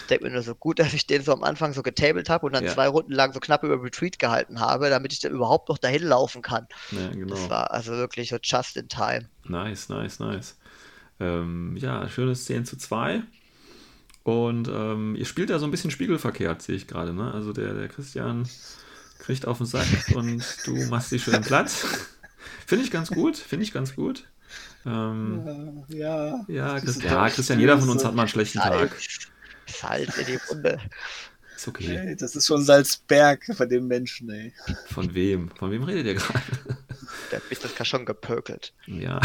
Ich 0.00 0.06
denke 0.06 0.24
mir 0.24 0.30
nur 0.30 0.42
so 0.42 0.54
gut, 0.54 0.78
dass 0.78 0.92
ich 0.92 1.06
den 1.06 1.22
so 1.22 1.32
am 1.32 1.42
Anfang 1.42 1.72
so 1.72 1.82
getabelt 1.82 2.28
habe 2.28 2.46
und 2.46 2.52
dann 2.52 2.64
Ja. 2.64 2.72
zwei 2.74 2.88
Runden 2.88 3.12
lang 3.12 3.32
so 3.32 3.40
knapp 3.40 3.62
über 3.62 3.82
Retreat 3.82 4.18
gehalten 4.18 4.60
habe, 4.60 4.90
damit 4.90 5.12
ich 5.12 5.20
dann 5.20 5.32
überhaupt 5.32 5.68
noch 5.68 5.78
dahin 5.78 6.02
laufen 6.02 6.42
kann. 6.42 6.66
Ja, 6.90 7.08
genau. 7.10 7.34
Das 7.34 7.50
war 7.50 7.70
also 7.70 7.92
wirklich 7.92 8.30
so 8.30 8.36
just 8.42 8.76
in 8.76 8.88
time. 8.88 9.28
Nice, 9.44 9.88
nice, 9.88 10.18
nice. 10.18 10.56
Ähm, 11.18 11.76
ja, 11.76 12.08
schönes 12.08 12.46
10 12.46 12.64
zu 12.64 12.76
2. 12.76 13.22
Und 14.22 14.68
ähm, 14.68 15.16
ihr 15.16 15.24
spielt 15.24 15.50
da 15.50 15.58
so 15.58 15.64
ein 15.66 15.70
bisschen 15.70 15.90
spiegelverkehrt, 15.90 16.62
sehe 16.62 16.76
ich 16.76 16.86
gerade. 16.86 17.12
Ne? 17.12 17.32
Also 17.32 17.52
der, 17.52 17.74
der 17.74 17.88
Christian 17.88 18.48
kriegt 19.18 19.46
auf 19.46 19.58
den 19.58 19.66
Sack 19.66 19.86
und 20.14 20.44
du 20.66 20.74
machst 20.86 21.12
dich 21.12 21.22
schön 21.22 21.40
platt. 21.40 21.70
Finde 22.66 22.84
ich 22.84 22.90
ganz 22.90 23.10
gut, 23.10 23.36
finde 23.36 23.64
ich 23.64 23.72
ganz 23.72 23.94
gut. 23.96 24.24
Ähm, 24.86 25.84
Ja. 25.88 26.44
ja, 26.48 26.74
Das 26.74 26.84
Christ, 26.84 26.96
ist 26.98 27.04
ja, 27.04 27.28
Christian, 27.28 27.60
jeder 27.60 27.78
von 27.78 27.88
uns 27.90 28.04
hat 28.04 28.14
mal 28.14 28.22
einen 28.22 28.28
schlechten 28.28 28.58
Tag. 28.58 28.96
Salz, 29.66 30.16
in 30.18 30.26
die 30.26 30.38
Runde. 30.48 30.80
Ist 31.56 31.68
okay. 31.68 31.96
Ey, 31.96 32.16
das 32.16 32.36
ist 32.36 32.46
schon 32.46 32.64
Salzberg 32.64 33.44
von 33.54 33.68
dem 33.68 33.86
Menschen, 33.86 34.30
ey. 34.30 34.52
Von 34.86 35.14
wem? 35.14 35.50
Von 35.50 35.70
wem 35.70 35.82
redet 35.82 36.06
ihr 36.06 36.14
gerade? 36.14 36.42
Der 37.30 37.42
ist 37.50 37.64
das 37.64 37.88
schon 37.88 38.06
gepökelt. 38.06 38.72
Ja. 38.86 39.20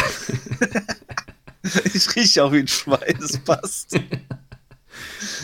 Ich 1.93 2.15
rieche 2.15 2.43
auch 2.43 2.51
wie 2.51 2.59
ein 2.59 2.67
Schwein, 2.67 3.17
das 3.19 3.37
passt. 3.39 3.99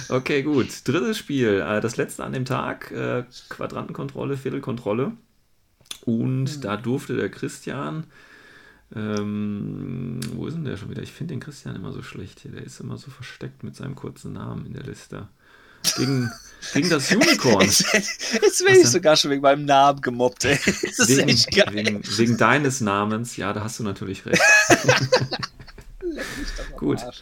Okay, 0.09 0.43
gut. 0.43 0.67
Drittes 0.85 1.17
Spiel. 1.17 1.61
Äh, 1.65 1.81
das 1.81 1.97
letzte 1.97 2.23
an 2.23 2.33
dem 2.33 2.45
Tag. 2.45 2.91
Äh, 2.91 3.23
Quadrantenkontrolle, 3.49 4.37
Viertelkontrolle. 4.37 5.13
Und 6.05 6.65
da 6.65 6.77
durfte 6.77 7.15
der 7.15 7.29
Christian 7.29 8.05
Ähm, 8.95 10.19
wo 10.33 10.47
ist 10.47 10.55
denn 10.55 10.65
der 10.65 10.77
schon 10.77 10.89
wieder? 10.89 11.01
Ich 11.01 11.11
finde 11.11 11.33
den 11.33 11.39
Christian 11.39 11.75
immer 11.75 11.93
so 11.93 12.01
schlecht 12.01 12.41
hier. 12.41 12.51
Der 12.51 12.63
ist 12.63 12.79
immer 12.79 12.97
so 12.97 13.09
versteckt 13.09 13.63
mit 13.63 13.75
seinem 13.75 13.95
kurzen 13.95 14.33
Namen 14.33 14.65
in 14.65 14.73
der 14.73 14.83
Liste. 14.83 15.27
Gegen, 15.97 16.29
gegen 16.73 16.89
das 16.89 17.11
Unicorn. 17.11 17.61
Jetzt, 17.61 17.85
jetzt 17.93 18.65
werde 18.65 18.79
ich 18.79 18.87
sogar 18.87 19.15
schon 19.15 19.31
wegen 19.31 19.41
meinem 19.41 19.65
Namen 19.65 20.01
gemobbt, 20.01 20.45
ey. 20.45 20.59
Das 20.65 21.09
ist 21.09 21.17
wegen, 21.17 21.29
echt 21.29 21.55
geil. 21.55 21.69
wegen, 21.71 22.01
wegen 22.17 22.37
deines 22.37 22.81
Namens. 22.81 23.37
Ja, 23.37 23.53
da 23.53 23.63
hast 23.63 23.79
du 23.79 23.83
natürlich 23.83 24.25
recht. 24.25 24.41
Gut. 26.77 27.01
Arsch. 27.01 27.21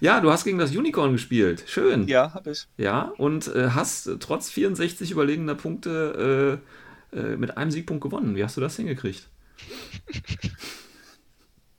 Ja, 0.00 0.20
du 0.20 0.30
hast 0.30 0.44
gegen 0.44 0.58
das 0.58 0.74
Unicorn 0.74 1.12
gespielt. 1.12 1.64
Schön. 1.66 2.08
Ja, 2.08 2.32
hab 2.32 2.46
ich. 2.46 2.66
Ja, 2.78 3.12
und 3.18 3.48
äh, 3.48 3.70
hast 3.70 4.06
äh, 4.06 4.16
trotz 4.18 4.50
64 4.50 5.10
überlegener 5.10 5.54
Punkte 5.54 6.58
äh, 7.12 7.18
äh, 7.18 7.36
mit 7.36 7.58
einem 7.58 7.70
Siegpunkt 7.70 8.02
gewonnen. 8.02 8.34
Wie 8.34 8.42
hast 8.42 8.56
du 8.56 8.62
das 8.62 8.76
hingekriegt? 8.76 9.28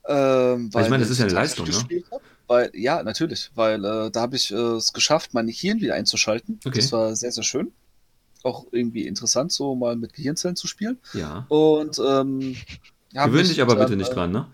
Ähm, 0.04 0.68
ich 0.68 0.88
meine, 0.88 0.98
das 0.98 1.10
ist 1.10 1.18
ja 1.18 1.26
eine 1.26 1.34
Leistung, 1.34 1.66
ne? 1.68 2.02
hab. 2.10 2.22
Weil, 2.48 2.70
ja, 2.74 3.02
natürlich, 3.02 3.50
weil 3.54 3.84
äh, 3.84 4.10
da 4.10 4.20
habe 4.20 4.36
ich 4.36 4.50
äh, 4.50 4.56
es 4.56 4.92
geschafft, 4.92 5.32
meine 5.32 5.50
Hirn 5.50 5.80
wieder 5.80 5.94
einzuschalten. 5.94 6.60
Okay. 6.64 6.80
Das 6.80 6.92
war 6.92 7.14
sehr, 7.14 7.32
sehr 7.32 7.44
schön. 7.44 7.72
Auch 8.42 8.66
irgendwie 8.72 9.06
interessant, 9.06 9.52
so 9.52 9.74
mal 9.74 9.96
mit 9.96 10.12
Gehirnzellen 10.12 10.56
zu 10.56 10.66
spielen. 10.66 10.98
Ja. 11.12 11.46
Und 11.48 11.98
ähm, 12.04 12.56
Gewöhn 13.12 13.46
dich 13.46 13.62
aber 13.62 13.76
dann, 13.76 13.84
bitte 13.86 13.96
nicht 13.96 14.10
äh, 14.10 14.14
dran, 14.14 14.32
ne? 14.32 14.48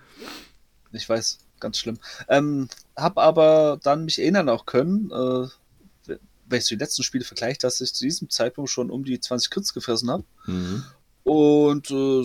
Ich 0.92 1.08
weiß, 1.08 1.38
ganz 1.60 1.78
schlimm. 1.78 1.98
Ähm, 2.28 2.68
hab 2.96 3.18
aber 3.18 3.78
dann 3.82 4.04
mich 4.04 4.18
erinnern 4.18 4.48
auch 4.48 4.66
können, 4.66 5.10
äh, 5.10 5.48
wenn 6.46 6.58
ich 6.58 6.66
die 6.66 6.76
letzten 6.76 7.02
Spiele 7.02 7.24
vergleiche, 7.24 7.58
dass 7.58 7.80
ich 7.80 7.94
zu 7.94 8.04
diesem 8.04 8.30
Zeitpunkt 8.30 8.70
schon 8.70 8.90
um 8.90 9.04
die 9.04 9.20
20 9.20 9.50
Crits 9.50 9.74
gefressen 9.74 10.10
habe. 10.10 10.24
Mhm. 10.46 10.84
Und 11.24 11.90
äh, 11.90 12.24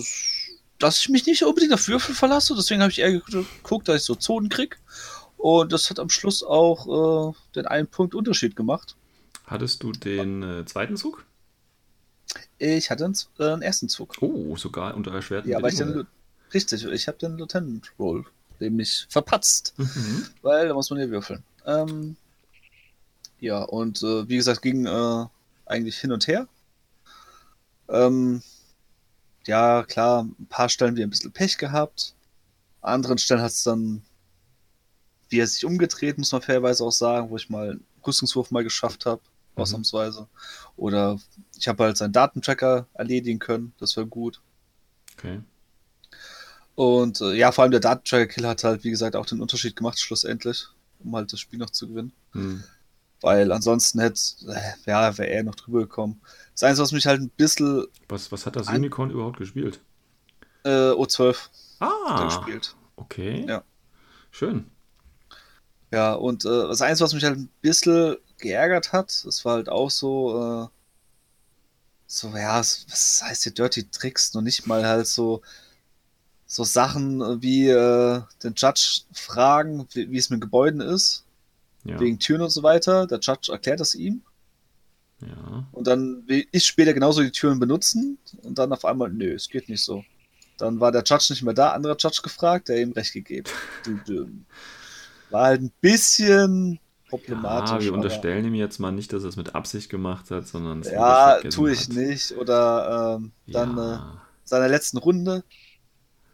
dass 0.78 0.98
ich 0.98 1.08
mich 1.08 1.26
nicht 1.26 1.42
unbedingt 1.44 1.72
auf 1.72 1.88
Würfel 1.88 2.14
verlasse, 2.14 2.54
deswegen 2.56 2.82
habe 2.82 2.90
ich 2.90 3.00
eher 3.00 3.12
geguckt, 3.12 3.88
dass 3.88 3.96
ich 3.96 4.02
so 4.02 4.14
Zonen 4.14 4.48
krieg. 4.48 4.78
Und 5.36 5.72
das 5.72 5.90
hat 5.90 5.98
am 5.98 6.10
Schluss 6.10 6.42
auch 6.42 7.32
äh, 7.32 7.34
den 7.54 7.66
einen 7.66 7.86
Punkt 7.86 8.14
Unterschied 8.14 8.56
gemacht. 8.56 8.96
Hattest 9.46 9.82
du 9.82 9.92
den 9.92 10.42
äh, 10.42 10.64
zweiten 10.64 10.96
Zug? 10.96 11.26
Ich 12.58 12.90
hatte 12.90 13.04
einen, 13.04 13.16
äh, 13.38 13.52
einen 13.52 13.62
ersten 13.62 13.88
Zug. 13.88 14.16
Oh, 14.20 14.56
sogar 14.56 14.94
unter 14.94 15.12
erschwerten 15.12 15.50
Ja, 15.50 15.58
aber 15.58 15.68
ich 15.68 15.76
den, 15.76 15.88
Bedingungen. 15.88 16.08
richtig, 16.54 16.84
ich 16.84 17.08
habe 17.08 17.18
den 17.18 17.36
Lieutenant 17.36 17.92
Roll 17.98 18.24
nämlich 18.60 19.06
verpatzt. 19.08 19.74
Mhm. 19.76 20.26
weil 20.42 20.68
da 20.68 20.74
muss 20.74 20.90
man 20.90 21.00
ja 21.00 21.08
würfeln. 21.08 21.42
Ähm, 21.66 22.16
ja, 23.40 23.62
und 23.62 24.02
äh, 24.02 24.28
wie 24.28 24.36
gesagt, 24.36 24.62
ging 24.62 24.86
äh, 24.86 25.26
eigentlich 25.66 25.98
hin 25.98 26.12
und 26.12 26.26
her. 26.26 26.48
Ähm, 27.88 28.42
ja, 29.46 29.82
klar, 29.84 30.24
ein 30.24 30.46
paar 30.48 30.68
Stellen 30.68 30.96
wieder 30.96 31.06
ein 31.06 31.10
bisschen 31.10 31.32
Pech 31.32 31.58
gehabt. 31.58 32.14
An 32.80 32.94
anderen 32.94 33.18
Stellen 33.18 33.40
hat 33.42 33.50
es 33.52 33.62
dann 33.64 34.02
wieder 35.28 35.46
sich 35.46 35.64
umgedreht, 35.64 36.18
muss 36.18 36.32
man 36.32 36.42
fairerweise 36.42 36.84
auch 36.84 36.92
sagen, 36.92 37.30
wo 37.30 37.36
ich 37.36 37.48
mal 37.50 37.70
einen 37.72 37.86
Rüstungswurf 38.06 38.50
mal 38.50 38.64
geschafft 38.64 39.06
habe, 39.06 39.22
Mhm. 39.56 39.62
ausnahmsweise. 39.62 40.28
Oder 40.76 41.18
ich 41.56 41.68
habe 41.68 41.84
halt 41.84 41.96
seinen 41.96 42.12
Datentracker 42.12 42.86
erledigen 42.94 43.38
können, 43.38 43.72
das 43.78 43.96
war 43.96 44.04
gut. 44.04 44.40
Okay. 45.16 45.40
Und 46.74 47.20
äh, 47.20 47.34
ja, 47.34 47.52
vor 47.52 47.62
allem 47.62 47.70
der 47.70 47.80
Datentracker-Kill 47.80 48.46
hat 48.46 48.64
halt, 48.64 48.82
wie 48.84 48.90
gesagt, 48.90 49.14
auch 49.14 49.26
den 49.26 49.40
Unterschied 49.40 49.76
gemacht, 49.76 49.98
schlussendlich, 49.98 50.66
um 50.98 51.14
halt 51.14 51.32
das 51.32 51.38
Spiel 51.40 51.58
noch 51.58 51.70
zu 51.70 51.88
gewinnen. 51.88 52.12
Hm. 52.32 52.64
Weil 53.24 53.52
ansonsten 53.52 54.00
hätte, 54.00 54.20
äh, 54.48 54.60
ja, 54.90 55.16
wäre 55.16 55.28
er 55.30 55.42
noch 55.44 55.54
drüber 55.54 55.80
gekommen. 55.80 56.20
Das 56.52 56.62
Einzige, 56.62 56.82
was 56.82 56.92
mich 56.92 57.06
halt 57.06 57.22
ein 57.22 57.30
bisschen 57.30 57.86
Was, 58.08 58.30
was 58.30 58.44
hat 58.44 58.54
das 58.56 58.68
Unicorn 58.68 59.10
überhaupt 59.10 59.38
gespielt? 59.38 59.80
äh, 60.64 60.90
O12 60.92 61.48
hat 61.80 62.20
er 62.20 62.24
Ah, 62.24 62.24
gespielt. 62.26 62.76
okay. 62.96 63.46
Ja. 63.48 63.64
Schön. 64.30 64.70
Ja, 65.90 66.12
und 66.14 66.44
äh, 66.44 66.48
das 66.48 66.82
Einzige, 66.82 67.04
was 67.04 67.14
mich 67.14 67.24
halt 67.24 67.38
ein 67.38 67.50
bisschen 67.62 68.16
geärgert 68.38 68.92
hat, 68.92 69.24
das 69.24 69.44
war 69.44 69.54
halt 69.54 69.68
auch 69.68 69.90
so, 69.90 70.64
äh, 70.64 70.68
so, 72.06 72.28
ja, 72.36 72.58
was 72.58 73.22
heißt 73.24 73.44
hier 73.44 73.52
Dirty 73.54 73.84
Tricks? 73.90 74.34
Noch 74.34 74.42
nicht 74.42 74.66
mal 74.66 74.84
halt 74.86 75.06
so, 75.06 75.40
so 76.46 76.64
Sachen 76.64 77.40
wie 77.42 77.68
äh, 77.68 78.22
den 78.42 78.54
Judge 78.56 79.02
fragen, 79.12 79.86
wie 79.94 80.16
es 80.18 80.30
mit 80.30 80.40
Gebäuden 80.40 80.80
ist, 80.80 81.24
Ja. 81.84 82.00
wegen 82.00 82.18
Türen 82.18 82.42
und 82.42 82.50
so 82.50 82.62
weiter. 82.62 83.06
Der 83.06 83.18
Judge 83.20 83.52
erklärt 83.52 83.80
das 83.80 83.94
ihm. 83.94 84.22
ja. 85.20 85.66
Und 85.72 85.86
dann 85.86 86.22
will 86.26 86.46
ich 86.50 86.64
später 86.64 86.94
genauso 86.94 87.22
die 87.22 87.30
Türen 87.30 87.58
benutzen 87.58 88.18
und 88.42 88.58
dann 88.58 88.72
auf 88.72 88.84
einmal, 88.84 89.10
nö, 89.10 89.34
es 89.34 89.48
geht 89.48 89.68
nicht 89.68 89.82
so. 89.84 90.02
Dann 90.58 90.80
war 90.80 90.92
der 90.92 91.02
Judge 91.04 91.26
nicht 91.30 91.42
mehr 91.42 91.52
da, 91.54 91.72
anderer 91.72 91.96
Judge 91.98 92.20
gefragt, 92.22 92.68
der 92.68 92.80
ihm 92.80 92.92
recht 92.92 93.12
gegeben. 93.12 93.48
War 95.30 95.46
halt 95.46 95.62
ein 95.62 95.72
bisschen 95.80 96.78
problematisch. 97.08 97.70
Ja, 97.72 97.80
wir 97.80 97.88
aber- 97.88 97.96
unterstellen 97.96 98.44
ihm 98.44 98.54
jetzt 98.54 98.78
mal 98.78 98.92
nicht, 98.92 99.12
dass 99.12 99.24
er 99.24 99.30
es 99.30 99.36
mit 99.36 99.54
Absicht 99.54 99.90
gemacht 99.90 100.30
hat, 100.30 100.46
sondern 100.46 100.80
es 100.80 100.90
Ja, 100.90 101.40
tue 101.50 101.72
ich 101.72 101.80
hat. 101.88 101.88
nicht. 101.88 102.32
Oder 102.38 103.16
ähm, 103.20 103.32
dann 103.48 103.76
äh, 103.76 103.80
ja. 103.80 104.22
seiner 104.44 104.68
letzten 104.68 104.98
Runde, 104.98 105.42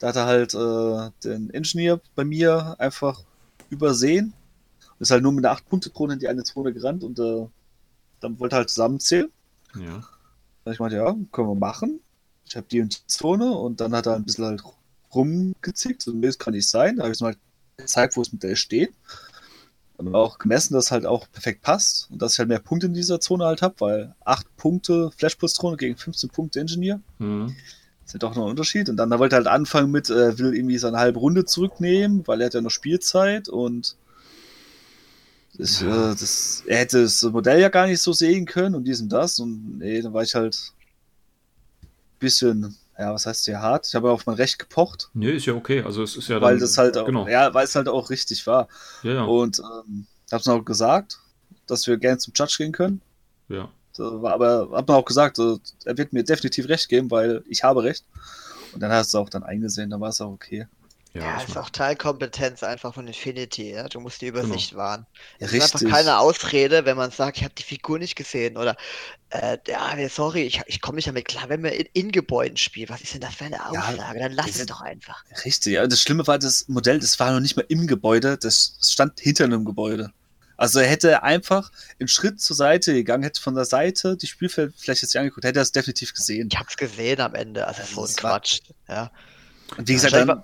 da 0.01 0.09
hat 0.09 0.17
er 0.17 0.27
halt 0.27 0.55
äh, 0.55 1.11
den 1.25 1.49
Ingenieur 1.51 2.01
bei 2.15 2.25
mir 2.25 2.77
einfach 2.79 3.23
übersehen. 3.71 4.35
Ist 5.01 5.11
halt 5.11 5.23
nur 5.23 5.33
mit 5.33 5.45
einer 5.45 5.57
8-Punkte-Krone 5.59 6.13
in 6.15 6.19
die 6.21 6.29
eine 6.29 6.45
Zone 6.45 6.73
gerannt 6.73 7.03
und 7.03 7.19
äh, 7.19 7.47
dann 8.21 8.39
wollte 8.39 8.55
er 8.57 8.59
halt 8.59 8.71
zusammenzählen. 8.71 9.31
ja. 9.77 10.05
Und 10.65 10.73
ich 10.75 10.79
meinte, 10.79 10.97
ja, 10.97 11.17
können 11.33 11.49
wir 11.49 11.55
machen. 11.55 12.01
Ich 12.45 12.55
habe 12.55 12.67
die 12.71 12.83
und 12.83 12.95
die 12.95 13.07
Zone 13.07 13.51
und 13.51 13.81
dann 13.81 13.95
hat 13.95 14.07
er 14.07 14.15
ein 14.17 14.25
bisschen 14.25 14.45
halt 14.45 14.63
rumgezickt. 15.15 16.03
So, 16.03 16.13
nee, 16.13 16.27
das 16.27 16.39
kann 16.39 16.53
nicht 16.53 16.69
sein. 16.69 16.97
Da 16.97 17.05
habe 17.05 17.15
ich 17.15 17.21
ihm 17.21 17.25
halt 17.27 17.39
gezeigt, 17.79 18.15
wo 18.17 18.21
es 18.23 18.31
mit 18.33 18.43
der 18.43 18.57
steht. 18.57 18.93
Und 19.97 20.15
auch 20.15 20.39
gemessen, 20.39 20.75
dass 20.75 20.87
es 20.87 20.91
halt 20.91 21.07
auch 21.07 21.27
perfekt 21.33 21.63
passt 21.63 22.09
und 22.11 22.21
dass 22.23 22.35
ich 22.35 22.39
halt 22.39 22.49
mehr 22.49 22.59
Punkte 22.59 22.87
in 22.87 22.95
dieser 22.95 23.21
Zone 23.21 23.45
halt 23.45 23.63
habe, 23.63 23.75
weil 23.81 24.15
8 24.25 24.57
Punkte 24.57 25.11
Flashpulse-Zone 25.17 25.77
gegen 25.79 25.97
15 25.97 26.31
Punkte 26.31 26.61
Engineer 26.61 27.01
Hm. 27.19 27.55
ist 28.05 28.13
ja 28.15 28.19
doch 28.19 28.35
noch 28.35 28.45
ein 28.45 28.51
Unterschied. 28.51 28.89
Und 28.91 28.97
dann 28.97 29.09
da 29.11 29.19
wollte 29.19 29.37
er 29.37 29.39
halt 29.39 29.47
anfangen 29.47 29.91
mit, 29.91 30.09
äh, 30.11 30.39
will 30.39 30.55
irgendwie 30.55 30.79
seine 30.79 30.99
halbe 30.99 31.19
Runde 31.21 31.45
zurücknehmen, 31.47 32.27
weil 32.27 32.41
er 32.41 32.47
hat 32.47 32.55
ja 32.55 32.61
noch 32.61 32.71
Spielzeit 32.71 33.49
und 33.49 33.97
das, 35.61 35.81
Ja. 35.81 36.13
äh, 36.13 36.15
das, 36.15 36.63
er 36.67 36.79
hätte 36.79 37.03
das 37.03 37.23
Modell 37.23 37.61
ja 37.61 37.69
gar 37.69 37.87
nicht 37.87 38.01
so 38.03 38.13
sehen 38.13 38.47
können 38.47 38.75
und 38.75 38.85
dies 38.85 39.01
und 39.01 39.09
das. 39.11 39.39
Und 39.39 39.79
nee, 39.79 40.01
dann 40.03 40.13
war 40.13 40.23
ich 40.23 40.35
halt 40.35 40.57
ein 41.83 41.89
bisschen, 42.19 42.77
ja, 42.99 43.13
was 43.13 43.27
heißt 43.27 43.45
hier 43.45 43.61
hart? 43.61 43.87
Ich 43.87 43.95
habe 43.95 44.11
auf 44.11 44.27
mein 44.27 44.37
Recht 44.37 44.59
gepocht, 44.59 45.09
Nee, 45.15 45.33
ist 45.33 45.47
ja 45.47 45.55
okay. 45.55 45.83
Also 45.83 46.03
es 46.03 46.17
ist 46.17 46.29
ja 46.29 46.41
weil 46.41 46.55
dann, 46.55 46.61
das 46.61 46.79
halt 46.79 46.97
auch, 46.99 47.07
genau. 47.07 47.27
ja, 47.29 47.53
weil 47.55 47.65
es 47.65 47.75
halt 47.75 47.89
auch 47.89 48.11
richtig 48.11 48.47
war. 48.47 48.69
Ja, 49.03 49.13
ja. 49.13 49.23
Und 49.25 49.59
ähm, 49.61 50.07
hab's 50.33 50.47
noch 50.47 50.63
gesagt, 50.65 51.19
dass 51.67 51.87
wir 51.87 51.97
gerne 51.97 52.19
zum 52.19 52.33
Judge 52.37 52.57
gehen 52.59 52.73
können. 52.73 53.01
ja. 53.49 53.69
War 53.99 54.33
aber 54.33 54.71
hat 54.73 54.89
man 54.89 54.97
auch 54.97 55.05
gesagt, 55.05 55.39
er 55.39 55.99
wird 55.99 56.15
mir 56.15 56.25
definitiv 56.25 56.69
recht 56.69 56.89
geben, 56.89 57.11
weil 57.11 57.43
ich 57.47 57.65
habe 57.65 57.83
recht. 57.83 58.07
Und 58.73 58.81
dann 58.81 58.91
hast 58.91 59.13
du 59.13 59.19
auch 59.19 59.29
dann 59.29 59.43
eingesehen, 59.43 59.91
dann 59.91 60.01
war 60.01 60.09
es 60.09 60.23
auch 60.23 60.31
okay. 60.31 60.69
Ja, 61.13 61.23
Ja, 61.23 61.41
ist 61.43 61.57
auch 61.57 61.71
Teilkompetenz 61.71 62.63
einfach 62.63 62.95
von 62.95 63.07
Infinity, 63.09 63.73
ja. 63.73 63.89
Du 63.89 64.01
musst 64.01 64.21
die 64.21 64.27
Übersicht 64.29 64.75
wahren. 64.77 65.07
Ja, 65.39 65.47
Es 65.47 65.53
ist 65.53 65.63
einfach 65.63 65.81
richtig. 65.81 65.91
keine 65.91 66.19
Ausrede, 66.19 66.85
wenn 66.85 66.97
man 66.97 67.11
sagt, 67.11 67.39
ich 67.39 67.45
habe 67.45 67.55
die 67.55 67.63
Figur 67.65 67.99
nicht 67.99 68.15
gesehen 68.17 68.57
oder 68.57 68.77
äh, 69.31 69.59
ja, 69.67 70.09
sorry, 70.09 70.43
ich, 70.43 70.61
ich 70.67 70.81
komme 70.81 70.97
nicht 70.97 71.09
damit 71.09 71.27
klar, 71.27 71.49
wenn 71.49 71.63
wir 71.63 71.73
in, 71.73 71.87
in 71.95 72.13
Gebäuden 72.13 72.57
spielen. 72.57 72.89
Was 72.91 73.01
ist 73.03 73.15
denn 73.15 73.21
das 73.23 73.35
für 73.35 73.45
eine 73.47 73.61
Ja, 73.73 73.93
Aussage? 73.93 74.19
Dann 74.21 74.33
lass 74.33 74.57
es 74.57 74.67
doch 74.67 74.81
einfach. 74.83 75.25
Richtig, 75.45 75.75
ja. 75.75 75.87
Das 75.87 76.01
Schlimme 76.03 76.27
war, 76.27 76.39
das 76.39 76.69
Modell, 76.69 76.99
das 77.01 77.19
war 77.19 77.33
noch 77.33 77.41
nicht 77.41 77.57
mal 77.57 77.65
im 77.69 77.87
Gebäude, 77.87 78.39
das 78.39 78.77
stand 78.83 79.21
hinter 79.21 79.45
einem 79.45 79.65
Gebäude. 79.65 80.13
Also 80.57 80.79
er 80.81 80.89
hätte 80.89 81.23
einfach 81.23 81.71
einen 81.99 82.09
Schritt 82.09 82.41
zur 82.41 82.55
Seite 82.57 82.93
gegangen, 82.93 83.23
hätte 83.23 83.41
von 83.41 83.55
der 83.55 83.65
Seite 83.65 84.17
die 84.17 84.27
Spielfeldfläche 84.27 85.07
sich 85.07 85.19
angeguckt, 85.19 85.45
hätte 85.47 85.59
er 85.61 85.63
es 85.63 85.73
definitiv 85.73 86.13
gesehen. 86.13 86.53
Ich 86.53 86.59
hab's 86.59 86.77
gesehen 86.77 87.21
am 87.21 87.35
Ende, 87.35 87.67
also 87.67 87.83
Ja, 87.83 87.87
so 87.87 88.05
ein 88.05 88.15
Quatsch. 88.17 88.61
Ja. 88.89 89.11
Und 89.77 89.89
wie 89.89 89.95
gesagt, 89.95 90.15
dann, 90.15 90.43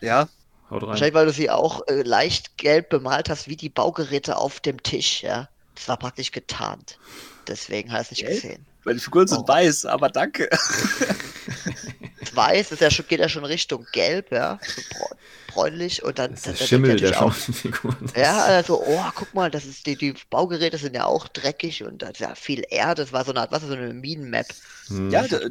ja, 0.00 0.28
Haut 0.70 0.82
rein. 0.82 0.88
Wahrscheinlich, 0.90 1.14
weil 1.14 1.26
du 1.26 1.32
sie 1.32 1.48
auch 1.50 1.86
äh, 1.88 2.02
leicht 2.02 2.58
gelb 2.58 2.90
bemalt 2.90 3.30
hast, 3.30 3.48
wie 3.48 3.56
die 3.56 3.70
Baugeräte 3.70 4.36
auf 4.36 4.60
dem 4.60 4.82
Tisch, 4.82 5.22
ja. 5.22 5.48
Das 5.74 5.88
war 5.88 5.96
praktisch 5.96 6.30
getarnt. 6.32 6.98
Deswegen 7.46 7.92
hast 7.92 8.10
du 8.10 8.14
nicht 8.14 8.26
Gelb? 8.26 8.34
gesehen. 8.42 8.66
weil 8.84 8.94
die 8.94 9.00
Figuren 9.00 9.26
sind 9.28 9.38
Oh. 9.44 9.48
weiß, 9.48 9.86
aber 9.86 10.08
danke. 10.10 10.48
Das 12.20 12.34
Weiß 12.36 12.72
ist 12.72 12.80
ja 12.82 12.90
schon, 12.90 13.06
geht 13.08 13.20
ja 13.20 13.28
schon 13.28 13.44
Richtung 13.44 13.86
gelb, 13.92 14.30
ja. 14.32 14.58
So 14.62 14.82
bräu- 14.82 15.14
bräunlich 15.48 16.02
und 16.02 16.18
dann. 16.18 16.32
Das 16.32 16.40
ist 16.40 16.46
dann- 16.46 16.52
der 16.54 16.58
dann 16.58 16.68
Schimmel, 16.68 16.96
der 17.00 17.12
er 17.14 17.30
den 17.30 17.54
Figuren 17.54 17.96
auch, 18.10 18.16
Ja, 18.16 18.44
also, 18.44 18.82
oh, 18.84 19.04
guck 19.14 19.32
mal, 19.34 19.50
das 19.50 19.64
ist 19.64 19.86
die, 19.86 19.96
die 19.96 20.14
Baugeräte 20.30 20.76
sind 20.78 20.94
ja 20.94 21.04
auch 21.06 21.28
dreckig 21.28 21.82
und 21.84 22.02
da 22.02 22.08
ist 22.08 22.20
ja 22.20 22.34
viel 22.34 22.64
Erde. 22.68 23.02
Das 23.02 23.12
war 23.12 23.24
so 23.24 23.30
eine 23.30 23.40
Art, 23.40 23.52
was 23.52 23.62
ist 23.62 23.68
so 23.70 23.74
eine 23.74 23.94
Minenmap. 23.94 24.46
Hm. 24.88 25.10
Ja, 25.10 25.26
der, 25.26 25.48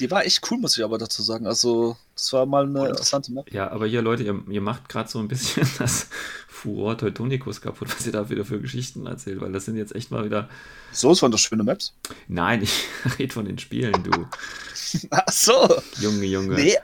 die 0.00 0.10
war 0.10 0.24
echt 0.24 0.40
cool, 0.50 0.58
muss 0.58 0.76
ich 0.76 0.82
aber 0.84 0.98
dazu 0.98 1.22
sagen. 1.22 1.46
Also, 1.46 1.96
das 2.14 2.32
war 2.32 2.46
mal 2.46 2.64
eine 2.64 2.88
interessante 2.88 3.30
Map. 3.32 3.52
Ja, 3.52 3.70
aber 3.70 3.86
hier, 3.86 4.02
Leute, 4.02 4.22
ihr, 4.24 4.42
ihr 4.48 4.60
macht 4.60 4.88
gerade 4.88 5.08
so 5.08 5.18
ein 5.18 5.28
bisschen 5.28 5.68
das 5.78 6.08
Furor 6.48 6.96
Teutonicus 6.98 7.60
kaputt, 7.60 7.88
was 7.96 8.06
ihr 8.06 8.12
da 8.12 8.28
wieder 8.30 8.44
für 8.44 8.60
Geschichten 8.60 9.06
erzählt, 9.06 9.40
weil 9.40 9.52
das 9.52 9.66
sind 9.66 9.76
jetzt 9.76 9.94
echt 9.94 10.10
mal 10.10 10.24
wieder. 10.24 10.48
So, 10.92 11.12
es 11.12 11.22
waren 11.22 11.30
doch 11.30 11.38
schöne 11.38 11.62
Maps. 11.62 11.94
Nein, 12.28 12.62
ich 12.62 12.84
rede 13.18 13.32
von 13.32 13.44
den 13.44 13.58
Spielen, 13.58 14.02
du. 14.02 14.10
Ach 15.10 15.32
so. 15.32 15.68
Junge, 16.00 16.24
Junge. 16.26 16.54
Nee, 16.56 16.76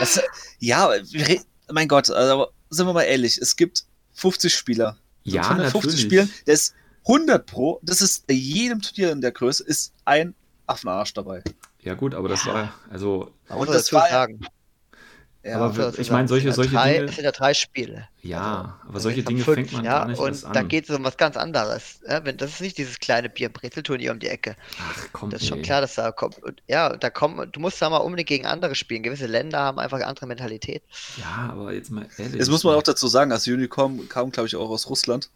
das, 0.00 0.20
ja, 0.58 0.90
wir 1.10 1.28
re- 1.28 1.40
mein 1.72 1.88
Gott, 1.88 2.10
also, 2.10 2.48
sind 2.70 2.86
wir 2.86 2.92
mal 2.92 3.02
ehrlich, 3.02 3.38
es 3.38 3.56
gibt 3.56 3.84
50 4.14 4.54
Spieler. 4.54 4.96
ja, 5.22 5.42
150 5.42 5.74
natürlich. 5.82 6.00
Spielen, 6.02 6.30
das 6.46 6.54
ist 6.60 6.74
100 7.06 7.46
Pro, 7.46 7.80
das 7.82 8.00
ist 8.02 8.24
jedem 8.30 8.80
Turnier 8.82 9.12
in 9.12 9.20
der 9.20 9.32
Größe, 9.32 9.62
ist 9.64 9.92
ein 10.04 10.34
Affenarsch 10.66 11.12
dabei. 11.14 11.42
Ja, 11.84 11.94
gut, 11.94 12.14
aber 12.14 12.28
das 12.28 12.46
war, 12.46 12.72
also, 12.90 13.32
Man 13.48 13.58
muss 13.58 13.66
das 13.68 13.76
dazu 13.84 13.96
ja- 13.96 14.08
sagen. 14.08 14.40
Ja, 15.46 15.60
Aber 15.60 15.76
ich 15.90 16.06
sagen, 16.06 16.12
meine, 16.12 16.26
solche- 16.28 16.46
ja 16.48 16.52
solche 16.54 16.70
drei, 16.74 16.94
Dinge- 16.94 17.04
Es 17.10 17.16
sind 17.16 17.24
ja 17.24 17.30
drei 17.32 17.52
Spiele. 17.52 18.08
ja, 18.22 18.40
aber 18.40 18.94
Also 18.94 19.00
solche 19.00 19.18
jetzt 19.18 19.26
haben 19.26 19.34
Dinge 19.34 19.44
fünf, 19.44 19.56
fängt 19.56 19.72
man 19.74 19.84
ja, 19.84 19.98
gar 19.98 20.08
nicht 20.08 20.18
und 20.18 20.28
erst 20.28 20.46
an. 20.46 20.52
da 20.54 20.62
geht 20.62 20.88
es 20.88 20.96
um 20.96 21.04
was 21.04 21.18
ganz 21.18 21.36
anderes. 21.36 22.00
Ja, 22.08 22.24
wenn, 22.24 22.38
das 22.38 22.52
ist 22.52 22.60
nicht 22.62 22.78
dieses 22.78 22.98
kleine 22.98 23.28
Bier-Brezel-Turnier 23.28 24.12
um 24.12 24.18
die 24.20 24.28
Ecke. 24.28 24.56
Ach, 24.80 25.06
komm, 25.12 25.28
Das 25.28 25.42
ist 25.42 25.48
schon 25.48 25.58
ey. 25.58 25.64
klar, 25.64 25.82
dass 25.82 25.96
da 25.96 26.12
kommt. 26.12 26.42
Und, 26.42 26.62
ja, 26.66 26.96
da 26.96 27.10
kommen, 27.10 27.52
du 27.52 27.60
musst 27.60 27.82
da 27.82 27.90
mal 27.90 27.98
unbedingt 27.98 28.30
gegen 28.30 28.46
andere 28.46 28.74
spielen. 28.74 29.02
Gewisse 29.02 29.26
Länder 29.26 29.58
haben 29.58 29.78
einfach 29.78 29.98
eine 29.98 30.06
andere 30.06 30.26
Mentalität. 30.26 30.82
Ja, 31.18 31.50
aber 31.52 31.74
jetzt 31.74 31.90
mal 31.90 32.06
ehrlich. 32.16 32.36
Jetzt 32.36 32.48
muss 32.48 32.64
man 32.64 32.74
auch 32.76 32.82
dazu 32.82 33.06
sagen, 33.06 33.30
als 33.30 33.46
Unicom 33.46 34.08
kam, 34.08 34.30
glaube 34.30 34.46
ich, 34.46 34.56
auch 34.56 34.70
aus 34.70 34.88
Russland. 34.88 35.28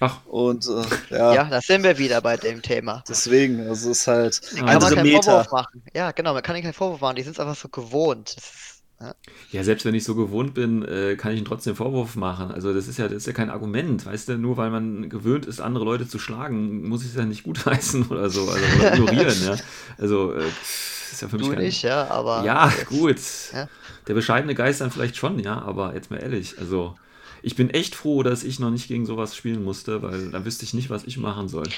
Ach, 0.00 0.20
Und 0.26 0.66
äh, 0.66 1.16
ja, 1.16 1.34
Ja, 1.34 1.44
da 1.44 1.60
sind 1.60 1.82
wir 1.82 1.98
wieder 1.98 2.20
bei 2.22 2.36
dem 2.36 2.62
Thema. 2.62 3.04
deswegen, 3.08 3.60
also 3.68 3.90
es 3.90 3.98
ist 4.00 4.06
halt 4.06 4.40
Ah, 4.60 4.74
Kann 4.74 4.82
man 4.82 4.94
keinen. 4.94 5.08
Vorwurf 5.08 5.50
machen. 5.52 5.82
Ja, 5.94 6.12
genau, 6.12 6.32
man 6.34 6.42
kann 6.42 6.56
ihnen 6.56 6.64
keinen 6.64 6.72
Vorwurf 6.74 7.00
machen. 7.00 7.16
Die 7.16 7.22
sind 7.22 7.32
es 7.32 7.40
einfach 7.40 7.56
so 7.56 7.68
gewohnt. 7.68 8.34
Ist, 8.36 8.82
ja. 9.00 9.14
ja, 9.50 9.64
selbst 9.64 9.84
wenn 9.84 9.94
ich 9.94 10.04
so 10.04 10.14
gewohnt 10.14 10.54
bin, 10.54 10.84
äh, 10.84 11.16
kann 11.16 11.32
ich 11.32 11.38
ihm 11.40 11.44
trotzdem 11.44 11.74
Vorwurf 11.76 12.16
machen. 12.16 12.50
Also 12.52 12.72
das 12.72 12.86
ist 12.88 12.98
ja, 12.98 13.06
das 13.08 13.18
ist 13.18 13.26
ja 13.26 13.32
kein 13.32 13.50
Argument, 13.50 14.06
weißt 14.06 14.28
du, 14.28 14.38
nur 14.38 14.56
weil 14.56 14.70
man 14.70 15.08
gewöhnt 15.10 15.46
ist, 15.46 15.60
andere 15.60 15.84
Leute 15.84 16.06
zu 16.06 16.18
schlagen, 16.18 16.88
muss 16.88 17.02
ich 17.02 17.10
es 17.10 17.16
ja 17.16 17.24
nicht 17.24 17.42
gutheißen 17.44 18.06
oder 18.10 18.30
so, 18.30 18.48
also 18.48 18.70
oder 18.78 18.92
ignorieren, 18.94 19.42
ja. 19.44 19.56
Also 19.98 20.32
äh, 20.34 20.38
das 20.44 21.12
ist 21.12 21.22
ja 21.22 21.28
für 21.28 21.38
mich 21.38 21.48
Du 21.48 21.54
kein... 21.54 21.64
nicht, 21.64 21.82
ja, 21.82 22.06
aber. 22.08 22.44
Ja, 22.44 22.70
jetzt- 22.70 22.86
gut. 22.86 23.18
Ja. 23.52 23.68
Der 24.06 24.14
bescheidene 24.14 24.54
Geist 24.54 24.80
dann 24.80 24.90
vielleicht 24.90 25.16
schon, 25.16 25.38
ja, 25.38 25.60
aber 25.60 25.94
jetzt 25.94 26.10
mal 26.10 26.18
ehrlich, 26.18 26.58
also 26.58 26.96
ich 27.42 27.56
bin 27.56 27.70
echt 27.70 27.94
froh, 27.94 28.22
dass 28.22 28.44
ich 28.44 28.58
noch 28.58 28.70
nicht 28.70 28.88
gegen 28.88 29.06
sowas 29.06 29.36
spielen 29.36 29.64
musste, 29.64 30.02
weil 30.02 30.30
dann 30.30 30.44
wüsste 30.44 30.64
ich 30.64 30.74
nicht, 30.74 30.90
was 30.90 31.04
ich 31.04 31.16
machen 31.16 31.48
soll. 31.48 31.68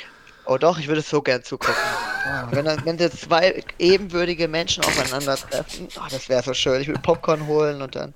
Oh 0.45 0.59
doch, 0.59 0.79
ich 0.79 0.89
würde 0.89 1.01
es 1.01 1.09
so 1.09 1.23
gern 1.23 1.45
zugucken. 1.45 1.77
Ja, 2.27 2.49
wenn, 2.51 2.65
dann, 2.65 2.85
wenn 2.85 2.99
jetzt 2.99 3.21
zwei 3.21 3.63
ebenwürdige 3.79 4.49
Menschen 4.49 4.85
aufeinandertreffen, 4.85 5.89
oh, 5.97 6.07
das 6.11 6.29
wäre 6.29 6.43
so 6.43 6.53
schön. 6.53 6.81
Ich 6.81 6.89
würde 6.89 7.01
Popcorn 7.01 7.47
holen 7.47 7.81
und 7.81 7.95
dann. 7.95 8.13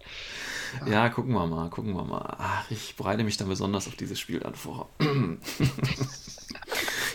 Ja, 0.87 1.09
gucken 1.09 1.33
wir 1.33 1.47
mal, 1.47 1.71
gucken 1.71 1.95
wir 1.95 2.05
mal. 2.05 2.37
Ach, 2.39 2.65
ich 2.71 2.97
bereite 2.97 3.23
mich 3.23 3.37
dann 3.37 3.49
besonders 3.49 3.87
auf 3.87 3.95
dieses 3.95 4.19
Spiel 4.19 4.41
dann 4.41 4.55
vor. 4.55 4.89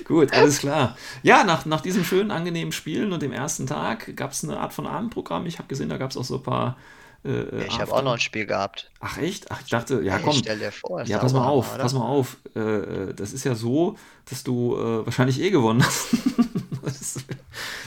Gut, 0.06 0.34
alles 0.34 0.60
klar. 0.60 0.98
Ja, 1.24 1.44
nach, 1.44 1.66
nach 1.66 1.82
diesem 1.82 2.06
schönen, 2.06 2.32
angenehmen 2.32 2.72
Spielen 2.72 3.12
und 3.12 3.22
dem 3.22 3.34
ersten 3.34 3.68
Tag 3.68 4.16
gab 4.16 4.32
es 4.32 4.44
eine 4.44 4.60
Art 4.60 4.74
von 4.74 4.88
Abendprogramm. 4.88 5.46
Ich 5.46 5.58
habe 5.60 5.68
gesehen, 5.68 5.90
da 5.90 5.98
gab 5.98 6.12
es 6.12 6.18
auch 6.18 6.24
so 6.24 6.36
ein 6.36 6.44
paar. 6.44 6.78
Äh, 7.24 7.66
Ich 7.68 7.80
habe 7.80 7.92
auch 7.94 8.02
noch 8.04 8.14
ein 8.14 8.20
Spiel 8.20 8.46
gehabt. 8.46 8.90
Ach, 9.00 9.18
echt? 9.18 9.52
Ach, 9.52 9.60
ich 9.64 9.70
dachte, 9.70 10.02
ja, 10.02 10.20
komm. 10.20 10.34
Stell 10.34 10.60
dir 10.60 10.72
vor. 10.72 11.00
Ja, 11.02 11.06
der 11.06 11.18
pass 11.20 11.34
mal 11.34 11.48
auf, 11.48 11.74
oder? 11.74 11.84
pass 11.84 11.94
mal 11.94 12.06
auf. 12.06 12.38
Äh, 12.56 12.60
äh, 12.60 13.14
das 13.14 13.34
ist 13.34 13.44
ja 13.44 13.56
so, 13.56 13.96
dass 14.30 14.44
du 14.44 14.76
äh, 14.76 15.06
wahrscheinlich 15.06 15.40
eh 15.42 15.52
gewonnen 15.52 15.84
hast. 15.84 16.08
das 16.84 17.16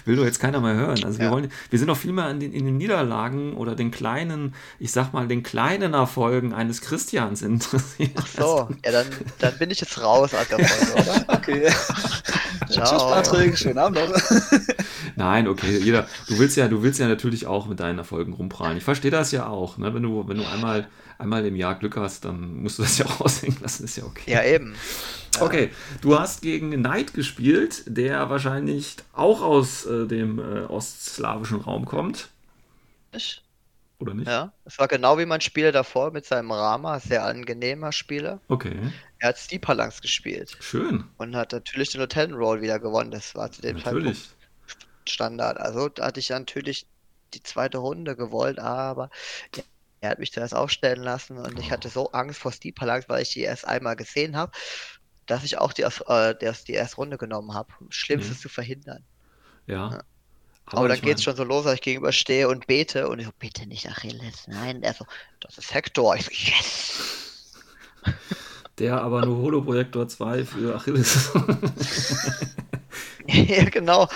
will 0.04 0.16
doch 0.16 0.24
jetzt 0.24 0.38
keiner 0.40 0.60
mehr 0.60 0.74
hören. 0.74 1.02
Also 1.04 1.18
wir 1.18 1.26
Ja. 1.26 1.30
wollen, 1.32 1.50
wir 1.70 1.78
sind 1.78 1.88
doch 1.88 1.96
viel 1.96 2.12
mehr 2.12 2.30
in 2.30 2.38
den, 2.40 2.52
in 2.52 2.64
den 2.64 2.76
Niederlagen 2.76 3.54
oder 3.54 3.74
den 3.74 3.90
kleinen, 3.90 4.54
ich 4.78 4.92
sag 4.92 5.12
mal, 5.12 5.26
den 5.26 5.42
kleinen 5.42 5.94
Erfolgen 5.94 6.52
eines 6.52 6.80
Christians 6.80 7.42
interessiert. 7.42 8.12
Ach 8.16 8.26
so, 8.26 8.68
ja, 8.84 8.92
dann, 8.92 9.06
dann 9.38 9.58
bin 9.58 9.70
ich 9.70 9.80
jetzt 9.80 10.00
raus 10.00 10.30
oder? 10.32 10.44
Okay. 11.28 11.70
Ciao. 12.70 12.84
Tschüss, 12.84 13.02
Patrick. 13.02 13.58
Schönen 13.58 13.78
Abend, 13.78 13.98
Leute. 13.98 14.22
Nein, 15.16 15.46
okay, 15.48 15.78
jeder, 15.78 16.08
du 16.26 16.38
willst 16.38 16.56
ja, 16.56 16.68
du 16.68 16.82
willst 16.82 16.98
ja 17.00 17.08
natürlich 17.08 17.46
auch 17.46 17.66
mit 17.68 17.80
deinen 17.80 17.98
Erfolgen 17.98 18.32
rumprallen. 18.32 18.76
Ich 18.78 18.84
verstehe 18.84 19.10
das 19.10 19.30
ja 19.32 19.46
auch, 19.46 19.78
ne? 19.78 19.94
Wenn 19.94 20.02
du, 20.02 20.26
wenn 20.28 20.38
du 20.38 20.44
einmal, 20.44 20.90
einmal 21.18 21.44
im 21.46 21.56
Jahr 21.56 21.76
Glück 21.78 21.96
hast, 21.96 22.24
dann 22.24 22.62
musst 22.62 22.78
du 22.78 22.82
das 22.82 22.98
ja 22.98 23.06
auch 23.08 23.20
aushängen 23.20 23.58
lassen, 23.60 23.84
ist 23.84 23.96
ja 23.96 24.04
okay. 24.04 24.30
Ja, 24.30 24.42
eben. 24.44 24.84
Okay, 25.40 25.70
du 26.00 26.18
hast 26.18 26.42
gegen 26.42 26.70
Knight 26.72 27.12
gespielt, 27.14 27.82
der 27.86 28.30
wahrscheinlich 28.30 28.96
auch 29.12 29.42
aus 29.42 29.84
äh, 29.86 30.06
dem 30.06 30.38
äh, 30.38 30.62
ostslawischen 30.64 31.60
Raum 31.60 31.84
kommt, 31.86 32.28
Ich, 33.12 33.42
oder 33.98 34.14
nicht? 34.14 34.28
ja, 34.28 34.54
es 34.64 34.78
war 34.78 34.88
genau 34.88 35.18
wie 35.18 35.26
mein 35.26 35.40
Spieler 35.42 35.72
davor 35.72 36.12
mit 36.12 36.26
seinem 36.26 36.52
Rama, 36.52 37.00
sehr 37.00 37.24
angenehmer 37.24 37.92
Spieler. 37.92 38.42
Okay, 38.48 38.92
Er 39.18 39.30
hat 39.30 39.38
Steepalangs 39.38 40.00
gespielt 40.02 40.58
schön, 40.58 41.04
und 41.18 41.36
hat 41.36 41.52
natürlich 41.52 41.90
den 41.90 42.00
Lieutenant 42.02 42.34
Roll 42.34 42.62
wieder 42.62 42.80
gewonnen. 42.80 43.10
Das 43.12 43.34
war 43.36 43.50
zu 43.52 43.62
dem 43.62 43.78
Zeitpunkt 43.78 44.16
natürlich. 44.16 44.33
Standard. 45.10 45.58
Also 45.58 45.88
da 45.88 46.06
hatte 46.06 46.20
ich 46.20 46.30
natürlich 46.30 46.86
die 47.34 47.42
zweite 47.42 47.78
Runde 47.78 48.16
gewollt, 48.16 48.58
aber 48.58 49.10
er 50.00 50.10
hat 50.10 50.18
mich 50.18 50.32
zuerst 50.32 50.54
aufstellen 50.54 51.02
lassen 51.02 51.38
und 51.38 51.58
ich 51.58 51.68
Oh. 51.68 51.70
hatte 51.70 51.88
so 51.88 52.12
Angst 52.12 52.38
vor 52.40 52.52
Steepalangs, 52.52 53.08
weil 53.08 53.22
ich 53.22 53.30
die 53.32 53.40
erst 53.40 53.66
einmal 53.66 53.96
gesehen 53.96 54.36
habe, 54.36 54.52
dass 55.26 55.42
ich 55.44 55.58
auch 55.58 55.72
die, 55.72 55.82
äh, 55.82 56.34
das- 56.38 56.64
die 56.64 56.72
erste 56.74 56.96
Runde 56.96 57.16
genommen 57.18 57.54
habe. 57.54 57.72
Um 57.80 57.90
Schlimmstes 57.90 58.36
Mhm. 58.38 58.40
zu 58.42 58.48
verhindern. 58.50 59.04
Ja. 59.66 59.90
Ja. 59.92 60.02
Aber, 60.66 60.88
dann 60.88 60.96
ich 60.96 61.02
geht's 61.02 61.20
mein- 61.20 61.24
schon 61.24 61.36
so 61.36 61.44
los, 61.44 61.64
dass 61.64 61.74
ich 61.74 61.82
gegenüberstehe 61.82 62.48
und 62.48 62.66
bete 62.66 63.08
und 63.08 63.18
ich 63.18 63.26
so, 63.26 63.32
bitte 63.38 63.66
nicht 63.66 63.86
Achilles. 63.88 64.46
Nein, 64.46 64.82
er 64.82 64.94
so, 64.94 65.04
das 65.40 65.58
ist 65.58 65.72
Hector. 65.74 66.16
Ich 66.16 66.24
so, 66.26 66.30
yes! 66.32 67.52
Der 68.78 69.00
aber 69.00 69.24
nur 69.24 69.38
Holoprojektor 69.38 70.08
2 70.08 70.44
für 70.44 70.74
Achilles. 70.74 71.30
ja, 73.26 73.64
genau. 73.70 74.08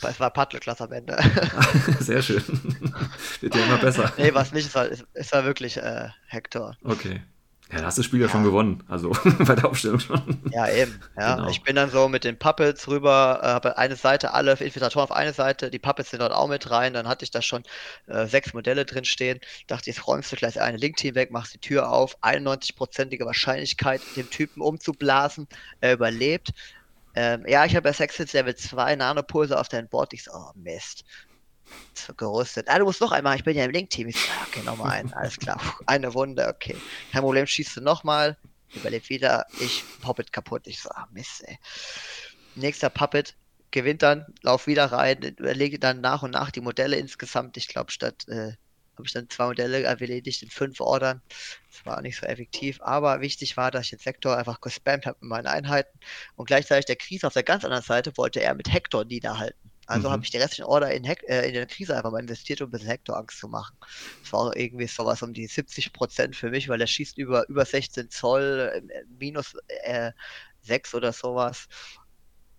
Es 0.00 0.18
war 0.18 0.30
Paddle-Klasse 0.30 0.84
am 0.84 0.92
Ende. 0.92 1.18
Sehr 2.00 2.22
schön. 2.22 2.42
Wird 3.40 3.54
ja 3.54 3.64
immer 3.64 3.78
besser. 3.78 4.12
nee, 4.16 4.32
was 4.32 4.52
nicht, 4.52 4.68
es 4.68 4.74
war, 4.74 4.88
es 5.12 5.32
war 5.32 5.44
wirklich 5.44 5.76
äh, 5.76 6.08
Hector. 6.28 6.76
Okay. 6.82 7.20
Ja, 7.74 7.80
da 7.80 7.86
hast 7.86 7.98
du 7.98 8.02
das 8.02 8.06
Spiel 8.06 8.20
ja, 8.20 8.28
schon 8.28 8.44
gewonnen. 8.44 8.84
Also 8.88 9.10
bei 9.40 9.56
der 9.56 9.64
Aufstellung 9.66 9.98
schon. 9.98 10.40
Ja, 10.52 10.68
eben. 10.68 11.00
Ja, 11.18 11.34
Genau. 11.36 11.48
ich 11.48 11.62
bin 11.62 11.74
dann 11.74 11.90
so 11.90 12.08
mit 12.08 12.22
den 12.22 12.38
Puppets 12.38 12.86
rüber, 12.86 13.40
äh, 13.42 13.46
habe 13.48 13.78
eine 13.78 13.96
Seite, 13.96 14.32
alle 14.32 14.52
Infiltratoren 14.52 15.04
auf 15.04 15.12
eine 15.12 15.32
Seite, 15.32 15.70
die 15.70 15.80
Puppets 15.80 16.10
sind 16.10 16.20
dort 16.20 16.32
auch 16.32 16.48
mit 16.48 16.70
rein, 16.70 16.94
dann 16.94 17.08
hatte 17.08 17.24
ich 17.24 17.32
da 17.32 17.42
schon 17.42 17.64
äh, 18.06 18.26
sechs 18.26 18.54
Modelle 18.54 18.84
drin 18.84 19.04
stehen. 19.04 19.40
Dachte, 19.66 19.90
jetzt 19.90 20.06
räumst 20.06 20.30
du 20.30 20.36
gleich 20.36 20.60
eine 20.60 20.76
Link-Team 20.76 21.16
weg, 21.16 21.32
machst 21.32 21.54
die 21.54 21.58
Tür 21.58 21.90
auf, 21.90 22.16
91-prozentige 22.22 23.24
Wahrscheinlichkeit, 23.26 24.02
den 24.16 24.30
Typen 24.30 24.62
umzublasen, 24.62 25.48
er 25.80 25.94
überlebt. 25.94 26.52
Ähm, 27.16 27.44
ja, 27.46 27.64
ich 27.64 27.74
habe 27.76 27.88
ja 27.88 27.92
Sexhits 27.92 28.32
Level 28.32 28.54
2 28.54 28.96
Nanopulse 28.96 29.58
auf 29.58 29.68
dein 29.68 29.88
Board. 29.88 30.12
Ich 30.12 30.24
so, 30.24 30.32
oh 30.32 30.50
Mist. 30.54 31.04
Gerüstet. 32.16 32.68
Ah, 32.68 32.78
du 32.78 32.84
musst 32.84 33.00
noch 33.00 33.12
einmal, 33.12 33.36
ich 33.36 33.44
bin 33.44 33.56
ja 33.56 33.64
im 33.64 33.70
Link-Team. 33.70 34.08
Ich 34.08 34.20
so, 34.20 34.28
okay, 34.46 34.62
nochmal 34.62 34.90
einen, 34.90 35.12
alles 35.14 35.38
klar. 35.38 35.58
Puh, 35.58 35.84
Eine 35.86 36.12
Wunde, 36.12 36.46
okay. 36.48 36.76
Kein 37.12 37.22
Problem, 37.22 37.46
schießt 37.46 37.76
du 37.76 37.80
nochmal, 37.80 38.36
überlebt 38.74 39.08
wieder, 39.08 39.46
ich 39.60 39.84
Puppet 40.02 40.32
kaputt. 40.32 40.66
Ich 40.66 40.80
so, 40.80 40.90
ah 40.90 41.08
Mist, 41.12 41.42
ey. 41.46 41.58
Nächster 42.56 42.90
Puppet 42.90 43.34
gewinnt 43.70 44.02
dann, 44.02 44.26
lauf 44.42 44.66
wieder 44.66 44.86
rein, 44.86 45.22
überlege 45.22 45.78
dann 45.78 46.00
nach 46.00 46.22
und 46.22 46.32
nach 46.32 46.50
die 46.50 46.60
Modelle 46.60 46.96
insgesamt. 46.96 47.56
Ich 47.56 47.68
glaube, 47.68 47.90
statt 47.90 48.26
äh, 48.28 48.52
habe 48.96 49.06
ich 49.06 49.12
dann 49.12 49.28
zwei 49.28 49.46
Modelle 49.46 49.82
erledigt 49.82 50.42
in 50.42 50.50
fünf 50.50 50.80
Ordern. 50.80 51.20
Das 51.70 51.84
war 51.84 51.98
auch 51.98 52.02
nicht 52.02 52.16
so 52.16 52.26
effektiv, 52.26 52.80
aber 52.82 53.20
wichtig 53.20 53.56
war, 53.56 53.70
dass 53.70 53.84
ich 53.84 53.90
den 53.90 53.98
Sektor 53.98 54.36
einfach 54.36 54.60
gespammt 54.60 55.06
habe 55.06 55.18
mit 55.20 55.30
meinen 55.30 55.46
Einheiten 55.46 55.98
und 56.36 56.46
gleichzeitig 56.46 56.86
der 56.86 56.96
Krise 56.96 57.26
auf 57.26 57.32
der 57.32 57.42
ganz 57.42 57.64
anderen 57.64 57.82
Seite 57.82 58.16
wollte 58.16 58.40
er 58.40 58.54
mit 58.54 58.72
Hector 58.72 59.04
niederhalten. 59.04 59.63
Also 59.86 60.08
Mhm. 60.08 60.12
habe 60.12 60.24
ich 60.24 60.30
die 60.30 60.38
restlichen 60.38 60.64
Order 60.64 60.90
in, 60.92 61.04
Hec 61.04 61.22
äh, 61.28 61.46
in 61.48 61.54
der 61.54 61.66
Krise 61.66 61.96
einfach 61.96 62.10
mal 62.12 62.20
investiert, 62.20 62.60
um 62.62 62.68
ein 62.68 62.70
bisschen 62.72 62.88
Hector 62.88 63.16
Angst 63.16 63.38
zu 63.38 63.48
machen. 63.48 63.76
Das 64.22 64.32
war 64.32 64.56
irgendwie 64.56 64.86
sowas 64.86 65.22
um 65.22 65.32
die 65.32 65.46
70 65.46 65.92
Prozent 65.92 66.36
für 66.36 66.50
mich, 66.50 66.68
weil 66.68 66.80
er 66.80 66.86
schießt 66.86 67.18
über, 67.18 67.48
über 67.48 67.64
16 67.64 68.10
Zoll, 68.10 68.82
äh, 68.90 69.04
minus 69.08 69.54
äh, 69.84 70.12
6 70.62 70.94
oder 70.94 71.12
sowas. 71.12 71.66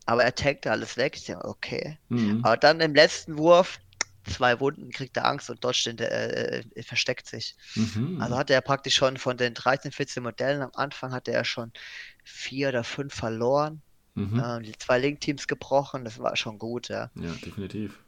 Aber 0.06 0.24
er 0.24 0.36
tankte 0.36 0.72
alles 0.72 0.98
weg. 0.98 1.16
Ich 1.18 1.26
dachte, 1.26 1.46
okay. 1.48 2.00
Mhm. 2.10 2.44
Aber 2.44 2.58
dann 2.58 2.80
im 2.82 2.94
letzten 2.96 3.38
Wurf, 3.38 3.80
zwei 4.28 4.60
Wunden, 4.60 4.92
kriegt 4.92 5.18
er 5.18 5.26
Angst 5.26 5.50
und 5.50 5.64
dodgt 5.64 5.86
den, 5.86 5.98
äh, 6.00 6.60
äh, 6.76 6.84
versteckt 6.84 7.28
sich. 7.28 7.56
Mhm. 7.76 8.20
Also 8.20 8.38
hatte 8.38 8.54
er 8.54 8.62
praktisch 8.62 8.96
schon 8.96 9.18
von 9.18 9.38
den 9.38 9.54
13, 9.54 9.92
14 9.92 10.24
Modellen 10.24 10.62
am 10.62 10.72
Anfang 10.74 11.12
hatte 11.14 11.32
er 11.32 11.46
schon 11.46 11.72
vier 12.24 12.70
oder 12.70 12.84
fünf 12.84 13.14
verloren. 13.14 13.84
Mhm. 14.16 14.42
Ähm, 14.44 14.64
die 14.64 14.78
zwei 14.78 15.00
Link-Teams 15.00 15.48
gebrochen, 15.48 16.04
das 16.06 16.20
war 16.20 16.36
schon 16.36 16.58
gut, 16.58 16.90
ja. 16.90 17.12
Ja, 17.16 17.32
definitiv. 17.44 18.00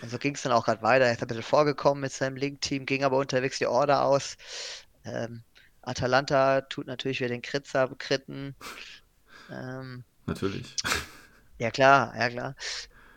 Und 0.00 0.10
so 0.10 0.18
ging 0.18 0.34
es 0.34 0.42
dann 0.42 0.52
auch 0.52 0.64
gerade 0.64 0.82
weiter. 0.82 1.04
Er 1.04 1.12
ist 1.12 1.22
ein 1.22 1.28
bisschen 1.28 1.42
vorgekommen 1.42 2.00
mit 2.00 2.12
seinem 2.12 2.36
Link-Team, 2.36 2.86
ging 2.86 3.04
aber 3.04 3.18
unterwegs 3.18 3.58
die 3.58 3.66
Order 3.66 4.04
aus. 4.04 4.36
Ähm, 5.04 5.42
Atalanta 5.82 6.62
tut 6.62 6.86
natürlich 6.86 7.20
wieder 7.20 7.28
den 7.28 7.42
Kritzer 7.42 7.88
bekritten. 7.88 8.54
Ähm, 9.50 10.04
Natürlich. 10.26 10.74
ja 11.58 11.70
klar, 11.70 12.14
ja 12.16 12.28
klar. 12.30 12.54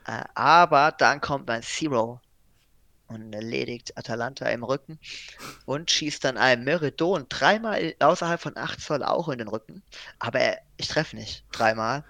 Äh, 0.06 0.24
aber 0.34 0.92
dann 0.92 1.22
kommt 1.22 1.48
mein 1.48 1.64
Zero 1.64 2.20
und 3.08 3.34
erledigt 3.34 3.98
Atalanta 3.98 4.48
im 4.50 4.64
Rücken 4.64 5.00
und 5.66 5.92
schießt 5.92 6.24
dann 6.24 6.38
einen 6.38 6.64
Meridon 6.64 7.26
dreimal 7.30 7.94
außerhalb 8.00 8.42
von 8.42 8.58
8 8.58 8.82
Zoll 8.82 9.04
auch 9.04 9.30
in 9.30 9.38
den 9.38 9.48
Rücken. 9.48 9.84
Aber 10.20 10.40
er, 10.40 10.60
ich 10.78 10.88
treffe 10.88 11.16
nicht 11.16 11.44
dreimal 11.52 12.04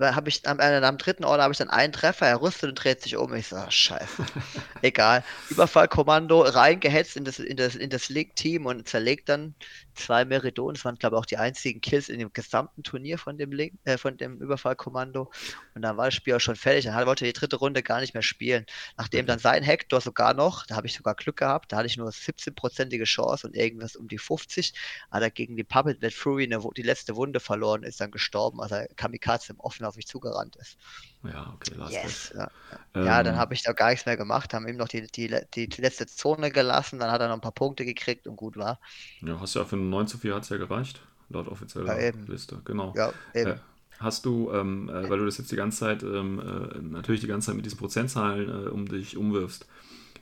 habe 0.00 0.28
ich 0.28 0.46
am, 0.46 0.60
äh, 0.60 0.76
am 0.76 0.98
dritten 0.98 1.24
Order 1.24 1.42
habe 1.42 1.52
ich 1.52 1.58
dann 1.58 1.70
einen 1.70 1.92
Treffer, 1.92 2.26
er 2.26 2.40
rüstet 2.40 2.70
und 2.70 2.74
dreht 2.74 3.02
sich 3.02 3.16
um. 3.16 3.34
Ich 3.34 3.48
so, 3.48 3.56
oh, 3.56 3.70
scheiße. 3.70 4.24
Egal. 4.82 5.24
Überfallkommando 5.50 6.42
reingehetzt 6.42 7.16
in 7.16 7.24
das, 7.24 7.38
in 7.38 7.56
das, 7.56 7.74
in 7.74 7.90
das 7.90 8.08
League-Team 8.08 8.66
und 8.66 8.88
zerlegt 8.88 9.28
dann 9.28 9.54
zwei 9.98 10.24
Meridon. 10.24 10.74
Das 10.74 10.84
waren, 10.84 10.96
glaube 10.96 11.16
ich, 11.16 11.20
auch 11.20 11.26
die 11.26 11.36
einzigen 11.36 11.80
Kills 11.80 12.08
in 12.08 12.18
dem 12.18 12.32
gesamten 12.32 12.82
Turnier 12.82 13.18
von 13.18 13.36
dem, 13.38 13.52
Link, 13.52 13.74
äh, 13.84 13.98
von 13.98 14.16
dem 14.16 14.38
Überfallkommando. 14.38 15.30
Und 15.74 15.82
dann 15.82 15.96
war 15.96 16.06
das 16.06 16.14
Spiel 16.14 16.34
auch 16.34 16.40
schon 16.40 16.56
fertig. 16.56 16.84
Dann 16.84 17.06
wollte 17.06 17.24
die 17.24 17.32
dritte 17.32 17.56
Runde 17.56 17.82
gar 17.82 18.00
nicht 18.00 18.14
mehr 18.14 18.22
spielen. 18.22 18.64
Nachdem 18.96 19.26
dann 19.26 19.38
sein 19.38 19.62
Hector 19.62 20.00
sogar 20.00 20.34
noch, 20.34 20.66
da 20.66 20.76
habe 20.76 20.86
ich 20.86 20.94
sogar 20.94 21.14
Glück 21.14 21.36
gehabt, 21.36 21.72
da 21.72 21.78
hatte 21.78 21.86
ich 21.86 21.96
nur 21.96 22.08
17-prozentige 22.08 23.04
Chance 23.04 23.46
und 23.46 23.54
irgendwas 23.54 23.96
um 23.96 24.08
die 24.08 24.18
50. 24.18 24.72
Aber 25.10 25.30
gegen 25.30 25.56
die 25.56 25.64
Puppet 25.64 26.02
Red 26.02 26.14
Fury 26.14 26.44
eine, 26.44 26.62
die 26.76 26.82
letzte 26.82 27.16
Wunde 27.16 27.40
verloren, 27.40 27.82
ist 27.82 28.00
dann 28.00 28.10
gestorben, 28.10 28.60
also 28.60 28.76
Kamikaze 28.96 29.52
im 29.52 29.60
Offen 29.60 29.84
auf 29.84 29.96
mich 29.96 30.06
zugerannt 30.06 30.56
ist. 30.56 30.76
Ja, 31.24 31.52
okay, 31.54 31.74
last 31.76 31.92
yes. 31.92 32.32
Ja, 32.34 32.50
ähm, 32.94 33.06
ja, 33.06 33.22
dann 33.22 33.36
habe 33.36 33.52
ich 33.52 33.62
da 33.62 33.72
gar 33.72 33.90
nichts 33.90 34.06
mehr 34.06 34.16
gemacht, 34.16 34.54
haben 34.54 34.68
ihm 34.68 34.76
noch 34.76 34.88
die, 34.88 35.06
die, 35.06 35.28
die, 35.52 35.66
letzte 35.80 36.06
Zone 36.06 36.50
gelassen, 36.50 37.00
dann 37.00 37.10
hat 37.10 37.20
er 37.20 37.28
noch 37.28 37.34
ein 37.34 37.40
paar 37.40 37.52
Punkte 37.52 37.84
gekriegt 37.84 38.28
und 38.28 38.36
gut 38.36 38.56
war. 38.56 38.78
Ja, 39.20 39.40
hast 39.40 39.54
ja 39.54 39.64
für 39.64 39.76
9 39.76 40.06
zu 40.06 40.18
4 40.18 40.36
hat 40.36 40.44
es 40.44 40.48
ja 40.50 40.58
gereicht, 40.58 41.00
laut 41.28 41.48
offizieller 41.48 42.00
ja, 42.00 42.12
Liste, 42.28 42.60
genau. 42.64 42.94
Ja, 42.96 43.12
eben. 43.34 43.52
Äh, 43.52 43.58
hast 43.98 44.26
du, 44.26 44.52
ähm, 44.52 44.88
äh, 44.88 45.10
weil 45.10 45.18
du 45.18 45.24
das 45.24 45.38
jetzt 45.38 45.50
die 45.50 45.56
ganze 45.56 45.78
Zeit, 45.78 46.02
ähm, 46.04 46.38
äh, 46.38 46.78
natürlich 46.80 47.20
die 47.20 47.26
ganze 47.26 47.46
Zeit 47.46 47.56
mit 47.56 47.64
diesen 47.64 47.78
Prozentzahlen 47.78 48.66
äh, 48.66 48.68
um 48.68 48.86
dich 48.86 49.16
umwirfst, 49.16 49.66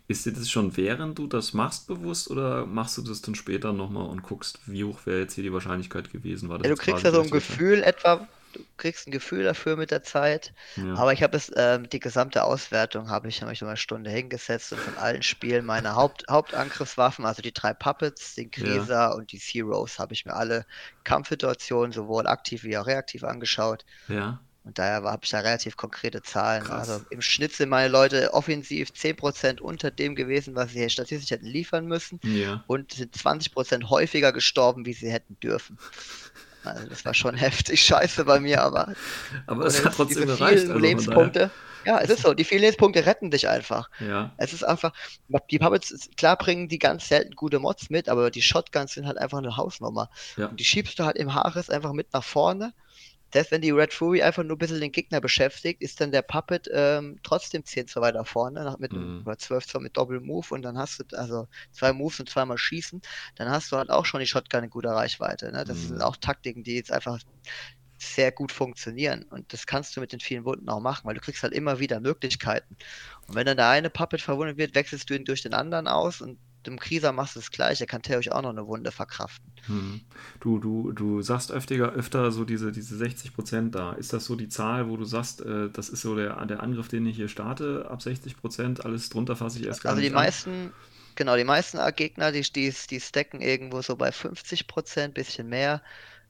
ist 0.09 0.25
dir 0.25 0.33
das 0.33 0.49
schon 0.49 0.77
während 0.77 1.19
du 1.19 1.27
das 1.27 1.53
machst 1.53 1.89
bewusst 1.89 2.31
oder 2.31 2.65
machst 2.65 2.97
du 2.97 3.03
das 3.03 3.23
dann 3.23 3.35
später 3.35 3.73
nochmal 3.73 4.07
und 4.07 4.23
guckst, 4.23 4.61
wie 4.67 4.85
hoch 4.85 5.01
wäre 5.05 5.21
jetzt 5.21 5.35
hier 5.35 5.45
die 5.45 5.53
Wahrscheinlichkeit 5.53 6.13
gewesen? 6.13 6.49
War 6.49 6.63
ja, 6.63 6.71
du 6.71 6.77
kriegst 6.77 7.05
ja 7.05 7.11
so 7.11 7.21
ein 7.21 7.31
Gefühl 7.31 7.83
etwa, 7.83 8.29
du 8.57 8.65
kriegst 8.77 9.07
ein 9.07 9.11
Gefühl 9.11 9.45
dafür 9.45 9.77
mit 9.77 9.91
der 9.91 10.03
Zeit. 10.03 10.53
Ja. 10.77 10.95
Aber 10.95 11.13
ich 11.13 11.23
habe 11.23 11.37
es, 11.37 11.53
ähm, 11.57 11.89
die 11.89 12.01
gesamte 12.01 12.45
Auswertung 12.45 13.11
habe 13.11 13.29
ich, 13.29 13.43
hab 13.43 13.51
ich 13.51 13.63
eine 13.63 13.77
Stunde 13.77 14.11
hingesetzt 14.11 14.73
und 14.73 14.81
von 14.81 14.97
allen 14.99 15.23
Spielen 15.23 15.65
meine 15.65 15.95
Haupt, 15.95 16.25
Hauptangriffswaffen, 16.31 17.25
also 17.25 17.43
die 17.43 17.53
drei 17.53 17.75
Puppets, 17.75 18.35
den 18.35 18.51
Krieser 18.51 18.95
ja. 18.95 19.13
und 19.13 19.33
die 19.33 19.39
Zeros, 19.39 19.99
habe 19.99 20.15
ich 20.15 20.25
mir 20.25 20.35
alle 20.35 20.67
Kampfsituationen 21.05 21.93
sowohl 21.93 22.27
aktiv 22.27 22.65
wie 22.65 22.77
auch 22.79 22.87
reaktiv 22.87 23.25
angeschaut. 23.25 23.85
Ja. 24.09 24.41
Und 24.67 24.81
daher 24.81 25.05
habe 25.05 25.21
ich 25.23 25.31
da 25.31 25.39
relativ 25.39 25.77
konkrete 25.77 26.23
Zahlen. 26.23 26.65
Krass. 26.65 26.91
Also 26.91 27.05
im 27.11 27.23
Schnitt 27.23 27.53
sind 27.53 27.69
meine 27.69 27.89
Leute 27.89 28.35
offensiv 28.35 28.91
10% 28.91 29.61
unter 29.61 29.93
dem 29.93 30.17
gewesen, 30.17 30.57
was 30.57 30.73
sie 30.73 30.91
statistisch 30.91 31.31
hätten 31.31 31.47
liefern 31.47 31.87
müssen. 31.87 32.19
Ja. 32.25 32.65
Und 32.67 32.93
sind 32.93 33.17
20% 33.17 33.89
häufiger 33.91 34.33
gestorben, 34.33 34.85
wie 34.85 34.93
sie 34.93 35.11
hätten 35.11 35.39
dürfen. 35.39 35.79
Also 36.67 36.89
das 36.89 37.05
war 37.05 37.15
schon 37.15 37.35
heftig 37.37 37.83
scheiße 37.83 38.25
bei 38.25 38.41
mir, 38.41 38.63
aber. 38.63 38.93
Aber 39.47 39.67
es 39.67 39.85
hat 39.85 39.95
trotzdem 39.95 40.27
gereicht. 40.27 40.69
Also 40.69 40.79
Lebenspunkte. 40.79 41.51
Ja, 41.85 42.01
es 42.01 42.11
ist 42.11 42.23
so. 42.23 42.35
Die 42.35 42.43
vielen 42.45 42.63
Lebenspunkte 42.63 43.07
retten 43.07 43.31
dich 43.31 43.49
einfach. 43.49 43.89
Ja. 44.01 44.33
Es 44.39 44.53
ist 44.53 44.65
einfach. 44.65 44.93
Die 45.51 45.59
Puppets, 45.59 46.11
klar 46.17 46.37
bringen 46.37 46.69
die 46.69 46.81
ganz 46.81 47.09
selten 47.09 47.37
gute 47.37 47.61
Mods 47.61 47.91
mit, 47.91 48.09
aber 48.09 48.31
die 48.31 48.43
Shotguns 48.43 48.93
sind 48.93 49.07
halt 49.07 49.19
einfach 49.19 49.39
eine 49.39 49.57
Hausnummer. 49.57 50.11
Ja. 50.37 50.47
Und 50.47 50.59
die 50.59 50.65
schiebst 50.65 50.99
du 50.99 51.05
halt 51.05 51.17
im 51.17 51.33
Haares 51.35 51.71
einfach 51.71 51.93
mit 51.93 52.13
nach 52.13 52.25
vorne 52.25 52.73
selbst 53.33 53.51
wenn 53.51 53.61
die 53.61 53.71
Red 53.71 53.93
Fury 53.93 54.23
einfach 54.23 54.43
nur 54.43 54.57
ein 54.57 54.59
bisschen 54.59 54.81
den 54.81 54.93
Gegner 54.93 55.21
beschäftigt, 55.21 55.83
ist 55.83 56.01
dann 56.01 56.13
der 56.13 56.23
Puppet 56.23 56.69
ähm, 56.73 57.19
trotzdem 57.23 57.65
10 57.65 57.89
Zoll 57.89 58.03
weiter 58.03 58.25
vorne, 58.25 58.77
mit 58.79 58.93
mhm. 58.93 59.23
oder 59.25 59.39
12 59.39 59.67
Zoll 59.67 59.83
mit 59.83 59.97
Doppel 59.97 60.21
Move 60.21 60.47
und 60.51 60.63
dann 60.63 60.79
hast 60.79 61.01
du 61.01 61.17
also 61.17 61.49
zwei 61.73 61.93
Moves 61.93 62.21
und 62.21 62.29
zweimal 62.29 62.59
schießen, 62.59 63.03
dann 63.35 63.51
hast 63.51 63.73
du 63.73 63.77
halt 63.77 63.91
auch 63.91 64.05
schon 64.07 64.21
die 64.21 64.27
Shotgun 64.27 64.65
in 64.65 64.71
guter 64.71 64.93
Reichweite. 64.93 65.53
Ne? 65.53 65.65
Das 65.65 65.79
mhm. 65.79 65.89
sind 65.89 66.03
auch 66.03 66.17
Taktiken, 66.17 66.63
die 66.63 66.77
jetzt 66.77 66.93
einfach 66.93 67.19
sehr 67.99 68.31
gut 68.31 68.53
funktionieren. 68.53 69.25
Und 69.25 69.53
das 69.53 69.67
kannst 69.67 69.97
du 69.97 70.01
mit 70.01 70.13
den 70.13 70.21
vielen 70.21 70.45
Wunden 70.45 70.69
auch 70.69 70.81
machen, 70.81 71.07
weil 71.07 71.15
du 71.15 71.21
kriegst 71.21 71.43
halt 71.43 71.53
immer 71.53 71.79
wieder 71.79 72.01
Möglichkeiten. 72.01 72.77
Und 73.27 73.35
wenn 73.35 73.47
dann 73.47 73.57
der 73.57 73.69
eine 73.69 73.91
Puppet 73.91 74.21
verwundet 74.21 74.59
wird, 74.59 74.75
wechselst 74.75 75.09
du 75.09 75.15
ihn 75.15 75.25
durch 75.25 75.43
den 75.43 75.55
anderen 75.55 75.89
aus 75.89 76.21
und 76.21 76.39
dem 76.67 76.79
Krieger 76.79 77.13
machst 77.13 77.37
du 77.37 77.41
das 77.41 77.51
gleiche, 77.51 77.87
kann 77.87 78.03
Theo 78.03 78.21
auch 78.33 78.43
noch 78.43 78.51
eine 78.51 78.67
Wunde 78.67 78.93
verkraften. 78.93 79.53
Hm. 79.67 80.01
Du, 80.41 80.59
du, 80.59 80.93
du 80.93 81.23
sagst 81.23 81.51
öfter, 81.53 81.75
öfter 81.93 82.31
so 82.33 82.45
diese, 82.45 82.73
diese 82.73 82.97
60 82.97 83.35
Prozent 83.35 83.75
da. 83.75 83.93
Ist 83.93 84.13
das 84.13 84.25
so 84.27 84.37
die 84.37 84.49
Zahl, 84.49 84.89
wo 84.89 84.97
du 84.97 85.05
sagst, 85.05 85.41
äh, 85.43 85.71
das 85.71 85.89
ist 85.89 86.03
so 86.03 86.15
der, 86.17 86.45
der 86.47 86.63
Angriff, 86.63 86.89
den 86.89 87.07
ich 87.07 87.17
hier 87.17 87.29
starte, 87.29 87.87
ab 87.91 88.03
60 88.03 88.37
Prozent, 88.37 88.85
alles 88.85 89.09
drunter 89.09 89.37
fasse 89.37 89.59
ich 89.59 89.67
erst 89.67 89.83
gar 89.83 89.91
also 89.91 90.01
nicht 90.01 90.03
Also 90.03 90.09
die 90.09 90.09
an. 90.09 90.15
meisten, 90.15 90.73
genau, 91.15 91.37
die 91.37 91.45
meisten 91.45 91.79
Gegner, 91.97 92.33
die, 92.33 92.43
die, 92.43 92.73
die 92.91 93.01
stacken 93.01 93.41
irgendwo 93.41 93.83
so 93.83 93.97
bei 93.97 94.13
50 94.13 94.67
Prozent, 94.67 95.15
bisschen 95.15 95.49
mehr. 95.49 95.83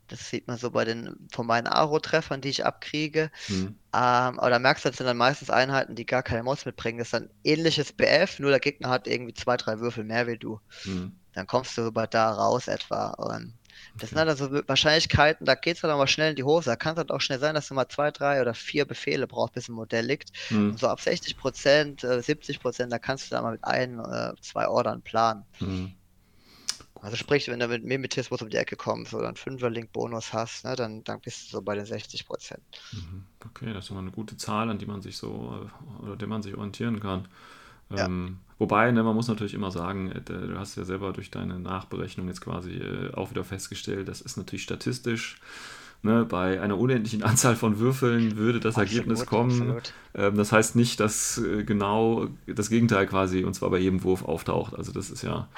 Das 0.08 0.30
sieht 0.30 0.46
man 0.46 0.56
so 0.56 0.70
bei 0.70 0.84
den 0.84 1.28
von 1.32 1.46
meinen 1.46 1.66
Aro-Treffern, 1.66 2.40
die 2.40 2.48
ich 2.48 2.64
abkriege. 2.64 3.30
Mhm. 3.48 3.78
Ähm, 3.92 4.38
aber 4.40 4.50
da 4.50 4.58
merkst 4.58 4.84
du, 4.84 4.88
das 4.88 4.98
sind 4.98 5.06
dann 5.06 5.16
meistens 5.16 5.50
Einheiten, 5.50 5.94
die 5.94 6.06
gar 6.06 6.22
keine 6.22 6.42
Mods 6.42 6.66
mitbringen. 6.66 6.98
Das 6.98 7.08
ist 7.08 7.14
dann 7.14 7.30
ähnliches 7.44 7.92
BF, 7.92 8.38
nur 8.38 8.50
der 8.50 8.60
Gegner 8.60 8.90
hat 8.90 9.06
irgendwie 9.06 9.34
zwei, 9.34 9.56
drei 9.56 9.80
Würfel 9.80 10.04
mehr 10.04 10.26
wie 10.26 10.38
du. 10.38 10.60
Mhm. 10.84 11.18
Dann 11.32 11.46
kommst 11.46 11.76
du 11.76 11.86
über 11.86 12.06
da 12.06 12.30
raus 12.30 12.68
etwa. 12.68 13.10
Und 13.10 13.54
das 13.98 14.10
sind 14.10 14.18
dann 14.18 14.28
also 14.28 14.50
Wahrscheinlichkeiten, 14.66 15.46
da 15.46 15.54
geht 15.54 15.76
es 15.76 15.82
dann 15.82 15.90
aber 15.90 16.06
schnell 16.06 16.30
in 16.30 16.36
die 16.36 16.44
Hose. 16.44 16.70
Da 16.70 16.76
kann 16.76 16.92
es 16.92 16.98
halt 16.98 17.10
auch 17.10 17.20
schnell 17.20 17.38
sein, 17.38 17.54
dass 17.54 17.68
du 17.68 17.74
mal 17.74 17.88
zwei, 17.88 18.10
drei 18.10 18.40
oder 18.40 18.54
vier 18.54 18.84
Befehle 18.84 19.26
brauchst, 19.26 19.54
bis 19.54 19.68
ein 19.68 19.74
Modell 19.74 20.06
liegt. 20.06 20.30
Mhm. 20.50 20.70
Und 20.70 20.78
so 20.78 20.88
ab 20.88 21.00
60 21.00 21.36
Prozent, 21.36 22.00
70 22.00 22.56
äh, 22.56 22.60
Prozent, 22.60 22.92
da 22.92 22.98
kannst 22.98 23.26
du 23.26 23.34
dann 23.34 23.44
mal 23.44 23.52
mit 23.52 23.64
ein, 23.64 23.98
äh, 23.98 24.32
zwei 24.40 24.68
Ordern 24.68 25.02
planen. 25.02 25.44
Mhm. 25.60 25.94
Also 27.02 27.16
sprich, 27.16 27.48
wenn 27.48 27.60
du 27.60 27.68
mit 27.68 27.84
Mimetismus 27.84 28.42
um 28.42 28.48
die 28.48 28.56
Ecke 28.56 28.76
kommst 28.76 29.14
oder 29.14 29.28
einen 29.28 29.36
Fünfer-Link-Bonus 29.36 30.32
hast, 30.32 30.64
ne, 30.64 30.76
dann, 30.76 31.04
dann 31.04 31.20
bist 31.20 31.48
du 31.48 31.56
so 31.56 31.62
bei 31.62 31.74
den 31.74 31.86
60 31.86 32.26
Prozent. 32.26 32.62
Mhm. 32.92 33.24
Okay, 33.44 33.72
das 33.72 33.86
ist 33.86 33.90
immer 33.90 34.00
eine 34.00 34.10
gute 34.10 34.36
Zahl, 34.36 34.70
an 34.70 34.78
die 34.78 34.86
man 34.86 35.02
sich 35.02 35.16
so 35.16 35.68
äh, 36.00 36.02
oder 36.04 36.16
der 36.16 36.28
man 36.28 36.42
sich 36.42 36.54
orientieren 36.54 37.00
kann. 37.00 37.28
Ja. 37.90 38.06
Ähm, 38.06 38.38
wobei, 38.58 38.90
ne, 38.90 39.02
man 39.02 39.14
muss 39.14 39.28
natürlich 39.28 39.54
immer 39.54 39.70
sagen, 39.70 40.10
äh, 40.10 40.20
du 40.20 40.58
hast 40.58 40.76
ja 40.76 40.84
selber 40.84 41.12
durch 41.12 41.30
deine 41.30 41.60
Nachberechnung 41.60 42.28
jetzt 42.28 42.40
quasi 42.40 42.72
äh, 42.72 43.12
auch 43.14 43.30
wieder 43.30 43.44
festgestellt, 43.44 44.08
das 44.08 44.20
ist 44.20 44.36
natürlich 44.36 44.62
statistisch. 44.62 45.38
Ne, 46.02 46.24
bei 46.24 46.60
einer 46.60 46.78
unendlichen 46.78 47.22
Anzahl 47.22 47.56
von 47.56 47.78
Würfeln 47.78 48.36
würde 48.36 48.60
das 48.60 48.76
absolut, 48.76 48.92
Ergebnis 48.92 49.26
kommen. 49.26 49.80
Ähm, 50.14 50.36
das 50.36 50.52
heißt 50.52 50.76
nicht, 50.76 51.00
dass 51.00 51.40
genau 51.64 52.28
das 52.46 52.68
Gegenteil 52.68 53.06
quasi 53.06 53.44
und 53.44 53.54
zwar 53.54 53.70
bei 53.70 53.78
jedem 53.78 54.02
Wurf 54.02 54.24
auftaucht. 54.24 54.74
Also 54.74 54.92
das 54.92 55.10
ist 55.10 55.22
ja 55.22 55.48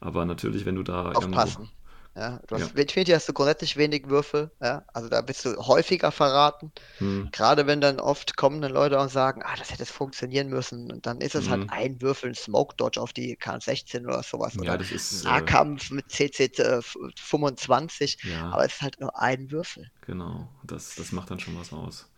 aber 0.00 0.24
natürlich, 0.24 0.66
wenn 0.66 0.74
du 0.74 0.82
da. 0.82 1.12
Aufpassen. 1.12 1.70
Ja, 2.16 2.40
du 2.48 2.56
hast, 2.56 2.74
ja. 2.74 2.82
Infinity 2.82 3.12
hast 3.12 3.28
du 3.28 3.32
grundsätzlich 3.32 3.76
wenig 3.76 4.08
Würfel, 4.08 4.50
ja, 4.60 4.84
also 4.92 5.08
da 5.08 5.20
bist 5.20 5.44
du 5.44 5.56
häufiger 5.56 6.10
verraten. 6.10 6.72
Hm. 6.98 7.28
Gerade 7.30 7.68
wenn 7.68 7.80
dann 7.80 8.00
oft 8.00 8.36
kommen 8.36 8.60
dann 8.60 8.72
Leute 8.72 8.98
und 8.98 9.10
sagen, 9.10 9.42
ah, 9.44 9.54
das 9.56 9.70
hätte 9.70 9.84
es 9.84 9.92
funktionieren 9.92 10.48
müssen. 10.48 10.90
Und 10.90 11.06
dann 11.06 11.20
ist 11.20 11.36
es 11.36 11.48
halt 11.48 11.62
hm. 11.62 11.70
halt 11.70 11.80
ein 11.80 12.02
Würfel, 12.02 12.30
ein 12.30 12.34
Smoke 12.34 12.74
Dodge 12.76 13.00
auf 13.00 13.12
die 13.12 13.36
K16 13.36 14.04
oder 14.04 14.24
sowas. 14.24 14.54
Ja, 14.54 14.62
oder 14.62 14.78
das 14.78 14.90
ist. 14.90 15.22
Nahkampf 15.22 15.92
äh, 15.92 15.94
mit 15.94 16.10
CC 16.10 16.46
äh, 16.46 16.82
25, 16.82 18.18
ja. 18.24 18.50
aber 18.50 18.64
es 18.64 18.74
ist 18.74 18.82
halt 18.82 19.00
nur 19.00 19.16
ein 19.16 19.52
Würfel. 19.52 19.88
Genau, 20.00 20.48
das, 20.64 20.96
das 20.96 21.12
macht 21.12 21.30
dann 21.30 21.38
schon 21.38 21.56
was 21.56 21.72
aus. 21.72 22.10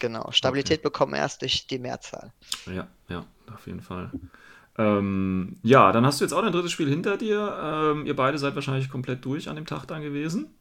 Genau, 0.00 0.30
Stabilität 0.32 0.80
okay. 0.80 0.88
bekommen 0.88 1.14
erst 1.14 1.40
durch 1.40 1.66
die 1.66 1.78
Mehrzahl. 1.78 2.32
Ja, 2.66 2.88
ja, 3.08 3.24
auf 3.52 3.66
jeden 3.66 3.80
Fall. 3.80 4.10
Ähm, 4.80 5.58
ja, 5.62 5.92
dann 5.92 6.06
hast 6.06 6.20
du 6.20 6.24
jetzt 6.24 6.32
auch 6.32 6.40
dein 6.40 6.52
drittes 6.52 6.72
Spiel 6.72 6.88
hinter 6.88 7.18
dir. 7.18 7.58
Ähm, 7.62 8.06
ihr 8.06 8.16
beide 8.16 8.38
seid 8.38 8.54
wahrscheinlich 8.54 8.88
komplett 8.88 9.24
durch 9.24 9.48
an 9.48 9.56
dem 9.56 9.66
Tag 9.66 9.84
dann 9.86 10.00
gewesen. 10.00 10.54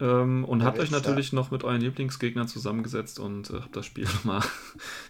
Ähm, 0.00 0.44
und 0.46 0.60
ja, 0.60 0.66
habt 0.66 0.78
euch 0.78 0.90
natürlich 0.90 1.32
ja. 1.32 1.36
noch 1.36 1.50
mit 1.50 1.62
euren 1.62 1.80
Lieblingsgegnern 1.82 2.48
zusammengesetzt 2.48 3.20
und 3.20 3.50
äh, 3.50 3.60
habt 3.60 3.76
das 3.76 3.84
Spiel 3.84 4.04
nochmal 4.14 4.40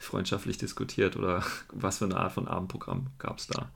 freundschaftlich 0.00 0.58
diskutiert. 0.58 1.16
Oder 1.16 1.44
was 1.72 1.98
für 1.98 2.06
eine 2.06 2.16
Art 2.16 2.32
von 2.32 2.48
Abendprogramm 2.48 3.10
gab 3.18 3.38
es 3.38 3.46
da? 3.46 3.70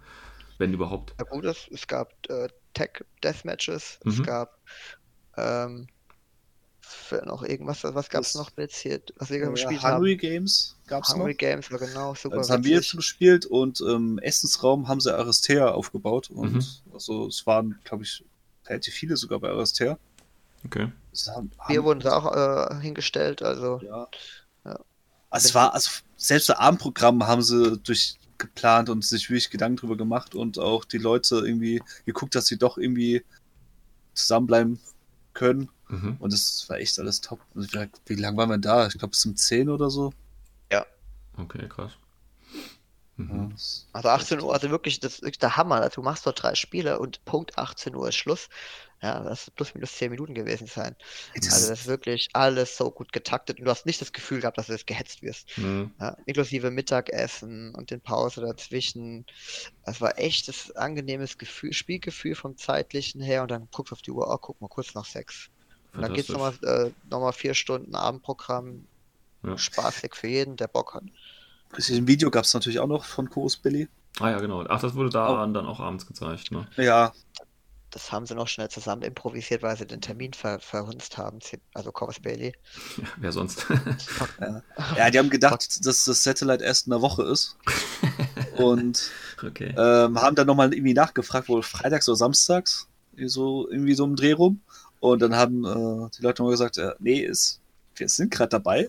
Wenn 0.58 0.72
überhaupt. 0.72 1.14
Ja, 1.18 1.26
gut, 1.26 1.44
es, 1.44 1.86
gab 1.86 2.12
äh, 2.28 2.48
Tech 2.74 3.04
Deathmatches, 3.22 4.00
mhm. 4.02 4.10
es 4.10 4.22
gab 4.24 4.58
ähm, 5.36 5.86
für 6.88 7.24
noch 7.26 7.42
irgendwas, 7.42 7.82
was 7.84 8.08
gab 8.08 8.22
es 8.22 8.34
noch 8.34 8.50
jetzt 8.56 8.76
hier, 8.76 9.00
was 9.16 9.30
wir 9.30 9.38
ja, 9.38 9.48
gespielt 9.48 9.82
Hungry 9.82 9.82
haben? 9.82 9.96
Hungry 9.96 10.16
Games 10.16 10.76
gab 10.86 11.02
es 11.04 11.10
noch. 11.10 11.18
Hungry 11.18 11.34
Games, 11.34 11.68
ja 11.68 11.76
genau, 11.76 12.14
super. 12.14 12.36
Das 12.36 12.50
haben 12.50 12.64
wir 12.64 12.76
jetzt 12.76 12.94
gespielt 12.94 13.46
und 13.46 13.80
im 13.80 13.88
ähm, 13.88 14.18
Essensraum 14.18 14.88
haben 14.88 15.00
sie 15.00 15.16
Aristea 15.16 15.68
aufgebaut 15.68 16.30
und 16.30 16.54
mhm. 16.54 16.64
also 16.92 17.26
es 17.26 17.46
waren, 17.46 17.78
glaube 17.84 18.04
ich, 18.04 18.24
relativ 18.66 18.94
viele 18.94 19.16
sogar 19.16 19.40
bei 19.40 19.50
Aristea. 19.50 19.98
Okay. 20.64 20.90
Haben, 21.28 21.50
wir 21.68 21.84
wurden 21.84 22.00
da 22.00 22.16
auch 22.16 22.70
äh, 22.70 22.80
hingestellt, 22.80 23.42
also. 23.42 23.80
Ja. 23.82 24.08
ja. 24.64 24.80
Also 25.30 25.48
es 25.48 25.54
war, 25.54 25.74
also 25.74 25.90
selbst 26.16 26.48
das 26.48 26.56
Abendprogramm 26.56 27.26
haben 27.26 27.42
sie 27.42 27.78
durchgeplant 27.78 28.88
und 28.88 29.04
sich 29.04 29.28
wirklich 29.28 29.50
Gedanken 29.50 29.76
drüber 29.76 29.96
gemacht 29.96 30.34
und 30.34 30.58
auch 30.58 30.84
die 30.84 30.98
Leute 30.98 31.36
irgendwie 31.36 31.82
geguckt, 32.04 32.34
dass 32.34 32.46
sie 32.46 32.58
doch 32.58 32.78
irgendwie 32.78 33.24
zusammenbleiben 34.14 34.80
können. 35.34 35.68
Mhm. 35.88 36.16
Und 36.18 36.32
das 36.32 36.68
war 36.68 36.78
echt 36.78 36.98
alles 36.98 37.20
top. 37.20 37.40
Also 37.54 37.68
wie, 37.72 37.88
wie 38.06 38.14
lange 38.20 38.36
waren 38.36 38.50
wir 38.50 38.58
da? 38.58 38.86
Ich 38.88 38.94
glaube 38.94 39.10
bis 39.12 39.24
um 39.26 39.36
10 39.36 39.68
oder 39.68 39.88
so. 39.90 40.12
Ja. 40.72 40.84
Okay, 41.36 41.68
krass. 41.68 41.92
Mhm. 43.18 43.50
das- 43.52 43.86
Also 43.92 44.08
18 44.10 44.40
Uhr, 44.42 44.52
also 44.52 44.68
wirklich, 44.70 45.00
das 45.00 45.14
ist 45.14 45.22
wirklich 45.22 45.38
der 45.38 45.56
Hammer. 45.56 45.76
Also 45.76 45.96
du 45.96 46.02
machst 46.02 46.26
dort 46.26 46.42
drei 46.42 46.54
Spiele 46.54 46.98
und 46.98 47.24
Punkt 47.24 47.56
18 47.56 47.94
Uhr 47.94 48.08
ist 48.08 48.16
Schluss. 48.16 48.48
Ja, 49.02 49.22
das 49.22 49.42
ist 49.48 49.54
plus 49.54 49.74
minus 49.74 49.92
10 49.94 50.10
Minuten 50.10 50.34
gewesen 50.34 50.66
sein. 50.66 50.96
das- 51.34 51.52
Also 51.52 51.68
das 51.70 51.80
ist 51.82 51.86
wirklich 51.86 52.28
alles 52.34 52.76
so 52.76 52.90
gut 52.90 53.12
getaktet 53.12 53.58
und 53.58 53.64
du 53.66 53.70
hast 53.70 53.86
nicht 53.86 54.00
das 54.02 54.12
Gefühl 54.12 54.40
gehabt, 54.40 54.58
dass 54.58 54.66
du 54.66 54.72
jetzt 54.72 54.86
gehetzt 54.86 55.22
wirst. 55.22 55.56
Mhm. 55.56 55.92
Ja, 56.00 56.16
inklusive 56.26 56.70
Mittagessen 56.70 57.74
und 57.74 57.90
den 57.90 58.00
Pause 58.02 58.40
dazwischen. 58.42 59.24
Es 59.84 60.00
war 60.00 60.18
echt 60.18 60.48
das 60.48 60.70
angenehmes 60.76 61.38
Gefühl, 61.38 61.72
Spielgefühl 61.72 62.34
vom 62.34 62.56
zeitlichen 62.58 63.20
her 63.22 63.42
und 63.42 63.50
dann 63.50 63.68
guckst 63.70 63.92
du 63.92 63.94
auf 63.94 64.02
die 64.02 64.10
Uhr, 64.10 64.28
oh, 64.30 64.38
guck 64.38 64.60
mal, 64.60 64.68
kurz 64.68 64.94
nach 64.94 65.06
sechs. 65.06 65.48
Und 65.96 66.02
dann 66.02 66.12
geht's 66.14 66.28
nochmal 66.28 66.52
Fantastisch. 66.52 66.92
äh, 66.92 67.08
noch 67.10 67.20
mal 67.20 67.32
vier 67.32 67.54
Stunden 67.54 67.94
Abendprogramm. 67.94 68.86
Ja. 69.42 69.56
Spaßig 69.56 70.14
für 70.14 70.26
jeden, 70.28 70.56
der 70.56 70.68
Bock 70.68 70.94
hat. 70.94 71.04
Ein 71.72 72.06
Video 72.08 72.30
gab 72.30 72.44
es 72.44 72.54
natürlich 72.54 72.78
auch 72.80 72.86
noch 72.86 73.04
von 73.04 73.28
Chorus 73.30 73.56
Billy. 73.56 73.88
Ah 74.18 74.30
ja, 74.30 74.38
genau. 74.40 74.64
Ach, 74.68 74.80
das 74.80 74.94
wurde 74.94 75.10
da 75.10 75.28
Oh. 75.30 75.52
dann 75.52 75.66
auch 75.66 75.78
abends 75.80 76.06
gezeigt, 76.06 76.50
ne? 76.50 76.66
Ja, 76.76 77.12
Das 77.90 78.10
haben 78.12 78.26
sie 78.26 78.34
noch 78.34 78.48
schnell 78.48 78.68
zusammen 78.68 79.02
improvisiert, 79.02 79.62
weil 79.62 79.76
sie 79.76 79.86
den 79.86 80.00
Termin 80.00 80.32
ver 80.34 80.58
verhunzt 80.60 81.16
haben. 81.18 81.38
Also 81.74 81.92
Corvus 81.92 82.20
Bailey. 82.20 82.52
Ja, 82.96 83.04
wer 83.18 83.32
sonst? 83.32 83.66
ja, 84.96 85.10
die 85.10 85.18
haben 85.18 85.30
gedacht, 85.30 85.84
dass 85.86 86.04
das 86.04 86.22
Satellite 86.22 86.64
erst 86.64 86.86
in 86.86 86.92
einer 86.92 87.02
Woche 87.02 87.22
ist. 87.22 87.56
Und 88.56 89.10
okay. 89.46 89.74
ähm, 89.76 90.20
haben 90.20 90.34
dann 90.36 90.46
nochmal 90.46 90.72
irgendwie 90.74 90.94
nachgefragt, 90.94 91.48
wohl 91.48 91.62
freitags 91.62 92.08
oder 92.08 92.16
samstags, 92.16 92.88
so, 93.26 93.68
irgendwie 93.70 93.94
so 93.94 94.04
im 94.04 94.16
Dreh 94.16 94.32
rum. 94.32 94.60
Und 95.12 95.20
dann 95.22 95.34
haben 95.36 95.64
äh, 95.64 96.10
die 96.16 96.22
Leute 96.22 96.42
mal 96.42 96.50
gesagt, 96.50 96.78
äh, 96.78 96.92
nee, 96.98 97.20
ist, 97.20 97.60
wir 97.96 98.08
sind 98.08 98.30
gerade 98.30 98.50
dabei. 98.50 98.88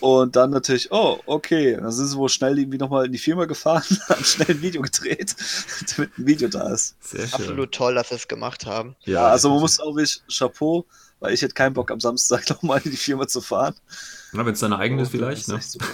Und 0.00 0.34
dann 0.34 0.50
natürlich, 0.50 0.90
oh, 0.90 1.20
okay. 1.26 1.76
Dann 1.76 1.92
sind 1.92 2.08
sie 2.08 2.16
wohl 2.16 2.28
schnell 2.28 2.58
irgendwie 2.58 2.78
nochmal 2.78 3.06
in 3.06 3.12
die 3.12 3.18
Firma 3.18 3.44
gefahren, 3.44 3.84
haben 4.08 4.24
schnell 4.24 4.50
ein 4.50 4.62
Video 4.62 4.82
gedreht, 4.82 5.34
damit 5.96 6.18
ein 6.18 6.26
Video 6.26 6.48
da 6.48 6.72
ist. 6.72 6.96
Sehr 7.00 7.26
schön. 7.28 7.34
Absolut 7.34 7.72
toll, 7.72 7.94
dass 7.94 8.08
sie 8.08 8.16
es 8.16 8.26
gemacht 8.28 8.66
haben. 8.66 8.96
Ja, 9.04 9.28
also 9.28 9.50
man 9.50 9.60
muss 9.60 9.78
auch 9.78 9.94
wirklich 9.94 10.22
Chapeau, 10.28 10.86
weil 11.20 11.34
ich 11.34 11.42
hätte 11.42 11.54
keinen 11.54 11.74
Bock 11.74 11.90
am 11.92 12.00
Samstag 12.00 12.48
nochmal 12.50 12.80
in 12.84 12.90
die 12.90 12.96
Firma 12.96 13.28
zu 13.28 13.40
fahren. 13.40 13.74
Na, 14.32 14.44
wenn 14.44 14.54
es 14.54 14.60
deine 14.60 14.76
eigene 14.78 15.02
ist, 15.02 15.08
Und, 15.08 15.14
äh, 15.14 15.18
vielleicht, 15.18 15.42
ist 15.42 15.48
ne? 15.48 15.60
super. 15.60 15.86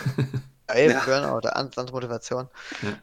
Ja, 0.70 0.76
eben, 0.76 0.92
Ja. 0.92 1.04
genau, 1.04 1.40
der 1.40 1.56
An- 1.56 1.70
andere 1.76 1.92
Motivation. 1.94 2.48
Ja. 2.82 2.98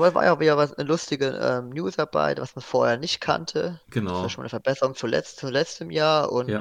Aber 0.00 0.08
es 0.08 0.14
war 0.14 0.24
ja 0.24 0.32
auch 0.34 0.40
wieder 0.40 0.56
was, 0.56 0.72
eine 0.72 0.88
lustige 0.88 1.26
ähm, 1.28 1.68
News 1.70 1.96
dabei, 1.96 2.34
was 2.38 2.56
man 2.56 2.62
vorher 2.62 2.96
nicht 2.96 3.20
kannte. 3.20 3.80
Das 3.86 3.94
Genau. 3.94 4.24
ist 4.24 4.32
schon 4.32 4.40
eine 4.42 4.48
Verbesserung 4.48 4.94
zu, 4.94 5.06
letzt, 5.06 5.36
zu 5.38 5.48
letztem 5.50 5.90
Jahr 5.90 6.32
und 6.32 6.48
Ja. 6.48 6.60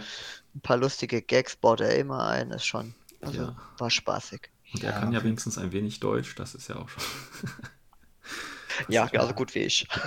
ein 0.56 0.62
paar 0.62 0.76
lustige 0.76 1.22
Gags 1.22 1.56
baut 1.56 1.80
er 1.80 1.96
immer 1.96 2.28
ein. 2.28 2.52
Ist 2.52 2.66
schon, 2.66 2.94
also 3.22 3.44
Ja. 3.44 3.56
war 3.78 3.90
spaßig. 3.90 4.50
Und 4.74 4.84
er 4.84 4.92
Ja. 4.92 5.00
kann 5.00 5.14
ja 5.14 5.24
wenigstens 5.24 5.58
ein 5.58 5.72
wenig 5.72 6.02
Deutsch, 6.02 6.36
das 6.36 6.54
ist 6.54 6.68
ja 6.68 6.76
auch 6.76 6.90
schon. 6.90 7.04
Ja, 8.88 9.08
genauso 9.08 9.34
gut 9.34 9.56
wie 9.56 9.60
ich. 9.60 9.88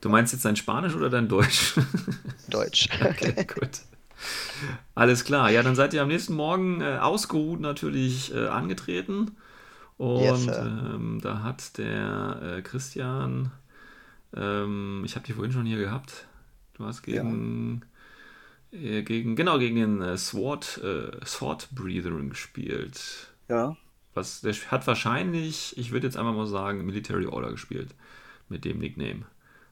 Du 0.00 0.10
meinst 0.10 0.32
jetzt 0.32 0.44
dein 0.44 0.56
Spanisch 0.56 0.94
oder 0.94 1.08
dein 1.10 1.28
Deutsch? 1.28 1.74
Deutsch. 2.48 2.88
Okay, 3.00 3.44
gut. 3.46 3.80
Alles 4.94 5.24
klar. 5.24 5.50
Ja, 5.50 5.62
dann 5.62 5.74
seid 5.74 5.94
ihr 5.94 6.02
am 6.02 6.08
nächsten 6.08 6.34
Morgen 6.34 6.80
äh, 6.80 6.98
ausgeruht 6.98 7.60
natürlich 7.60 8.32
äh, 8.34 8.46
angetreten. 8.46 9.36
Und 9.96 10.22
Yes, 10.22 10.46
ähm, 10.46 11.20
da 11.22 11.42
hat 11.42 11.78
der 11.78 12.40
äh, 12.42 12.62
Christian, 12.62 13.50
ähm, 14.34 15.02
ich 15.04 15.14
habe 15.14 15.26
die 15.26 15.32
vorhin 15.32 15.52
schon 15.52 15.66
hier 15.66 15.78
gehabt. 15.78 16.26
Du 16.74 16.84
hast 16.84 17.02
gegen, 17.02 17.82
äh, 18.72 19.02
gegen 19.02 19.36
genau, 19.36 19.58
gegen 19.58 19.76
den 19.76 20.02
äh, 20.02 20.18
Sword, 20.18 20.78
äh, 20.84 21.24
Sword 21.24 21.68
Breathering 21.72 22.28
gespielt. 22.28 23.32
Ja. 23.48 23.76
Was, 24.12 24.42
der 24.42 24.54
hat 24.70 24.86
wahrscheinlich, 24.86 25.76
ich 25.78 25.92
würde 25.92 26.06
jetzt 26.06 26.16
einfach 26.16 26.34
mal 26.34 26.46
sagen, 26.46 26.84
Military 26.84 27.26
Order 27.26 27.50
gespielt. 27.50 27.94
Mit 28.48 28.64
dem 28.64 28.78
Nickname. 28.78 29.24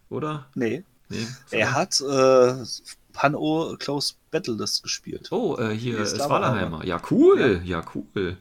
Oder? 0.08 0.46
Nee. 0.54 0.84
Nee? 1.08 1.26
Er 1.50 1.74
hat 1.74 2.00
äh, 2.00 2.64
Pan-O 3.12 3.76
Close 3.78 4.14
Battle 4.30 4.56
das 4.56 4.82
gespielt. 4.82 5.30
Oh, 5.30 5.56
äh, 5.58 5.74
hier 5.74 5.98
ist 5.98 6.12
ist 6.12 6.22
Swallerheimer. 6.22 6.84
Ja, 6.84 7.00
cool. 7.10 7.60
Ja, 7.64 7.84
cool. 7.94 8.36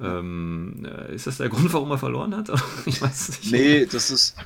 Ähm, 0.00 0.84
äh, 0.84 1.14
ist 1.14 1.26
das 1.26 1.38
der 1.38 1.48
Grund, 1.48 1.72
warum 1.72 1.90
er 1.90 1.98
verloren 1.98 2.34
hat? 2.34 2.50
ich 2.86 3.00
weiß 3.00 3.28
es 3.28 3.40
nicht. 3.40 3.52
Nee, 3.52 3.86
das 3.86 4.10
ist. 4.10 4.36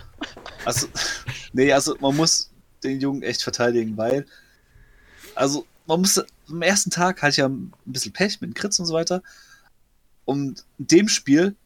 Also, 0.64 0.86
nee, 1.52 1.72
also 1.72 1.96
man 2.00 2.16
muss 2.16 2.50
den 2.84 3.00
Jungen 3.00 3.22
echt 3.22 3.42
verteidigen, 3.42 3.96
weil. 3.96 4.26
Also, 5.34 5.66
man 5.86 6.00
muss. 6.00 6.22
Am 6.48 6.62
ersten 6.62 6.90
Tag 6.90 7.22
hatte 7.22 7.30
ich 7.30 7.36
ja 7.38 7.48
ein 7.48 7.72
bisschen 7.84 8.12
Pech 8.12 8.40
mit 8.40 8.50
den 8.50 8.54
Crits 8.54 8.78
und 8.78 8.86
so 8.86 8.94
weiter. 8.94 9.22
Und 10.24 10.64
in 10.78 10.86
dem 10.86 11.08
Spiel 11.08 11.56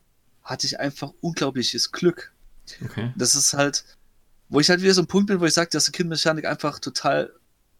hatte 0.44 0.66
ich 0.66 0.78
einfach 0.78 1.12
unglaubliches 1.20 1.92
Glück. 1.92 2.32
Okay. 2.84 3.12
Das 3.16 3.34
ist 3.34 3.54
halt, 3.54 3.84
wo 4.48 4.60
ich 4.60 4.70
halt 4.70 4.82
wieder 4.82 4.94
so 4.94 5.02
ein 5.02 5.06
Punkt 5.06 5.28
bin, 5.28 5.40
wo 5.40 5.44
ich 5.44 5.54
sage, 5.54 5.70
dass 5.70 5.86
die 5.86 5.92
Kid-Mechanik 5.92 6.44
einfach 6.44 6.78
total 6.78 7.32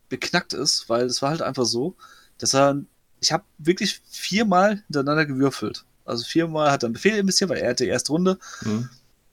beknackt 0.08 0.52
ist, 0.52 0.88
weil 0.88 1.06
es 1.06 1.22
war 1.22 1.30
halt 1.30 1.42
einfach 1.42 1.64
so, 1.64 1.96
dass 2.38 2.54
er, 2.54 2.82
ich 3.20 3.32
habe 3.32 3.44
wirklich 3.58 4.00
viermal 4.10 4.82
hintereinander 4.86 5.26
gewürfelt. 5.26 5.84
Also 6.04 6.24
viermal 6.24 6.70
hat 6.70 6.82
er 6.82 6.86
einen 6.88 6.94
Befehl 6.94 7.16
investiert, 7.16 7.50
weil 7.50 7.58
er 7.58 7.70
hatte 7.70 7.84
die 7.84 7.90
erste 7.90 8.12
Runde 8.12 8.38
Hm. 8.60 8.88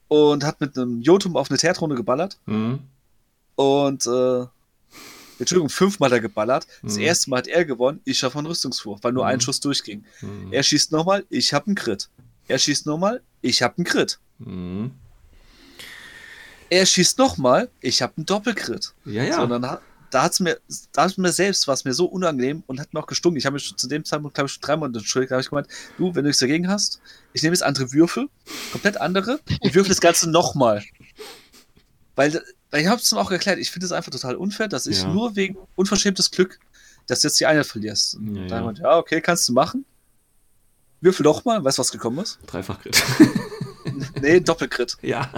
und 0.07 0.43
hat 0.43 0.59
mit 0.61 0.77
einem 0.77 1.01
Jotum 1.01 1.35
auf 1.37 1.49
eine 1.49 1.57
Teertrunde 1.57 1.95
geballert 1.95 2.37
Hm. 2.45 2.79
und 3.55 4.05
äh, 4.07 4.45
Entschuldigung, 5.39 5.69
fünfmal 5.69 6.09
hat 6.09 6.17
er 6.17 6.21
geballert. 6.21 6.67
Das 6.83 6.95
Mhm. 6.95 7.01
erste 7.01 7.29
Mal 7.29 7.37
hat 7.37 7.47
er 7.47 7.63
gewonnen, 7.63 8.01
ich 8.03 8.19
schaffe 8.19 8.37
einen 8.37 8.47
Rüstungswurf, 8.47 8.99
weil 9.03 9.13
nur 9.13 9.23
Mhm. 9.23 9.29
ein 9.29 9.41
Schuss 9.41 9.59
durchging. 9.61 10.03
Hm. 10.19 10.51
Er 10.51 10.63
schießt 10.63 10.91
nochmal, 10.91 11.25
ich 11.29 11.53
habe 11.53 11.67
einen 11.67 11.75
Crit. 11.75 12.09
Er 12.49 12.57
schießt 12.59 12.85
nochmal, 12.85 13.21
ich 13.41 13.61
habe 13.61 13.77
einen 13.77 13.85
Crit. 13.85 14.19
Hm. 14.43 14.91
Er 16.69 16.85
schießt 16.85 17.17
nochmal, 17.17 17.69
ich 17.81 18.01
habe 18.01 18.13
einen 18.17 18.25
Doppelcrit. 18.25 18.93
Ja, 19.05 19.23
ja. 19.23 19.35
So, 19.35 19.47
und 20.09 20.13
dann 20.13 20.23
hat, 20.23 20.23
da 20.23 20.23
hat's 20.23 20.39
mir, 20.39 20.59
da 20.91 21.03
hat's 21.03 21.17
mir 21.17 21.31
selbst, 21.31 21.67
war 21.67 21.73
es 21.73 21.85
mir 21.85 21.93
so 21.93 22.05
unangenehm 22.05 22.63
und 22.67 22.79
hat 22.79 22.93
mir 22.93 22.99
auch 22.99 23.07
gestunken. 23.07 23.37
Ich 23.37 23.45
habe 23.45 23.53
mich 23.55 23.75
zu 23.75 23.87
dem 23.87 24.03
Zeitpunkt, 24.05 24.35
glaube 24.35 24.47
ich, 24.47 24.53
schon 24.53 24.61
dreimal 24.61 24.89
entschuldigt. 24.93 25.31
Da 25.31 25.35
habe 25.35 25.41
ich 25.41 25.49
gemeint, 25.49 25.67
du, 25.97 26.07
wenn 26.15 26.23
du 26.23 26.29
nichts 26.29 26.39
dagegen 26.39 26.67
hast, 26.67 26.99
ich 27.33 27.43
nehme 27.43 27.53
jetzt 27.53 27.63
andere 27.63 27.91
Würfel, 27.93 28.27
komplett 28.71 28.97
andere, 28.99 29.39
ich 29.61 29.73
würfel 29.75 29.89
das 29.89 30.01
Ganze 30.01 30.29
nochmal. 30.29 30.83
Weil, 32.15 32.41
weil 32.71 32.81
ich 32.81 32.87
habe 32.87 33.01
es 33.01 33.11
ihm 33.11 33.17
auch 33.17 33.31
erklärt, 33.31 33.59
ich 33.59 33.71
finde 33.71 33.85
es 33.85 33.91
einfach 33.91 34.11
total 34.11 34.35
unfair, 34.35 34.67
dass 34.67 34.87
ich 34.87 35.01
Ja. 35.01 35.13
nur 35.13 35.35
wegen 35.35 35.57
unverschämtes 35.75 36.31
Glück, 36.31 36.59
dass 37.07 37.21
du 37.21 37.27
jetzt 37.27 37.39
die 37.39 37.45
Einheit 37.45 37.65
verlierst. 37.65 38.15
Und 38.15 38.35
Ja, 38.35 38.41
da 38.47 38.55
ja. 38.55 38.59
ja. 38.59 38.65
Meinte, 38.65 38.81
ja, 38.83 38.97
okay, 38.97 39.21
kannst 39.21 39.47
du 39.49 39.53
machen. 39.53 39.85
Würfel 41.01 41.23
doch 41.23 41.45
mal, 41.45 41.63
weißt 41.63 41.77
du, 41.77 41.79
was 41.79 41.91
gekommen 41.91 42.19
ist? 42.19 42.39
Dreifach 42.45 42.81
Crit. 42.81 43.01
Nee, 44.21 44.39
Doppelcrit. 44.41 44.97
ja. 45.01 45.31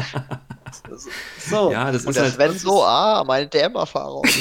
So. 1.49 1.71
ja, 1.71 1.91
das 1.91 2.05
Und 2.05 2.11
ist 2.15 2.19
halt. 2.21 2.33
Sven 2.33 2.57
so, 2.57 2.83
ah, 2.83 3.23
meine 3.25 3.47
DM-Erfahrung. 3.47 4.23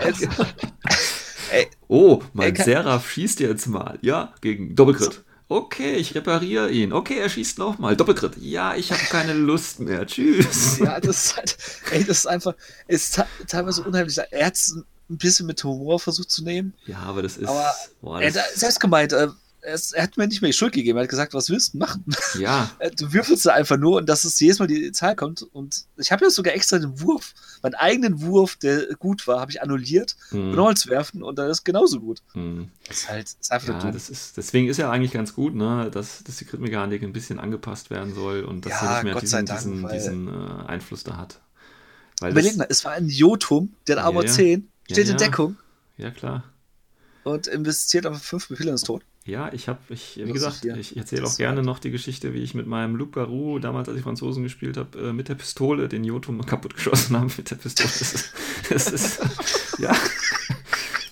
Ey, 1.52 1.68
Oh, 1.88 2.22
mein 2.32 2.54
kann- 2.54 2.64
Seraph 2.64 3.10
schießt 3.10 3.40
jetzt 3.40 3.66
mal. 3.66 3.98
Ja, 4.02 4.32
gegen 4.40 4.74
Doppelcrit. 4.76 5.22
Okay, 5.48 5.94
ich 5.94 6.14
repariere 6.14 6.70
ihn. 6.70 6.92
Okay, 6.92 7.18
er 7.18 7.28
schießt 7.28 7.58
nochmal. 7.58 7.96
Doppelcrit. 7.96 8.36
Ja, 8.38 8.76
ich 8.76 8.92
habe 8.92 9.02
keine 9.10 9.32
Lust 9.32 9.80
mehr. 9.80 10.06
Tschüss. 10.06 10.78
Ja, 10.84 11.00
das 11.00 11.24
ist 11.26 11.36
halt, 11.36 11.56
ey, 11.90 12.04
das 12.04 12.18
ist 12.18 12.26
einfach, 12.26 12.54
es 12.86 13.04
ist 13.04 13.14
te- 13.16 13.26
teilweise 13.48 13.82
unheimlich. 13.82 14.16
Er 14.30 14.46
hat 14.46 14.54
es 14.54 14.76
ein 15.10 15.18
bisschen 15.18 15.46
mit 15.46 15.62
Humor 15.64 15.98
versucht 15.98 16.30
zu 16.30 16.44
nehmen. 16.44 16.72
Ja, 16.86 16.98
aber 16.98 17.22
das 17.22 17.36
ist. 17.36 17.48
Aber 17.48 17.68
boah, 18.00 18.20
Er 18.22 18.30
das, 18.30 18.42
hat 18.44 18.50
selbst 18.54 18.78
gemeint, 18.78 19.12
äh, 19.12 19.26
er, 19.62 19.74
ist- 19.74 19.92
er 19.92 20.02
hat 20.02 20.16
mir 20.16 20.26
nicht 20.26 20.40
mehr 20.42 20.50
die 20.50 20.56
Schuld 20.56 20.72
gegeben. 20.72 20.98
Er 20.98 21.02
hat 21.02 21.10
gesagt, 21.10 21.34
was 21.34 21.50
willst 21.50 21.74
du 21.74 21.78
machen? 21.78 22.04
ja, 22.38 22.70
Äh, 22.78 22.90
Du 22.90 23.12
würfelst 23.12 23.44
da 23.46 23.52
einfach 23.54 23.76
nur 23.76 23.96
und 23.98 24.08
dass 24.08 24.24
es 24.24 24.38
jedes 24.40 24.58
Mal 24.58 24.66
die 24.66 24.90
Zahl 24.92 25.14
kommt. 25.16 25.42
Und 25.42 25.84
ich 25.96 26.10
habe 26.12 26.24
ja 26.24 26.30
sogar 26.30 26.54
extra 26.54 26.78
den 26.78 27.00
Wurf, 27.00 27.34
meinen 27.62 27.74
eigenen 27.74 28.20
Wurf, 28.22 28.56
der 28.56 28.86
gut 28.96 29.26
war, 29.26 29.40
habe 29.40 29.50
ich 29.50 29.62
annulliert, 29.62 30.16
hm, 30.30 30.52
mhm. 30.52 30.56
Holz 30.56 30.86
werfen 30.88 31.22
und 31.22 31.38
dann 31.38 31.50
ist 31.50 31.64
genauso 31.64 32.00
gut. 32.00 32.22
hm. 32.32 32.70
Das 32.88 32.98
ist 32.98 33.08
halt, 33.08 33.24
das 33.26 33.36
ist 33.40 33.52
einfach 33.52 33.68
Ja, 33.74 33.78
dumm. 33.80 33.92
das 33.92 34.10
ist, 34.10 34.36
deswegen 34.36 34.68
ist 34.68 34.78
ja 34.78 34.90
eigentlich 34.90 35.12
ganz 35.12 35.34
gut, 35.34 35.54
ne, 35.54 35.90
dass, 35.92 36.24
dass 36.24 36.36
die 36.38 36.44
Crit-Mechanik 36.44 37.02
ein 37.02 37.12
bisschen 37.12 37.38
angepasst 37.38 37.90
werden 37.90 38.14
soll 38.14 38.42
und 38.44 38.66
dass 38.66 38.72
Ja, 38.72 38.78
sie 38.80 38.86
nicht 38.94 39.04
mehr 39.04 39.14
Gott 39.14 39.28
sei 39.28 39.42
diesen, 39.42 39.82
Dank, 39.84 39.92
diesen, 39.94 40.26
diesen 40.26 40.28
äh, 40.28 40.66
Einfluss 40.66 41.04
da 41.04 41.16
hat. 41.16 41.40
Weil 42.20 42.32
Überleg 42.32 42.56
mal, 42.56 42.66
es 42.68 42.84
war 42.84 42.92
ein 42.92 43.08
Jotum, 43.08 43.74
der 43.86 43.96
hat 43.96 44.02
Ja, 44.02 44.06
Armor 44.08 44.24
ja. 44.24 44.30
10, 44.32 44.68
Ja, 44.88 44.94
steht 44.94 45.08
in. 45.08 45.16
Deckung 45.16 45.56
ja 45.96 46.10
klar. 46.10 46.44
und 47.24 47.46
investiert 47.46 48.06
aber 48.06 48.16
5 48.16 48.48
Befehle 48.48 48.70
ins 48.72 48.82
Tod. 48.82 49.02
Ja, 49.26 49.52
ich 49.52 49.68
habe, 49.68 49.78
ich, 49.90 50.16
wie 50.16 50.32
gesagt, 50.32 50.64
ich 50.64 50.96
erzähle 50.96 51.26
auch 51.26 51.36
gerne 51.36 51.62
noch 51.62 51.78
die 51.78 51.90
Geschichte, 51.90 52.32
wie 52.32 52.38
ich 52.38 52.54
mit 52.54 52.66
meinem 52.66 52.96
Luc 52.96 53.12
Garou, 53.12 53.58
damals 53.58 53.88
als 53.88 53.98
ich 53.98 54.02
Franzosen 54.02 54.42
gespielt 54.42 54.78
habe, 54.78 54.98
äh, 54.98 55.12
mit 55.12 55.28
der 55.28 55.34
Pistole 55.34 55.88
den 55.88 56.04
Jotum 56.04 56.44
kaputtgeschossen 56.46 57.16
habe 57.16 57.30
mit 57.36 57.50
der 57.50 57.56
Pistole. 57.56 57.88
Das 57.88 58.12
ist, 58.12 58.34
das 58.70 58.92
ist 58.92 59.20
ja, 59.78 59.94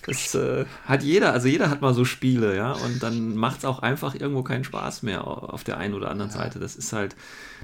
das 0.07 0.33
äh, 0.33 0.65
hat 0.85 1.03
jeder, 1.03 1.33
also 1.33 1.47
jeder 1.47 1.69
hat 1.69 1.81
mal 1.81 1.93
so 1.93 2.03
Spiele, 2.03 2.55
ja, 2.55 2.71
und 2.71 3.03
dann 3.03 3.35
macht 3.35 3.59
es 3.59 3.65
auch 3.65 3.79
einfach 3.79 4.15
irgendwo 4.15 4.41
keinen 4.41 4.63
Spaß 4.63 5.03
mehr 5.03 5.27
auf 5.27 5.63
der 5.63 5.77
einen 5.77 5.93
oder 5.93 6.09
anderen 6.09 6.31
Seite. 6.31 6.59
Das 6.59 6.75
ist 6.75 6.93
halt, 6.93 7.15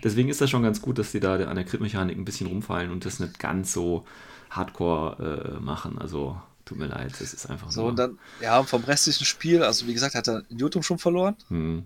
deswegen 0.03 0.29
ist 0.29 0.41
das 0.41 0.51
schon 0.51 0.61
ganz 0.61 0.79
gut, 0.79 0.99
dass 0.99 1.11
die 1.11 1.19
da 1.19 1.35
an 1.35 1.55
der 1.55 1.65
Crit-Mechanik 1.65 2.15
ein 2.15 2.25
bisschen 2.25 2.47
rumfallen 2.47 2.91
und 2.91 3.03
das 3.05 3.19
nicht 3.19 3.39
ganz 3.39 3.73
so 3.73 4.05
hardcore 4.51 5.57
äh, 5.57 5.59
machen. 5.59 5.97
Also, 5.97 6.39
tut 6.65 6.77
mir 6.77 6.87
leid, 6.87 7.13
das 7.19 7.33
ist 7.33 7.49
einfach 7.49 7.71
So, 7.71 7.81
so. 7.81 7.87
und 7.87 7.95
dann, 7.97 8.17
ja, 8.41 8.61
vom 8.63 8.83
restlichen 8.83 9.25
Spiel, 9.25 9.63
also 9.63 9.87
wie 9.87 9.93
gesagt, 9.93 10.15
hat 10.15 10.27
er 10.27 10.43
Jotum 10.49 10.83
schon 10.83 10.97
verloren. 10.99 11.35
hm. 11.49 11.85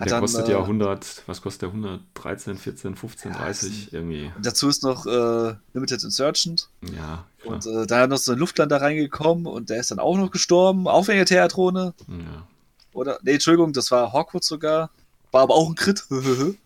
Hat 0.00 0.06
Der 0.06 0.14
dann, 0.14 0.20
kostet 0.22 0.48
äh, 0.48 0.52
ja 0.52 0.58
100, 0.60 1.22
was 1.26 1.42
kostet 1.42 1.62
der? 1.62 1.68
113, 1.68 2.56
14, 2.56 2.96
15, 2.96 3.32
Ja, 3.32 3.38
30 3.38 3.92
irgendwie. 3.92 4.32
Und 4.34 4.46
dazu 4.46 4.68
ist 4.68 4.82
noch 4.82 5.04
äh, 5.06 5.54
Limited 5.74 6.02
Insurgent. 6.02 6.70
Ja, 6.82 7.26
klar. 7.42 7.54
Und 7.54 7.66
äh, 7.66 7.86
da 7.86 8.00
hat 8.00 8.10
noch 8.10 8.16
so 8.16 8.32
ein 8.32 8.38
Luftlander 8.38 8.80
reingekommen 8.80 9.46
und 9.46 9.68
der 9.68 9.80
ist 9.80 9.90
dann 9.90 9.98
auch 9.98 10.16
noch 10.16 10.30
gestorben, 10.30 10.88
auch 10.88 11.08
wegen 11.08 11.18
der 11.18 11.26
Theatrone. 11.26 11.92
ja. 12.08 12.46
Oder, 12.94 13.18
nee, 13.22 13.32
Entschuldigung, 13.34 13.72
das 13.74 13.90
war 13.90 14.12
Hawkwood 14.14 14.44
sogar. 14.44 14.90
War 15.30 15.42
aber 15.42 15.54
auch 15.54 15.68
ein 15.68 15.74
Crit. 15.74 16.04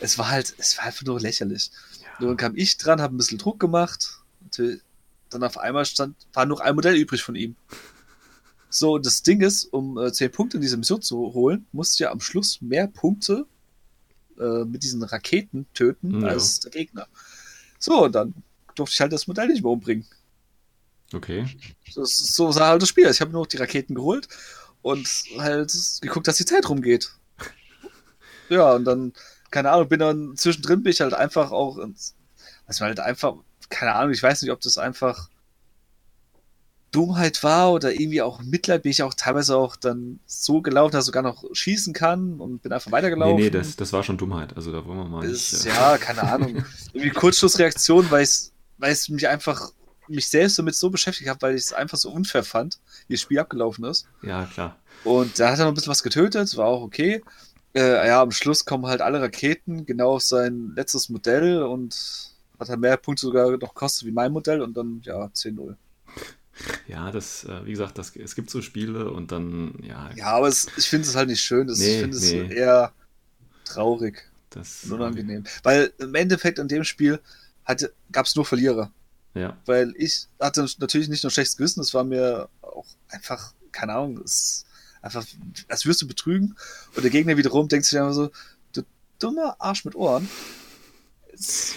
es 0.00 0.18
war 0.18 0.30
halt, 0.30 0.54
es 0.58 0.76
war 0.78 0.84
einfach 0.86 1.04
nur 1.04 1.20
lächerlich. 1.20 1.70
Ja. 2.02 2.26
Nun 2.26 2.36
kam 2.36 2.56
ich 2.56 2.76
dran, 2.78 3.00
habe 3.00 3.14
ein 3.14 3.18
bisschen 3.18 3.38
Druck 3.38 3.60
gemacht. 3.60 4.20
Und 4.40 4.80
dann 5.32 5.42
auf 5.44 5.58
einmal 5.58 5.84
stand, 5.84 6.16
war 6.32 6.46
nur 6.46 6.62
ein 6.62 6.74
Modell 6.74 6.96
übrig 6.96 7.22
von 7.22 7.34
ihm. 7.34 7.56
So, 8.70 8.94
und 8.94 9.04
das 9.04 9.22
Ding 9.22 9.40
ist, 9.42 9.64
um 9.66 9.98
äh, 9.98 10.12
10 10.12 10.30
Punkte 10.32 10.56
in 10.56 10.62
diese 10.62 10.76
Mission 10.76 11.02
zu 11.02 11.18
holen, 11.34 11.66
musst 11.72 11.98
du 12.00 12.04
ja 12.04 12.10
am 12.10 12.20
Schluss 12.20 12.60
mehr 12.62 12.86
Punkte 12.86 13.44
äh, 14.38 14.64
mit 14.64 14.82
diesen 14.82 15.02
Raketen 15.02 15.66
töten 15.74 16.22
Ja. 16.22 16.28
als 16.28 16.60
der 16.60 16.70
Gegner. 16.70 17.06
So, 17.78 18.04
und 18.04 18.14
dann 18.14 18.34
durfte 18.74 18.94
ich 18.94 19.00
halt 19.00 19.12
das 19.12 19.26
Modell 19.26 19.48
nicht 19.48 19.62
mehr 19.62 19.72
umbringen. 19.72 20.06
Okay. 21.12 21.46
Das 21.94 22.16
so 22.16 22.50
sah 22.52 22.68
halt 22.68 22.80
das 22.80 22.88
Spiel. 22.88 23.06
aus. 23.06 23.16
Ich 23.16 23.20
habe 23.20 23.30
nur 23.32 23.42
noch 23.42 23.46
die 23.48 23.58
Raketen 23.58 23.94
geholt 23.94 24.28
und 24.80 25.06
halt 25.36 25.70
geguckt, 26.00 26.26
dass 26.26 26.38
die 26.38 26.46
Zeit 26.46 26.68
rumgeht. 26.68 27.10
Ja, 28.48 28.74
und 28.74 28.84
dann, 28.84 29.12
keine 29.50 29.70
Ahnung, 29.70 29.88
bin 29.88 30.00
dann 30.00 30.36
zwischendrin 30.36 30.82
bin 30.82 30.92
ich 30.92 31.00
halt 31.00 31.14
einfach 31.14 31.52
auch 31.52 31.78
ins, 31.78 32.14
also 32.66 32.84
halt 32.84 33.00
einfach, 33.00 33.36
keine 33.72 33.94
Ahnung, 33.94 34.12
ich 34.12 34.22
weiß 34.22 34.42
nicht, 34.42 34.50
ob 34.52 34.60
das 34.60 34.78
einfach 34.78 35.28
Dummheit 36.90 37.42
war 37.42 37.72
oder 37.72 37.92
irgendwie 37.92 38.20
auch 38.20 38.42
Mitleid, 38.42 38.82
bin 38.82 38.90
ich 38.90 39.02
auch 39.02 39.14
teilweise 39.14 39.56
auch 39.56 39.76
dann 39.76 40.20
so 40.26 40.60
gelaufen, 40.60 40.92
dass 40.92 41.04
ich 41.04 41.06
sogar 41.06 41.22
noch 41.22 41.42
schießen 41.54 41.94
kann 41.94 42.38
und 42.38 42.62
bin 42.62 42.70
einfach 42.72 42.90
Nee, 42.90 42.92
weitergelaufen. 42.92 43.36
nee, 43.36 43.50
das, 43.50 43.76
das 43.76 43.94
war 43.94 44.02
schon 44.02 44.18
Dummheit. 44.18 44.54
Also 44.56 44.72
da 44.72 44.84
wollen 44.84 44.98
wir 44.98 45.04
mal 45.06 45.26
nicht. 45.26 45.32
ist, 45.52 45.64
äh, 45.64 45.70
ja, 45.70 45.96
keine 45.96 46.22
Ahnung. 46.24 46.64
Irgendwie 46.92 47.10
Kurzschlussreaktion, 47.10 48.10
weil 48.10 48.22
es 48.22 48.52
weil 48.76 48.92
es 48.92 49.08
mich 49.08 49.26
einfach 49.28 49.70
mich 50.08 50.28
selbst 50.28 50.58
damit 50.58 50.74
so 50.74 50.90
beschäftigt 50.90 51.30
habe, 51.30 51.40
weil 51.40 51.54
ich 51.54 51.62
es 51.62 51.72
einfach 51.72 51.96
so 51.96 52.10
unfair 52.10 52.42
fand, 52.44 52.78
wie 53.08 53.14
das 53.14 53.22
Spiel 53.22 53.38
abgelaufen 53.38 53.84
ist. 53.84 54.06
ja, 54.22 54.44
klar. 54.46 54.76
Und 55.04 55.38
da 55.40 55.50
hat 55.50 55.58
er 55.58 55.64
noch 55.64 55.72
ein 55.72 55.74
bisschen 55.74 55.90
was 55.90 56.02
getötet, 56.02 56.56
war 56.56 56.66
auch 56.66 56.82
okay. 56.82 57.22
Äh, 57.74 58.06
ja, 58.08 58.20
am 58.20 58.32
Schluss 58.32 58.64
kommen 58.66 58.86
halt 58.86 59.00
alle 59.00 59.20
Raketen 59.22 59.86
genau 59.86 60.16
auf 60.16 60.22
sein 60.22 60.72
letztes 60.76 61.08
Modell 61.08 61.62
und 61.62 61.96
hat 62.62 62.70
halt 62.70 62.80
mehr 62.80 62.96
Punkte 62.96 63.26
sogar 63.26 63.50
noch 63.50 63.74
gekostet 63.74 64.06
wie 64.06 64.12
mein 64.12 64.32
Modell 64.32 64.60
und 64.62 64.76
dann, 64.76 65.00
ja, 65.04 65.26
10-0. 65.26 65.76
Ja, 66.86 67.10
das, 67.10 67.44
äh, 67.44 67.64
wie 67.64 67.70
gesagt, 67.72 67.98
das, 67.98 68.14
es 68.16 68.34
gibt 68.34 68.50
so 68.50 68.60
Spiele 68.62 69.10
und 69.10 69.32
dann, 69.32 69.74
ja, 69.82 70.10
Ja, 70.14 70.26
aber 70.32 70.48
es, 70.48 70.66
ich 70.76 70.88
finde 70.88 71.08
es 71.08 71.16
halt 71.16 71.28
nicht 71.28 71.40
schön. 71.42 71.66
Das, 71.66 71.78
Nee, 71.78 71.94
ich 71.94 72.00
finde 72.00 72.16
es 72.16 72.32
nee. 72.32 72.54
eher 72.54 72.92
traurig 73.64 74.30
das. 74.50 74.84
und 74.84 74.92
unangenehm. 74.92 75.44
Weil 75.62 75.92
im 75.98 76.14
Endeffekt 76.14 76.58
in 76.58 76.68
dem 76.68 76.84
Spiel 76.84 77.20
gab 78.12 78.26
es 78.26 78.36
nur 78.36 78.44
Verlierer. 78.44 78.92
Ja, 79.34 79.56
Weil 79.64 79.94
ich 79.96 80.26
hatte 80.38 80.66
natürlich 80.78 81.08
nicht 81.08 81.22
nur 81.24 81.30
schlechtes 81.30 81.56
Gewissen, 81.56 81.80
es 81.80 81.94
war 81.94 82.04
mir 82.04 82.48
auch 82.60 82.86
einfach, 83.08 83.54
keine 83.70 83.94
Ahnung, 83.94 84.18
es 84.22 84.34
ist 84.34 84.66
einfach, 85.00 85.24
als 85.68 85.86
wirst 85.86 86.02
du 86.02 86.06
betrügen. 86.06 86.54
Und 86.94 87.02
der 87.02 87.10
Gegner 87.10 87.36
wiederum 87.38 87.68
denkt 87.68 87.86
sich 87.86 87.98
einfach 87.98 88.12
so, 88.12 88.30
du 88.74 88.82
dummer 89.18 89.56
Arsch 89.58 89.86
mit 89.86 89.94
Ohren. 89.94 90.28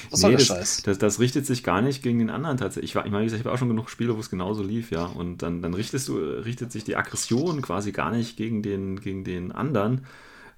Was 0.10 0.20
soll 0.22 0.32
Nee, 0.32 0.36
der 0.36 0.40
das, 0.40 0.46
Scheiß? 0.46 0.84
Das, 0.84 0.98
das 0.98 1.20
richtet 1.20 1.46
sich 1.46 1.64
gar 1.64 1.82
nicht 1.82 2.04
gegen 2.04 2.20
den 2.20 2.30
anderen 2.30 2.58
tatsächlich. 2.58 2.92
Ich, 2.92 2.96
war- 2.96 3.06
ich 3.06 3.12
meine, 3.12 3.26
ich 3.26 3.34
habe 3.34 3.52
auch 3.52 3.58
schon 3.58 3.70
genug 3.70 3.90
Spiele, 3.90 4.16
wo 4.16 4.20
es 4.20 4.30
genauso 4.30 4.64
lief, 4.64 4.92
ja. 4.92 5.06
Und 5.06 5.42
dann, 5.42 5.62
dann 5.62 5.74
richtest 5.74 6.08
du, 6.08 6.18
richtet 6.18 6.72
sich 6.72 6.84
die 6.84 6.96
Aggression 6.96 7.62
quasi 7.62 7.92
gar 7.92 8.12
nicht 8.12 8.38
gegen 8.38 8.62
den, 8.64 9.00
gegen 9.00 9.24
den 9.24 9.52
anderen, 9.52 10.06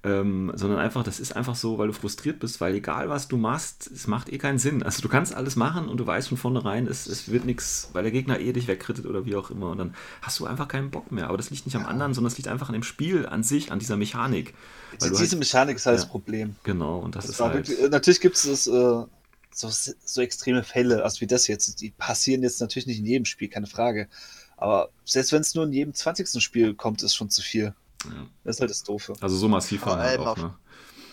ähm, 0.04 0.52
sondern 0.54 0.78
einfach, 0.78 1.02
das 1.02 1.18
ist 1.18 1.34
einfach 1.34 1.56
so, 1.56 1.78
weil 1.78 1.88
du 1.88 1.92
frustriert 1.92 2.38
bist, 2.38 2.60
weil 2.60 2.74
egal 2.74 3.08
was 3.08 3.26
du 3.26 3.36
machst, 3.36 3.90
es 3.92 4.06
macht 4.06 4.32
eh 4.32 4.38
keinen 4.38 4.58
Sinn. 4.58 4.82
Also 4.84 5.02
du 5.02 5.08
kannst 5.08 5.34
alles 5.34 5.56
machen 5.56 5.88
und 5.88 5.96
du 5.98 6.06
weißt 6.06 6.28
von 6.28 6.38
vornherein, 6.38 6.86
es, 6.86 7.06
es 7.06 7.30
wird 7.30 7.44
nichts, 7.44 7.90
weil 7.92 8.04
der 8.04 8.12
Gegner 8.12 8.38
eh 8.38 8.52
dich 8.52 8.68
wegkrittet 8.68 9.06
oder 9.06 9.26
wie 9.26 9.34
auch 9.34 9.50
immer. 9.50 9.70
Und 9.70 9.78
dann 9.78 9.94
hast 10.22 10.38
du 10.38 10.46
einfach 10.46 10.68
keinen 10.68 10.90
Bock 10.90 11.10
mehr. 11.10 11.26
Aber 11.26 11.36
das 11.36 11.50
liegt 11.50 11.66
nicht 11.66 11.74
am 11.74 11.84
anderen, 11.84 12.14
sondern 12.14 12.30
es 12.30 12.38
liegt 12.38 12.48
einfach 12.48 12.68
an 12.68 12.74
dem 12.74 12.84
Spiel 12.84 13.26
an 13.26 13.42
sich, 13.42 13.72
an 13.72 13.80
dieser 13.80 13.96
Mechanik. 13.96 14.54
Weil 15.00 15.10
Diese 15.10 15.30
halt, 15.30 15.38
Mechanik 15.38 15.76
ist 15.76 15.86
halt 15.86 15.98
ja. 15.98 16.02
das 16.02 16.10
Problem. 16.10 16.54
genau, 16.62 17.00
und 17.00 17.16
das, 17.16 17.26
Das 17.26 17.34
ist 17.34 17.40
halt. 17.40 17.68
wirklich, 17.68 17.90
natürlich 17.90 18.20
gibt 18.20 18.36
es 18.36 18.66
äh, 18.68 18.70
so, 18.70 19.08
so 20.04 20.20
extreme 20.20 20.62
Fälle, 20.62 21.02
als 21.02 21.20
wie 21.20 21.26
das 21.26 21.48
jetzt. 21.48 21.80
Die 21.80 21.90
passieren 21.90 22.42
jetzt 22.42 22.60
natürlich 22.60 22.86
nicht 22.86 23.00
in 23.00 23.06
jedem 23.06 23.24
Spiel, 23.24 23.48
keine 23.48 23.66
Frage. 23.66 24.08
Aber 24.56 24.90
selbst 25.04 25.32
wenn 25.32 25.40
es 25.40 25.54
nur 25.54 25.64
in 25.64 25.72
jedem 25.72 25.94
20. 25.94 26.40
Spiel 26.42 26.74
kommt, 26.74 27.02
ist 27.02 27.14
schon 27.14 27.30
zu 27.30 27.42
viel. 27.42 27.74
Ja. 28.04 28.26
Das 28.44 28.56
ist 28.56 28.60
halt 28.60 28.70
das 28.70 28.82
Doofe. 28.84 29.14
Also 29.20 29.36
so 29.36 29.48
massiv 29.48 29.80
Vor 29.82 29.92
waren 29.92 30.00
halt 30.00 30.18
allem 30.18 30.28
auch, 30.28 30.32
auf- 30.32 30.38
ne? 30.38 30.54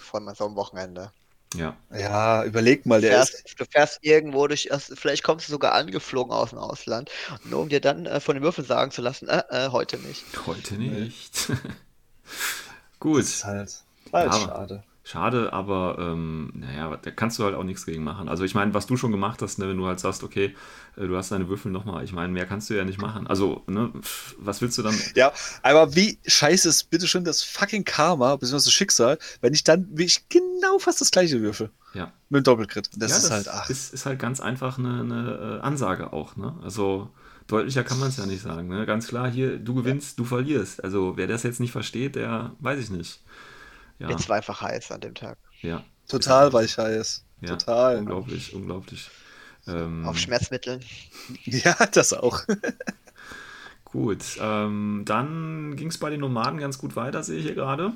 Vor 0.02 0.20
allem 0.22 0.36
so 0.36 0.45
am 0.45 0.56
Wochenende. 0.56 1.12
Ja. 1.56 1.78
Ja, 1.91 2.44
überleg 2.44 2.86
mal, 2.86 2.99
Du 3.02 3.07
der 3.07 3.22
ist. 3.22 3.30
fährst, 3.30 3.60
du 3.60 3.66
fährst 3.66 3.99
irgendwo 4.02 4.45
durch, 4.48 4.70
vielleicht 4.95 5.24
kommst 5.24 5.48
du 5.48 5.52
sogar 5.53 5.74
angeflogen 5.74 6.34
aus 6.34 6.49
dem 6.49 6.60
Ausland, 6.60 7.10
nur 7.45 7.62
um 7.62 7.70
dir 7.70 7.80
dann 7.80 8.06
äh, 8.06 8.20
von 8.20 8.36
den 8.36 8.44
Würfeln 8.44 8.68
sagen 8.68 8.91
zu 8.91 9.02
lassen, 9.02 9.28
äh, 9.30 9.44
äh, 9.49 9.70
heute 9.70 9.98
nicht. 9.98 10.24
Heute 10.45 10.76
nicht. 10.76 11.48
Gut, 12.99 13.22
Das 13.22 13.28
ist 13.30 13.45
halt, 13.45 13.84
halt 14.12 14.34
schade. 14.34 14.84
Schade, 15.06 15.53
aber 15.53 15.98
ähm, 15.99 16.52
naja, 16.56 16.98
da 16.99 17.11
kannst 17.11 17.38
du 17.38 17.44
halt 17.44 17.53
auch 17.53 17.64
nichts 17.64 17.86
gegen 17.86 18.03
machen. 18.03 18.27
Also 18.27 18.44
ich 18.44 18.56
meine, 18.56 18.73
was 18.73 18.88
du 18.88 18.98
schon 18.98 19.11
gemacht 19.11 19.40
hast, 19.44 19.60
ne, 19.60 19.69
wenn 19.69 19.77
du 19.77 19.86
halt 19.86 19.99
sagst, 19.99 20.23
okay, 20.23 20.56
äh, 20.98 21.06
du 21.06 21.15
hast 21.15 21.32
deine 21.32 21.48
Würfel 21.48 21.72
nochmal, 21.72 22.03
ich 22.03 22.11
meine, 22.11 22.34
mehr 22.34 22.48
kannst 22.48 22.72
du 22.72 22.73
ja 22.73 22.84
nicht 22.84 22.99
machen. 22.99 23.27
Also, 23.27 23.61
ne, 23.68 23.91
was 24.40 24.61
willst 24.61 24.80
du 24.80 24.82
dann? 24.82 24.95
Ja, 25.14 25.32
aber 25.61 25.95
wie 25.95 26.18
scheiße 26.26 26.68
ist 26.68 26.90
bitte 26.90 27.07
schon 27.07 27.23
das 27.23 27.44
fucking 27.44 27.86
Karma, 27.86 28.36
beziehungsweise 28.36 28.65
das 28.65 28.73
Schicksal, 28.73 29.19
wenn 29.41 29.53
ich 29.53 29.64
dann 29.64 29.88
wie 29.91 30.06
ich 30.06 30.27
genau 30.27 30.80
fast 30.80 31.02
das 31.02 31.11
gleiche 31.11 31.40
würfel. 31.40 31.69
Ja. 31.94 32.11
Mit 32.30 32.41
dem 32.41 32.44
Doppelcrit. 32.45 32.90
Das 32.95 33.11
ja, 33.11 33.18
ist 33.18 33.32
halt, 33.32 33.48
ach. 33.48 33.69
Ist, 33.69 33.94
ist 33.94 34.07
halt 34.07 34.18
ganz 34.18 34.40
einfach 34.40 34.80
eine, 34.80 35.02
eine 35.02 35.60
äh, 35.60 35.61
Ansage 35.61 36.14
auch, 36.14 36.36
ne? 36.36 36.56
Also 36.64 37.11
deutlicher 37.45 37.84
kann 37.84 37.99
man 37.99 38.10
es 38.10 38.18
ja 38.18 38.26
nicht 38.26 38.41
sagen, 38.41 38.69
ne? 38.69 38.88
Ganz 38.88 39.07
klar, 39.07 39.30
hier, 39.30 39.60
du 39.60 39.76
gewinnst, 39.76 40.18
du 40.18 40.26
verlierst. 40.26 40.84
Also 40.84 41.15
wer 41.15 41.27
das 41.27 41.44
jetzt 41.44 41.60
nicht 41.60 41.72
versteht, 41.72 42.15
der 42.15 42.56
weiß 42.60 42.80
ich 42.80 42.90
nicht. 42.90 43.22
Ja, 44.00 44.10
Jetzt 44.10 44.28
war 44.30 44.38
einfach 44.38 44.62
heiß 44.62 44.92
an 44.92 45.02
dem 45.02 45.16
Tag. 45.16 45.38
ja. 45.62 45.84
Total 46.08 46.54
weichheiß. 46.54 47.26
Ja, 47.42 47.50
Total. 47.56 47.98
Unglaublich, 47.98 48.54
unglaublich. 48.54 49.10
Ähm, 49.68 50.06
Auf 50.06 50.20
Schmerzmitteln. 50.20 50.82
Ja, 51.46 51.74
das 51.92 52.14
auch. 52.14 52.44
Gut, 53.86 54.24
ähm, 54.40 55.02
dann 55.06 55.76
ging 55.76 55.88
es 55.88 55.98
bei 55.98 56.10
den 56.12 56.20
Nomaden 56.20 56.60
ganz 56.60 56.78
gut 56.78 56.96
weiter, 56.96 57.24
sehe 57.24 57.40
ich 57.40 57.46
hier 57.46 57.56
gerade. 57.56 57.94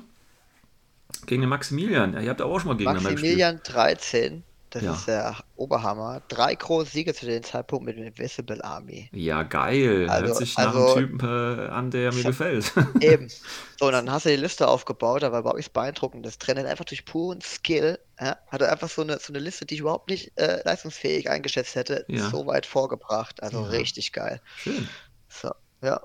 Gegen 1.26 1.42
den 1.42 1.50
Maximilian. 1.50 2.14
Ja, 2.14 2.20
ihr 2.20 2.30
habt 2.30 2.42
auch 2.42 2.58
schon 2.58 2.68
mal 2.68 2.76
gespielt. 2.76 3.02
Maximilian 3.02 3.60
13, 3.62 4.42
das 4.70 4.82
Ja. 4.82 4.92
ist 4.94 5.06
der 5.08 5.36
Oberhammer. 5.56 6.22
Drei 6.28 6.54
große 6.54 6.90
Siege 6.90 7.12
zu 7.12 7.26
dem 7.26 7.42
Zeitpunkt 7.42 7.84
mit 7.84 7.98
der 7.98 8.06
Invisible 8.06 8.62
Army. 8.64 9.08
Ja, 9.12 9.42
geil. 9.42 10.00
Hört 10.08 10.10
Also- 10.10 10.34
sich 10.34 10.56
nach 10.56 10.74
also- 10.74 10.94
einem 10.94 11.18
Typen 11.18 11.58
äh, 11.58 11.66
an, 11.68 11.90
der 11.90 12.12
mir 12.14 12.22
gefällt. 12.22 12.72
Eben. 13.00 13.28
So, 13.78 13.86
und 13.86 13.92
dann 13.92 14.08
hast 14.12 14.26
du 14.26 14.30
die 14.30 14.36
Liste 14.36 14.68
aufgebaut, 14.68 15.22
da 15.22 15.32
war 15.32 15.44
wirklich 15.44 15.72
beeindruckend. 15.72 16.24
Das 16.24 16.38
Training 16.38 16.66
einfach 16.66 16.84
durch 16.84 17.04
puren 17.04 17.40
Skill, 17.40 17.98
ja, 18.20 18.36
hat 18.48 18.60
er 18.62 18.70
einfach 18.72 18.88
so 18.88 19.02
eine, 19.02 19.18
so 19.18 19.32
eine 19.32 19.40
Liste, 19.40 19.66
die 19.66 19.74
ich 19.74 19.80
überhaupt 19.80 20.08
nicht 20.08 20.32
äh, 20.36 20.62
leistungsfähig 20.64 21.28
eingeschätzt 21.28 21.74
hätte, 21.74 22.04
Ja. 22.08 22.30
so 22.30 22.46
weit 22.46 22.66
vorgebracht. 22.66 23.42
Also 23.42 23.62
richtig 23.62 24.12
geil. 24.12 24.40
Schön. 24.56 24.88
So, 25.28 25.50
ja. 25.82 26.00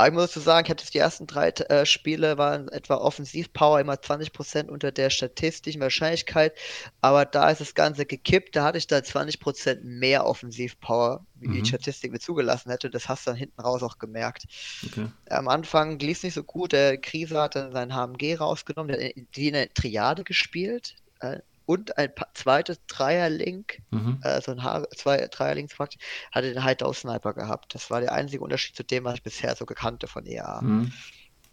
Aber 0.00 0.08
ich 0.08 0.14
muss 0.14 0.32
sagen, 0.32 0.64
ich 0.64 0.70
habe 0.70 0.80
das 0.80 0.90
die 0.90 0.96
ersten 0.96 1.26
drei 1.26 1.50
äh, 1.50 1.84
Spiele 1.84 2.38
waren 2.38 2.68
etwa 2.68 2.94
Offensivpower 2.94 3.80
immer 3.80 3.92
20% 3.96 4.68
unter 4.68 4.92
der 4.92 5.10
statistischen 5.10 5.82
Wahrscheinlichkeit, 5.82 6.54
aber 7.02 7.26
da 7.26 7.50
ist 7.50 7.60
das 7.60 7.74
Ganze 7.74 8.06
gekippt, 8.06 8.56
da 8.56 8.64
hatte 8.64 8.78
ich 8.78 8.86
da 8.86 8.96
20% 8.96 9.80
mehr 9.82 10.24
Offensivpower, 10.24 11.26
wie 11.34 11.48
Mhm. 11.48 11.52
die 11.52 11.66
Statistik 11.66 12.12
mir 12.12 12.18
zugelassen 12.18 12.70
hätte. 12.70 12.88
Das 12.88 13.10
hast 13.10 13.26
du 13.26 13.32
dann 13.32 13.36
hinten 13.36 13.60
raus 13.60 13.82
auch 13.82 13.98
gemerkt. 13.98 14.46
Okay. 14.86 15.10
Am 15.28 15.48
Anfang 15.48 15.98
lief 15.98 16.16
es 16.16 16.22
nicht 16.22 16.34
so 16.34 16.44
gut. 16.44 16.72
Der 16.72 16.96
Krise 16.96 17.38
hat 17.38 17.54
dann 17.54 17.70
sein 17.72 17.94
HMG 17.94 18.36
rausgenommen, 18.36 18.96
der 18.96 19.08
hat 19.08 19.14
die 19.36 19.48
in 19.48 19.52
der 19.52 19.68
Triade 19.74 20.24
gespielt 20.24 20.94
äh, 21.20 21.40
und 21.70 21.96
ein 21.98 22.12
zweites 22.34 22.84
Dreierlink, 22.88 23.78
Mhm. 23.90 24.18
äh, 24.24 24.40
so 24.40 24.50
ein 24.50 24.64
Haar, 24.64 24.90
zwei 24.90 25.18
Dreierlinks 25.28 25.76
praktisch, 25.76 26.02
hatte 26.32 26.52
den 26.52 26.64
Hideout 26.64 26.94
Sniper 26.94 27.32
gehabt. 27.32 27.76
Das 27.76 27.90
war 27.90 28.00
der 28.00 28.12
einzige 28.12 28.42
Unterschied 28.42 28.74
zu 28.74 28.82
dem, 28.82 29.04
was 29.04 29.14
ich 29.14 29.22
bisher 29.22 29.54
so 29.54 29.66
gekannte 29.66 30.08
von 30.08 30.26
EA. 30.26 30.60
Mhm. 30.62 30.92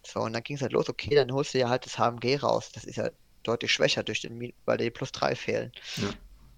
So, 0.04 0.22
und 0.22 0.34
dann 0.34 0.42
ging 0.42 0.56
es 0.56 0.64
halt 0.64 0.72
los, 0.72 0.90
okay, 0.90 1.14
dann 1.14 1.32
holst 1.32 1.54
du 1.54 1.60
ja 1.60 1.70
halt 1.70 1.86
das 1.86 2.00
HMG 2.00 2.38
raus. 2.42 2.72
Das 2.74 2.84
ist 2.84 2.96
ja 2.96 3.10
deutlich 3.44 3.72
schwächer 3.72 4.02
durch 4.04 4.22
den, 4.22 4.40
Min- 4.40 4.54
weil 4.66 4.78
die 4.78 4.90
plus 4.90 5.12
drei 5.12 5.36
fehlen. 5.36 5.72
Ja. 5.98 6.10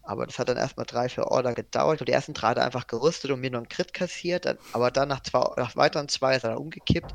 Aber 0.03 0.25
das 0.25 0.39
hat 0.39 0.47
dann 0.47 0.57
erstmal 0.57 0.85
drei, 0.85 1.09
vier 1.09 1.25
Order 1.25 1.53
gedauert. 1.53 1.99
Und 1.99 2.07
die 2.07 2.13
ersten 2.13 2.33
drei 2.33 2.47
hat 2.49 2.57
er 2.57 2.65
einfach 2.65 2.87
gerüstet 2.87 3.29
und 3.31 3.41
mir 3.41 3.51
noch 3.51 3.59
einen 3.59 3.67
Crit 3.67 3.93
kassiert. 3.93 4.45
Dann, 4.45 4.57
aber 4.71 4.89
dann 4.89 5.09
nach, 5.09 5.21
zwei, 5.21 5.43
nach 5.57 5.75
weiteren 5.75 6.07
zwei 6.07 6.37
ist 6.37 6.43
er 6.43 6.51
dann 6.51 6.59
umgekippt. 6.59 7.11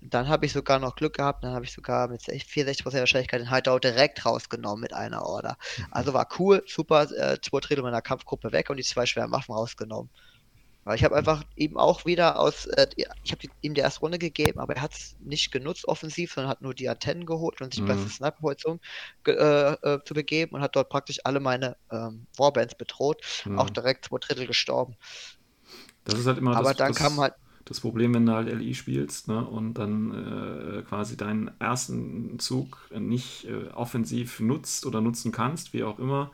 Dann 0.00 0.28
habe 0.28 0.46
ich 0.46 0.52
sogar 0.52 0.78
noch 0.78 0.96
Glück 0.96 1.14
gehabt. 1.16 1.44
Dann 1.44 1.52
habe 1.54 1.64
ich 1.64 1.72
sogar 1.72 2.08
mit 2.08 2.22
64% 2.22 3.00
Wahrscheinlichkeit 3.02 3.40
den 3.40 3.50
Hideout 3.54 3.80
direkt 3.80 4.24
rausgenommen 4.24 4.80
mit 4.80 4.94
einer 4.94 5.22
Order. 5.26 5.56
Also 5.90 6.14
war 6.14 6.28
cool, 6.38 6.62
super. 6.66 7.02
Äh, 7.12 7.38
zwei 7.42 7.60
Drittel 7.60 7.82
meiner 7.82 8.02
Kampfgruppe 8.02 8.52
weg 8.52 8.70
und 8.70 8.76
die 8.78 8.82
zwei 8.84 9.06
schweren 9.06 9.32
Waffen 9.32 9.54
rausgenommen. 9.54 10.10
Weil 10.84 10.96
ich 10.96 11.04
habe 11.04 11.16
einfach 11.16 11.44
ihm 11.56 11.76
auch 11.76 12.06
wieder 12.06 12.38
aus, 12.40 12.66
äh, 12.66 12.86
ich 13.22 13.32
habe 13.32 13.46
ihm 13.60 13.74
die 13.74 13.82
erste 13.82 14.00
Runde 14.00 14.18
gegeben, 14.18 14.60
aber 14.60 14.76
er 14.76 14.82
hat 14.82 14.94
es 14.94 15.16
nicht 15.20 15.52
genutzt 15.52 15.86
offensiv, 15.86 16.32
sondern 16.32 16.50
hat 16.50 16.62
nur 16.62 16.74
die 16.74 16.88
Antennen 16.88 17.26
geholt 17.26 17.60
und 17.60 17.74
sich 17.74 17.82
Mhm. 17.82 17.88
bei 17.88 17.96
Sniper-Position 17.96 18.80
ge 19.24 19.34
äh, 19.36 19.72
äh, 19.82 19.98
zu 20.04 20.14
begeben 20.14 20.54
und 20.56 20.62
hat 20.62 20.76
dort 20.76 20.88
praktisch 20.88 21.18
alle 21.24 21.40
meine 21.40 21.76
ähm, 21.92 22.26
Warbands 22.38 22.74
bedroht, 22.76 23.22
Mhm. 23.44 23.58
auch 23.58 23.70
direkt 23.70 24.06
zwei 24.06 24.18
Drittel 24.18 24.46
gestorben. 24.46 24.96
Das 26.04 26.18
ist 26.18 26.26
halt 26.26 26.38
immer 26.38 26.56
aber 26.56 26.70
das, 26.70 26.76
dann 26.76 26.88
das, 26.88 26.96
kam 26.96 27.20
halt, 27.20 27.34
das 27.70 27.80
Problem, 27.80 28.14
wenn 28.14 28.26
du 28.26 28.34
halt 28.34 28.48
LI 28.50 28.74
spielst 28.74 29.28
ne, 29.28 29.46
und 29.46 29.74
dann 29.76 30.12
äh, 30.80 30.82
quasi 30.82 31.16
deinen 31.16 31.52
ersten 31.60 32.38
Zug 32.40 32.90
nicht 32.92 33.46
äh, 33.46 33.68
offensiv 33.74 34.40
nutzt 34.40 34.86
oder 34.86 35.00
nutzen 35.00 35.32
kannst, 35.32 35.72
wie 35.72 35.84
auch 35.84 35.98
immer, 36.00 36.32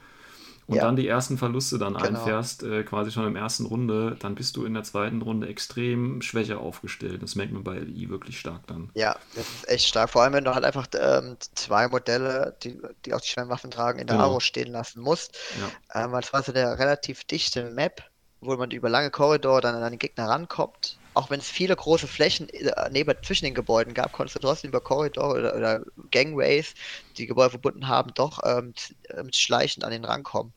und 0.67 0.77
Ja. 0.77 0.85
dann 0.85 0.97
die 0.97 1.09
ersten 1.09 1.39
Verluste 1.39 1.79
dann 1.79 1.97
Genau. 1.99 2.01
einfährst, 2.01 2.63
äh, 2.65 2.85
quasi 2.85 3.13
schon 3.13 3.27
im 3.27 3.37
ersten 3.37 3.67
Runde, 3.67 4.17
dann 4.21 4.35
bist 4.37 4.57
du 4.57 4.65
in 4.65 4.75
der 4.75 4.85
zweiten 4.85 5.23
Runde 5.23 5.49
extrem 5.49 6.23
schwächer 6.23 6.61
aufgestellt. 6.61 7.23
Das 7.23 7.37
merkt 7.37 7.53
man 7.53 7.65
bei 7.65 7.77
LI 7.79 8.09
wirklich 8.11 8.41
stark 8.41 8.67
dann. 8.67 8.91
ja, 8.95 9.21
das 9.35 9.51
ist 9.51 9.69
echt 9.69 9.87
stark. 9.89 10.11
Vor 10.11 10.23
allem, 10.23 10.33
wenn 10.33 10.45
du 10.45 10.55
halt 10.55 10.65
einfach 10.65 10.87
ähm, 10.99 11.37
zwei 11.55 11.89
Modelle, 11.89 12.57
die, 12.63 12.81
die 13.05 13.13
auch 13.15 13.21
die 13.21 13.29
schweren 13.29 13.49
Waffen 13.51 13.71
tragen, 13.71 13.99
in 13.99 14.07
der 14.07 14.19
Genau. 14.19 14.19
Aro 14.19 14.41
stehen 14.41 14.69
lassen 14.73 15.03
musst. 15.03 15.37
Ja. 15.55 15.73
Ähm, 15.95 16.13
weil 16.13 16.23
es 16.23 16.33
war 16.33 16.43
so 16.43 16.53
eine 16.53 16.79
relativ 16.79 17.25
dichte 17.25 17.71
Map, 17.71 18.03
wo 18.41 18.57
man 18.57 18.71
über 18.71 18.89
lange 18.89 19.11
Korridore 19.11 19.61
dann 19.61 19.75
an 19.77 19.93
den 19.93 19.99
Gegner 19.99 20.29
rankommt. 20.29 21.01
Auch 21.17 21.31
wenn 21.31 21.41
es 21.41 21.51
viele 21.51 21.77
große 21.77 22.07
Flächen 22.09 22.49
äh, 22.51 22.91
neben, 22.91 23.15
zwischen 23.25 23.47
den 23.47 23.55
Gebäuden 23.55 23.95
gab, 23.95 24.13
konntest 24.13 24.37
du 24.37 24.41
trotzdem 24.41 24.71
über 24.71 24.81
Korridore 24.83 25.39
oder, 25.39 25.57
oder 25.57 25.85
Gangways, 26.11 26.75
die 27.17 27.27
Gebäude 27.27 27.51
verbunden 27.51 27.89
haben, 27.89 28.13
doch 28.15 28.41
ähm, 28.45 28.75
z- 28.77 28.97
ähm, 29.11 29.31
schleichend 29.33 29.85
an 29.85 29.93
den 29.93 30.05
rankommen. 30.05 30.55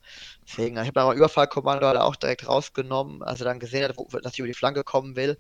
Deswegen, 0.48 0.76
ich 0.76 0.82
habe 0.82 0.94
dann 0.94 1.06
auch 1.08 1.14
Überfallkommando 1.14 1.88
halt 1.88 1.98
auch 1.98 2.16
direkt 2.18 2.48
rausgenommen, 2.48 3.24
als 3.24 3.42
er 3.42 3.46
dann 3.46 3.60
gesehen 3.60 3.84
hat, 3.86 3.96
dass 4.24 4.34
ich 4.34 4.40
über 4.40 4.48
die 4.48 4.54
Flanke 4.54 4.84
kommen 4.84 5.16
will. 5.16 5.38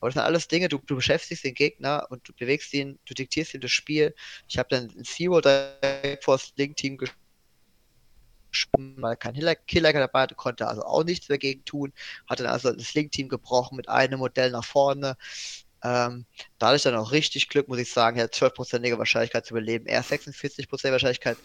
Aber 0.00 0.08
das 0.08 0.14
sind 0.14 0.22
alles 0.22 0.48
Dinge, 0.48 0.68
du, 0.68 0.78
du 0.86 0.96
beschäftigst 0.96 1.44
den 1.44 1.54
Gegner 1.54 2.06
und 2.10 2.28
du 2.28 2.32
bewegst 2.34 2.72
ihn, 2.74 2.98
du 3.06 3.14
diktierst 3.14 3.54
ihm 3.54 3.60
das 3.60 3.70
Spiel. 3.72 4.14
Ich 4.48 4.58
habe 4.58 4.68
dann 4.70 4.90
ein 4.96 5.04
Zero 5.04 5.40
direkt 5.40 6.24
vor 6.24 6.36
das 6.36 6.52
Link-Team 6.56 6.98
geschoben, 8.56 8.96
weil 8.98 9.16
kein 9.16 9.34
Killer 9.66 9.92
dabei 9.92 10.22
hatte, 10.22 10.34
konnte 10.34 10.66
also 10.66 10.82
auch 10.82 11.04
nichts 11.04 11.26
dagegen 11.26 11.64
tun. 11.64 11.92
Hatte 12.28 12.44
dann 12.44 12.52
also 12.52 12.72
das 12.72 12.94
Link-Team 12.94 13.28
gebrochen 13.28 13.76
mit 13.76 13.88
einem 13.88 14.18
Modell 14.18 14.50
nach 14.50 14.64
vorne. 14.64 15.16
Ähm, 15.82 16.24
da 16.58 16.68
hatte 16.68 16.76
ich 16.76 16.82
dann 16.82 16.96
auch 16.96 17.12
richtig 17.12 17.48
Glück, 17.48 17.68
muss 17.68 17.78
ich 17.78 17.92
sagen. 17.92 18.16
Er 18.18 18.24
hat 18.24 18.34
12%ige 18.34 18.98
Wahrscheinlichkeit 18.98 19.46
zu 19.46 19.54
überleben. 19.54 19.86
Er 19.86 20.02
46% 20.02 20.90
Wahrscheinlichkeit. 20.90 21.36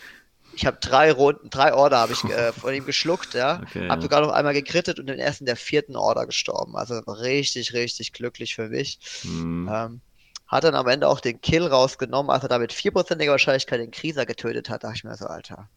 Ich 0.53 0.65
habe 0.65 0.77
drei 0.81 1.11
Runden, 1.11 1.49
drei 1.49 1.73
Order 1.73 1.99
habe 1.99 2.13
ich 2.13 2.23
äh, 2.25 2.51
von 2.51 2.73
ihm 2.73 2.85
geschluckt, 2.85 3.33
ja. 3.33 3.61
Okay, 3.67 3.87
Hab 3.87 3.99
ja. 3.99 4.01
sogar 4.01 4.21
noch 4.21 4.31
einmal 4.31 4.53
gegrittet 4.53 4.99
und 4.99 5.07
den 5.07 5.19
ersten 5.19 5.45
der 5.45 5.55
vierten 5.55 5.95
Order 5.95 6.25
gestorben. 6.25 6.75
Also 6.75 6.99
richtig, 6.99 7.73
richtig 7.73 8.11
glücklich 8.13 8.55
für 8.55 8.69
mich. 8.69 8.99
Hm. 9.21 9.69
Ähm, 9.71 10.01
hat 10.47 10.65
dann 10.65 10.75
am 10.75 10.87
Ende 10.87 11.07
auch 11.07 11.21
den 11.21 11.39
Kill 11.39 11.65
rausgenommen, 11.65 12.29
als 12.29 12.43
er 12.43 12.49
damit 12.49 12.73
4%iger 12.73 13.31
Wahrscheinlichkeit 13.31 13.79
den 13.79 13.91
Krieger 13.91 14.25
getötet 14.25 14.69
hat. 14.69 14.83
Da 14.83 14.89
dachte 14.89 14.97
ich 14.97 15.03
mir 15.05 15.15
so, 15.15 15.27
Alter, 15.27 15.69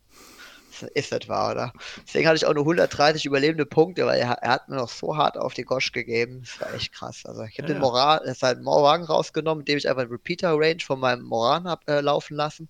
ist- 0.83 1.13
das 1.13 1.29
wahr, 1.29 1.53
oder? 1.53 1.75
Deswegen 2.07 2.27
hatte 2.29 2.37
ich 2.37 2.47
auch 2.47 2.55
nur 2.55 2.65
130 2.65 3.25
überlebende 3.27 3.67
Punkte, 3.67 4.07
weil 4.07 4.21
er, 4.21 4.33
er 4.43 4.51
hat 4.53 4.69
mir 4.69 4.77
noch 4.77 4.89
so 4.89 5.17
hart 5.17 5.37
auf 5.39 5.55
die 5.55 5.65
Gosch 5.65 5.93
gegeben. 5.93 6.41
Das 6.43 6.61
war 6.61 6.73
echt 6.73 6.93
krass. 6.93 7.23
Also 7.27 7.43
ich 7.45 7.59
habe 7.59 7.67
Ja, 7.67 7.69
den 7.73 7.79
ja. 7.79 7.81
Moran, 7.81 8.21
es 8.27 8.43
halt 8.43 8.63
Morwagen 8.63 9.05
rausgenommen, 9.05 9.61
indem 9.63 9.79
ich 9.79 9.89
einfach 9.89 10.03
einen 10.03 10.11
Repeater-Range 10.13 10.81
von 10.81 11.01
meinem 11.01 11.23
Moran 11.25 11.69
hab 11.69 11.89
äh, 11.89 12.01
laufen 12.01 12.35
lassen. 12.37 12.69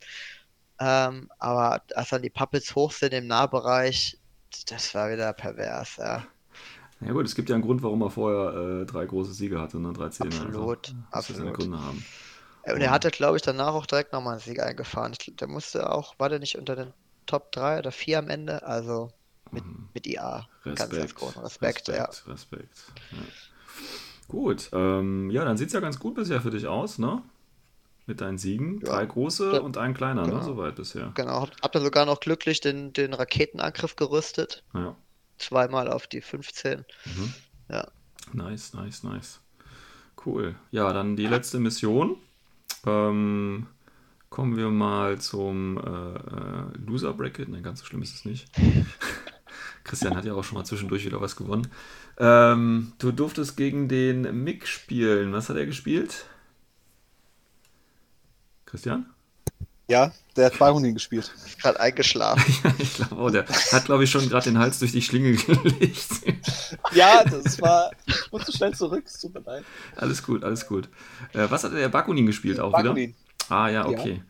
Ähm, 0.80 1.30
aber 1.38 1.82
als 1.94 2.10
dann 2.10 2.22
die 2.22 2.30
Puppets 2.30 2.74
hoch 2.76 2.92
sind 2.92 3.14
im 3.14 3.26
Nahbereich, 3.28 4.18
das 4.68 4.94
war 4.94 5.10
wieder 5.12 5.32
pervers, 5.32 5.96
ja. 5.98 6.26
Ja 7.00 7.12
gut, 7.12 7.26
es 7.26 7.34
gibt 7.34 7.48
ja 7.48 7.54
einen 7.54 7.64
Grund, 7.64 7.82
warum 7.82 8.02
er 8.02 8.10
vorher 8.10 8.82
äh, 8.82 8.86
drei 8.86 9.04
große 9.06 9.32
Siege 9.34 9.60
hatte, 9.60 9.78
ne? 9.80 9.92
drei 9.92 10.08
Zähne. 10.08 10.46
Absolut, 10.48 10.94
seine 11.28 11.52
absolut. 11.52 11.52
Gründe 11.52 11.78
haben. 11.80 12.06
Und 12.62 12.80
er 12.82 12.90
hatte, 12.90 13.10
glaube 13.10 13.36
ich, 13.36 13.42
danach 13.42 13.74
auch 13.74 13.86
direkt 13.86 14.12
nochmal 14.12 14.34
einen 14.34 14.40
Sieg 14.42 14.60
eingefahren. 14.60 15.14
Ich, 15.18 15.34
der 15.36 15.48
musste 15.48 15.90
auch, 15.90 16.18
war 16.18 16.28
der 16.28 16.38
nicht 16.40 16.56
unter 16.58 16.76
den 16.76 16.94
Top 17.26 17.52
3 17.52 17.78
oder 17.78 17.92
4 17.92 18.18
am 18.18 18.28
Ende? 18.28 18.62
Also 18.64 19.10
mit, 19.50 19.64
Mhm. 19.64 19.88
mit 19.94 20.06
IA. 20.06 20.48
Respekt. 20.64 20.78
Ganz, 20.78 20.96
ganz 21.00 21.14
großen 21.14 21.42
Respekt, 21.42 21.88
ja. 21.88 22.04
Respekt, 22.04 22.28
Respekt. 22.28 22.78
Ja. 23.12 23.18
Gut, 24.28 24.70
ähm, 24.72 25.30
ja, 25.30 25.44
dann 25.44 25.56
sieht 25.56 25.68
es 25.68 25.74
ja 25.74 25.80
ganz 25.80 25.98
gut 25.98 26.14
bisher 26.14 26.40
für 26.40 26.50
dich 26.50 26.66
aus, 26.66 26.98
ne? 26.98 27.22
Mit 28.06 28.20
deinen 28.20 28.38
Siegen. 28.38 28.80
Ja. 28.80 28.92
Drei 28.92 29.06
große 29.06 29.52
Ja. 29.54 29.60
und 29.60 29.76
ein 29.78 29.94
kleiner, 29.94 30.22
ne? 30.22 30.30
Genau. 30.30 30.42
Soweit 30.42 30.74
bisher. 30.76 31.12
Genau, 31.14 31.42
hab, 31.42 31.50
hab 31.62 31.72
dann 31.72 31.82
sogar 31.84 32.06
noch 32.06 32.20
glücklich 32.20 32.60
den, 32.60 32.92
den 32.92 33.14
Raketenangriff 33.14 33.96
gerüstet. 33.96 34.62
Ja. 34.74 34.96
Zweimal 35.38 35.90
auf 35.90 36.06
die 36.06 36.20
15. 36.20 36.84
Mhm. 37.04 37.34
Ja. 37.68 37.88
Nice, 38.32 38.72
nice, 38.74 39.02
nice. 39.02 39.40
Cool. 40.24 40.54
Ja, 40.70 40.92
dann 40.92 41.16
die 41.16 41.26
letzte 41.26 41.58
Mission. 41.58 42.16
Ähm, 42.86 43.66
kommen 44.34 44.56
wir 44.56 44.68
mal 44.68 45.20
zum 45.20 45.78
äh, 45.78 45.80
äh, 45.80 46.84
Loser 46.84 47.14
Bracket. 47.14 47.48
Nein, 47.48 47.62
ganz 47.62 47.78
so 47.78 47.86
schlimm 47.86 48.02
ist 48.02 48.16
es 48.16 48.24
nicht. 48.24 48.48
Christian 49.84 50.16
hat 50.16 50.24
ja 50.24 50.34
auch 50.34 50.42
schon 50.42 50.58
mal 50.58 50.64
zwischendurch 50.64 51.04
wieder 51.04 51.20
was 51.20 51.36
gewonnen. 51.36 51.68
Ähm, 52.18 52.94
du 52.98 53.12
durftest 53.12 53.56
gegen 53.56 53.86
den 53.86 54.42
Mick 54.42 54.66
spielen. 54.66 55.32
Was 55.32 55.50
hat 55.50 55.56
er 55.56 55.66
gespielt? 55.66 56.26
Christian? 58.66 59.06
Ja, 59.86 60.12
der 60.34 60.46
hat 60.46 60.58
Baronin 60.58 60.94
gespielt. 60.94 61.32
Gerade 61.62 61.78
eingeschlafen. 61.78 62.74
ich 62.78 62.94
glaube, 62.94 63.14
oh, 63.14 63.30
der 63.30 63.46
hat, 63.46 63.84
glaube 63.84 64.02
ich, 64.02 64.10
schon 64.10 64.28
gerade 64.28 64.50
den 64.50 64.58
Hals 64.58 64.80
durch 64.80 64.90
die 64.90 65.02
Schlinge 65.02 65.32
gelegt. 65.36 66.08
Ja, 66.92 67.22
das 67.22 67.60
war. 67.62 67.92
Ich 68.04 68.32
muss 68.32 68.46
so 68.46 68.50
schnell 68.50 68.74
zurück, 68.74 69.04
es 69.06 69.20
tut 69.20 69.32
mir 69.32 69.42
leid. 69.42 69.64
alles 69.94 70.24
gut, 70.24 70.42
alles 70.42 70.66
gut. 70.66 70.88
Äh, 71.34 71.46
was 71.48 71.62
hat 71.62 71.72
der 71.72 71.88
Bakunin 71.88 72.26
gespielt 72.26 72.58
auch 72.58 72.76
wieder? 72.76 72.96
Ah 73.48 73.68
ja, 73.68 73.86
okay. 73.86 74.22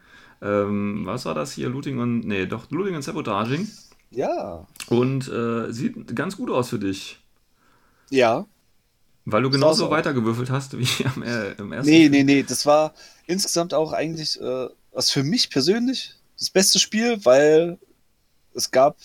Ähm, 0.42 1.02
was 1.06 1.24
war 1.24 1.34
das 1.34 1.52
hier? 1.52 1.68
Looting 1.68 1.98
und. 1.98 2.20
Nee, 2.20 2.46
doch, 2.46 2.70
Looting 2.70 2.96
und 2.96 3.02
Sabotaging. 3.02 3.68
Ja. 4.10 4.66
Und 4.88 5.28
äh, 5.28 5.72
sieht 5.72 6.14
ganz 6.14 6.36
gut 6.36 6.50
aus 6.50 6.68
für 6.68 6.78
dich. 6.78 7.18
Ja. 8.10 8.46
Weil 9.24 9.42
du 9.42 9.50
genauso 9.50 9.86
so. 9.86 9.90
weitergewürfelt 9.90 10.50
hast 10.50 10.78
wie 10.78 11.04
am, 11.14 11.22
äh, 11.22 11.52
im 11.52 11.72
ersten. 11.72 11.90
Nee, 11.90 12.08
nee, 12.08 12.24
nee. 12.24 12.42
Das 12.42 12.66
war 12.66 12.94
insgesamt 13.26 13.72
auch 13.74 13.92
eigentlich, 13.92 14.40
äh, 14.40 14.68
was 14.92 15.10
für 15.10 15.22
mich 15.22 15.50
persönlich 15.50 16.14
das 16.38 16.50
beste 16.50 16.78
Spiel, 16.78 17.24
weil 17.24 17.78
es 18.54 18.70
gab 18.70 18.98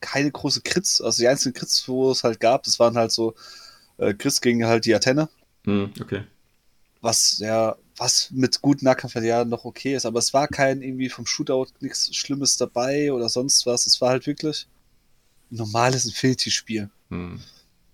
keine 0.00 0.30
große 0.30 0.62
Crits. 0.62 1.00
Also 1.00 1.22
die 1.22 1.28
einzigen 1.28 1.54
Crits, 1.54 1.88
wo 1.88 2.10
es 2.10 2.22
halt 2.22 2.40
gab, 2.40 2.62
das 2.62 2.78
waren 2.78 2.96
halt 2.96 3.10
so 3.10 3.34
äh, 3.96 4.14
Crits 4.14 4.40
gegen 4.40 4.64
halt 4.64 4.84
die 4.84 4.94
Athene. 4.94 5.28
Hm, 5.64 5.92
okay. 6.00 6.22
was 7.00 7.38
ja, 7.38 7.76
was 7.98 8.30
mit 8.30 8.60
guten 8.62 8.84
Nahkampf 8.84 9.14
ja 9.16 9.44
noch 9.44 9.64
okay 9.64 9.94
ist, 9.94 10.06
aber 10.06 10.18
es 10.18 10.32
war 10.32 10.48
kein 10.48 10.82
irgendwie 10.82 11.08
vom 11.08 11.26
Shootout 11.26 11.66
nichts 11.80 12.14
Schlimmes 12.14 12.56
dabei 12.56 13.12
oder 13.12 13.28
sonst 13.28 13.66
was. 13.66 13.86
Es 13.86 14.00
war 14.00 14.10
halt 14.10 14.26
wirklich 14.26 14.66
ein 15.50 15.56
normales 15.56 16.04
Infinity-Spiel, 16.06 16.90
Hm. 17.10 17.40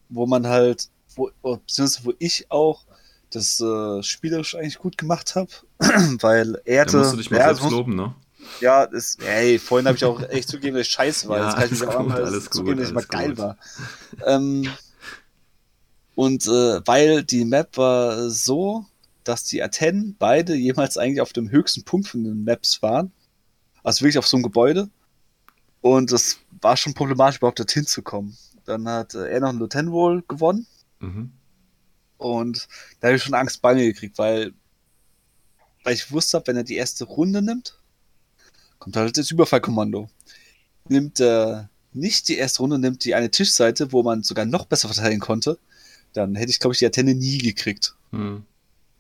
wo 0.09 0.27
man 0.27 0.47
halt, 0.47 0.89
wo, 1.17 1.31
oh, 1.43 1.57
beziehungsweise 1.57 2.05
wo 2.07 2.13
ich 2.19 2.51
auch 2.51 2.85
das 3.31 3.61
äh, 3.61 4.03
spielerisch 4.03 4.55
eigentlich 4.55 4.79
gut 4.79 4.97
gemacht 4.99 5.35
habe, 5.35 5.51
weil 6.21 6.61
er 6.65 6.85
Da 6.87 6.99
musst 6.99 7.13
du 7.13 7.17
dich 7.17 7.31
mal 7.31 7.39
ja, 7.39 7.47
selbst 7.47 7.65
das 7.65 7.71
loben, 7.71 7.97
ne? 7.97 8.15
ja, 8.61 8.85
ist, 8.85 9.23
ey, 9.23 9.59
vorhin 9.59 9.87
habe 9.89 9.97
ich 9.97 10.05
auch 10.05 10.21
echt 10.29 10.49
zugegeben, 10.49 10.77
dass 10.77 10.87
ich 10.87 10.93
scheiße 10.93 11.29
war. 11.29 11.39
Ja, 11.39 11.47
Jetzt 11.47 11.57
kann 11.57 11.65
ich 11.65 11.71
mich 11.81 11.83
alles 11.83 11.95
auch 11.95 11.99
gut, 12.01 12.09
mal 12.09 12.25
alles 12.25 12.51
zugeben, 12.51 12.77
gut, 12.77 12.81
dass 12.83 12.89
ich 12.89 12.95
mal 12.95 13.01
alles 13.01 13.09
geil 13.09 13.29
gut. 13.31 13.39
war. 13.39 13.59
Ähm, 14.27 14.69
und 16.15 16.47
äh, 16.47 16.87
weil 16.87 17.25
die 17.25 17.45
Map 17.45 17.77
war 17.77 18.31
so, 18.31 18.85
dass 19.25 19.45
die 19.45 19.63
Athenen 19.63 20.17
beide 20.19 20.55
jemals 20.55 20.97
eigentlich 20.99 21.21
auf 21.21 21.33
dem 21.33 21.51
höchsten 21.51 21.85
Punkt 21.85 22.09
von 22.09 22.25
den 22.25 22.45
Maps 22.45 22.83
waren. 22.83 23.13
Also 23.83 24.03
wirklich 24.03 24.19
auf 24.19 24.27
so 24.27 24.37
einem 24.37 24.45
Gebäude. 24.45 24.89
Und 25.81 26.13
das 26.13 26.39
war 26.61 26.77
schon 26.77 26.95
problematisch, 26.95 27.39
überhaupt 27.39 27.59
dorthin 27.59 27.87
zu 27.87 28.03
kommen. 28.03 28.37
Dann 28.65 28.89
hat 28.89 29.15
äh, 29.15 29.29
er 29.29 29.41
noch 29.41 29.51
ein 29.51 29.59
Lieutenant 29.59 29.91
wohl 29.91 30.23
gewonnen. 30.27 30.67
Mhm. 31.01 31.33
Und 32.17 32.69
da 33.01 33.09
habe 33.09 33.17
ich 33.17 33.23
schon 33.23 33.35
Angst 33.35 33.61
bei 33.61 33.75
mir 33.75 33.85
gekriegt, 33.85 34.17
weil, 34.17 34.55
weil 35.83 35.95
ich 35.95 36.11
wusste, 36.11 36.43
wenn 36.47 36.57
er 36.57 36.65
die 36.65 36.77
erste 36.77 37.05
Runde 37.05 37.43
nimmt, 37.43 37.79
kommt 38.79 38.97
halt 38.97 39.19
das 39.19 39.31
Überfallkommando. 39.31 40.09
Nimmt 40.89 41.21
er 41.21 41.69
nicht 41.93 42.29
die 42.29 42.37
erste 42.37 42.61
Runde, 42.61 42.79
nimmt 42.79 43.05
die 43.05 43.15
eine 43.15 43.31
Tischseite, 43.31 43.93
wo 43.93 44.03
man 44.03 44.23
sogar 44.23 44.45
noch 44.45 44.67
besser 44.67 44.89
verteidigen 44.89 45.21
konnte, 45.21 45.59
dann 46.13 46.35
hätte 46.35 46.51
ich, 46.51 46.61
glaube 46.61 46.73
ich, 46.73 46.79
die 46.79 46.87
Antenne 46.87 47.15
nie 47.15 47.39
gekriegt. 47.39 47.95
Hm. 48.11 48.45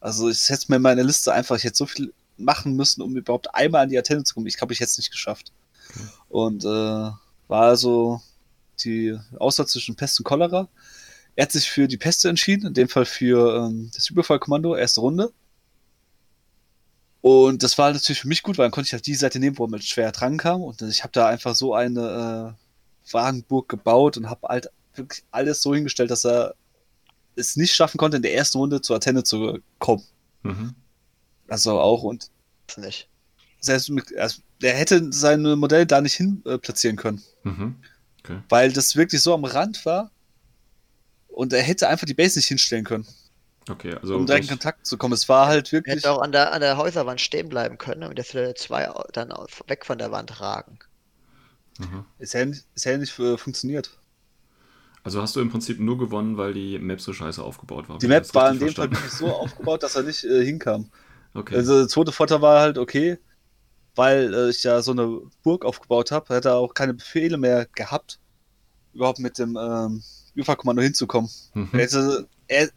Also 0.04 0.28
ich 0.28 0.50
hätte 0.50 0.66
mir 0.68 0.76
in 0.76 0.82
meiner 0.82 1.02
Liste 1.02 1.32
einfach, 1.32 1.56
ich 1.56 1.64
hätte 1.64 1.76
so 1.76 1.86
viel 1.86 2.12
machen 2.36 2.76
müssen, 2.76 3.00
um 3.00 3.16
überhaupt 3.16 3.54
einmal 3.54 3.84
an 3.84 3.88
die 3.88 3.96
Antenne 3.96 4.22
zu 4.22 4.34
kommen. 4.34 4.46
Ich 4.46 4.58
glaube, 4.58 4.74
ich 4.74 4.80
hätte 4.80 4.90
es 4.90 4.98
nicht 4.98 5.10
geschafft. 5.10 5.50
Und 6.28 6.62
äh, 6.62 6.68
war 6.68 7.16
also 7.48 8.20
die 8.80 9.18
Auswahl 9.38 9.66
zwischen 9.66 9.96
Pest 9.96 10.20
und 10.20 10.24
Cholera. 10.24 10.68
Er 11.36 11.46
hat 11.46 11.52
sich 11.52 11.70
für 11.70 11.88
die 11.88 11.96
Peste 11.96 12.28
entschieden, 12.28 12.66
in 12.66 12.74
dem 12.74 12.90
Fall 12.90 13.06
für 13.06 13.56
ähm, 13.56 13.90
das 13.94 14.10
Überfallkommando, 14.10 14.76
erste 14.76 15.00
Runde. 15.00 15.32
Und 17.22 17.62
das 17.62 17.78
war 17.78 17.90
natürlich 17.90 18.20
für 18.20 18.28
mich 18.28 18.42
gut, 18.42 18.58
weil 18.58 18.66
dann 18.66 18.72
konnte 18.72 18.88
ich 18.88 18.92
halt 18.92 19.06
die 19.06 19.14
Seite 19.14 19.38
nehmen, 19.38 19.56
wo 19.56 19.66
man 19.68 19.80
schwer 19.80 20.12
dran 20.12 20.36
kam. 20.36 20.60
Und 20.60 20.82
ich 20.82 21.02
habe 21.02 21.12
da 21.12 21.28
einfach 21.28 21.54
so 21.54 21.74
eine 21.74 22.54
äh, 23.08 23.10
Wagenburg 23.10 23.70
gebaut 23.70 24.18
und 24.18 24.28
habe 24.28 24.48
halt 24.48 24.68
wirklich 24.94 25.24
alles 25.30 25.62
so 25.62 25.74
hingestellt, 25.74 26.10
dass 26.10 26.26
er 26.26 26.56
es 27.36 27.56
nicht 27.56 27.74
schaffen 27.74 27.98
konnte, 27.98 28.16
in 28.16 28.22
der 28.22 28.34
ersten 28.34 28.58
Runde 28.58 28.80
zur 28.80 28.96
Antenne 28.96 29.24
zu 29.24 29.58
kommen. 29.78 30.02
Mhm. 30.42 30.74
Also 31.48 31.78
auch 31.80 32.02
und 32.02 32.30
Das 32.66 32.78
nicht. 32.78 33.08
selbst 33.60 33.90
mit, 33.90 34.16
also 34.16 34.40
er 34.62 34.74
hätte 34.74 35.12
sein 35.12 35.42
Modell 35.42 35.86
da 35.86 36.00
nicht 36.00 36.14
hin 36.14 36.42
äh, 36.46 36.58
platzieren 36.58 36.96
können, 36.96 37.22
Mhm. 37.42 37.76
Okay. 38.20 38.40
weil 38.48 38.72
das 38.72 38.96
wirklich 38.96 39.20
so 39.20 39.34
am 39.34 39.44
Rand 39.44 39.84
war 39.84 40.10
und 41.28 41.52
er 41.52 41.62
hätte 41.62 41.88
einfach 41.88 42.06
die 42.06 42.14
Base 42.14 42.38
nicht 42.38 42.46
hinstellen 42.48 42.84
können, 42.84 43.06
Okay, 43.68 43.94
also. 43.94 44.16
um 44.16 44.24
direkt 44.26 44.44
in 44.44 44.50
Kontakt 44.50 44.86
zu 44.86 44.96
kommen. 44.96 45.12
Es 45.14 45.28
war 45.28 45.46
halt 45.48 45.68
Er 45.68 45.72
wirklich. 45.72 45.96
hätte 45.96 46.10
auch 46.12 46.22
an 46.22 46.32
der, 46.32 46.52
an 46.52 46.60
der 46.60 46.76
Häuserwand 46.76 47.20
stehen 47.20 47.48
bleiben 47.48 47.76
können 47.78 48.04
und 48.04 48.16
jetzt 48.18 48.32
würde 48.34 48.54
zwei 48.54 48.88
dann 49.12 49.30
weg 49.66 49.84
von 49.84 49.98
der 49.98 50.10
Wand 50.12 50.40
ragen. 50.40 50.78
Mhm. 51.78 52.04
Es 52.18 52.32
hätte, 52.34 52.50
nicht- 52.50 52.64
es 52.74 52.84
hätte 52.86 52.98
nicht 52.98 53.18
äh, 53.18 53.36
funktioniert. 53.36 53.90
Also 55.04 55.20
hast 55.22 55.36
du 55.36 55.40
im 55.40 55.50
Prinzip 55.50 55.78
nur 55.78 55.98
gewonnen, 55.98 56.36
weil 56.38 56.54
die 56.54 56.78
Map 56.78 57.00
so 57.00 57.12
scheiße 57.12 57.42
aufgebaut 57.42 57.88
war. 57.88 57.98
Die 57.98 58.08
Map 58.08 58.34
war 58.34 58.50
in 58.50 58.58
dem 58.58 58.70
Fall 58.74 58.90
wirklich 58.90 59.12
so 59.12 59.26
aufgebaut, 59.26 59.82
dass 59.82 59.96
er 59.96 60.02
nicht 60.02 60.24
äh, 60.24 60.44
hinkam. 60.44 60.90
Okay. 61.34 61.56
Also 61.56 61.78
der 61.80 61.88
zweite 61.88 62.10
Vorteil 62.10 62.40
war 62.40 62.60
halt 62.60 62.78
okay, 62.78 63.18
weil 63.94 64.32
äh, 64.32 64.50
ich 64.50 64.62
ja 64.64 64.80
so 64.82 64.92
eine 64.92 65.20
Burg 65.42 65.64
aufgebaut 65.64 66.10
habe, 66.10 66.34
hätte 66.34 66.48
er 66.48 66.56
auch 66.56 66.74
keine 66.74 66.94
Befehle 66.94 67.36
mehr 67.36 67.66
gehabt, 67.74 68.18
überhaupt 68.94 69.18
mit 69.18 69.38
dem 69.38 69.58
ähm, 69.60 70.02
Überfallkommando 70.34 70.82
hinzukommen. 70.82 71.30
Mhm. 71.52 71.68
Er, 71.72 71.80
hätte, 71.80 72.28
er, 72.48 72.70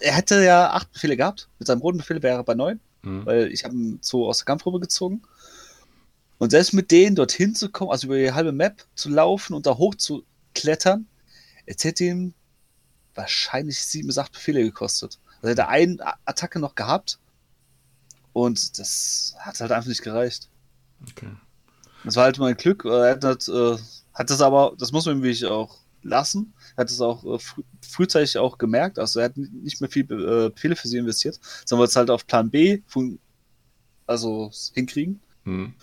er 0.00 0.12
hätte 0.12 0.44
ja 0.44 0.70
acht 0.72 0.92
Befehle 0.92 1.16
gehabt, 1.16 1.48
mit 1.58 1.66
seinem 1.68 1.80
roten 1.80 1.98
Befehl 1.98 2.22
wäre 2.22 2.36
er 2.38 2.44
bei 2.44 2.54
neun, 2.54 2.80
Mhm. 3.04 3.26
weil 3.26 3.52
ich 3.52 3.64
habe 3.64 3.74
ihn 3.74 3.98
so 4.00 4.28
aus 4.28 4.38
der 4.38 4.44
Kampfprobe 4.44 4.78
gezogen. 4.78 5.22
Und 6.38 6.50
selbst 6.50 6.72
mit 6.72 6.90
denen 6.90 7.16
dorthin 7.16 7.54
zu 7.54 7.68
kommen, 7.68 7.90
also 7.90 8.06
über 8.06 8.16
die 8.16 8.32
halbe 8.32 8.52
Map 8.52 8.84
zu 8.94 9.08
laufen 9.08 9.54
und 9.54 9.66
da 9.66 9.76
hoch 9.76 9.94
zu 9.94 10.24
klettern, 10.54 11.06
es 11.76 11.84
hätte 11.84 12.04
ihm 12.04 12.34
wahrscheinlich 13.14 13.84
sieben 13.84 14.08
bis 14.08 14.18
acht 14.18 14.32
Befehle 14.32 14.62
gekostet. 14.62 15.18
Also 15.36 15.48
hätte 15.48 15.62
er 15.62 15.68
eine 15.68 15.98
Attacke 16.24 16.58
noch 16.58 16.74
gehabt 16.74 17.18
und 18.32 18.78
das 18.78 19.34
hat 19.38 19.60
halt 19.60 19.72
einfach 19.72 19.88
nicht 19.88 20.02
gereicht. 20.02 20.48
Okay. 21.10 21.28
Das 22.04 22.16
war 22.16 22.24
halt 22.24 22.38
mein 22.38 22.56
Glück. 22.56 22.84
Er 22.84 23.10
hat, 23.10 23.24
halt, 23.24 23.48
äh, 23.48 23.76
hat 24.14 24.30
das 24.30 24.40
aber, 24.40 24.74
das 24.78 24.92
muss 24.92 25.06
man 25.06 25.22
wirklich 25.22 25.44
auch 25.44 25.78
lassen. 26.02 26.52
Er 26.76 26.82
hat 26.82 26.90
es 26.90 27.00
auch 27.00 27.24
äh, 27.24 27.38
früh, 27.38 27.62
frühzeitig 27.80 28.38
auch 28.38 28.58
gemerkt. 28.58 28.98
Also 28.98 29.20
er 29.20 29.26
hat 29.26 29.36
nicht 29.36 29.80
mehr 29.80 29.90
viel 29.90 30.04
äh, 30.04 30.50
Befehle 30.50 30.76
für 30.76 30.88
sie 30.88 30.98
investiert, 30.98 31.38
sondern 31.64 31.80
wollte 31.80 31.90
es 31.90 31.96
halt 31.96 32.10
auf 32.10 32.26
Plan 32.26 32.50
B 32.50 32.82
also 34.06 34.50
hinkriegen. 34.74 35.20
Mhm. 35.44 35.74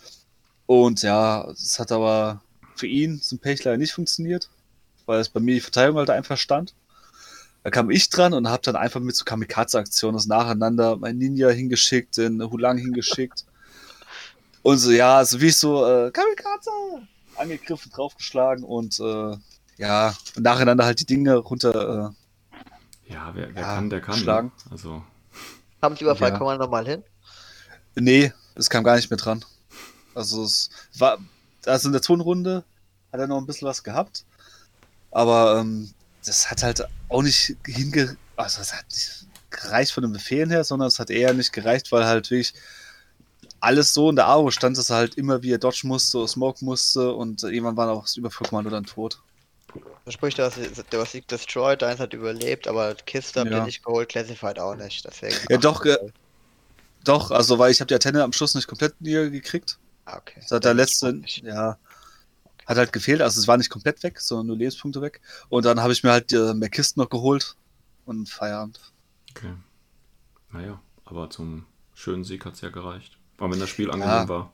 Und 0.65 1.01
ja, 1.01 1.49
es 1.51 1.79
hat 1.79 1.91
aber 1.91 2.41
für 2.75 2.87
ihn 2.87 3.21
zum 3.21 3.39
Pech 3.39 3.63
leider 3.63 3.77
nicht 3.77 3.93
funktioniert, 3.93 4.49
weil 5.09 5.19
es 5.19 5.29
bei 5.29 5.39
mir 5.39 5.55
die 5.55 5.59
Verteidigung 5.59 5.97
halt 5.97 6.11
einfach 6.11 6.37
stand. 6.37 6.75
Da 7.63 7.71
kam 7.71 7.89
ich 7.89 8.09
dran 8.09 8.33
und 8.33 8.47
habe 8.47 8.61
dann 8.61 8.75
einfach 8.75 8.99
mit 8.99 9.15
so 9.15 9.25
Kamikaze-Aktionen 9.25 10.15
das 10.15 10.27
nacheinander 10.27 10.97
mein 10.97 11.17
Ninja 11.17 11.49
hingeschickt, 11.49 12.17
den 12.17 12.41
Hulang 12.43 12.77
hingeschickt. 12.77 13.43
Und 14.61 14.77
so, 14.77 14.91
ja, 14.91 15.17
also 15.17 15.41
wie 15.41 15.47
ich 15.47 15.57
so, 15.57 15.83
äh, 15.85 16.11
Kamikaze! 16.11 16.69
Angegriffen, 17.37 17.91
draufgeschlagen 17.91 18.63
und 18.63 18.99
äh, 18.99 19.35
ja, 19.77 20.13
nacheinander 20.37 20.85
halt 20.85 20.99
die 20.99 21.05
Dinge 21.05 21.37
runter. 21.37 22.13
Ja, 23.07 23.31
wer, 23.33 23.55
wer 23.55 23.61
Ja, 23.61 23.75
kann, 23.75 23.89
der 23.89 24.01
kann. 24.01 24.15
schlagen. 24.15 24.51
Ne? 24.65 24.71
Also. 24.71 25.03
Haben 25.81 25.95
die 25.95 26.03
Überfallkommando 26.03 26.65
nochmal 26.65 26.85
hin? 26.85 27.03
Äh, 27.95 28.01
nee, 28.01 28.33
es 28.55 28.69
kam 28.69 28.83
gar 28.83 28.95
nicht 28.95 29.09
mehr 29.09 29.17
dran. 29.17 29.43
Also 30.13 30.43
es 30.43 30.69
war, 30.99 31.17
also 31.65 31.87
in 31.89 31.93
der 31.93 32.01
zweiten 32.03 32.21
Runde 32.21 32.63
hat 33.11 33.19
er 33.19 33.27
noch 33.27 33.37
ein 33.39 33.47
bisschen 33.47 33.67
was 33.67 33.83
gehabt, 33.83 34.25
aber 35.11 35.59
ähm, 35.59 35.93
das 36.25 36.49
hat 36.49 36.63
halt 36.63 36.83
auch 37.09 37.21
nicht 37.21 37.55
hinge... 37.65 38.17
Also 38.35 38.61
es 38.61 38.73
hat 38.73 38.85
nicht 38.89 39.27
gereicht 39.49 39.91
von 39.91 40.03
den 40.03 40.13
Befehlen 40.13 40.49
her, 40.49 40.63
sondern 40.63 40.87
es 40.87 40.99
hat 40.99 41.09
eher 41.09 41.33
nicht 41.33 41.51
gereicht, 41.51 41.91
weil 41.91 42.05
halt 42.05 42.29
wirklich 42.29 42.53
alles 43.59 43.93
so 43.93 44.09
in 44.09 44.15
der 44.15 44.27
Aro 44.27 44.51
stand, 44.51 44.77
dass 44.77 44.89
er 44.89 44.97
halt 44.97 45.15
immer 45.15 45.41
wieder 45.41 45.57
dodge 45.57 45.85
musste, 45.85 46.25
smoke 46.27 46.63
musste 46.63 47.13
und 47.13 47.43
irgendwann 47.43 47.75
war 47.75 47.89
auch 47.89 48.03
das 48.03 48.15
Überfallkommando 48.15 48.69
dann 48.69 48.85
tot. 48.85 49.19
Sprich, 50.07 50.39
hast, 50.39 50.57
du 50.57 50.99
hast 50.99 51.11
Sieg 51.11 51.27
destroyed, 51.27 51.81
deins 51.81 51.99
hat 51.99 52.13
überlebt, 52.13 52.67
aber 52.67 52.95
Kiste 52.95 53.41
habt 53.41 53.51
ihr 53.51 53.57
Ja. 53.57 53.65
nicht 53.65 53.83
geholt, 53.83 54.09
Classified 54.09 54.57
auch 54.59 54.75
nicht. 54.75 55.05
Deswegen 55.05 55.35
Ja, 55.49 55.57
doch, 55.57 55.85
äh, 55.85 55.97
Doch, 57.03 57.31
also 57.31 57.59
weil 57.59 57.71
ich 57.71 57.79
habe 57.79 57.87
die 57.87 57.93
Antenne 57.93 58.23
am 58.23 58.33
Schluss 58.33 58.55
nicht 58.55 58.67
komplett 58.67 58.99
nieder 59.01 59.29
gekriegt. 59.29 59.77
Ah, 60.05 60.17
okay. 60.17 60.39
Das 60.41 60.51
hat 60.51 60.65
der 60.65 60.73
letzte, 60.73 61.21
ja, 61.43 61.77
hat 62.69 62.77
halt 62.77 62.93
gefehlt. 62.93 63.21
Also 63.21 63.39
es 63.41 63.47
war 63.47 63.57
nicht 63.57 63.69
komplett 63.69 64.01
weg, 64.03 64.19
sondern 64.21 64.47
nur 64.47 64.55
Lebenspunkte 64.57 65.01
weg. 65.01 65.19
Und 65.49 65.65
dann 65.65 65.81
habe 65.81 65.91
ich 65.91 66.03
mir 66.03 66.11
halt 66.11 66.31
äh, 66.31 66.53
mehr 66.53 66.69
Kisten 66.69 66.99
noch 67.01 67.09
geholt 67.09 67.55
und 68.05 68.29
Feierabend. 68.29 68.79
Okay. 69.31 69.53
Naja, 70.51 70.79
aber 71.05 71.29
zum 71.29 71.65
schönen 71.93 72.23
Sieg 72.23 72.45
hat 72.45 72.53
es 72.53 72.61
ja 72.61 72.69
gereicht. 72.69 73.17
Auch 73.39 73.51
wenn 73.51 73.59
das 73.59 73.69
Spiel 73.69 73.91
angenehm 73.91 74.07
Ja. 74.09 74.29
war. 74.29 74.53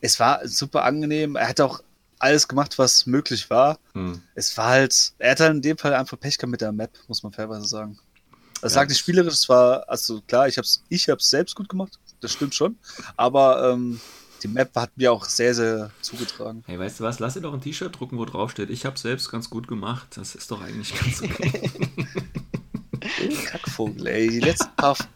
Es 0.00 0.18
war 0.20 0.46
super 0.48 0.84
angenehm. 0.84 1.36
Er 1.36 1.48
hat 1.48 1.60
auch 1.60 1.80
alles 2.18 2.48
gemacht, 2.48 2.78
was 2.78 3.06
möglich 3.06 3.50
war. 3.50 3.78
Hm. 3.92 4.22
Es 4.34 4.56
war 4.56 4.68
halt, 4.68 5.12
er 5.18 5.32
hat 5.32 5.40
halt 5.40 5.54
in 5.54 5.62
dem 5.62 5.78
Fall 5.78 5.94
einfach 5.94 6.18
Pech 6.18 6.38
gehabt 6.38 6.50
mit 6.50 6.60
der 6.60 6.72
Map, 6.72 6.90
muss 7.08 7.22
man 7.22 7.32
fairweise 7.32 7.66
sagen. 7.66 7.98
Das 8.60 8.72
Ja, 8.72 8.80
sagt 8.80 8.90
nicht 8.90 8.98
spielerisch, 8.98 9.34
es 9.34 9.48
war, 9.48 9.88
also 9.88 10.22
klar, 10.22 10.48
ich 10.48 10.56
hab's, 10.56 10.82
ich 10.88 11.08
hab's 11.08 11.28
selbst 11.28 11.54
gut 11.54 11.68
gemacht, 11.68 11.98
das 12.20 12.32
stimmt 12.32 12.54
schon. 12.54 12.78
Aber 13.16 13.70
ähm, 13.72 14.00
die 14.44 14.48
Map 14.48 14.76
hat 14.76 14.96
mir 14.96 15.10
auch 15.10 15.24
sehr, 15.24 15.54
sehr 15.54 15.90
zugetragen. 16.02 16.62
Hey, 16.66 16.78
weißt 16.78 17.00
du 17.00 17.04
was? 17.04 17.18
Lass 17.18 17.32
dir 17.34 17.40
doch 17.40 17.54
ein 17.54 17.62
T-Shirt 17.62 17.98
drucken, 17.98 18.18
wo 18.18 18.26
drauf 18.26 18.50
steht. 18.50 18.68
Ich 18.68 18.84
habe 18.84 18.98
selbst 18.98 19.30
ganz 19.30 19.48
gut 19.48 19.66
gemacht. 19.66 20.08
Das 20.16 20.34
ist 20.34 20.50
doch 20.50 20.60
eigentlich 20.60 20.94
ganz 20.94 21.22
okay. 21.22 21.70
Kackvogel, 23.46 24.06
ey. 24.06 24.28
Die 24.28 24.40
letzten 24.40 24.74
paar. 24.76 24.96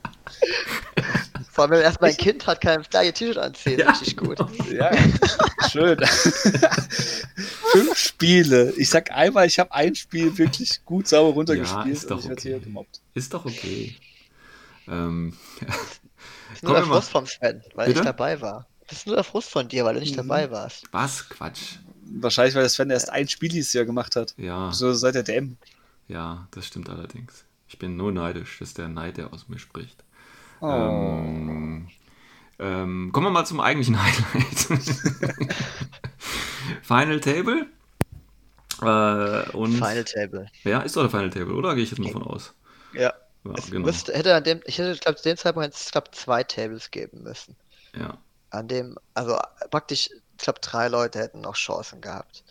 Vor 1.53 1.65
allem, 1.65 1.73
wenn 1.73 1.81
erst 1.83 2.01
mein 2.01 2.17
Kind 2.17 2.47
hat, 2.47 2.63
kann 2.63 2.83
da 2.91 3.03
ihr 3.03 3.13
T-Shirt 3.13 3.37
anziehen. 3.37 3.79
Ja, 3.79 3.91
Richtig 3.91 4.17
gut. 4.17 4.39
ja, 4.71 4.91
schön. 5.71 5.99
Fünf 7.73 7.99
Spiele. 7.99 8.73
Ich 8.79 8.89
sag 8.89 9.11
einmal, 9.11 9.47
ich 9.47 9.59
habe 9.59 9.73
ein 9.73 9.95
Spiel 9.95 10.39
wirklich 10.39 10.83
gut 10.87 11.07
sauber 11.07 11.35
runtergespielt 11.35 11.87
Ja, 11.87 11.93
ist 11.93 12.11
doch 12.11 12.25
und 12.25 12.33
okay. 12.33 12.41
hier 12.49 12.61
gemobbt. 12.61 13.03
Ist 13.13 13.35
doch 13.35 13.45
okay. 13.45 13.95
Ähm, 14.87 15.37
ist 16.55 16.63
nur 16.63 16.75
der 16.75 16.85
Frust 16.85 17.11
vom 17.11 17.27
Sven, 17.27 17.63
weil 17.75 17.89
Bitte? 17.89 18.01
ich 18.01 18.07
dabei 18.07 18.41
war. 18.41 18.67
Das 18.89 18.99
ist 18.99 19.07
nur 19.07 19.17
der 19.17 19.25
Frust 19.25 19.51
von 19.51 19.69
dir, 19.69 19.85
weil 19.85 19.95
du 19.95 20.01
nicht 20.01 20.13
Mhm. 20.13 20.17
dabei 20.29 20.51
warst. 20.51 20.87
was? 20.93 21.29
Quatsch. 21.29 21.77
Wahrscheinlich, 22.11 22.55
weil 22.55 22.63
der 22.63 22.71
Sven 22.71 22.91
erst 22.91 23.11
ein 23.11 23.29
Spiel 23.29 23.51
dieses 23.51 23.73
Jahr 23.75 23.85
gemacht 23.85 24.17
hat. 24.17 24.35
Ja, 24.39 24.73
So 24.73 24.93
seit 24.95 25.15
der 25.15 25.23
DM. 25.23 25.57
ja, 26.09 26.49
das 26.53 26.67
stimmt 26.67 26.89
allerdings. 26.89 27.45
Ich 27.69 27.79
bin 27.79 27.97
nur 27.97 28.13
neidisch. 28.13 28.59
Das 28.59 28.69
ist 28.69 28.79
der 28.79 28.89
Neid, 28.89 29.19
der 29.19 29.33
aus 29.33 29.49
mir 29.49 29.59
spricht. 29.59 30.03
Oh. 30.61 30.67
Ähm, 30.67 31.89
ähm, 32.59 33.11
kommen 33.13 33.27
wir 33.27 33.31
mal 33.31 33.45
zum 33.45 33.61
eigentlichen 33.61 33.99
Highlight. 34.03 34.69
Final 36.83 37.21
Table. 37.21 37.67
Äh, 38.81 39.51
und 39.57 39.73
Final 39.75 40.05
Table. 40.05 40.47
ja, 40.65 40.81
ist 40.81 40.97
doch 40.97 41.03
der 41.03 41.11
Final 41.11 41.31
Table, 41.31 41.55
oder? 41.55 41.75
Gehe 41.75 41.85
ich 41.85 41.91
jetzt 41.91 41.99
mal 41.99 42.11
von 42.13 42.23
aus. 42.23 42.55
Ja. 42.95 43.13
Ja, 43.45 43.53
Es 43.57 43.71
genau. 43.71 43.87
müsste, 43.87 44.13
hätte 44.15 44.35
an 44.35 44.45
dem, 44.45 44.61
ich 44.65 44.79
hätte, 44.79 44.99
glaube 44.99 45.17
zu 45.17 45.29
dem 45.29 45.37
Zeitpunkt, 45.37 45.75
ich 45.75 45.91
glaube, 45.93 46.11
zwei 46.13 46.43
Tables 46.43 46.91
geben 46.91 47.23
müssen. 47.23 47.55
Ja. 47.97 48.19
An 48.51 48.69
dem, 48.69 48.97
also 49.15 49.39
praktisch, 49.71 50.09
ich 50.11 50.39
glaube, 50.39 50.61
drei 50.61 50.89
Leute 50.89 51.19
hätten 51.19 51.41
noch 51.43 51.55
Chancen 51.57 52.01
gehabt. 52.01 52.45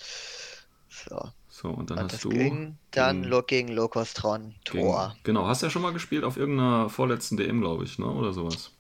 So. 0.90 1.32
So, 1.50 1.70
und 1.70 1.90
dann 1.90 1.98
Und 1.98 2.04
hast 2.06 2.14
das 2.14 2.22
du. 2.22 2.30
ging 2.30 2.78
dann 2.92 3.22
gegen- 3.24 3.30
Lo- 3.30 3.42
gegen 3.42 3.68
Lokostron 3.70 4.54
gegen- 4.64 4.86
Tor. 4.86 5.16
Genau, 5.24 5.48
hast 5.48 5.64
ja 5.64 5.72
schon 5.72 5.82
mal 5.82 5.94
gespielt 5.94 6.24
auf 6.24 6.38
irgendeiner 6.38 6.88
vorletzten 6.90 7.36
DM, 7.38 7.62
glaube 7.62 7.84
ich, 7.86 7.98
ne? 7.98 8.06
Oder 8.06 8.32
sowas. 8.32 8.72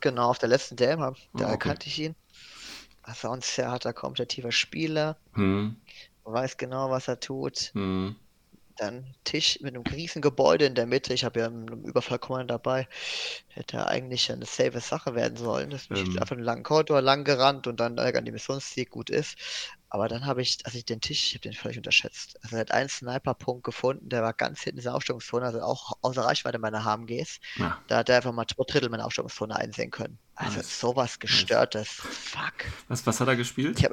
Genau, 0.00 0.30
auf 0.30 0.38
der 0.38 0.48
letzten 0.48 0.74
DM, 0.76 1.00
hab- 1.00 1.14
da 1.14 1.20
Ah, 1.20 1.32
okay. 1.44 1.50
erkannte 1.52 1.86
ich 1.86 1.98
ihn. 2.00 2.16
Also 3.02 3.30
ein 3.30 3.40
sehr 3.42 3.70
harter, 3.70 3.92
kompetitiver 3.92 4.50
Spieler, 4.50 5.16
Hm, 5.34 5.76
weiß 6.24 6.56
genau, 6.56 6.90
was 6.90 7.06
er 7.06 7.20
tut. 7.20 7.70
hm, 7.74 8.16
Dann 8.76 9.14
Tisch 9.22 9.58
mit 9.60 9.74
einem 9.74 9.84
riesen 9.84 10.20
Gebäude 10.20 10.64
in 10.66 10.74
der 10.74 10.86
Mitte. 10.86 11.14
Ich 11.14 11.24
habe 11.24 11.40
ja 11.40 11.46
einen 11.46 11.84
Überfallkommando 11.84 12.46
dabei. 12.54 12.88
Hätte 13.48 13.86
eigentlich 13.86 14.32
eine 14.32 14.46
safe 14.46 14.80
Sache 14.80 15.14
werden 15.14 15.36
sollen. 15.36 15.70
Das 15.70 15.86
bin 15.86 15.98
ich 15.98 16.08
Ähm. 16.08 16.18
einfach 16.18 16.34
einen 16.34 16.44
langen 16.44 16.64
Korridor 16.64 17.00
lang 17.00 17.22
gerannt 17.24 17.66
und 17.68 17.78
dann 17.78 17.98
an 17.98 18.24
die 18.24 18.32
Missionsziel 18.32 18.86
gut 18.86 19.10
ist. 19.10 19.36
Aber 19.88 20.08
dann 20.08 20.26
habe 20.26 20.42
ich, 20.42 20.58
also 20.64 20.76
ich 20.76 20.84
den 20.84 21.00
Tisch, 21.00 21.26
ich 21.28 21.34
habe 21.34 21.42
den 21.42 21.52
völlig 21.52 21.76
unterschätzt. 21.76 22.36
Also 22.42 22.56
er 22.56 22.60
hat 22.62 22.72
einen 22.72 22.88
Sniper-Punkt 22.88 23.62
gefunden, 23.62 24.08
der 24.08 24.22
war 24.22 24.32
ganz 24.32 24.62
hinten 24.62 24.78
in 24.78 24.80
dieser 24.82 24.96
Aufstellungszone, 24.96 25.46
also 25.46 25.60
auch 25.60 25.92
außer 26.02 26.22
Reichweite 26.22 26.58
meiner 26.58 26.84
HMGs. 26.84 27.38
ja. 27.56 27.78
Da 27.86 27.98
hat 27.98 28.08
er 28.08 28.16
einfach 28.16 28.32
mal 28.32 28.44
zwei 28.46 28.64
Drittel 28.66 28.88
meiner 28.88 29.06
Aufstellungszone 29.06 29.54
einsehen 29.54 29.92
können. 29.92 30.18
Also 30.34 30.56
Nice. 30.56 30.80
sowas 30.80 31.20
gestörtes. 31.20 31.88
Fuck. 31.90 32.54
Was, 32.88 33.06
was 33.06 33.20
hat 33.20 33.28
er 33.28 33.36
gespielt? 33.36 33.78
Ich 33.78 33.84
hab- 33.84 33.92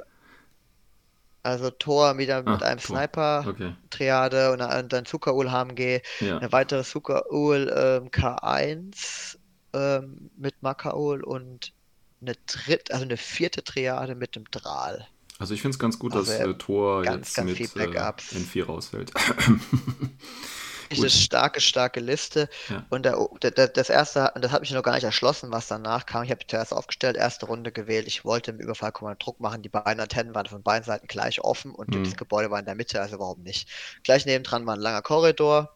Also 1.44 1.72
Tor 1.72 2.18
wieder 2.18 2.44
mit 2.44 2.62
Ah, 2.62 2.66
einem 2.66 2.80
Tor. 2.80 2.98
Sniper. 2.98 3.46
Okay, 3.48 3.76
Triade 3.90 4.52
und 4.52 4.60
dann, 4.60 4.90
dann 4.90 5.06
Zuckerul 5.06 5.52
HMG, 5.52 6.02
ja. 6.20 6.38
eine 6.38 6.52
weitere 6.52 6.84
Zuckerul 6.84 7.74
ähm, 7.76 8.10
K1 8.10 9.38
ähm, 9.74 10.30
mit 10.38 10.62
Makaul 10.62 11.24
und 11.24 11.74
eine 12.22 12.36
dritte, 12.46 12.94
also 12.94 13.06
eine 13.06 13.18
vierte 13.18 13.64
Triade 13.64 14.16
mit 14.16 14.36
dem 14.36 14.46
Drahl. 14.52 15.08
Also 15.40 15.56
ich 15.56 15.62
finde 15.62 15.74
es 15.76 15.80
ganz 15.80 15.98
gut, 15.98 16.14
Also 16.14 16.32
dass 16.32 16.40
äh, 16.40 16.54
Tor 16.54 17.02
ganz, 17.02 17.30
jetzt 17.30 17.36
ganz 17.36 17.50
mit 17.50 17.76
äh, 17.76 17.88
N4 17.98 18.66
rausfällt. 18.66 19.12
eine 21.00 21.10
starke, 21.10 21.62
starke 21.62 22.00
Liste. 22.00 22.50
Ja. 22.70 22.86
Und 22.90 23.06
der, 23.06 23.18
der, 23.42 23.68
das 23.68 23.90
erste, 23.90 24.32
das 24.36 24.52
hat 24.52 24.62
mich 24.62 24.72
noch 24.72 24.84
gar 24.84 24.96
nicht 24.96 25.04
erschlossen, 25.04 25.52
was 25.52 25.68
danach 25.68 26.06
kam. 26.06 26.24
Ich 26.24 26.32
habe 26.32 26.46
zuerst 26.48 26.74
aufgestellt, 26.74 27.18
erste 27.18 27.46
Runde 27.46 27.72
gewählt. 27.72 28.08
Ich 28.08 28.26
wollte 28.26 28.52
im 28.52 28.60
Überfallkommando 28.60 29.18
Druck 29.18 29.40
machen. 29.40 29.62
Die 29.62 29.70
beiden 29.70 30.00
Antennen 30.00 30.36
waren 30.36 30.46
von 30.46 30.64
beiden 30.64 30.86
Seiten 30.86 31.08
gleich 31.08 31.42
offen 31.42 31.74
und 31.74 31.90
mhm. 31.90 32.04
das 32.04 32.16
Gebäude 32.16 32.52
war 32.52 32.60
in 32.60 32.66
der 32.66 32.76
Mitte, 32.76 33.02
also 33.02 33.20
warum 33.20 33.42
nicht? 33.44 33.70
Gleich 34.04 34.26
nebendran 34.26 34.66
war 34.66 34.76
ein 34.76 34.82
langer 34.82 35.02
Korridor, 35.02 35.76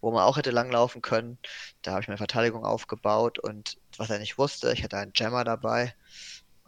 wo 0.00 0.10
man 0.10 0.22
auch 0.22 0.36
hätte 0.36 0.50
langlaufen 0.50 1.02
können. 1.02 1.38
Da 1.82 1.92
habe 1.92 2.02
ich 2.02 2.08
meine 2.08 2.18
Verteidigung 2.18 2.64
aufgebaut 2.64 3.38
und 3.38 3.76
was 3.96 4.10
er 4.10 4.18
nicht 4.18 4.38
wusste, 4.38 4.72
ich 4.72 4.82
hatte 4.82 4.96
einen 4.96 5.12
Jammer 5.14 5.44
dabei 5.44 5.94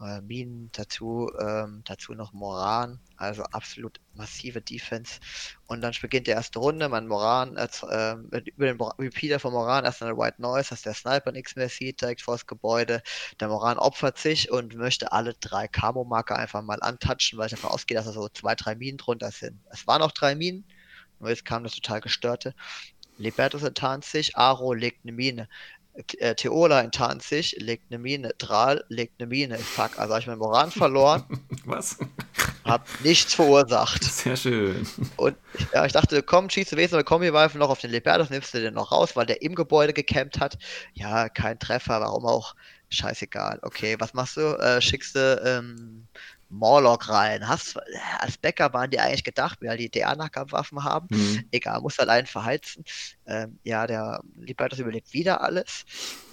äh, 0.00 0.20
Minen, 0.22 0.70
dazu, 0.72 1.30
ähm, 1.38 1.82
dazu 1.84 2.14
noch 2.14 2.32
Moran, 2.32 3.00
also 3.16 3.42
absolut 3.44 4.00
massive 4.14 4.60
Defense. 4.60 5.20
Und 5.66 5.82
dann 5.82 5.94
beginnt 6.00 6.26
die 6.26 6.32
erste 6.32 6.58
Runde, 6.58 6.88
mein 6.88 7.06
Moran, 7.06 7.56
äh, 7.56 7.68
äh, 7.88 8.42
über 8.56 8.66
den 8.66 8.80
Repeater 8.80 9.38
von 9.38 9.52
Moran 9.52 9.84
erst 9.84 10.02
eine 10.02 10.16
White 10.16 10.40
Noise, 10.40 10.70
dass 10.70 10.82
der 10.82 10.94
Sniper 10.94 11.32
nichts 11.32 11.56
mehr 11.56 11.68
sieht, 11.68 12.00
direkt 12.00 12.22
vor 12.22 12.34
das 12.34 12.46
Gebäude. 12.46 13.02
Der 13.40 13.48
Moran 13.48 13.78
opfert 13.78 14.18
sich 14.18 14.50
und 14.50 14.74
möchte 14.74 15.12
alle 15.12 15.34
drei 15.34 15.68
Camo-Marker 15.68 16.36
einfach 16.36 16.62
mal 16.62 16.80
antatschen, 16.80 17.38
weil 17.38 17.46
ich 17.46 17.52
davon 17.52 17.70
ausgehe, 17.70 17.96
dass 17.96 18.06
da 18.06 18.12
so 18.12 18.28
zwei, 18.28 18.54
drei 18.54 18.74
Minen 18.74 18.98
drunter 18.98 19.30
sind. 19.30 19.60
Es 19.70 19.86
waren 19.86 20.00
noch 20.00 20.12
drei 20.12 20.34
Minen, 20.34 20.64
nur 21.18 21.30
jetzt 21.30 21.44
kam 21.44 21.64
das 21.64 21.74
total 21.74 22.00
gestörte. 22.00 22.54
Libertus 23.18 23.62
enttarnt 23.62 24.06
sich, 24.06 24.36
Aro 24.36 24.72
legt 24.72 25.04
eine 25.04 25.12
Mine 25.12 25.48
Theola 26.36 26.80
enttarnt 26.80 27.22
sich, 27.22 27.56
legt 27.58 27.84
eine 27.90 27.98
Mine, 27.98 28.32
Dral 28.38 28.84
legt 28.88 29.20
eine 29.20 29.28
Mine. 29.28 29.58
Fuck, 29.58 29.98
also 29.98 30.12
habe 30.12 30.20
ich 30.20 30.26
meinen 30.26 30.38
Moran 30.38 30.70
verloren. 30.70 31.24
Was? 31.64 31.98
Hab 32.64 32.86
nichts 33.02 33.34
verursacht. 33.34 34.04
Sehr 34.04 34.36
schön. 34.36 34.86
Und 35.16 35.36
ja, 35.74 35.84
ich 35.84 35.92
dachte, 35.92 36.22
komm, 36.22 36.48
schießt 36.48 36.72
du 36.72 36.76
wenigstens 36.76 36.98
eine 36.98 37.04
Kombi-Waffe 37.04 37.58
noch 37.58 37.70
auf 37.70 37.80
den 37.80 37.90
Libertus, 37.90 38.30
nimmst 38.30 38.54
du 38.54 38.60
den 38.60 38.74
noch 38.74 38.92
raus, 38.92 39.16
weil 39.16 39.26
der 39.26 39.42
im 39.42 39.54
Gebäude 39.54 39.92
gecampt 39.92 40.38
hat. 40.38 40.58
Ja, 40.94 41.28
kein 41.28 41.58
Treffer, 41.58 42.00
warum 42.00 42.24
auch? 42.26 42.54
Scheißegal. 42.90 43.60
Okay, 43.62 43.96
was 43.98 44.14
machst 44.14 44.36
du? 44.36 44.58
Äh, 44.58 44.80
schickst 44.80 45.14
du 45.14 45.42
ähm, 45.44 46.06
Morlock 46.50 47.08
rein. 47.08 47.48
Hast, 47.48 47.78
als 48.18 48.36
Bäcker 48.36 48.72
waren 48.72 48.90
die 48.90 48.98
eigentlich 48.98 49.24
gedacht, 49.24 49.58
weil 49.62 49.78
die 49.78 49.90
DA-Nahkampfwaffen 49.90 50.84
haben. 50.84 51.06
Mhm. 51.10 51.44
Egal, 51.50 51.80
muss 51.80 51.98
allein 51.98 52.26
verheizen. 52.26 52.84
Ähm, 53.26 53.58
ja, 53.64 53.86
der 53.86 54.20
Libertas 54.36 54.78
überlebt 54.78 55.12
wieder 55.12 55.40
alles. 55.40 55.84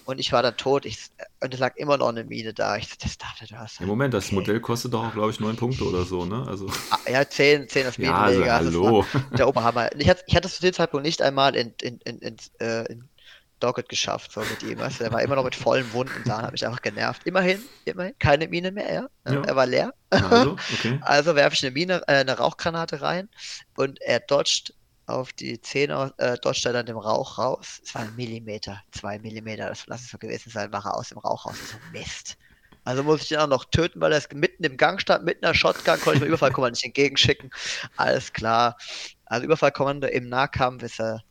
Und 0.06 0.19
ich 0.19 0.31
war 0.31 0.41
dann 0.41 0.56
tot. 0.56 0.85
Ich, 0.85 0.98
und 1.41 1.53
es 1.53 1.60
lag 1.60 1.76
immer 1.76 1.98
noch 1.98 2.07
eine 2.07 2.23
Mine 2.23 2.53
da. 2.53 2.77
Ich 2.77 2.98
das 2.98 3.18
dachte, 3.18 3.45
du 3.45 3.57
hast. 3.57 3.80
Ja, 3.80 3.85
Moment, 3.85 4.14
das 4.14 4.27
okay. 4.27 4.35
Modell 4.35 4.60
kostet 4.61 4.94
doch, 4.94 5.14
glaube 5.14 5.31
ich, 5.31 5.39
neun 5.39 5.57
Punkte 5.57 5.84
oder 5.84 6.03
so, 6.06 6.26
ne? 6.26 6.45
Also. 6.48 6.68
Ah, 6.89 6.98
ja, 7.11 7.30
zehn, 7.30 7.68
zehn 7.68 7.84
das 7.84 7.98
Minenleger. 7.98 8.45
Ja, 8.45 8.57
also, 8.57 8.85
hallo. 8.85 9.06
der 9.38 9.48
Oberhammer. 9.48 9.94
Ich 9.98 10.10
hatte, 10.10 10.23
ich 10.26 10.35
hatte 10.35 10.48
es 10.48 10.56
zu 10.56 10.61
dem 10.61 10.73
Zeitpunkt 10.73 11.06
nicht 11.06 11.22
einmal 11.22 11.56
in, 11.56 11.73
in, 11.81 11.99
in, 12.06 12.19
in, 12.19 12.38
äh, 12.60 12.85
in 12.91 13.10
Doggett 13.59 13.89
geschafft, 13.89 14.31
so 14.31 14.41
mit 14.41 14.63
ihm. 14.63 14.77
Du? 14.77 14.88
Der 14.99 15.11
war 15.11 15.21
immer 15.21 15.35
noch 15.35 15.43
mit 15.43 15.55
vollen 15.55 15.91
Wunden 15.93 16.23
da 16.25 16.41
hat 16.41 16.51
mich 16.51 16.65
einfach 16.65 16.81
genervt. 16.81 17.23
Immerhin, 17.25 17.63
immerhin, 17.85 18.13
keine 18.19 18.47
Mine 18.47 18.71
mehr, 18.71 18.93
ja. 18.93 19.09
ja. 19.27 19.41
Er 19.43 19.55
war 19.55 19.65
leer. 19.65 19.93
Also, 20.09 20.51
okay. 20.51 20.99
also 21.01 21.35
werfe 21.35 21.55
ich 21.55 21.63
eine 21.63 21.71
Mine, 21.71 22.03
äh, 22.07 22.19
eine 22.19 22.38
Rauchgranate 22.38 23.01
rein 23.01 23.29
und 23.75 24.01
er 24.01 24.19
dodgt 24.19 24.73
auf 25.07 25.34
die 25.34 25.61
Zähne, 25.61 26.13
äh, 26.17 26.38
dodgt 26.38 26.65
er 26.65 26.73
dann 26.73 26.85
dem 26.85 26.97
Rauch 26.97 27.38
raus. 27.38 27.81
Es 27.84 27.95
war 27.95 28.03
ein 28.03 28.15
Millimeter, 28.15 28.81
zwei 28.91 29.19
Millimeter, 29.19 29.69
das 29.69 29.88
lass 29.88 30.01
es 30.01 30.09
so 30.09 30.17
gewesen 30.17 30.51
sein, 30.51 30.71
war 30.71 30.85
er 30.85 30.95
aus 30.95 31.09
dem 31.09 31.17
Rauch 31.17 31.45
raus. 31.45 31.55
So 31.71 31.77
Mist. 31.91 32.38
Also 32.84 33.03
muss 33.03 33.23
ich 33.23 33.31
ihn 33.31 33.38
auch 33.38 33.47
noch 33.47 33.65
töten, 33.65 33.99
weil 33.99 34.13
er 34.13 34.21
mitten 34.34 34.63
im 34.63 34.77
Gang 34.77 35.01
stand, 35.01 35.25
mit 35.25 35.43
einer 35.43 35.53
Shotgun, 35.53 35.99
konnte 35.99 36.13
ich 36.13 36.21
mir 36.21 36.27
Überfallkommando 36.27 36.73
nicht 36.73 36.85
entgegenschicken. 36.85 37.49
Alles 37.97 38.31
klar. 38.31 38.77
Also 39.25 39.45
Überfallkommando 39.45 40.07
im 40.07 40.29
Nahkampf 40.29 40.84
ist 40.84 41.01
er 41.01 41.21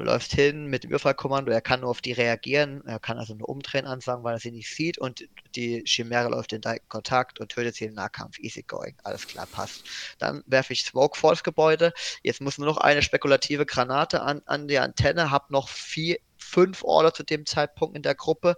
Du 0.00 0.06
läufst 0.06 0.32
hin 0.32 0.64
mit 0.64 0.82
dem 0.82 0.92
Überfallkommando, 0.92 1.52
er 1.52 1.60
kann 1.60 1.80
nur 1.80 1.90
auf 1.90 2.00
die 2.00 2.12
reagieren, 2.12 2.82
er 2.86 2.98
kann 2.98 3.18
also 3.18 3.34
nur 3.34 3.50
umdrehen 3.50 3.84
ansagen, 3.84 4.24
weil 4.24 4.36
er 4.36 4.38
sie 4.38 4.50
nicht 4.50 4.74
sieht 4.74 4.96
und 4.96 5.28
die 5.54 5.84
Chimäre 5.84 6.30
läuft 6.30 6.54
in 6.54 6.62
direkten 6.62 6.88
Kontakt 6.88 7.38
und 7.38 7.50
tötet 7.50 7.74
sie 7.74 7.84
im 7.84 7.92
Nahkampf. 7.92 8.38
Easy 8.38 8.62
going. 8.62 8.96
Alles 9.04 9.26
klar, 9.26 9.46
passt. 9.46 9.84
Dann 10.18 10.42
werfe 10.46 10.72
ich 10.72 10.84
Smoke 10.84 11.18
vor 11.18 11.32
das 11.32 11.42
Gebäude. 11.42 11.92
Jetzt 12.22 12.40
muss 12.40 12.56
nur 12.56 12.66
noch 12.66 12.78
eine 12.78 13.02
spekulative 13.02 13.66
Granate 13.66 14.22
an, 14.22 14.40
an 14.46 14.68
die 14.68 14.78
Antenne. 14.78 15.30
Hab 15.30 15.50
noch 15.50 15.68
vier, 15.68 16.16
fünf 16.38 16.82
Order 16.82 17.12
zu 17.12 17.22
dem 17.22 17.44
Zeitpunkt 17.44 17.94
in 17.94 18.02
der 18.02 18.14
Gruppe. 18.14 18.56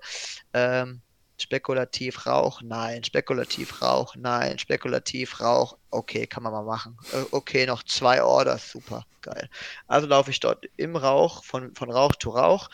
Ähm, 0.52 1.02
Spekulativ 1.42 2.26
Rauch, 2.26 2.62
nein. 2.62 3.02
Spekulativ 3.02 3.82
Rauch, 3.82 4.14
nein. 4.16 4.58
Spekulativ 4.58 5.40
Rauch, 5.40 5.76
okay, 5.90 6.26
kann 6.26 6.44
man 6.44 6.52
mal 6.52 6.62
machen. 6.62 6.96
Okay, 7.32 7.66
noch 7.66 7.82
zwei 7.82 8.22
Orders, 8.22 8.70
super, 8.70 9.04
geil. 9.22 9.48
Also 9.88 10.06
laufe 10.06 10.30
ich 10.30 10.38
dort 10.38 10.66
im 10.76 10.94
Rauch, 10.94 11.42
von, 11.42 11.74
von 11.74 11.90
Rauch 11.90 12.14
zu 12.14 12.30
Rauch, 12.30 12.70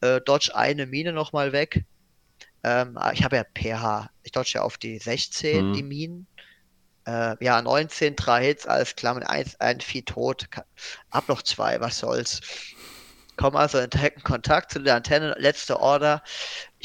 äh, 0.00 0.20
dodge 0.22 0.56
eine 0.56 0.86
Mine 0.86 1.12
nochmal 1.12 1.52
weg. 1.52 1.84
Ähm, 2.64 2.96
ah, 2.96 3.12
ich 3.12 3.22
habe 3.22 3.36
ja 3.36 3.44
pH, 3.44 4.10
ich 4.22 4.32
dodge 4.32 4.52
ja 4.54 4.62
auf 4.62 4.78
die 4.78 4.98
16, 4.98 5.68
mhm. 5.68 5.72
die 5.74 5.82
Minen. 5.82 6.26
Äh, 7.06 7.36
ja, 7.44 7.60
19, 7.60 8.16
drei 8.16 8.46
Hits, 8.46 8.66
alles 8.66 8.96
klar, 8.96 9.14
mit 9.14 9.28
1, 9.28 9.60
ein 9.60 9.80
Vieh 9.80 10.02
tot. 10.02 10.48
Hab 11.10 11.28
noch 11.28 11.42
zwei, 11.42 11.80
was 11.80 11.98
soll's. 11.98 12.40
Komm 13.36 13.54
also 13.54 13.78
in 13.78 13.90
direkten 13.90 14.22
Kontakt 14.22 14.72
zu 14.72 14.80
der 14.80 14.96
Antenne, 14.96 15.34
letzte 15.38 15.78
Order. 15.78 16.22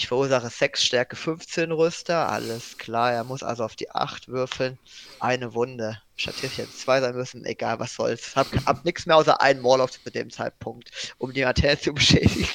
Ich 0.01 0.07
verursache 0.07 0.49
6 0.49 0.83
Stärke 0.83 1.15
15 1.15 1.71
Rüster, 1.71 2.27
alles 2.27 2.79
klar. 2.79 3.13
Er 3.13 3.23
muss 3.23 3.43
also 3.43 3.63
auf 3.63 3.75
die 3.75 3.91
8 3.91 4.29
würfeln. 4.29 4.79
Eine 5.19 5.53
Wunde. 5.53 6.01
Statistisch 6.15 6.57
hätte 6.57 6.75
zwei 6.75 6.99
sein 7.01 7.15
müssen, 7.15 7.45
egal 7.45 7.77
was 7.77 7.93
soll's. 7.93 8.35
Hab, 8.35 8.47
hab 8.65 8.83
nichts 8.83 9.05
mehr 9.05 9.15
außer 9.15 9.39
einen 9.39 9.61
Morlock 9.61 9.91
zu 9.91 10.09
dem 10.09 10.31
Zeitpunkt, 10.31 10.89
um 11.19 11.33
die 11.33 11.45
Antenne 11.45 11.79
zu 11.79 11.93
beschädigen. 11.93 12.49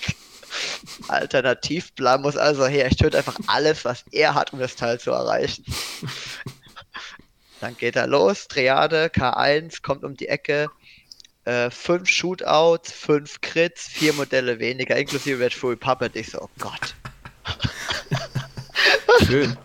Alternativplan 1.06 2.20
muss 2.20 2.36
also 2.36 2.66
her. 2.66 2.88
Ich 2.88 2.96
töte 2.96 3.18
einfach 3.18 3.38
alles, 3.46 3.84
was 3.84 4.04
er 4.10 4.34
hat, 4.34 4.52
um 4.52 4.58
das 4.58 4.74
Teil 4.74 4.98
zu 4.98 5.12
erreichen. 5.12 5.64
Dann 7.60 7.76
geht 7.76 7.94
er 7.94 8.08
los. 8.08 8.48
Triade, 8.48 9.06
K1, 9.06 9.82
kommt 9.82 10.02
um 10.02 10.16
die 10.16 10.26
Ecke 10.26 10.66
äh, 11.44 11.70
fünf 11.70 12.08
Shootouts, 12.08 12.90
fünf 12.90 13.40
Crits, 13.40 13.86
vier 13.86 14.14
Modelle 14.14 14.58
weniger, 14.58 14.96
inklusive 14.96 15.38
Red 15.38 15.54
Fury 15.54 15.76
Puppet. 15.76 16.16
Ich 16.16 16.30
so, 16.30 16.40
oh 16.40 16.50
Gott. 16.58 16.96
Schön. 19.26 19.56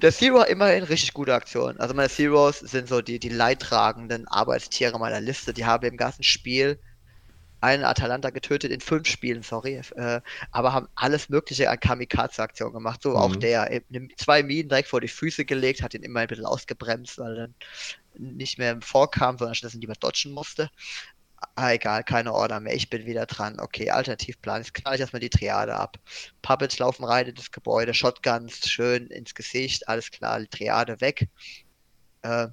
Der 0.00 0.12
Zero 0.12 0.40
hat 0.40 0.48
immerhin 0.48 0.84
richtig 0.84 1.12
gute 1.12 1.34
Aktionen. 1.34 1.78
Also 1.78 1.94
meine 1.94 2.08
Zeros 2.08 2.58
sind 2.60 2.88
so 2.88 3.00
die, 3.00 3.18
die 3.18 3.28
leidtragenden 3.28 4.26
Arbeitstiere 4.28 4.98
meiner 4.98 5.20
Liste. 5.20 5.52
Die 5.52 5.64
haben 5.64 5.86
im 5.86 5.96
ganzen 5.96 6.22
Spiel 6.22 6.78
einen 7.62 7.84
Atalanta 7.84 8.30
getötet 8.30 8.72
in 8.72 8.80
fünf 8.80 9.06
Spielen, 9.06 9.44
sorry, 9.44 9.80
äh, 9.94 10.20
aber 10.50 10.72
haben 10.72 10.88
alles 10.96 11.28
Mögliche 11.28 11.70
an 11.70 11.78
Kamikaze-Aktionen 11.78 12.72
gemacht. 12.72 13.02
So 13.02 13.10
mhm. 13.10 13.16
auch 13.16 13.36
der, 13.36 13.70
äh, 13.70 13.82
zwei 14.16 14.42
Minen 14.42 14.68
direkt 14.68 14.88
vor 14.88 15.00
die 15.00 15.08
Füße 15.08 15.44
gelegt, 15.44 15.80
hat 15.80 15.94
ihn 15.94 16.02
immer 16.02 16.20
ein 16.20 16.26
bisschen 16.26 16.44
ausgebremst, 16.44 17.18
weil 17.18 17.36
dann 17.36 17.54
nicht 18.18 18.58
mehr 18.58 18.78
vorkam, 18.82 19.38
sondern 19.38 19.54
stattdessen 19.54 19.80
lieber 19.80 19.94
dodgen 19.94 20.32
musste. 20.32 20.70
Ah, 21.54 21.72
egal, 21.72 22.04
keine 22.04 22.32
Order 22.32 22.60
mehr, 22.60 22.74
ich 22.74 22.88
bin 22.90 23.06
wieder 23.06 23.26
dran. 23.26 23.60
Okay, 23.60 23.90
Alternativplan. 23.90 24.62
Jetzt 24.62 24.74
knall 24.74 24.94
ich 24.94 25.00
erstmal 25.00 25.20
die 25.20 25.30
Triade 25.30 25.74
ab. 25.76 25.98
Puppets 26.42 26.78
laufen 26.78 27.04
rein 27.04 27.26
in 27.26 27.34
das 27.34 27.50
Gebäude, 27.50 27.94
Shotguns 27.94 28.68
schön 28.68 29.08
ins 29.08 29.34
Gesicht, 29.34 29.88
alles 29.88 30.10
klar, 30.10 30.40
die 30.40 30.48
Triade 30.48 31.00
weg. 31.00 31.28
Äh, 32.22 32.48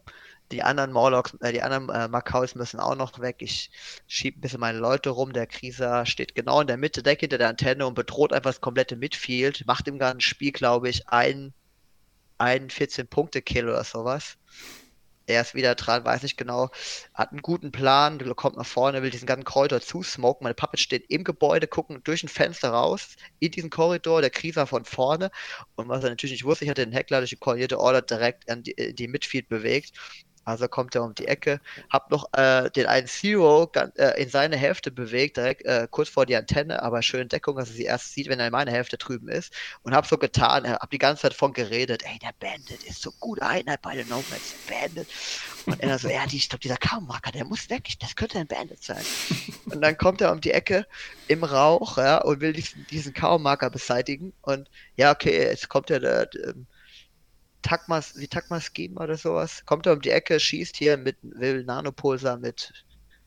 die 0.51 0.63
anderen 0.63 0.91
Morlocks, 0.91 1.35
äh, 1.41 1.51
die 1.53 1.61
anderen 1.61 1.89
äh, 1.89 2.07
Makaus 2.07 2.55
müssen 2.55 2.79
auch 2.79 2.95
noch 2.95 3.19
weg. 3.19 3.37
Ich 3.39 3.69
schiebe 4.07 4.39
ein 4.39 4.41
bisschen 4.41 4.59
meine 4.59 4.79
Leute 4.79 5.11
rum. 5.11 5.33
Der 5.33 5.47
Krieser 5.47 6.05
steht 6.05 6.35
genau 6.35 6.61
in 6.61 6.67
der 6.67 6.77
Mitte, 6.77 7.03
Deck 7.03 7.19
hinter 7.19 7.37
der 7.37 7.49
Antenne 7.49 7.85
und 7.85 7.93
bedroht 7.93 8.33
einfach 8.33 8.49
das 8.51 8.61
komplette 8.61 8.95
Midfield. 8.95 9.65
Macht 9.67 9.87
im 9.87 9.99
ganzen 9.99 10.21
Spiel, 10.21 10.51
glaube 10.51 10.89
ich, 10.89 11.07
ein, 11.09 11.53
ein 12.37 12.69
14-Punkte-Kill 12.69 13.69
oder 13.69 13.83
sowas 13.83 14.37
er 15.29 15.41
ist 15.41 15.53
wieder 15.55 15.75
dran, 15.75 16.03
weiß 16.05 16.23
nicht 16.23 16.37
genau, 16.37 16.69
hat 17.13 17.31
einen 17.31 17.41
guten 17.41 17.71
Plan, 17.71 18.19
kommt 18.35 18.57
nach 18.57 18.65
vorne, 18.65 19.03
will 19.03 19.11
diesen 19.11 19.27
ganzen 19.27 19.45
Korridor 19.45 19.81
zusmoken. 19.81 20.43
Meine 20.43 20.55
Puppets 20.55 20.81
stehen 20.83 21.03
im 21.07 21.23
Gebäude, 21.23 21.67
gucken 21.67 22.01
durch 22.03 22.23
ein 22.23 22.27
Fenster 22.29 22.69
raus, 22.69 23.15
in 23.39 23.51
diesen 23.51 23.69
Korridor, 23.69 24.21
der 24.21 24.31
Krieger 24.31 24.65
von 24.67 24.85
vorne. 24.85 25.29
Und 25.75 25.87
was 25.87 26.03
er 26.03 26.09
natürlich 26.09 26.33
nicht 26.33 26.45
wusste, 26.45 26.65
ich 26.65 26.71
hatte 26.71 26.85
den 26.85 26.93
Heckler 26.93 27.19
durch 27.19 27.29
die 27.29 27.37
koordinierte 27.37 27.79
Order 27.79 28.01
direkt 28.01 28.49
an 28.49 28.63
die, 28.63 28.71
in 28.71 28.95
die 28.95 29.07
Midfield 29.07 29.49
bewegt 29.49 29.93
also 30.49 30.67
kommt 30.67 30.95
er 30.95 31.03
um 31.03 31.13
die 31.13 31.27
Ecke, 31.27 31.61
hab 31.89 32.09
noch 32.11 32.33
äh, 32.33 32.69
den 32.71 32.87
einen 32.87 33.07
Zero 33.07 33.71
äh, 33.75 34.21
in 34.21 34.29
seine 34.29 34.57
Hälfte 34.57 34.91
bewegt, 34.91 35.37
direkt 35.37 35.63
äh, 35.65 35.87
kurz 35.89 36.09
vor 36.09 36.25
die 36.25 36.35
Antenne, 36.35 36.81
aber 36.81 37.01
schön 37.01 37.29
Deckung, 37.29 37.57
dass 37.57 37.69
er 37.69 37.75
sie 37.75 37.83
erst 37.83 38.13
sieht, 38.13 38.29
wenn 38.29 38.39
er 38.39 38.47
in 38.47 38.51
meiner 38.51 38.71
Hälfte 38.71 38.97
drüben 38.97 39.29
ist. 39.29 39.53
Und 39.83 39.93
hab 39.93 40.07
so 40.07 40.17
getan, 40.17 40.65
äh, 40.65 40.69
hab 40.69 40.89
die 40.89 40.97
ganze 40.97 41.23
Zeit 41.23 41.33
von 41.33 41.53
geredet, 41.53 42.03
ey, 42.03 42.17
der 42.19 42.33
Bandit 42.39 42.83
ist 42.83 43.01
so 43.01 43.11
gute 43.19 43.43
Einheit 43.43 43.81
bei 43.81 43.95
den 43.95 44.07
Nomads, 44.09 44.55
Bandit. 44.67 45.07
Und 45.65 45.81
er 45.81 45.99
so, 45.99 46.09
ja, 46.09 46.25
die, 46.25 46.37
ich 46.37 46.49
glaube, 46.49 46.61
dieser 46.61 46.77
K-Marker, 46.77 47.31
der 47.31 47.45
muss 47.45 47.69
weg, 47.69 47.87
das 47.99 48.15
könnte 48.15 48.39
ein 48.39 48.47
Bandit 48.47 48.83
sein. 48.83 49.03
Und 49.65 49.81
dann 49.81 49.97
kommt 49.97 50.21
er 50.21 50.31
um 50.31 50.41
die 50.41 50.51
Ecke 50.51 50.87
im 51.27 51.43
Rauch, 51.43 51.97
ja, 51.97 52.17
und 52.17 52.41
will 52.41 52.53
diesen, 52.53 52.87
diesen 52.87 53.13
K-Marker 53.13 53.69
beseitigen. 53.69 54.33
Und 54.41 54.69
ja, 54.95 55.11
okay, 55.11 55.43
jetzt 55.43 55.69
kommt 55.69 55.91
er, 55.91 55.99
der, 55.99 56.29
der 57.61 58.15
wie 58.15 58.27
Takmas 58.27 58.73
geben 58.73 58.97
oder 58.97 59.17
sowas. 59.17 59.65
Kommt 59.65 59.85
er 59.85 59.93
um 59.93 60.01
die 60.01 60.11
Ecke, 60.11 60.39
schießt 60.39 60.77
hier 60.77 60.97
mit, 60.97 61.17
will 61.21 61.63
Nanopulsar 61.63 62.37
mit 62.37 62.73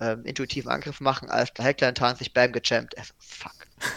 ähm, 0.00 0.24
intuitiven 0.24 0.70
Angriff 0.70 1.00
machen, 1.00 1.30
als 1.30 1.52
der 1.54 1.64
Heckler 1.64 1.88
in 1.88 2.16
sich 2.16 2.32
Bam 2.32 2.52
gejammt. 2.52 2.94
Er 2.94 3.04
so, 3.04 3.14
fuck. 3.18 3.66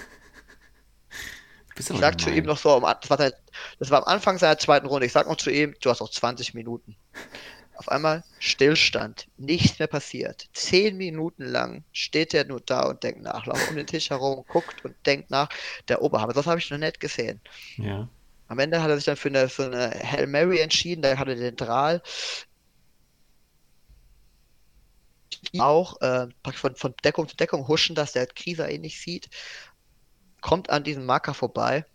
Ich 1.77 1.85
sag 1.87 2.21
zu 2.21 2.29
ihm 2.29 2.45
noch 2.45 2.57
so, 2.57 2.79
das 2.79 3.09
war, 3.09 3.17
das 3.17 3.91
war 3.91 3.97
am 3.97 4.05
Anfang 4.05 4.37
seiner 4.37 4.57
zweiten 4.57 4.87
Runde, 4.87 5.07
ich 5.07 5.11
sag 5.11 5.27
noch 5.27 5.35
zu 5.35 5.49
ihm, 5.49 5.75
du 5.81 5.89
hast 5.89 5.99
noch 5.99 6.09
20 6.09 6.53
Minuten. 6.53 6.95
Auf 7.75 7.89
einmal 7.89 8.23
Stillstand, 8.39 9.27
nichts 9.35 9.77
mehr 9.79 9.89
passiert. 9.89 10.47
Zehn 10.53 10.95
Minuten 10.95 11.43
lang 11.43 11.83
steht 11.91 12.33
er 12.33 12.45
nur 12.45 12.61
da 12.61 12.83
und 12.83 13.03
denkt 13.03 13.21
nach, 13.21 13.45
lauft 13.45 13.69
um 13.69 13.75
den 13.75 13.85
Tisch 13.85 14.09
herum, 14.09 14.45
guckt 14.47 14.85
und 14.85 14.95
denkt 15.05 15.29
nach. 15.29 15.49
Der 15.89 16.01
Oberhammer, 16.01 16.31
das 16.31 16.47
habe 16.47 16.59
ich 16.59 16.71
noch 16.71 16.77
nicht 16.77 17.01
gesehen. 17.01 17.41
Ja. 17.75 18.07
Am 18.47 18.59
Ende 18.59 18.81
hat 18.81 18.89
er 18.89 18.95
sich 18.95 19.05
dann 19.05 19.15
für 19.15 19.29
eine, 19.29 19.47
so 19.47 19.63
eine 19.63 19.91
Hail 19.91 20.27
Mary 20.27 20.59
entschieden, 20.59 21.01
da 21.01 21.17
hatte 21.17 21.35
den 21.35 21.55
Drahl. 21.55 22.01
Auch 25.57 25.99
äh, 26.01 26.27
von, 26.53 26.75
von 26.75 26.93
Deckung 27.03 27.27
zu 27.27 27.35
Deckung 27.35 27.67
huschen, 27.67 27.95
dass 27.95 28.13
der 28.13 28.27
Krieger 28.27 28.69
ihn 28.69 28.81
nicht 28.81 28.99
sieht. 28.99 29.29
Kommt 30.41 30.69
an 30.69 30.83
diesem 30.83 31.05
Marker 31.05 31.33
vorbei 31.33 31.85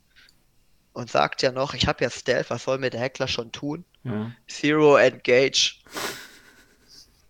und 0.92 1.10
sagt 1.10 1.42
ja 1.42 1.52
noch, 1.52 1.74
ich 1.74 1.86
habe 1.86 2.02
ja 2.04 2.10
Stealth, 2.10 2.50
was 2.50 2.64
soll 2.64 2.78
mir 2.78 2.90
der 2.90 3.00
Heckler 3.00 3.28
schon 3.28 3.52
tun? 3.52 3.84
Ja. 4.04 4.32
Zero 4.48 4.96
Engage. 4.96 5.76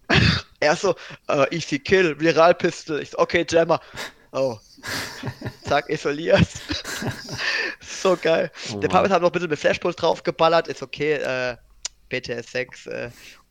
er 0.60 0.76
so, 0.76 0.94
äh, 1.28 1.54
easy 1.54 1.78
kill, 1.78 2.18
Viralpistol. 2.18 3.00
Ich 3.00 3.10
so, 3.10 3.18
okay, 3.18 3.46
Jammer. 3.48 3.80
Oh. 4.32 4.58
Zack, 5.64 5.88
isoliert. 5.88 6.48
so 8.00 8.16
geil. 8.16 8.50
Oh 8.72 8.78
der. 8.78 8.88
Puppet 8.88 9.10
hat 9.10 9.22
noch 9.22 9.28
ein 9.28 9.32
bisschen 9.32 9.50
mit 9.50 9.58
Flashpulse 9.58 9.96
draufgeballert, 9.96 10.68
ist 10.68 10.82
okay, 10.82 11.14
äh, 11.14 11.56
BTS 12.08 12.52
6 12.52 12.86
äh, 12.86 13.10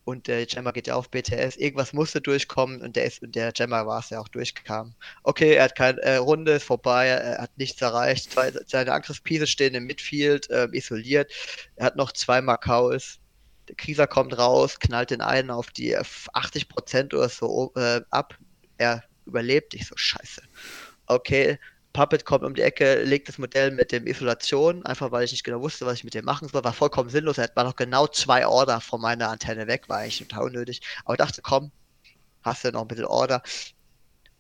und 0.10 0.28
der 0.28 0.46
Jammer 0.46 0.74
geht 0.74 0.88
ja 0.88 0.96
auf 0.96 1.10
BTS. 1.10 1.58
Irgendwas 1.58 1.94
musste 1.94 2.20
durchkommen 2.20 2.82
und 2.82 2.96
der 2.96 3.06
ist 3.06 3.22
und 3.22 3.36
der 3.36 3.52
Jammer 3.56 3.86
war 3.86 4.00
es, 4.00 4.10
der 4.10 4.20
auch 4.20 4.28
durchkam. 4.28 4.96
Okay, 5.24 5.54
er 5.54 5.66
hat 5.66 5.76
keine 5.76 6.02
äh, 6.02 6.16
Runde, 6.18 6.54
ist 6.54 6.64
vorbei, 6.64 7.08
er 7.08 7.42
hat 7.42 7.58
nichts 7.58 7.82
erreicht. 7.82 8.32
Zwei, 8.32 8.52
seine 8.66 8.92
Angriffspiece 8.92 9.48
stehen 9.48 9.76
im 9.76 9.86
Midfield, 9.86 10.50
äh, 10.50 10.68
isoliert. 10.72 11.32
Er 11.76 11.86
hat 11.86 11.96
noch 11.96 12.12
zwei 12.12 12.42
Makauls. 12.42 13.20
Der 13.68 13.76
Krieger 13.76 14.08
kommt 14.08 14.36
raus, 14.36 14.80
knallt 14.80 15.12
den 15.12 15.22
einen 15.22 15.52
auf 15.52 15.70
die 15.70 15.92
äh, 15.92 16.04
80% 16.34 17.14
oder 17.14 17.30
so 17.30 17.72
äh, 17.76 18.02
ab. 18.10 18.36
Er 18.78 19.04
überlebt. 19.26 19.76
Ich 19.76 19.88
so, 19.88 19.96
scheiße. 19.96 20.42
Okay, 21.06 21.60
Puppet 21.94 22.24
kommt 22.24 22.44
um 22.44 22.54
die 22.54 22.62
Ecke, 22.62 23.04
legt 23.04 23.28
das 23.28 23.38
Modell 23.38 23.72
mit 23.72 23.92
dem 23.92 24.06
Isolation, 24.06 24.86
einfach 24.86 25.12
weil 25.12 25.26
ich 25.26 25.32
nicht 25.32 25.44
genau 25.44 25.62
wusste, 25.62 25.86
was 25.86 25.96
ich 25.96 26.04
mit 26.04 26.14
dem 26.14 26.26
machen 26.26 26.48
soll. 26.48 26.64
War 26.64 26.74
vollkommen 26.74 27.10
sinnlos. 27.10 27.38
Er 27.38 27.50
war 27.56 27.64
noch 27.64 27.76
genau 27.76 28.08
zwei 28.08 28.46
Order 28.46 28.80
von 28.80 29.02
meiner 29.02 29.30
Antenne 29.30 29.68
weg, 29.68 29.90
war 29.90 30.00
eigentlich 30.00 30.20
total 30.20 30.46
unnötig. 30.46 30.82
Aber 31.04 31.14
ich 31.14 31.18
dachte, 31.18 31.42
komm, 31.42 31.72
hast 32.44 32.64
du 32.64 32.72
noch 32.72 32.82
ein 32.82 32.88
bisschen 32.88 33.06
Order. 33.06 33.42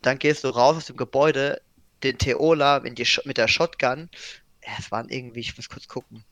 Dann 0.01 0.19
gehst 0.19 0.43
du 0.43 0.49
raus 0.49 0.77
aus 0.77 0.85
dem 0.85 0.97
Gebäude, 0.97 1.61
den 2.03 2.17
Theola 2.17 2.77
in 2.77 2.95
die 2.95 3.07
mit 3.25 3.37
der 3.37 3.47
Shotgun. 3.47 4.09
Es 4.77 4.91
waren 4.91 5.09
irgendwie, 5.09 5.41
ich 5.41 5.57
muss 5.57 5.69
kurz 5.69 5.87
gucken. 5.87 6.23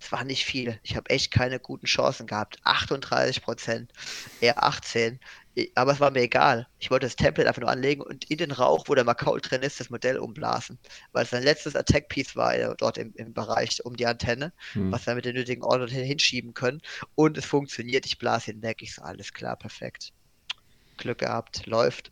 Es 0.00 0.12
war 0.12 0.24
nicht 0.24 0.44
viel. 0.44 0.78
Ich 0.82 0.96
habe 0.96 1.10
echt 1.10 1.30
keine 1.30 1.58
guten 1.58 1.86
Chancen 1.86 2.26
gehabt. 2.26 2.58
38 2.64 3.42
Prozent, 3.42 3.92
eher 4.40 4.62
18. 4.62 5.18
Aber 5.76 5.92
es 5.92 6.00
war 6.00 6.10
mir 6.10 6.22
egal. 6.22 6.66
Ich 6.78 6.90
wollte 6.90 7.06
das 7.06 7.16
Template 7.16 7.48
einfach 7.48 7.60
nur 7.60 7.70
anlegen 7.70 8.02
und 8.02 8.28
in 8.30 8.38
den 8.38 8.50
Rauch, 8.50 8.84
wo 8.88 8.94
der 8.94 9.04
Macau 9.04 9.38
drin 9.38 9.62
ist, 9.62 9.78
das 9.78 9.90
Modell 9.90 10.18
umblasen. 10.18 10.78
Weil 11.12 11.24
es 11.24 11.30
sein 11.30 11.44
letztes 11.44 11.76
Attack-Piece 11.76 12.34
war 12.36 12.54
äh, 12.56 12.74
dort 12.76 12.98
im, 12.98 13.12
im 13.14 13.32
Bereich 13.32 13.84
um 13.84 13.96
die 13.96 14.06
Antenne, 14.06 14.52
Hm. 14.72 14.90
was 14.90 15.06
wir 15.06 15.14
mit 15.14 15.24
den 15.24 15.36
nötigen 15.36 15.62
Order 15.62 15.86
hin- 15.86 16.04
hinschieben 16.04 16.54
können. 16.54 16.80
Und 17.14 17.38
es 17.38 17.44
funktioniert. 17.44 18.06
Ich 18.06 18.18
blase 18.18 18.50
ihn 18.50 18.62
weg. 18.62 18.78
Ich 18.82 18.94
so, 18.94 19.02
alles 19.02 19.32
klar, 19.32 19.56
perfekt. 19.56 20.12
Glück 20.96 21.18
gehabt, 21.18 21.66
läuft. 21.66 22.10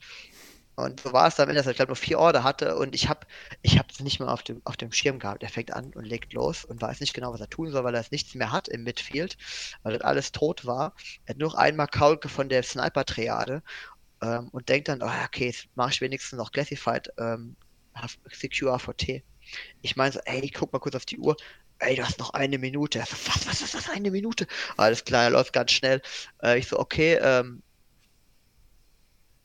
Und 0.74 1.01
so 1.01 1.12
war 1.12 1.28
es 1.28 1.35
dann, 1.35 1.55
dass 1.55 1.66
er, 1.66 1.74
glaube 1.74 1.90
nur 1.90 1.97
vier 1.97 2.19
Order 2.19 2.44
hatte 2.44 2.77
und 2.77 2.94
ich 2.94 3.09
habe 3.09 3.27
ich 3.61 3.78
es 3.90 4.01
nicht 4.01 4.20
mehr 4.20 4.31
auf 4.31 4.43
dem, 4.43 4.62
auf 4.65 4.77
dem 4.77 4.90
Schirm 4.90 5.19
gehabt. 5.19 5.43
Er 5.43 5.51
fängt 5.51 5.73
an 5.73 5.93
und 5.94 6.05
legt 6.05 6.32
los 6.32 6.65
und 6.65 6.81
weiß 6.81 7.01
nicht 7.01 7.12
genau, 7.12 7.32
was 7.32 7.40
er 7.40 7.51
tun 7.51 7.70
soll, 7.70 7.85
weil 7.85 7.94
er 7.94 8.01
es 8.01 8.11
nichts 8.11 8.35
mehr 8.35 8.53
hat 8.53 8.69
im 8.69 8.82
Midfield, 8.85 9.36
weil 9.82 9.93
das 9.93 10.03
alles 10.03 10.32
tot 10.32 10.65
war. 10.65 10.94
Er 11.27 11.35
hat 11.35 11.39
nur 11.39 11.59
einmal 11.59 11.89
Kaulke 11.89 12.28
von 12.28 12.49
der 12.49 12.62
Sniper-Triade 12.62 13.62
ähm, 14.23 14.49
und 14.49 14.69
denkt 14.70 14.89
dann, 14.89 15.03
oh, 15.03 15.11
okay, 15.27 15.47
jetzt 15.47 15.69
mache 15.74 15.90
ich 15.90 16.01
wenigstens 16.01 16.39
noch 16.39 16.53
Classified 16.53 17.12
ähm, 17.19 17.57
Secure 18.31 18.73
AVT. 18.73 19.23
Ich 19.82 19.97
meine 19.97 20.12
so, 20.12 20.20
ey, 20.24 20.49
guck 20.51 20.73
mal 20.73 20.78
kurz 20.78 20.94
auf 20.94 21.05
die 21.05 21.19
Uhr. 21.19 21.36
Ey, 21.81 21.97
du 21.97 22.05
hast 22.05 22.19
noch 22.19 22.31
eine 22.31 22.59
Minute. 22.59 23.01
Er 23.01 23.07
so, 23.07 23.16
was, 23.27 23.47
was, 23.47 23.62
was, 23.62 23.74
was, 23.74 23.90
eine 23.90 24.11
Minute? 24.11 24.47
Alles 24.77 25.05
klar, 25.05 25.24
er 25.24 25.31
läuft 25.31 25.53
ganz 25.53 25.73
schnell. 25.73 26.01
Äh, 26.43 26.59
ich 26.59 26.69
so, 26.69 26.78
okay, 26.78 27.19
ähm, 27.20 27.62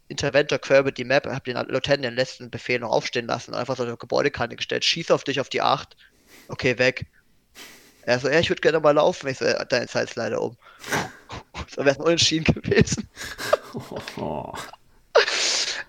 Interventor 0.07 0.59
quer 0.59 0.79
über 0.79 0.91
die 0.91 1.03
Map, 1.03 1.27
hab 1.27 1.43
den 1.43 1.57
Lieutenant 1.67 2.05
den 2.05 2.15
letzten 2.15 2.49
Befehl 2.49 2.79
noch 2.79 2.91
aufstehen 2.91 3.27
lassen, 3.27 3.53
einfach 3.53 3.75
so 3.75 3.83
eine 3.83 3.97
Gebäudekante 3.97 4.55
gestellt, 4.55 4.85
schieß 4.85 5.11
auf 5.11 5.23
dich 5.23 5.39
auf 5.39 5.49
die 5.49 5.61
8. 5.61 5.95
Okay, 6.47 6.77
weg. 6.77 7.05
Er 8.03 8.19
so, 8.19 8.29
ja, 8.29 8.39
ich 8.39 8.49
würde 8.49 8.61
gerne 8.61 8.79
mal 8.79 8.91
laufen. 8.91 9.27
Ich 9.27 9.37
so, 9.37 9.45
ja, 9.45 9.65
deine 9.65 9.87
Zeit 9.87 10.09
ist 10.09 10.15
leider 10.15 10.41
um. 10.41 10.57
So 11.69 11.83
wäre 11.83 11.89
es 11.89 11.97
Unentschieden 11.97 12.53
gewesen. 12.53 13.07
Oh. 14.17 14.53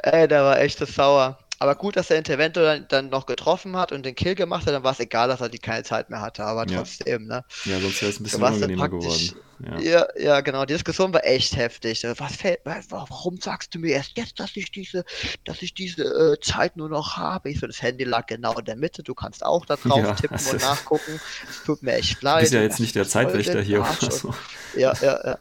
Ey, 0.03 0.29
der 0.29 0.43
war 0.43 0.61
echt 0.61 0.79
so 0.79 0.85
sauer. 0.85 1.39
Aber 1.61 1.75
gut, 1.75 1.97
dass 1.97 2.07
der 2.09 2.19
Interventor 2.19 2.63
dann, 2.63 2.87
dann 2.89 3.09
noch 3.09 3.27
getroffen 3.27 3.77
hat 3.77 3.91
und 3.93 4.05
den 4.07 4.15
Kill 4.15 4.35
gemacht 4.37 4.67
hat, 4.67 4.75
dann 4.75 4.85
war 4.85 4.93
es 4.93 5.01
egal, 5.01 5.27
dass 5.29 5.41
er 5.41 5.49
die 5.49 5.59
keine 5.59 5.83
Zeit 5.83 6.09
mehr 6.09 6.21
hatte. 6.21 6.45
Aber 6.45 6.67
Ja. 6.69 6.79
trotzdem, 6.79 7.27
ne? 7.27 7.45
Ja, 7.65 7.81
sonst 7.81 8.01
wäre 8.01 8.11
es 8.13 8.21
ein 8.21 8.23
bisschen 8.25 8.43
unangenehmer 8.43 8.89
geworden. 8.89 9.33
Ja. 9.61 9.79
Ja, 9.81 10.07
ja, 10.17 10.41
genau. 10.41 10.65
Die 10.65 10.75
Diskussion 10.75 11.13
war 11.13 11.25
echt 11.25 11.57
heftig. 11.57 12.05
Was 12.19 12.37
fällt, 12.37 12.61
wa- 12.65 12.81
warum 12.91 13.39
sagst 13.41 13.75
du 13.75 13.81
mir 13.81 13.95
erst 13.97 14.17
jetzt, 14.17 14.39
dass 14.39 14.55
ich 14.55 14.71
diese, 14.71 15.05
dass 15.45 15.61
ich 15.63 15.75
diese 15.75 16.05
äh, 16.05 16.41
Zeit 16.41 16.77
nur 16.77 16.89
noch 16.89 17.17
habe? 17.17 17.51
Ich 17.51 17.59
so, 17.59 17.67
das 17.67 17.83
Handy 17.83 18.05
lag 18.05 18.27
genau 18.27 18.57
in 18.57 18.65
der 18.65 18.77
Mitte. 18.77 19.03
Du 19.03 19.15
kannst 19.15 19.45
auch 19.45 19.67
da 19.67 19.75
drauf 19.75 19.99
Ja, 19.99 20.15
tippen 20.15 20.37
also- 20.37 20.53
und 20.53 20.61
nachgucken. 20.63 21.21
Es 21.51 21.65
tut 21.65 21.83
mir 21.83 21.95
echt 21.95 22.23
Du 22.23 22.27
leid. 22.27 22.43
bist 22.43 22.53
ja 22.53 22.63
jetzt 22.63 22.79
nicht 22.79 22.95
der 22.95 23.09
Zeitwächter 23.09 23.61
hier 23.61 23.83
Arsch 23.83 24.05
oder 24.05 24.13
und- 24.13 24.21
so. 24.21 24.35
Ja, 24.77 24.93
ja, 25.03 25.27
ja. 25.27 25.39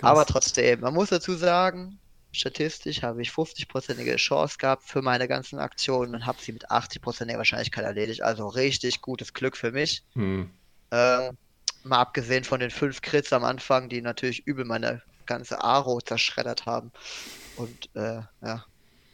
Aber 0.00 0.24
trotzdem, 0.24 0.80
man 0.80 0.94
muss 0.94 1.10
dazu 1.10 1.34
sagen, 1.34 1.98
statistisch 2.32 3.02
habe 3.02 3.22
ich 3.22 3.30
50-prozentige 3.30 4.16
Chance 4.16 4.56
gehabt 4.58 4.84
für 4.84 5.02
meine 5.02 5.28
ganzen 5.28 5.58
Aktionen 5.58 6.14
und 6.14 6.26
habe 6.26 6.38
sie 6.40 6.52
mit 6.52 6.70
80%iger 6.70 7.38
Wahrscheinlichkeit 7.38 7.84
erledigt. 7.84 8.22
Also 8.22 8.48
richtig 8.48 9.00
gutes 9.00 9.32
Glück 9.32 9.56
für 9.56 9.72
mich. 9.72 10.02
Hm. 10.14 10.50
Ähm, 10.90 11.36
mal 11.84 12.00
abgesehen 12.00 12.44
von 12.44 12.60
den 12.60 12.70
fünf 12.70 13.02
Crits 13.02 13.32
am 13.32 13.44
Anfang, 13.44 13.88
die 13.88 14.02
natürlich 14.02 14.46
übel 14.46 14.64
meine 14.64 15.02
ganze 15.26 15.62
Aro 15.62 16.00
zerschreddert 16.00 16.66
haben. 16.66 16.92
Und 17.56 17.90
äh, 17.94 18.22
ja, 18.42 18.64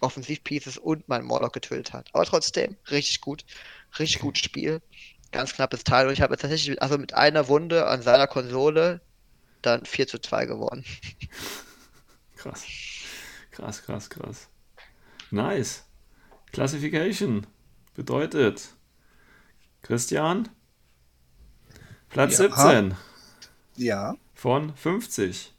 Offensivpieces 0.01 0.79
und 0.79 1.09
mein 1.09 1.25
Morlock 1.25 1.53
getötet 1.53 1.93
hat. 1.93 2.09
Aber 2.13 2.25
trotzdem, 2.25 2.77
richtig 2.91 3.21
gut. 3.21 3.45
Richtig 3.99 4.21
gutes 4.21 4.45
Spiel. 4.45 4.83
Ganz 5.33 5.55
knappes 5.55 5.85
Teil. 5.85 6.07
Und 6.07 6.13
ich 6.13 6.21
habe 6.21 6.37
tatsächlich 6.37 6.81
also 6.83 6.99
mit 6.99 7.15
einer 7.15 7.49
Wunde 7.49 7.87
an 7.87 8.03
seiner 8.03 8.27
Konsole 8.27 9.01
dann 9.63 9.85
4 9.85 10.07
zu 10.07 10.19
2 10.19 10.47
gewonnen. 10.47 10.85
Krass. 12.37 12.65
Krass, 13.55 13.83
krass, 13.83 14.11
krass. 14.11 14.49
Nice. 15.31 15.85
Classification 16.53 17.47
bedeutet 17.95 18.69
Christian 19.83 20.49
Platz 22.09 22.39
Ja. 22.39 22.49
17 22.49 22.95
Ja, 23.77 24.15
von 24.35 24.75
50. 24.77 25.53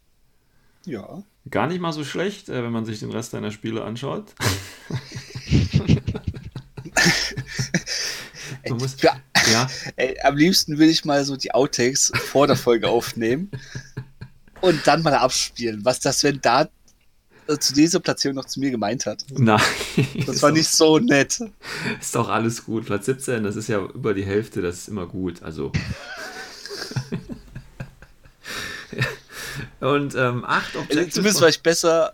ja. 0.85 1.23
Gar 1.49 1.67
nicht 1.67 1.79
mal 1.79 1.93
so 1.93 2.03
schlecht, 2.03 2.49
äh, 2.49 2.63
wenn 2.63 2.71
man 2.71 2.85
sich 2.85 2.99
den 2.99 3.11
Rest 3.11 3.33
deiner 3.33 3.51
Spiele 3.51 3.83
anschaut. 3.83 4.33
Du 8.65 8.75
musst, 8.75 9.01
Ja. 9.03 9.15
ja, 9.51 9.67
Ey, 9.95 10.19
am 10.21 10.35
liebsten 10.37 10.77
will 10.79 10.89
ich 10.89 11.05
mal 11.05 11.23
so 11.23 11.35
die 11.35 11.51
Outtakes 11.53 12.11
vor 12.15 12.47
der 12.47 12.55
Folge 12.55 12.89
aufnehmen 12.89 13.51
und 14.61 14.85
dann 14.87 15.03
mal 15.03 15.13
abspielen, 15.13 15.85
was 15.85 15.99
das, 15.99 16.23
wenn 16.23 16.41
da 16.41 16.67
zu 17.59 17.73
dieser 17.73 17.99
Platzierung 17.99 18.35
noch 18.35 18.45
zu 18.45 18.59
mir 18.59 18.71
gemeint 18.71 19.05
hat. 19.05 19.23
nein. 19.29 19.61
Das 20.25 20.41
war 20.41 20.51
nicht 20.51 20.69
so 20.69 20.97
nett. 20.99 21.39
Ist 22.01 22.15
doch 22.15 22.29
alles 22.29 22.65
gut. 22.65 22.85
Platz 22.85 23.05
17, 23.05 23.43
das 23.43 23.55
ist 23.55 23.67
ja 23.69 23.79
über 23.83 24.13
die 24.13 24.25
Hälfte, 24.25 24.61
das 24.61 24.77
ist 24.79 24.87
immer 24.87 25.05
gut. 25.05 25.43
Also. 25.43 25.71
Und 29.79 30.15
ähm, 30.15 30.43
acht 30.45 30.67
Also, 30.75 30.79
Objectives. 30.79 31.13
zumindest 31.13 31.41
war 31.41 31.49
ich 31.49 31.61
besser 31.61 32.13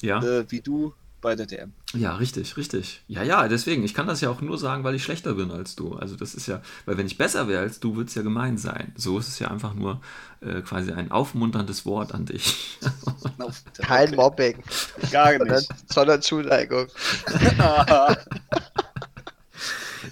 ja. 0.00 0.22
äh, 0.22 0.44
wie 0.50 0.60
du 0.60 0.92
bei 1.20 1.34
der 1.34 1.46
DM. 1.46 1.72
Ja, 1.94 2.16
richtig, 2.16 2.56
richtig. 2.56 3.02
Ja, 3.08 3.22
ja, 3.22 3.48
deswegen. 3.48 3.84
Ich 3.84 3.94
kann 3.94 4.06
das 4.06 4.20
ja 4.20 4.30
auch 4.30 4.40
nur 4.40 4.58
sagen, 4.58 4.84
weil 4.84 4.94
ich 4.94 5.04
schlechter 5.04 5.34
bin 5.34 5.50
als 5.50 5.76
du. 5.76 5.94
Also, 5.94 6.16
das 6.16 6.34
ist 6.34 6.46
ja, 6.46 6.60
weil 6.86 6.96
wenn 6.98 7.06
ich 7.06 7.16
besser 7.18 7.48
wäre 7.48 7.62
als 7.62 7.80
du, 7.80 7.96
würde 7.96 8.08
es 8.08 8.14
ja 8.14 8.22
gemein 8.22 8.58
sein. 8.58 8.92
So 8.96 9.18
ist 9.18 9.28
es 9.28 9.38
ja 9.38 9.48
einfach 9.48 9.74
nur 9.74 10.00
äh, 10.40 10.60
quasi 10.62 10.92
ein 10.92 11.10
aufmunterndes 11.10 11.86
Wort 11.86 12.12
an 12.14 12.26
dich. 12.26 12.78
Kein 13.78 14.08
Okay. 14.08 14.16
Mobbing, 14.16 14.62
Gar 15.10 15.38
sondern, 15.38 15.56
nicht. 15.56 15.70
sondern 15.92 16.22
Zuneigung. 16.22 16.86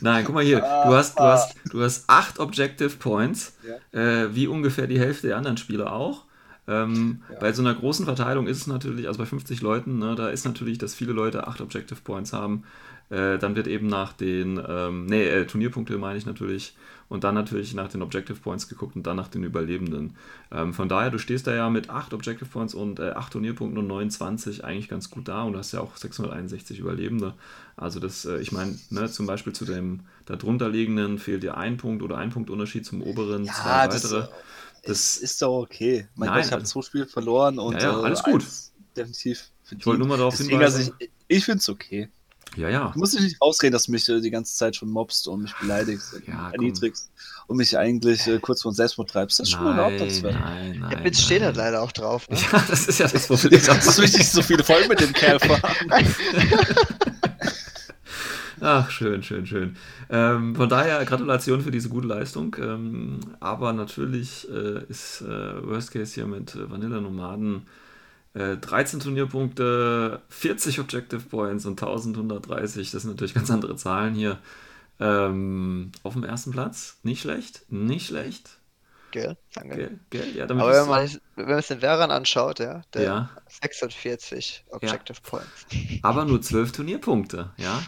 Nein, 0.01 0.25
guck 0.25 0.35
mal 0.35 0.45
hier. 0.45 0.61
Du 0.61 0.95
hast, 0.95 1.19
du 1.19 1.23
hast, 1.23 1.55
du 1.71 1.83
hast 1.83 2.05
acht 2.09 2.39
Objective 2.39 2.91
Points, 2.97 3.55
äh, 3.93 4.27
wie 4.33 4.47
ungefähr 4.47 4.87
die 4.87 4.99
Hälfte 4.99 5.29
der 5.29 5.37
anderen 5.37 5.57
Spieler 5.59 5.93
auch. 5.93 6.25
Ähm, 6.69 7.23
ja. 7.31 7.39
Bei 7.41 7.53
so 7.53 7.63
einer 7.63 7.75
großen 7.75 8.05
Verteilung 8.05 8.47
ist 8.47 8.59
es 8.59 8.67
natürlich, 8.67 9.09
also 9.09 9.19
bei 9.19 9.27
50 9.27 9.61
Leuten, 9.63 9.99
ne, 9.99 10.15
da 10.15 10.29
ist 10.29 10.45
natürlich, 10.45 10.79
dass 10.79 10.95
viele 10.95 11.13
Leute 11.13 11.47
8 11.47 11.61
Objective 11.61 12.01
Points 12.03 12.33
haben. 12.33 12.65
Äh, 13.11 13.39
dann 13.39 13.57
wird 13.57 13.67
eben 13.67 13.89
nach 13.89 14.13
den, 14.13 14.63
ähm, 14.67 15.07
nee, 15.07 15.25
äh, 15.25 15.47
Turnierpunkte 15.47 15.99
meine 15.99 16.19
ich 16.19 16.27
natürlich, 16.27 16.75
und 17.13 17.25
dann 17.25 17.35
natürlich 17.35 17.75
nach 17.75 17.89
den 17.89 18.01
Objective 18.01 18.39
Points 18.39 18.69
geguckt 18.69 18.97
und 18.97 19.07
dann 19.07 19.17
nach 19.17 19.29
den 19.29 19.45
Überlebenden. 19.45 20.17
Ähm, 20.51 20.73
von 20.73 20.89
daher, 20.89 21.11
du 21.11 21.19
stehst 21.19 21.47
da 21.47 21.55
ja 21.55 21.69
mit 21.69 21.91
8 21.91 22.15
Objective 22.15 22.49
Points 22.49 22.73
und 22.73 23.01
äh, 23.01 23.11
8 23.11 23.35
Turnierpunkten 23.35 23.79
und 23.79 23.87
29 23.87 24.65
eigentlich 24.65 24.89
ganz 24.89 25.11
gut 25.11 25.29
da 25.29 25.43
und 25.43 25.55
hast 25.55 25.73
ja 25.73 25.81
auch 25.81 25.95
661 25.95 26.79
Überlebende. 26.79 27.35
Also 27.77 28.01
das, 28.01 28.25
äh, 28.25 28.39
ich 28.39 28.51
meine, 28.51 28.79
ne, 28.89 29.11
zum 29.11 29.27
Beispiel 29.27 29.53
zu 29.53 29.67
dem 29.67 30.01
darunterliegenden 30.25 31.19
fehlt 31.19 31.43
dir 31.43 31.59
ein 31.59 31.77
Punkt 31.77 32.03
oder 32.03 32.17
ein 32.17 32.31
Punkt 32.31 32.49
Unterschied 32.49 32.87
zum 32.87 33.03
oberen, 33.03 33.45
ja, 33.45 33.53
zwei 33.53 33.89
weitere. 33.89 34.21
Das, 34.21 34.31
das 34.83 35.17
ist 35.17 35.41
doch 35.43 35.63
okay. 35.63 36.09
Mein 36.15 36.29
Nein, 36.29 36.39
Gott, 36.39 36.47
ich 36.47 36.53
habe 36.53 36.63
also, 36.63 36.81
zwei 36.81 36.87
Spiele 36.87 37.07
verloren 37.07 37.59
und 37.59 37.75
ja, 37.75 37.93
ja, 37.93 38.01
alles 38.01 38.21
äh, 38.21 38.31
gut. 38.31 38.45
Definitiv. 38.97 39.51
Ich 39.71 39.87
wollte 39.87 40.01
nur 40.01 40.09
mal 40.09 40.19
darauf 40.19 40.35
Deswegen, 40.35 40.51
hinweisen. 40.51 40.79
Also 40.81 40.93
ich, 40.99 41.11
ich 41.29 41.45
finde 41.45 41.59
es 41.59 41.69
okay. 41.69 42.11
Ja, 42.57 42.69
ja. 42.69 42.91
Du 42.93 42.99
musst 42.99 43.15
dich 43.15 43.23
nicht 43.23 43.37
ausreden, 43.41 43.73
dass 43.73 43.85
du 43.85 43.93
mich 43.93 44.07
äh, 44.09 44.21
die 44.21 44.31
ganze 44.31 44.55
Zeit 44.55 44.77
schon 44.77 44.91
mobst 44.91 45.27
und 45.27 45.43
mich 45.43 45.55
beleidigst, 45.57 46.21
ja, 46.27 46.51
erniedrigst 46.51 47.11
und 47.47 47.57
mich 47.57 47.79
eigentlich 47.79 48.27
äh, 48.27 48.39
kurz 48.41 48.63
vor 48.63 48.75
Selbstmord 48.75 49.11
treibst. 49.11 49.41
Das 49.41 49.49
ist 49.49 49.55
schon 49.55 49.73
überhaupt 49.73 49.99
nichts 49.99 50.21
Nein, 50.23 50.79
nein. 50.81 50.91
Der 50.91 50.99
Bitch 50.99 51.19
steht 51.19 51.43
halt 51.43 51.57
leider 51.57 51.83
auch 51.83 51.93
drauf. 51.93 52.29
Ne? 52.29 52.37
Ja, 52.37 52.63
das 52.69 52.89
ist 52.89 52.99
ja 52.99 53.09
das 53.09 53.27
Problem. 53.27 53.61
dass 53.67 53.97
du 53.97 54.03
nicht 54.03 54.31
so 54.31 54.43
viele 54.43 54.65
Folgen 54.65 54.89
mit 54.89 55.01
dem 55.01 55.13
Kerl 55.13 55.41
fahren. 55.41 55.63
Ach, 58.65 58.91
schön, 58.91 59.25
schön, 59.25 59.45
schön. 59.45 59.77
Ähm, 60.09 60.55
von 60.55 60.69
daher 60.69 61.05
Gratulation 61.05 61.63
für 61.63 61.73
diese 61.73 61.89
gute 61.89 62.07
Leistung. 62.07 62.55
Ähm, 62.61 63.19
aber 63.41 63.73
natürlich 63.73 64.49
äh, 64.49 64.85
ist 64.89 65.21
äh, 65.23 65.67
Worst 65.67 65.91
Case 65.91 66.15
hier 66.15 66.27
mit 66.27 66.57
Vanilla 66.71 67.01
Nomaden 67.01 67.67
13 68.35 69.01
äh, 69.01 69.03
Turnierpunkte, 69.03 70.23
40 70.29 70.79
Objective 70.79 71.23
Points 71.23 71.67
und 71.67 71.83
1130. 71.83 72.93
Das 72.93 73.03
sind 73.03 73.11
natürlich 73.11 73.35
ganz 73.35 73.51
andere 73.51 73.75
Zahlen 73.75 74.15
hier. 74.15 74.39
Ähm, 75.01 75.91
auf 76.05 76.13
dem 76.13 76.23
ersten 76.23 76.53
Platz. 76.53 76.99
Nicht 77.03 77.23
schlecht. 77.23 77.63
Nicht 77.69 78.07
schlecht. 78.07 78.59
Gell, 79.11 79.37
danke. 79.55 79.77
Gell, 79.77 80.01
gell, 80.11 80.37
ja, 80.37 80.45
Aber 80.45 80.73
wenn 80.73 80.89
man, 80.89 81.11
wenn 81.35 81.47
man 81.47 81.57
sich 81.59 81.67
den 81.67 81.81
Veran 81.81 82.13
anschaut, 82.13 82.61
ja, 82.61 82.83
der 82.95 83.03
ja. 83.03 83.31
46 83.49 84.65
Objective 84.71 85.19
ja. 85.23 85.29
Points. 85.29 85.67
Aber 86.03 86.25
nur 86.27 86.41
12 86.41 86.73
Turnierpunkte, 86.73 87.51
ja. 87.57 87.83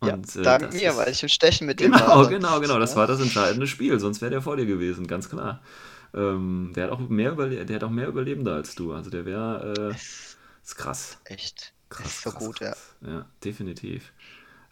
Und, 0.00 0.34
ja, 0.34 0.40
äh, 0.40 0.44
dank 0.44 0.72
mir, 0.72 0.90
ist... 0.90 0.96
weil 0.96 1.10
ich 1.10 1.22
im 1.22 1.28
Stechen 1.28 1.66
mit 1.66 1.80
dem 1.80 1.92
Genau, 1.92 2.28
genau, 2.28 2.60
genau. 2.60 2.78
Das 2.78 2.94
war 2.94 3.06
das 3.06 3.20
entscheidende 3.20 3.66
Spiel, 3.66 3.98
sonst 3.98 4.20
wäre 4.20 4.30
der 4.30 4.42
vor 4.42 4.56
dir 4.56 4.66
gewesen, 4.66 5.06
ganz 5.06 5.28
klar. 5.28 5.60
Ähm, 6.14 6.72
der, 6.74 6.84
hat 6.84 6.90
auch 6.92 7.00
mehr 7.00 7.32
der 7.32 7.76
hat 7.76 7.84
auch 7.84 7.90
mehr 7.90 8.08
Überlebende 8.08 8.54
als 8.54 8.74
du. 8.74 8.92
Also 8.92 9.10
der 9.10 9.26
wäre. 9.26 9.92
Äh, 9.92 9.96
ist 10.64 10.76
krass. 10.76 11.18
Echt. 11.24 11.72
Krass. 11.90 12.06
Ist 12.06 12.22
so 12.22 12.30
krass, 12.30 12.44
gut, 12.44 12.60
krass. 12.60 12.94
ja. 13.00 13.08
Ja, 13.08 13.26
definitiv. 13.44 14.12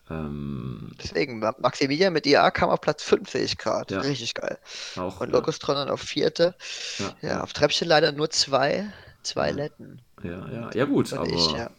Ähm, 0.08 0.92
Deswegen, 1.02 1.40
Maximilian 1.40 2.12
mit 2.12 2.26
IA 2.26 2.50
kam 2.52 2.70
auf 2.70 2.80
Platz 2.80 3.02
5, 3.02 3.28
sehe 3.28 3.42
ich 3.42 3.58
gerade. 3.58 3.94
Ja. 3.94 4.00
Richtig 4.02 4.34
geil. 4.34 4.58
Auch, 4.96 5.20
Und 5.20 5.30
Locustron 5.30 5.74
dann 5.74 5.88
auf 5.88 6.00
vierte. 6.00 6.54
Ja, 6.98 7.28
ja, 7.28 7.40
auf 7.40 7.52
Treppchen 7.52 7.88
leider 7.88 8.12
nur 8.12 8.30
zwei, 8.30 8.92
zwei 9.22 9.50
Letten. 9.50 10.00
Ja, 10.22 10.48
ja, 10.48 10.70
ja, 10.72 10.84
gut, 10.84 11.12
aber. 11.12 11.26
Ich, 11.26 11.52
ja 11.52 11.70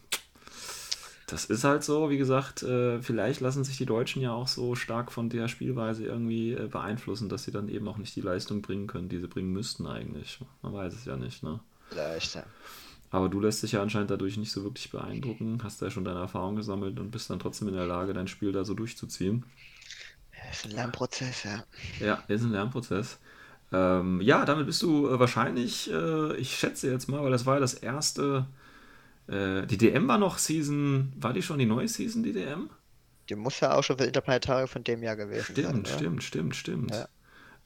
das 1.28 1.44
ist 1.44 1.66
halt 1.66 1.84
so, 1.84 2.10
wie 2.10 2.18
gesagt, 2.18 2.64
äh, 2.64 3.02
vielleicht 3.02 3.42
lassen 3.42 3.66
sich 3.66 3.78
die 3.78 3.86
Deutschen 3.86 4.22
ja 4.22 4.32
auch 4.32 4.48
so 4.48 4.76
stark 4.76 5.12
von 5.12 5.30
der 5.30 5.50
Spielweise 5.50 6.06
irgendwie 6.06 6.54
äh, 6.54 6.68
beeinflussen, 6.68 7.28
dass 7.28 7.44
sie 7.44 7.52
dann 7.52 7.68
eben 7.68 7.86
auch 7.90 7.98
nicht 7.98 8.16
die 8.16 8.22
Leistung 8.22 8.62
bringen 8.62 8.88
können, 8.88 9.10
die 9.10 9.20
sie 9.20 9.28
bringen 9.28 9.52
müssten 9.52 9.88
eigentlich. 9.88 10.40
Man 10.62 10.74
weiß 10.74 10.94
es 10.94 11.04
ja 11.04 11.18
nicht, 11.18 11.44
ne? 11.44 11.60
Vielleicht, 11.90 12.36
ja. 12.36 12.44
Aber 13.12 13.28
du 13.28 13.42
lässt 13.42 13.62
dich 13.62 13.74
ja 13.74 13.82
anscheinend 13.82 14.10
dadurch 14.10 14.38
nicht 14.38 14.52
so 14.52 14.64
wirklich 14.64 14.90
beeindrucken, 14.90 15.60
hast 15.64 15.82
ja 15.82 15.90
schon 15.90 16.06
deine 16.06 16.20
Erfahrung 16.20 16.56
gesammelt 16.56 16.98
und 16.98 17.12
bist 17.12 17.30
dann 17.30 17.40
trotzdem 17.40 17.68
in 17.68 17.74
der 17.74 17.88
Lage, 17.88 18.14
dein 18.14 18.28
Spiel 18.28 18.54
da 18.54 18.64
so 18.64 18.74
durchzuziehen. 18.74 19.46
Ja, 20.34 20.50
ist 20.50 20.66
ein 20.66 20.72
Lernprozess, 20.72 21.44
ja. 21.44 21.64
Ja, 22.00 22.24
ist 22.30 22.44
ein 22.44 22.52
Lernprozess. 22.52 23.20
Ähm, 23.74 24.22
ja, 24.22 24.46
damit 24.46 24.66
bist 24.66 24.82
du 24.82 25.10
äh, 25.10 25.20
wahrscheinlich, 25.20 25.92
äh, 25.92 26.38
ich 26.38 26.58
schätze 26.58 26.90
jetzt 26.90 27.10
mal, 27.10 27.22
weil 27.22 27.32
das 27.32 27.46
war 27.46 27.56
ja 27.56 27.60
das 27.60 27.74
erste 27.74 28.48
äh, 29.28 29.66
die 29.66 29.78
DM 29.78 30.08
war 30.08 30.18
noch 30.18 30.38
Season, 30.38 31.14
war 31.18 31.34
die 31.34 31.42
schon 31.42 31.60
die 31.60 31.66
neue 31.66 31.88
Season, 31.88 32.24
die 32.24 32.34
DM? 32.34 32.70
Die 33.30 33.36
muss 33.36 33.60
ja 33.60 33.76
auch 33.76 33.84
schon 33.84 33.98
für 33.98 34.06
Interplanetarium 34.06 34.68
von 34.68 34.84
dem 34.84 35.04
Jahr 35.04 35.16
gewesen 35.16 35.52
stimmt, 35.52 35.88
sein. 35.88 35.98
Stimmt, 35.98 36.24
stimmt, 36.24 36.56
stimmt, 36.56 36.56
stimmt. 36.56 36.92
Ja. 36.92 37.08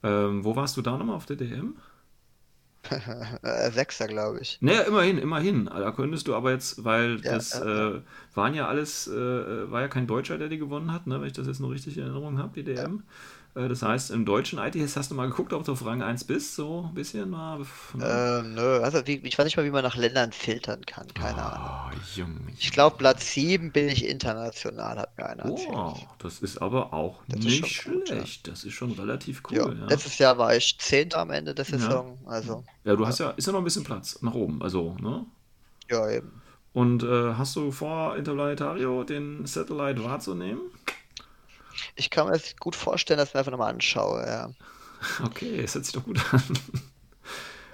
Ähm, 0.02 0.44
wo 0.44 0.56
warst 0.56 0.76
du 0.76 0.82
da 0.82 0.96
nochmal 0.96 1.16
auf 1.16 1.26
der 1.26 1.36
DM? 1.36 1.76
Äh, 3.42 3.70
Sechster, 3.70 4.08
glaube 4.08 4.40
ich. 4.40 4.58
Naja, 4.60 4.82
immerhin, 4.82 5.18
immerhin. 5.18 5.66
Da 5.66 5.92
könntest 5.92 6.26
du 6.26 6.34
aber 6.34 6.50
jetzt, 6.50 6.84
weil 6.84 7.20
ja, 7.22 7.34
das 7.34 7.52
ja, 7.52 7.90
äh, 7.90 8.00
waren 8.34 8.54
ja 8.54 8.66
alles, 8.66 9.06
äh, 9.06 9.70
war 9.70 9.82
ja 9.82 9.88
kein 9.88 10.06
Deutscher, 10.08 10.38
der 10.38 10.48
die 10.48 10.58
gewonnen 10.58 10.92
hat, 10.92 11.06
ne, 11.06 11.20
wenn 11.20 11.28
ich 11.28 11.32
das 11.32 11.46
jetzt 11.46 11.60
noch 11.60 11.70
richtig 11.70 11.96
in 11.96 12.02
Erinnerung 12.04 12.38
habe, 12.38 12.52
die 12.54 12.64
DM. 12.64 12.98
Äh, 12.98 13.02
das 13.54 13.82
heißt, 13.82 14.10
im 14.12 14.24
deutschen 14.24 14.58
ITS 14.58 14.96
hast 14.96 15.10
du 15.10 15.14
mal 15.14 15.28
geguckt, 15.28 15.52
ob 15.52 15.64
du 15.64 15.72
auf 15.72 15.84
Rang 15.84 16.02
1 16.02 16.24
bist, 16.24 16.54
so 16.54 16.86
ein 16.88 16.94
bisschen 16.94 17.28
mal. 17.28 17.58
Ne? 17.92 18.40
Ähm, 18.42 18.54
nö, 18.54 18.80
also 18.80 19.06
wie, 19.06 19.18
ich 19.18 19.38
weiß 19.38 19.44
nicht 19.44 19.58
mal, 19.58 19.66
wie 19.66 19.70
man 19.70 19.84
nach 19.84 19.96
Ländern 19.96 20.32
filtern 20.32 20.86
kann, 20.86 21.06
keine 21.12 21.36
oh, 21.36 21.40
Ahnung. 21.40 22.00
Junge. 22.14 22.40
Ich 22.58 22.72
glaube, 22.72 22.96
Platz 22.96 23.32
7 23.32 23.70
bin 23.70 23.88
ich 23.88 24.06
international, 24.06 24.98
hat 24.98 25.18
mir 25.18 25.26
einer 25.26 25.44
erzählt. 25.44 25.68
Oh, 25.70 25.94
das 26.18 26.38
ist 26.38 26.62
aber 26.62 26.94
auch 26.94 27.20
das 27.28 27.40
nicht 27.40 27.66
schlecht. 27.66 27.84
Gut, 27.84 28.08
ja. 28.08 28.24
Das 28.44 28.64
ist 28.64 28.72
schon 28.72 28.92
relativ 28.92 29.42
cool. 29.50 29.56
Ja, 29.56 29.86
letztes 29.86 30.16
Jahr 30.16 30.38
war 30.38 30.56
ich 30.56 30.78
10. 30.78 31.12
am 31.12 31.30
Ende 31.30 31.54
der 31.54 31.66
Saison, 31.66 32.18
also. 32.24 32.64
Ja, 32.84 32.96
du 32.96 33.06
hast 33.06 33.18
ja, 33.18 33.30
ist 33.30 33.46
ja 33.46 33.52
noch 33.52 33.60
ein 33.60 33.64
bisschen 33.64 33.84
Platz 33.84 34.22
nach 34.22 34.34
oben, 34.34 34.62
also, 34.62 34.96
ne? 34.98 35.26
Ja, 35.90 36.10
eben. 36.10 36.40
Und 36.72 37.02
äh, 37.02 37.34
hast 37.34 37.54
du 37.56 37.70
vor, 37.70 38.16
Interplanetario 38.16 39.04
den 39.04 39.44
Satellite 39.44 40.02
wahrzunehmen? 40.02 40.60
Ich 41.94 42.10
kann 42.10 42.26
mir 42.26 42.32
das 42.32 42.56
gut 42.56 42.76
vorstellen, 42.76 43.18
dass 43.18 43.28
ich 43.28 43.34
mir 43.34 43.40
einfach 43.40 43.52
nochmal 43.52 43.72
anschaue, 43.72 44.24
ja. 44.26 44.50
Okay, 45.24 45.60
es 45.60 45.74
hört 45.74 45.84
sich 45.84 45.94
doch 45.94 46.04
gut 46.04 46.20
an. 46.32 46.42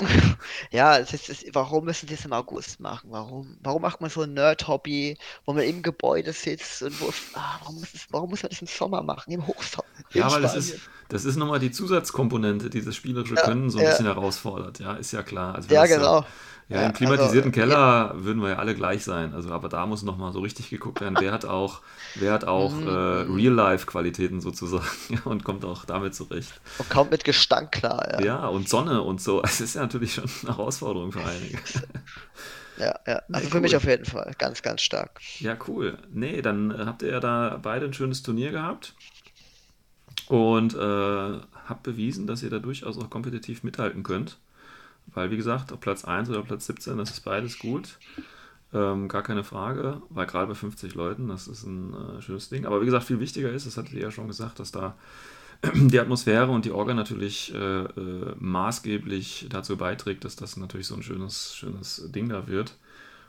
ja, 0.71 0.99
es 0.99 1.13
ist, 1.13 1.29
es, 1.29 1.45
warum 1.53 1.85
müssen 1.85 2.07
die 2.07 2.15
es 2.15 2.25
im 2.25 2.33
August 2.33 2.81
machen? 2.81 3.11
Warum, 3.11 3.57
warum 3.63 3.83
macht 3.83 4.01
man 4.01 4.11
so 4.11 4.23
ein 4.23 4.35
Nerd-Hobby, 4.35 5.19
wo 5.45 5.53
man 5.53 5.65
im 5.65 5.83
Gebäude 5.83 6.33
sitzt 6.33 6.83
und 6.83 7.01
wo, 7.01 7.13
ah, 7.35 7.59
warum, 7.61 7.81
muss 7.81 7.95
es, 7.95 8.07
warum 8.11 8.31
muss 8.31 8.43
man 8.43 8.51
das 8.51 8.61
im 8.61 8.69
Sommer 8.69 9.03
machen, 9.03 9.33
im 9.33 9.47
Hochsommer? 9.47 9.89
Ja, 10.13 10.31
weil 10.31 10.43
das 10.43 10.55
ist, 10.55 10.79
das 11.09 11.25
ist 11.25 11.37
nochmal 11.37 11.59
die 11.59 11.71
Zusatzkomponente, 11.71 12.71
die 12.71 12.85
das 12.85 12.95
spielerische 12.95 13.35
ja, 13.35 13.43
Können 13.43 13.71
so 13.71 13.79
ein 13.79 13.85
ja. 13.85 13.91
bisschen 13.91 14.07
herausfordert, 14.07 14.79
ja, 14.79 14.95
ist 14.95 15.13
ja 15.13 15.23
klar. 15.23 15.57
Also, 15.57 15.73
ja, 15.75 15.87
genau. 15.87 16.21
So, 16.21 16.27
ja, 16.69 16.83
im 16.83 16.93
klimatisierten 16.93 17.51
also, 17.51 17.61
Keller 17.61 18.15
ja. 18.15 18.25
würden 18.25 18.43
wir 18.43 18.51
ja 18.51 18.57
alle 18.57 18.75
gleich 18.75 19.03
sein. 19.03 19.33
Also, 19.33 19.51
aber 19.51 19.71
da 19.71 19.87
muss 19.87 20.03
nochmal 20.03 20.33
so 20.33 20.41
richtig 20.41 20.69
geguckt 20.69 21.01
werden, 21.01 21.17
wer 21.19 21.33
hat 21.33 21.47
auch, 21.47 21.81
wer 22.17 22.33
hat 22.33 22.45
auch 22.45 22.75
mhm. 22.75 22.87
äh, 22.87 22.91
Real-Life-Qualitäten 22.91 24.41
sozusagen 24.41 24.85
und 25.25 25.45
kommt 25.45 25.65
auch 25.65 25.87
damit 25.87 26.15
zurecht. 26.15 26.61
Und 26.79 26.91
kommt 26.91 27.11
mit 27.11 27.25
Gestank 27.25 27.73
klar, 27.73 28.07
ja. 28.13 28.21
Ja, 28.21 28.47
und 28.49 28.69
Sonne 28.69 29.03
und 29.03 29.23
so. 29.23 29.43
Es 29.43 29.61
ist 29.63 29.77
ja 29.77 29.83
natürlich 29.83 30.15
schon 30.15 30.29
eine 30.43 30.57
Herausforderung 30.57 31.13
für 31.13 31.25
einige. 31.25 31.59
Ja, 32.79 32.95
ja. 33.09 33.15
Also 33.15 33.27
nee, 33.29 33.41
für 33.41 33.57
cool. 33.57 33.61
mich 33.63 33.75
auf 33.75 33.85
jeden 33.85 34.05
Fall. 34.05 34.33
Ganz, 34.39 34.63
ganz 34.63 34.83
stark. 34.83 35.21
Ja, 35.41 35.57
cool. 35.67 35.99
Nee, 36.13 36.43
dann 36.43 36.87
habt 36.87 37.03
ihr 37.03 37.11
ja 37.11 37.19
da 37.19 37.59
beide 37.61 37.87
ein 37.87 37.93
schönes 37.93 38.23
Turnier 38.23 38.53
gehabt. 38.53 38.95
Und 40.29 40.75
äh, 40.75 40.79
habt 40.79 41.83
bewiesen, 41.83 42.29
dass 42.29 42.45
ihr 42.45 42.51
da 42.51 42.61
durchaus 42.61 42.97
auch 42.99 43.11
kompetitiv 43.11 43.65
mithalten 43.65 44.05
könnt. 44.05 44.39
Weil, 45.15 45.31
wie 45.31 45.37
gesagt, 45.37 45.73
ob 45.73 45.81
Platz 45.81 46.05
1 46.05 46.29
oder 46.31 46.43
Platz 46.43 46.67
17, 46.67 46.99
das 46.99 47.11
ist 47.11 47.21
beides 47.21 47.59
gut. 47.59 47.99
Ähm, 48.73 49.09
gar 49.09 49.23
keine 49.23 49.45
Frage, 49.45 50.03
weil 50.11 50.27
gerade 50.27 50.47
bei 50.47 50.55
50 50.55 50.95
Leuten, 50.95 51.29
das 51.29 51.49
ist 51.49 51.65
ein 51.65 51.95
äh, 51.95 52.21
schönes 52.21 52.51
Ding. 52.51 52.67
Aber 52.67 52.83
wie 52.83 52.85
gesagt, 52.85 53.05
viel 53.05 53.19
wichtiger 53.19 53.51
ist, 53.51 53.67
das 53.67 53.79
hattet 53.79 53.95
ihr 53.95 54.03
ja 54.03 54.11
schon 54.11 54.29
gesagt, 54.29 54.61
dass 54.61 54.73
da 54.73 54.95
die 55.75 55.99
Atmosphäre 55.99 56.51
und 56.51 56.67
die 56.67 56.71
Orga 56.71 56.93
natürlich 56.93 57.55
äh, 57.55 57.59
äh, 57.85 58.35
maßgeblich 58.39 59.47
dazu 59.49 59.79
beiträgt, 59.79 60.25
dass 60.25 60.37
das 60.37 60.59
natürlich 60.59 60.87
so 60.87 60.95
ein 60.95 61.03
schönes, 61.03 61.55
schönes 61.55 62.11
Ding 62.13 62.29
da 62.29 62.47
wird. 62.47 62.77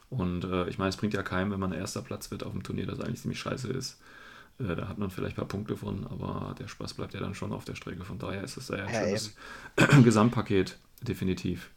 Und 0.09 0.43
äh, 0.43 0.67
ich 0.67 0.77
meine, 0.77 0.89
es 0.89 0.97
bringt 0.97 1.13
ja 1.13 1.23
keinem, 1.23 1.51
wenn 1.51 1.59
man 1.59 1.71
erster 1.71 2.01
Platz 2.01 2.31
wird 2.31 2.43
auf 2.43 2.51
dem 2.51 2.63
Turnier, 2.63 2.85
das 2.87 2.99
eigentlich 2.99 3.21
ziemlich 3.21 3.39
scheiße 3.39 3.69
ist. 3.69 3.97
Äh, 4.59 4.75
da 4.75 4.89
hat 4.89 4.97
man 4.97 5.09
vielleicht 5.09 5.35
ein 5.35 5.41
paar 5.41 5.47
Punkte 5.47 5.77
von, 5.77 6.05
aber 6.07 6.53
der 6.59 6.67
Spaß 6.67 6.95
bleibt 6.95 7.13
ja 7.13 7.21
dann 7.21 7.33
schon 7.33 7.53
auf 7.53 7.63
der 7.63 7.75
Strecke. 7.75 8.03
Von 8.03 8.19
daher 8.19 8.43
ist 8.43 8.57
es 8.57 8.67
ja 8.67 8.77
ein 8.77 8.89
schönes 8.89 9.35
Gesamtpaket 10.03 10.77
definitiv. 11.01 11.71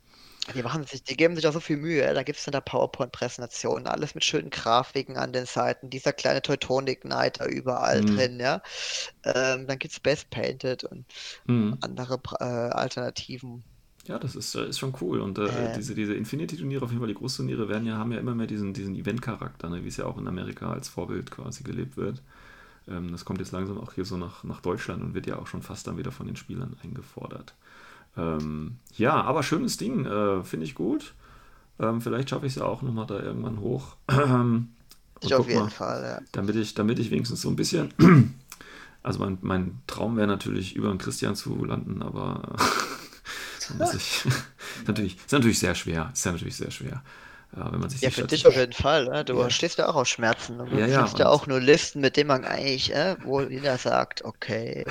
Die 0.55 0.63
machen 0.63 0.85
sich, 0.85 1.05
die 1.05 1.17
geben 1.17 1.37
sich 1.37 1.47
auch 1.47 1.53
so 1.53 1.61
viel 1.61 1.77
Mühe. 1.77 2.13
Da 2.15 2.23
gibt 2.25 2.39
es 2.39 2.45
dann 2.45 2.53
da 2.53 2.61
PowerPoint-Präsentationen, 2.61 3.87
alles 3.87 4.17
mit 4.17 4.25
schönen 4.25 4.51
Grafiken 4.51 5.17
an 5.17 5.33
den 5.33 5.47
Seiten, 5.47 5.89
dieser 5.89 6.13
kleine 6.13 6.43
Teutonic-Igniter 6.43 7.49
überall 7.49 8.03
mhm. 8.03 8.17
drin, 8.17 8.41
ja. 8.41 8.61
Ähm, 9.25 9.69
dann 9.69 9.79
gibt 9.79 9.93
es 9.93 10.01
Best 10.01 10.31
Painted 10.31 10.83
und 10.83 11.07
mhm. 11.47 11.79
andere 11.81 12.21
äh, 12.41 12.45
Alternativen. 12.45 13.63
Ja, 14.09 14.19
das 14.19 14.35
ist, 14.35 14.57
äh, 14.57 14.67
ist 14.67 14.81
schon 14.81 14.95
cool. 15.01 15.21
Und 15.21 15.39
äh, 15.39 15.47
äh. 15.47 15.77
diese, 15.77 15.95
diese 15.95 16.15
Infinity-Turniere, 16.15 16.85
auf 16.85 16.91
jeden 16.91 17.01
Fall 17.01 17.09
die 17.09 17.15
Großturniere, 17.15 17.69
werden 17.69 17.87
ja, 17.87 17.97
haben 17.97 18.11
ja 18.11 18.19
immer 18.19 18.35
mehr 18.35 18.49
diesen, 18.49 18.75
diesen 18.75 18.97
Event-Charakter, 18.97 19.71
ne, 19.71 19.85
wie 19.85 19.89
es 19.89 19.97
ja 19.97 20.07
auch 20.07 20.19
in 20.19 20.27
Amerika 20.27 20.73
als 20.73 20.89
Vorbild 20.89 21.31
quasi 21.31 21.63
gelebt 21.63 21.97
wird. 21.97 22.21
Ähm, 22.89 23.13
das 23.13 23.25
kommt 23.25 23.39
jetzt 23.39 23.53
langsam 23.53 23.79
auch 23.79 23.93
hier 23.93 24.05
so 24.05 24.17
nach, 24.17 24.43
nach 24.43 24.61
Deutschland 24.61 25.03
und 25.05 25.15
wird 25.15 25.29
ja 25.29 25.39
auch 25.39 25.47
schon 25.47 25.63
fast 25.63 25.87
dann 25.87 25.99
wieder 25.99 26.11
von 26.11 26.27
den 26.27 26.35
Spielern 26.35 26.77
eingefordert. 26.83 27.55
Ähm, 28.17 28.77
ja, 28.97 29.21
aber 29.23 29.43
schönes 29.43 29.77
Ding, 29.77 30.05
äh, 30.05 30.43
finde 30.45 30.67
ich 30.67 30.75
gut. 30.75 31.15
Ähm, 31.81 32.01
vielleicht 32.01 32.31
schaffe 32.31 32.47
ich 32.47 32.53
es 32.53 32.59
ja 32.59 32.65
auch 32.67 32.83
nochmal 32.83 33.07
da 33.07 33.19
irgendwann 33.21 33.61
hoch. 33.61 33.97
Ich 35.25 35.35
auf 35.35 35.47
jeden 35.47 35.61
mal, 35.61 35.71
Fall, 35.71 36.03
ja. 36.03 36.27
damit 36.33 36.57
ich, 36.57 36.75
damit 36.75 36.99
ich 36.99 37.13
wenigstens 37.13 37.43
so 37.43 37.49
ein 37.49 37.57
bisschen. 37.57 37.93
Also 39.05 39.19
mein, 39.19 39.39
mein 39.41 39.81
Traum 39.89 40.17
wäre 40.17 40.29
natürlich 40.29 40.77
über 40.77 40.89
den 40.89 40.99
Christian 40.99 41.35
zu 41.35 41.65
landen, 41.65 42.03
aber 42.03 42.55
muss 43.79 43.95
ich. 43.95 44.23
natürlich, 44.87 45.17
ist 45.17 45.33
natürlich 45.33 45.59
sehr 45.59 45.75
schwer. 45.75 46.11
Ist 46.13 46.25
ja 46.25 46.31
natürlich 46.31 46.55
sehr 46.57 46.71
schwer. 46.71 47.03
Ja, 47.57 47.73
wenn 47.73 47.81
man 47.81 47.91
sich 47.91 48.01
Ja, 48.01 48.11
für 48.11 48.19
Stadt- 48.21 48.31
dich 48.31 48.47
auf 48.47 48.55
jeden 48.55 48.73
Fall. 48.73 49.07
Ne? 49.07 49.25
Du 49.25 49.41
Ja. 49.41 49.51
stehst 49.51 49.79
ja 49.79 49.89
auch 49.89 49.97
auf 49.97 50.07
Schmerzen. 50.07 50.59
Du 50.59 50.67
Ja, 50.77 50.87
ja, 50.87 51.05
ja 51.19 51.29
auch 51.29 51.49
nur 51.49 51.61
Listen, 51.61 52.01
mit 52.01 52.17
denen 52.17 52.29
man 52.29 52.45
eigentlich, 52.45 52.95
äh, 52.95 53.17
wo 53.25 53.41
jeder 53.41 53.77
sagt, 53.77 54.25
okay, 54.25 54.85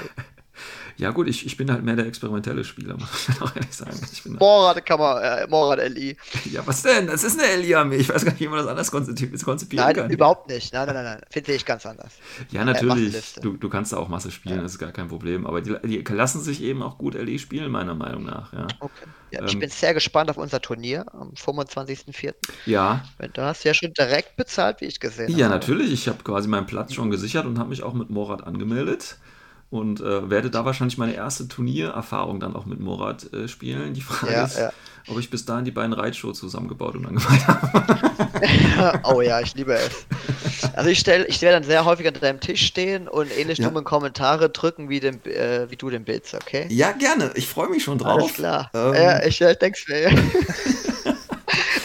Ja, 0.97 1.11
gut, 1.11 1.27
ich, 1.27 1.45
ich 1.45 1.57
bin 1.57 1.71
halt 1.71 1.83
mehr 1.83 1.95
der 1.95 2.05
experimentelle 2.05 2.63
Spieler, 2.63 2.95
muss 2.97 3.29
ich 3.29 3.41
auch 3.41 3.55
ehrlich 3.55 3.73
sagen. 3.73 3.99
Ich 4.11 4.23
bin, 4.23 4.33
Morat 4.33 4.85
kann 4.85 4.99
man, 4.99 5.21
äh, 5.23 5.47
Morat 5.47 5.79
LI. 5.89 6.17
ja, 6.51 6.65
was 6.65 6.81
denn? 6.83 7.07
Das 7.07 7.23
ist 7.23 7.39
eine 7.41 7.61
LI-Armee. 7.61 7.95
Ich 7.97 8.09
weiß 8.09 8.23
gar 8.25 8.31
nicht, 8.31 8.41
wie 8.41 8.47
man 8.47 8.59
das 8.59 8.67
anders 8.67 8.91
konzipi- 8.91 9.43
konzipieren 9.43 9.85
Nein, 9.85 9.95
kann. 9.95 10.09
überhaupt 10.11 10.47
nicht. 10.49 10.73
Nein, 10.73 10.85
nein, 10.87 10.95
nein, 10.95 11.05
nein. 11.05 11.21
Finde 11.29 11.53
ich 11.53 11.65
ganz 11.65 11.85
anders. 11.85 12.13
Ja, 12.51 12.61
Äh, 12.61 12.65
natürlich. 12.65 13.33
Du, 13.41 13.57
du 13.57 13.69
kannst 13.69 13.93
da 13.93 13.97
auch 13.97 14.07
Masse 14.09 14.31
spielen, 14.31 14.61
das 14.61 14.73
ist 14.73 14.79
gar 14.79 14.91
kein 14.91 15.07
Problem. 15.07 15.45
Aber 15.47 15.61
die, 15.61 15.75
die 15.83 16.03
lassen 16.13 16.41
sich 16.41 16.61
eben 16.61 16.81
auch 16.83 16.97
gut 16.97 17.15
LE 17.15 17.39
spielen, 17.39 17.71
meiner 17.71 17.95
Meinung 17.95 18.23
nach. 18.23 18.53
Ja, 18.53 18.67
Okay. 18.79 19.05
Ja, 19.31 19.45
ich 19.45 19.53
Ähm. 19.53 19.59
bin 19.59 19.69
sehr 19.69 19.93
gespannt 19.93 20.29
auf 20.29 20.35
unser 20.37 20.61
Turnier 20.61 21.05
am 21.13 21.31
25.04. 21.31 22.33
ja, 22.65 23.03
Da 23.33 23.45
hast 23.47 23.63
du 23.63 23.69
ja 23.69 23.73
schon 23.73 23.93
direkt 23.93 24.35
bezahlt, 24.35 24.81
wie 24.81 24.85
ich 24.85 24.99
gesehen 24.99 25.29
ja 25.37 25.45
habe. 25.45 25.55
natürlich. 25.55 25.91
Ich 25.93 26.07
habe 26.09 26.21
quasi 26.23 26.49
meinen 26.49 26.65
Platz 26.65 26.93
schon 26.93 27.09
gesichert 27.09 27.45
und 27.45 27.57
habe 27.57 27.69
mich 27.69 27.81
auch 27.83 27.93
mit 27.93 28.09
Morat 28.09 28.43
angemeldet. 28.43 29.17
Und 29.71 30.01
äh, 30.01 30.29
werde 30.29 30.51
da 30.51 30.65
wahrscheinlich 30.65 30.97
meine 30.97 31.13
erste 31.13 31.47
Turniererfahrung 31.47 32.41
dann 32.41 32.55
auch 32.57 32.65
mit 32.65 32.81
Morat 32.81 33.31
äh, 33.33 33.47
spielen. 33.47 33.93
Die 33.93 34.01
Frage 34.01 34.33
Ja, 34.33 34.43
ist, 34.43 34.57
ja. 34.57 34.73
ob 35.07 35.17
ich 35.17 35.29
bis 35.29 35.45
dahin 35.45 35.63
die 35.63 35.71
beiden 35.71 35.93
Reitshow 35.93 36.33
zusammengebaut 36.33 36.95
und 36.95 37.05
angemalt 37.07 37.47
habe. 37.47 38.99
oh 39.05 39.21
ja, 39.21 39.39
ich 39.39 39.55
liebe 39.55 39.73
es. 39.73 40.05
Also 40.75 40.89
ich 40.89 40.99
stell, 40.99 41.25
ich 41.29 41.41
werde 41.41 41.55
dann 41.55 41.63
sehr 41.63 41.85
häufig 41.85 42.05
an 42.05 42.15
deinem 42.19 42.41
Tisch 42.41 42.65
stehen 42.65 43.07
und 43.07 43.29
ähnlich 43.37 43.59
Ja. 43.59 43.69
dumme 43.69 43.81
Kommentare 43.83 44.49
drücken 44.49 44.89
wie, 44.89 44.99
dem, 44.99 45.21
äh, 45.23 45.71
wie 45.71 45.77
du 45.77 45.89
den 45.89 46.03
Bildst, 46.03 46.33
okay? 46.35 46.65
Ja, 46.69 46.91
gerne. 46.91 47.31
Ich 47.35 47.47
freue 47.47 47.69
mich 47.69 47.83
schon 47.85 47.97
drauf. 47.97 48.19
Alles 48.19 48.33
klar. 48.33 48.69
Ähm, 48.73 48.93
ja, 48.93 49.23
ich 49.23 49.39
äh, 49.41 49.55
denk's 49.55 49.87
mir. 49.87 50.01
Ja. 50.01 50.09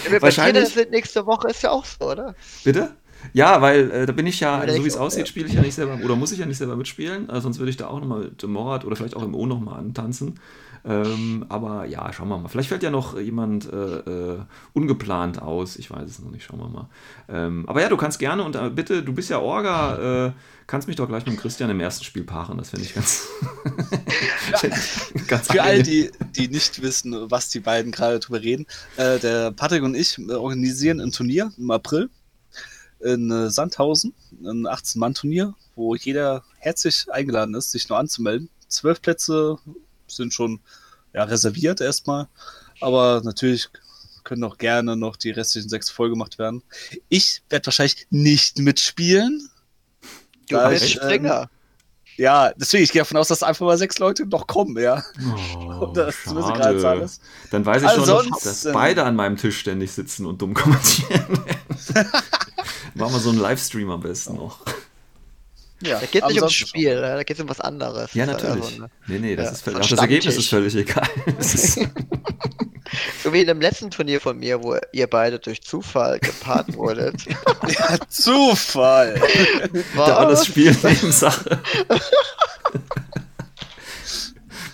Bei 0.05 0.11
dir 0.11 0.23
Wahrscheinlich- 0.23 0.91
nächste 0.91 1.25
Woche 1.25 1.49
ist 1.51 1.63
ja 1.63 1.71
auch 1.71 1.85
so, 1.85 2.11
oder? 2.11 2.35
Bitte? 2.65 2.91
Ja, 3.33 3.61
weil 3.61 3.91
äh, 3.91 4.07
da 4.07 4.13
bin 4.13 4.27
ich 4.27 4.41
ja, 4.41 4.67
so 4.69 4.85
wie 4.85 4.89
es 4.89 4.97
aussieht, 4.97 5.21
ja. 5.21 5.27
spiele 5.27 5.47
ich 5.47 5.55
ja 5.55 5.63
nicht 5.63 5.75
selber, 5.75 5.99
oder 6.05 6.17
muss 6.17 6.33
ich 6.33 6.39
ja 6.39 6.47
nicht 6.47 6.59
selber 6.59 6.77
mitspielen, 6.77 7.29
äh, 7.29 7.41
sonst 7.41 7.59
würde 7.59 7.71
ich 7.71 7.77
da 7.77 7.89
auch 7.89 8.01
nochmal 8.01 8.21
mit 8.21 8.43
Morat 8.47 8.85
oder 8.85 8.97
vielleicht 8.97 9.17
auch 9.17 9.23
im 9.23 9.35
O 9.35 9.47
nochmal 9.47 9.79
antanzen. 9.79 10.39
Ähm, 10.87 11.45
aber 11.49 11.85
ja, 11.87 12.13
schauen 12.13 12.29
wir 12.29 12.39
mal. 12.39 12.49
Vielleicht 12.49 12.69
fällt 12.69 12.85
ja 12.85 12.91
noch 12.91 13.19
jemand 13.19 13.71
äh, 13.71 13.77
äh, 13.77 14.39
ungeplant 14.73 15.43
aus. 15.43 15.77
Ich 15.77 15.91
weiß 15.91 16.09
es 16.09 16.21
noch 16.21 16.31
nicht, 16.31 16.45
schauen 16.45 16.61
wir 16.61 16.69
mal. 16.69 16.89
Ähm, 17.29 17.65
aber 17.69 17.83
ja, 17.83 17.89
du 17.89 17.97
kannst 17.97 18.21
gerne 18.21 18.45
und 18.45 18.55
äh, 18.55 18.71
bitte, 18.71 19.03
du 19.03 19.13
bist 19.13 19.29
ja 19.29 19.41
Orga, 19.41 20.27
äh, 20.27 20.33
kannst 20.69 20.87
mich 20.87 20.97
doch 20.97 21.09
gleich 21.09 21.27
mit 21.27 21.35
dem 21.35 21.41
Christian 21.41 21.71
im 21.71 21.81
ersten 21.81 22.05
Spiel 22.05 22.23
paaren. 22.23 22.57
Das 22.59 22.71
finde 22.71 22.85
ich 22.85 22.95
ganz. 22.95 23.27
ganz 25.27 25.49
Für 25.51 25.63
all 25.65 25.83
die, 25.83 26.13
die 26.37 26.47
nicht 26.47 26.81
wissen, 26.81 27.31
was 27.31 27.49
die 27.49 27.61
beiden 27.61 27.91
gerade 27.91 28.21
drüber 28.21 28.41
reden, 28.41 28.67
äh, 28.97 29.19
der 29.19 29.51
Patrick 29.51 29.83
und 29.83 29.97
ich 29.97 30.19
organisieren 30.31 31.01
ein 31.01 31.11
Turnier 31.11 31.53
im 31.59 31.73
April 31.73 32.11
in 33.01 33.31
äh, 33.31 33.51
Sandhausen, 33.51 34.15
ein 34.43 34.67
18-Mann-Turnier, 34.67 35.55
wo 35.75 35.95
jeder 35.95 36.45
herzlich 36.59 37.07
eingeladen 37.11 37.55
ist, 37.55 37.71
sich 37.71 37.89
nur 37.89 37.99
anzumelden. 37.99 38.49
Zwölf 38.69 39.01
Plätze 39.01 39.59
sind 40.09 40.33
schon 40.33 40.61
ja, 41.13 41.25
reserviert 41.25 41.81
erstmal, 41.81 42.29
aber 42.81 43.23
natürlich 43.25 43.69
können 44.25 44.45
auch 44.45 44.59
gerne 44.59 44.97
noch 44.97 45.17
die 45.17 45.31
restlichen 45.31 45.69
sechs 45.69 45.89
voll 45.89 46.11
gemacht 46.11 46.39
werden. 46.39 46.63
Ich 47.09 47.43
werde 47.49 47.67
wahrscheinlich 47.67 48.07
nicht 48.11 48.59
mitspielen. 48.59 49.49
Du 50.49 50.69
bist 50.69 50.85
ich, 50.85 50.97
ähm, 50.97 51.03
Springer. 51.03 51.51
Ja, 52.17 52.53
deswegen, 52.57 52.83
ich 52.83 52.93
gehe 52.93 53.03
davon 53.03 53.19
aus, 53.19 53.29
dass 53.29 53.43
einfach 53.43 53.67
mal 53.67 53.77
sechs 53.77 53.99
Leute 53.99 54.27
noch 54.27 54.47
kommen, 54.47 54.77
ja. 54.79 55.05
Oh, 55.57 55.87
das 55.95 56.27
alles. 56.27 57.21
Dann 57.51 57.65
weiß 57.65 57.83
ich 57.83 57.91
schon, 57.91 58.01
Ansonsten- 58.01 58.45
dass 58.45 58.73
beide 58.73 59.05
an 59.05 59.17
meinem 59.17 59.37
Tisch 59.37 59.59
ständig 59.59 59.93
sitzen 59.93 60.27
und 60.27 60.41
dumm 60.41 60.55
kommentieren 60.55 61.41
Machen 62.97 63.13
wir 63.13 63.21
so 63.21 63.31
einen 63.31 63.39
Livestream 63.41 63.91
am 63.91 64.01
besten 64.01 64.37
noch. 64.37 64.61
Ja, 65.83 66.01
Da 66.01 66.07
geht 66.07 66.27
nicht 66.27 66.39
ums 66.39 66.55
Spiel, 66.55 67.01
da 67.01 67.23
geht 67.23 67.37
es 67.37 67.43
um 67.43 67.49
was 67.51 67.61
anderes. 67.61 68.15
Ja, 68.15 68.25
natürlich. 68.25 68.65
also, 68.65 68.83
ne, 68.83 68.91
Nee, 69.07 69.19
nee, 69.19 69.37
das 69.37 69.45
Ja, 69.47 69.53
ist 69.53 69.63
völlig, 69.63 69.77
ein 69.79 69.85
auch 69.85 69.89
das 69.91 69.99
Ergebnis 70.01 70.37
ist 70.37 70.49
völlig 70.49 70.75
egal. 70.75 71.09
Ist, 71.39 71.79
So 73.23 73.33
wie 73.33 73.41
in 73.41 73.47
dem 73.49 73.61
letzten 73.61 73.91
Turnier 73.91 74.21
von 74.21 74.39
mir, 74.39 74.63
wo 74.63 74.77
ihr 74.93 75.07
beide 75.09 75.39
durch 75.39 75.61
Zufall 75.61 76.19
gepaart 76.21 76.75
wurdet. 76.75 77.27
Ja, 77.69 77.99
Zufall. 78.09 79.21
da 79.95 79.99
war 79.99 80.29
das? 80.29 80.47
Spiel 80.47 80.75
Nebensache. 80.83 81.61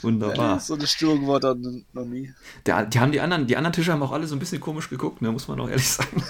Wunderbar. 0.02 0.60
so 0.60 0.74
eine 0.74 0.86
Stimmung 0.86 1.26
war 1.26 1.40
da 1.40 1.54
noch 1.92 2.04
nie. 2.04 2.32
Der, 2.66 2.84
die, 2.86 2.98
haben 3.00 3.12
die, 3.12 3.20
anderen, 3.20 3.46
die 3.46 3.56
anderen 3.56 3.72
Tische 3.72 3.92
haben 3.92 4.02
auch 4.02 4.12
alle 4.12 4.26
so 4.26 4.36
ein 4.36 4.38
bisschen 4.38 4.60
komisch 4.60 4.88
geguckt, 4.90 5.22
ne, 5.22 5.32
muss 5.32 5.48
man 5.48 5.58
auch 5.60 5.68
ehrlich 5.68 5.88
sagen. 5.88 6.22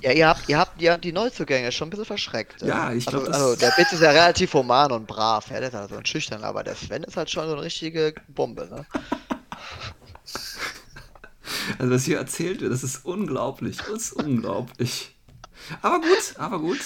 Ja, 0.00 0.12
ihr 0.12 0.28
habt, 0.28 0.48
ihr 0.48 0.58
habt 0.58 0.80
ja 0.80 0.96
die 0.96 1.12
Neuzugänge 1.12 1.72
schon 1.72 1.88
ein 1.88 1.90
bisschen 1.90 2.04
verschreckt. 2.04 2.62
Ja, 2.62 2.92
ich 2.92 3.06
glaub, 3.06 3.26
also, 3.26 3.32
also 3.32 3.56
der 3.56 3.72
Bitz 3.76 3.92
ist 3.92 4.02
ja 4.02 4.10
relativ 4.10 4.54
human 4.54 4.92
und 4.92 5.06
brav, 5.06 5.50
ja, 5.50 5.60
der 5.60 5.68
ist 5.68 5.74
halt 5.74 5.90
so 5.90 5.96
ein 5.96 6.06
schüchtern, 6.06 6.44
aber 6.44 6.64
der 6.64 6.74
Sven 6.74 7.04
ist 7.04 7.16
halt 7.16 7.30
schon 7.30 7.46
so 7.46 7.54
eine 7.54 7.62
richtige 7.62 8.14
Bombe, 8.28 8.68
ne? 8.70 8.86
Also 11.78 11.92
was 11.92 12.04
hier 12.04 12.18
erzählt 12.18 12.60
wird, 12.60 12.72
das 12.72 12.84
ist 12.84 13.04
unglaublich. 13.04 13.78
Das 13.78 13.88
ist 13.88 14.12
unglaublich. 14.12 15.16
Aber 15.82 15.98
gut, 15.98 16.34
aber 16.38 16.60
gut. 16.60 16.78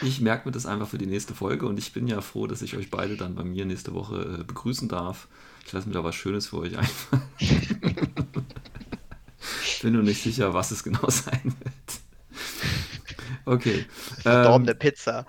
Ich 0.00 0.22
merke 0.22 0.48
mir 0.48 0.52
das 0.52 0.64
einfach 0.64 0.88
für 0.88 0.96
die 0.96 1.06
nächste 1.06 1.34
Folge 1.34 1.66
und 1.66 1.78
ich 1.78 1.92
bin 1.92 2.06
ja 2.06 2.22
froh, 2.22 2.46
dass 2.46 2.62
ich 2.62 2.76
euch 2.76 2.88
beide 2.90 3.16
dann 3.16 3.34
bei 3.34 3.44
mir 3.44 3.66
nächste 3.66 3.92
Woche 3.92 4.38
äh, 4.40 4.44
begrüßen 4.44 4.88
darf. 4.88 5.28
Ich 5.66 5.72
lasse 5.72 5.86
mir 5.86 5.92
da 5.92 6.02
was 6.02 6.14
Schönes 6.14 6.46
für 6.46 6.58
euch 6.58 6.78
einfallen. 6.78 7.22
bin 9.82 9.92
nur 9.92 10.02
nicht 10.02 10.22
sicher, 10.22 10.54
was 10.54 10.70
es 10.70 10.82
genau 10.82 11.10
sein 11.10 11.42
wird. 11.44 12.01
Okay. 13.44 13.86
Ähm, 14.24 14.42
Verdorbene 14.42 14.74
Pizza. 14.74 15.26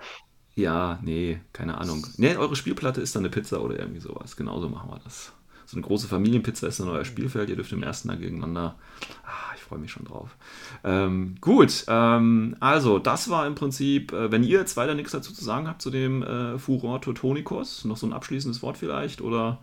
ja, 0.56 0.98
nee, 1.02 1.40
keine 1.52 1.78
Ahnung. 1.78 2.06
Nee, 2.16 2.36
eure 2.36 2.54
Spielplatte 2.56 3.00
ist 3.00 3.14
dann 3.16 3.22
eine 3.22 3.30
Pizza 3.30 3.60
oder 3.62 3.78
irgendwie 3.78 4.00
sowas. 4.00 4.36
Genauso 4.36 4.68
machen 4.68 4.90
wir 4.90 5.00
das. 5.02 5.32
So 5.66 5.76
eine 5.76 5.86
große 5.86 6.06
Familienpizza 6.08 6.66
ist 6.68 6.78
dann 6.80 6.88
euer 6.88 7.04
Spielfeld. 7.04 7.48
Ihr 7.48 7.56
dürft 7.56 7.72
im 7.72 7.82
ersten 7.82 8.08
Tag 8.08 8.20
gegeneinander. 8.20 8.78
Ah, 9.24 9.54
ich 9.56 9.62
freue 9.62 9.78
mich 9.80 9.90
schon 9.90 10.04
drauf. 10.04 10.36
Ähm, 10.84 11.36
gut, 11.40 11.84
ähm, 11.88 12.56
also 12.60 12.98
das 12.98 13.30
war 13.30 13.46
im 13.46 13.54
Prinzip, 13.56 14.12
äh, 14.12 14.30
wenn 14.30 14.44
ihr 14.44 14.58
jetzt 14.60 14.76
weiter 14.76 14.94
nichts 14.94 15.12
dazu 15.12 15.32
zu 15.32 15.42
sagen 15.44 15.66
habt 15.66 15.82
zu 15.82 15.90
dem 15.90 16.22
äh, 16.22 16.58
Furor 16.58 17.00
Teutonicos, 17.00 17.84
noch 17.86 17.96
so 17.96 18.06
ein 18.06 18.12
abschließendes 18.12 18.62
Wort 18.62 18.78
vielleicht 18.78 19.22
oder 19.22 19.60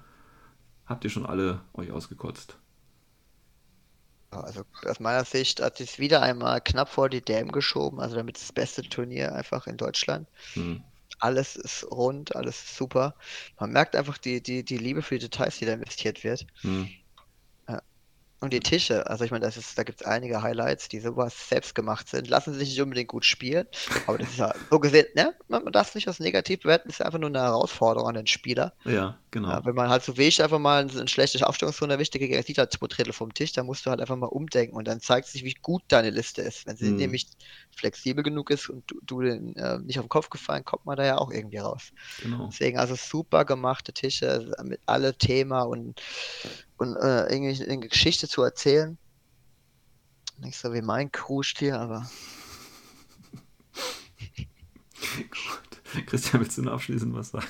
habt 0.88 1.04
ihr 1.06 1.12
schon 1.12 1.26
alle 1.28 1.62
euch 1.74 1.92
ausgekotzt? 1.92 2.58
Also 4.32 4.64
aus 4.86 5.00
meiner 5.00 5.26
Sicht 5.26 5.62
hat 5.62 5.78
sich 5.78 6.00
wieder 6.00 6.22
einmal 6.22 6.62
knapp 6.62 6.90
vor 6.90 7.10
die 7.10 7.22
DM 7.22 7.52
geschoben, 7.52 8.00
also 8.00 8.16
damit 8.16 8.38
das 8.38 8.54
beste 8.54 8.82
Turnier 8.82 9.36
einfach 9.36 9.68
in 9.68 9.78
Deutschland. 9.78 10.30
Hm. 10.54 10.84
Alles 11.20 11.56
ist 11.58 11.84
rund, 11.92 12.36
alles 12.36 12.64
ist 12.64 12.78
super. 12.78 13.16
Man 13.60 13.72
merkt 13.72 13.96
einfach 13.96 14.18
die, 14.18 14.42
die, 14.42 14.64
die 14.64 14.78
Liebe 14.78 15.02
für 15.02 15.20
die 15.20 15.30
Details, 15.30 15.60
die 15.60 15.66
da 15.66 15.74
investiert 15.74 16.24
wird. 16.24 16.48
Hm. 16.62 16.90
Und 18.44 18.54
die 18.54 18.60
Tische, 18.60 19.06
also 19.08 19.24
ich 19.24 19.30
meine, 19.32 19.46
das 19.46 19.56
ist, 19.56 19.78
da 19.78 19.84
gibt 19.84 20.02
es 20.02 20.08
einige 20.08 20.42
Highlights, 20.42 20.90
die 20.90 21.00
sowas 21.00 21.48
selbst 21.48 21.76
gemacht 21.76 22.08
sind. 22.10 22.28
Lassen 22.28 22.54
sich 22.56 22.70
nicht 22.70 22.82
unbedingt 22.82 23.10
gut 23.10 23.24
spielen, 23.26 23.68
aber 24.06 24.18
das 24.18 24.30
ist 24.32 24.38
ja 24.40 24.52
so 24.70 24.80
gesehen, 24.80 25.06
ne? 25.16 25.36
Man 25.48 25.72
darf 25.72 25.94
nicht 25.94 26.08
als 26.08 26.20
negativ 26.20 26.62
bewerten, 26.62 26.90
ist 26.90 27.02
einfach 27.04 27.20
nur 27.20 27.30
eine 27.30 27.40
Herausforderung 27.42 28.10
an 28.10 28.16
den 28.16 28.28
Spieler. 28.28 28.74
Ja, 28.84 29.20
genau. 29.32 29.58
Ja, 29.58 29.66
wenn 29.66 29.76
man 29.76 29.90
halt 29.90 30.04
so 30.04 30.18
wie 30.18 30.24
ich 30.28 30.42
einfach 30.44 30.60
mal 30.60 30.88
eine 30.90 31.08
schlechte 31.08 31.48
Aufstellungsrunde 31.48 31.96
erwischt, 31.96 32.16
der 32.16 32.44
sieht 32.44 32.58
halt 32.60 32.72
zwei 32.74 32.88
Drittel 32.88 33.14
vom 33.14 33.34
Tisch, 33.34 33.54
dann 33.54 33.66
musst 33.68 33.86
du 33.86 33.92
halt 33.92 34.02
einfach 34.02 34.18
mal 34.18 34.28
umdenken 34.28 34.76
und 34.76 34.88
dann 34.88 35.02
zeigt 35.02 35.28
sich, 35.28 35.44
wie 35.46 35.56
gut 35.62 35.84
deine 35.90 36.12
Liste 36.12 36.42
ist. 36.44 36.66
Wenn 36.68 36.78
sie 36.78 36.92
Mhm. 36.92 36.96
nämlich 36.96 37.28
flexibel 37.76 38.24
genug 38.24 38.50
ist 38.50 38.70
und 38.70 38.84
du, 38.88 39.00
du 39.04 39.22
den, 39.22 39.56
äh, 39.56 39.80
nicht 39.80 40.00
auf 40.00 40.06
den 40.06 40.10
Kopf 40.10 40.30
gefallen, 40.30 40.66
kommt 40.66 40.86
man 40.86 40.98
da 40.98 41.06
ja 41.06 41.18
auch 41.18 41.32
irgendwie 41.32 41.58
raus. 41.58 41.92
genau. 42.22 42.48
Deswegen 42.48 42.78
also 42.78 42.96
super 42.96 43.46
gemachte 43.46 43.94
Tische 43.94 44.52
mit 44.64 44.82
alle 44.86 45.16
Thema 45.18 45.62
und, 45.64 46.02
und 46.78 46.96
äh, 46.98 47.32
irgendwie 47.34 47.64
eine 47.64 47.88
Geschichte 47.88 48.28
zu 48.28 48.44
erzählen. 48.44 48.98
Nicht 50.40 50.58
so 50.58 50.74
wie 50.74 50.82
mein 50.82 51.12
Crew-Stil, 51.12 51.74
aber 51.74 52.10
Gut. 55.18 56.06
Christian, 56.08 56.42
willst 56.42 56.58
du 56.58 56.62
noch 56.64 56.74
abschließend 56.74 57.14
was 57.14 57.30
sagen? 57.32 57.48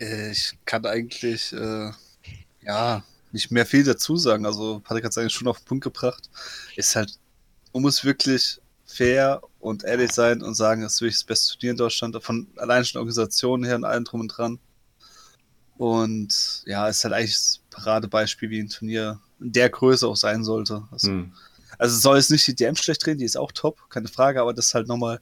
Äh, 0.00 0.30
Ich 0.30 0.56
kann 0.64 0.86
eigentlich, 0.86 1.52
äh, 1.52 1.90
ja, 2.62 3.02
nicht 3.32 3.50
mehr 3.50 3.66
viel 3.66 3.84
dazu 3.84 4.16
sagen. 4.16 4.46
Also, 4.46 4.80
Patrick 4.80 5.04
hat 5.04 5.12
es 5.12 5.18
eigentlich 5.18 5.34
schon 5.34 5.48
auf 5.48 5.58
den 5.58 5.66
Punkt 5.66 5.84
gebracht. 5.84 6.30
Ist 6.76 6.96
halt, 6.96 7.18
man 7.72 7.82
muss 7.82 8.04
wirklich 8.04 8.60
fair 8.84 9.42
und 9.60 9.84
ehrlich 9.84 10.12
sein 10.12 10.42
und 10.42 10.54
sagen, 10.54 10.82
es 10.82 10.94
ist 10.94 11.00
wirklich 11.00 11.16
das 11.16 11.24
beste 11.24 11.52
Turnier 11.54 11.72
in 11.72 11.76
Deutschland, 11.76 12.22
von 12.22 12.48
allein 12.56 12.84
schon 12.84 12.98
Organisationen 12.98 13.64
her 13.64 13.76
und 13.76 13.84
allem 13.84 14.04
drum 14.04 14.22
und 14.22 14.28
dran. 14.28 14.58
Und 15.76 16.62
ja, 16.66 16.88
ist 16.88 17.04
halt 17.04 17.14
eigentlich 17.14 17.34
das 17.34 17.60
Paradebeispiel, 17.70 18.50
wie 18.50 18.60
ein 18.60 18.68
Turnier 18.68 19.20
in 19.40 19.52
der 19.52 19.70
Größe 19.70 20.06
auch 20.06 20.16
sein 20.16 20.42
sollte. 20.42 20.82
Also, 20.90 21.08
Hm. 21.08 21.32
Also 21.78 21.96
soll 21.96 22.18
es 22.18 22.28
nicht 22.28 22.46
die 22.46 22.56
DM 22.56 22.74
schlecht 22.74 23.06
drehen, 23.06 23.18
die 23.18 23.24
ist 23.24 23.36
auch 23.36 23.52
top, 23.52 23.88
keine 23.88 24.08
Frage, 24.08 24.40
aber 24.40 24.52
das 24.52 24.66
ist 24.66 24.74
halt 24.74 24.88
nochmal 24.88 25.20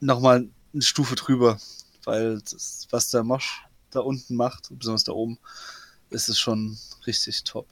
noch 0.00 0.20
mal 0.20 0.48
eine 0.72 0.82
Stufe 0.82 1.14
drüber. 1.14 1.58
Weil 2.04 2.40
das, 2.40 2.88
was 2.90 3.10
der 3.10 3.22
Mosch 3.22 3.62
da 3.90 4.00
unten 4.00 4.34
macht, 4.34 4.68
besonders 4.70 5.04
da 5.04 5.12
oben, 5.12 5.38
ist 6.08 6.28
es 6.28 6.38
schon 6.38 6.78
richtig 7.06 7.44
top. 7.44 7.68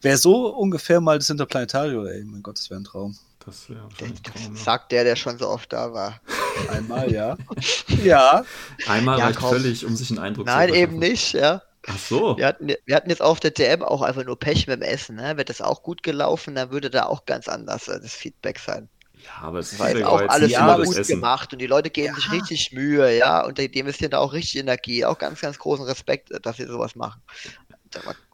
Wäre 0.00 0.16
so 0.18 0.48
ungefähr 0.56 1.00
mal 1.00 1.18
das 1.18 1.30
Interplanetario, 1.30 2.04
ey, 2.06 2.24
mein 2.24 2.42
Gott, 2.42 2.58
das 2.58 2.70
wäre 2.70 2.80
ein 2.80 2.84
Traum. 2.84 3.18
Das 3.44 3.68
wäre 3.68 3.88
Das 3.98 4.10
wahrscheinlich 4.10 4.20
ein 4.20 4.24
Traum, 4.24 4.56
ja. 4.56 4.64
sagt 4.64 4.92
der, 4.92 5.04
der 5.04 5.16
schon 5.16 5.38
so 5.38 5.48
oft 5.48 5.72
da 5.72 5.92
war. 5.92 6.20
Einmal, 6.66 7.10
ja. 7.12 7.36
ja. 8.02 8.48
Einmal 8.86 9.18
Ja, 9.18 9.26
reicht 9.26 9.40
komm. 9.40 9.50
völlig, 9.50 9.84
um 9.84 9.96
sich 9.96 10.10
einen 10.10 10.18
Eindruck 10.20 10.46
Nein, 10.46 10.68
zu 10.68 10.74
eben 10.74 10.98
verschaffen. 10.98 10.98
nicht, 11.00 11.32
ja. 11.34 11.62
Ach 11.86 11.98
so. 11.98 12.36
Wir 12.36 12.46
hatten, 12.46 12.68
wir 12.84 12.96
hatten 12.96 13.10
jetzt 13.10 13.22
auf 13.22 13.40
der 13.40 13.50
DM 13.52 13.82
auch 13.82 14.02
einfach 14.02 14.24
nur 14.24 14.38
Pech 14.38 14.66
mit 14.66 14.80
dem 14.80 14.82
Essen, 14.82 15.16
ne? 15.16 15.36
Wäre 15.36 15.44
das 15.44 15.60
auch 15.62 15.82
gut 15.82 16.02
gelaufen, 16.02 16.54
dann 16.54 16.70
würde 16.70 16.90
da 16.90 17.06
auch 17.06 17.24
ganz 17.26 17.48
anders 17.48 17.88
äh, 17.88 18.00
das 18.00 18.14
Feedback 18.14 18.58
sein. 18.58 18.88
Ja, 19.14 19.30
aber 19.42 19.58
es 19.60 19.72
ist 19.72 20.02
auch 20.04 20.26
alles 20.28 20.52
ja, 20.52 20.76
gut 20.78 20.96
Essen. 20.96 21.16
gemacht 21.16 21.52
und 21.52 21.58
die 21.60 21.66
Leute 21.66 21.90
geben 21.90 22.14
sich 22.14 22.26
Ja. 22.26 22.30
richtig 22.30 22.72
Mühe, 22.72 23.16
ja, 23.16 23.44
und 23.44 23.58
die 23.58 23.70
die 23.70 23.80
investieren 23.80 24.12
da 24.12 24.18
auch 24.18 24.32
richtig 24.32 24.60
Energie. 24.60 25.04
Auch 25.04 25.18
ganz, 25.18 25.40
ganz 25.40 25.58
großen 25.58 25.84
Respekt, 25.86 26.30
äh, 26.30 26.40
dass 26.40 26.56
sie 26.58 26.66
sowas 26.66 26.94
machen. 26.96 27.22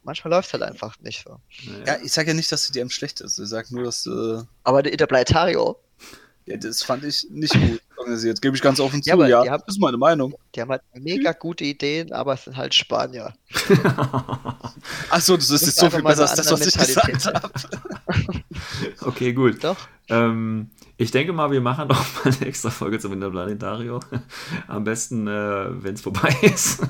Manchmal 0.03 0.31
läuft 0.33 0.47
es 0.47 0.53
halt 0.53 0.63
einfach 0.63 0.95
nicht 0.99 1.23
so. 1.23 1.37
Ja, 1.85 1.97
ich 2.03 2.11
sage 2.11 2.29
ja 2.29 2.33
nicht, 2.33 2.51
dass 2.51 2.67
die 2.67 2.73
DM 2.73 2.89
schlecht 2.89 3.21
ist. 3.21 3.39
Ich 3.39 3.49
sage 3.49 3.67
nur, 3.73 3.83
dass 3.83 4.05
äh, 4.05 4.43
Aber 4.63 4.83
der 4.83 4.91
Interplanetario, 4.91 5.77
ja, 6.45 6.57
das 6.57 6.83
fand 6.83 7.03
ich 7.03 7.25
nicht 7.31 7.53
gut 7.53 7.81
organisiert. 7.97 8.39
Gebe 8.41 8.55
ich 8.55 8.61
ganz 8.61 8.79
offen 8.79 9.01
zu. 9.01 9.09
Ja, 9.09 9.15
aber 9.15 9.27
Ja, 9.27 9.39
haben- 9.49 9.63
das 9.65 9.75
ist 9.75 9.81
meine 9.81 9.97
Meinung. 9.97 10.35
die 10.53 10.61
haben 10.61 10.69
halt 10.69 10.83
mega 10.93 11.31
gute 11.31 11.63
Ideen, 11.63 12.11
aber 12.13 12.33
es 12.35 12.43
sind 12.43 12.55
halt 12.55 12.73
Spanier. 12.75 13.33
Achso, 15.09 15.35
das 15.37 15.49
ist 15.49 15.65
jetzt 15.65 15.79
so 15.79 15.89
viel 15.89 16.03
besser 16.03 16.21
als 16.29 16.35
das, 16.35 16.51
was 16.51 16.65
ich 16.67 16.77
gesagt 16.77 17.25
habe. 17.25 17.51
okay, 19.01 19.33
gut. 19.33 19.63
Doch? 19.63 19.77
Ähm, 20.09 20.69
ich 20.97 21.11
denke 21.11 21.33
mal, 21.33 21.51
wir 21.51 21.61
machen 21.61 21.87
noch 21.87 22.25
mal 22.25 22.33
eine 22.33 22.45
extra 22.47 22.69
Folge 22.69 22.99
zum 22.99 23.13
Interplanetario. 23.13 23.99
Am 24.67 24.83
besten, 24.83 25.27
äh, 25.27 25.83
wenn 25.83 25.95
es 25.95 26.01
vorbei 26.01 26.35
ist. 26.41 26.81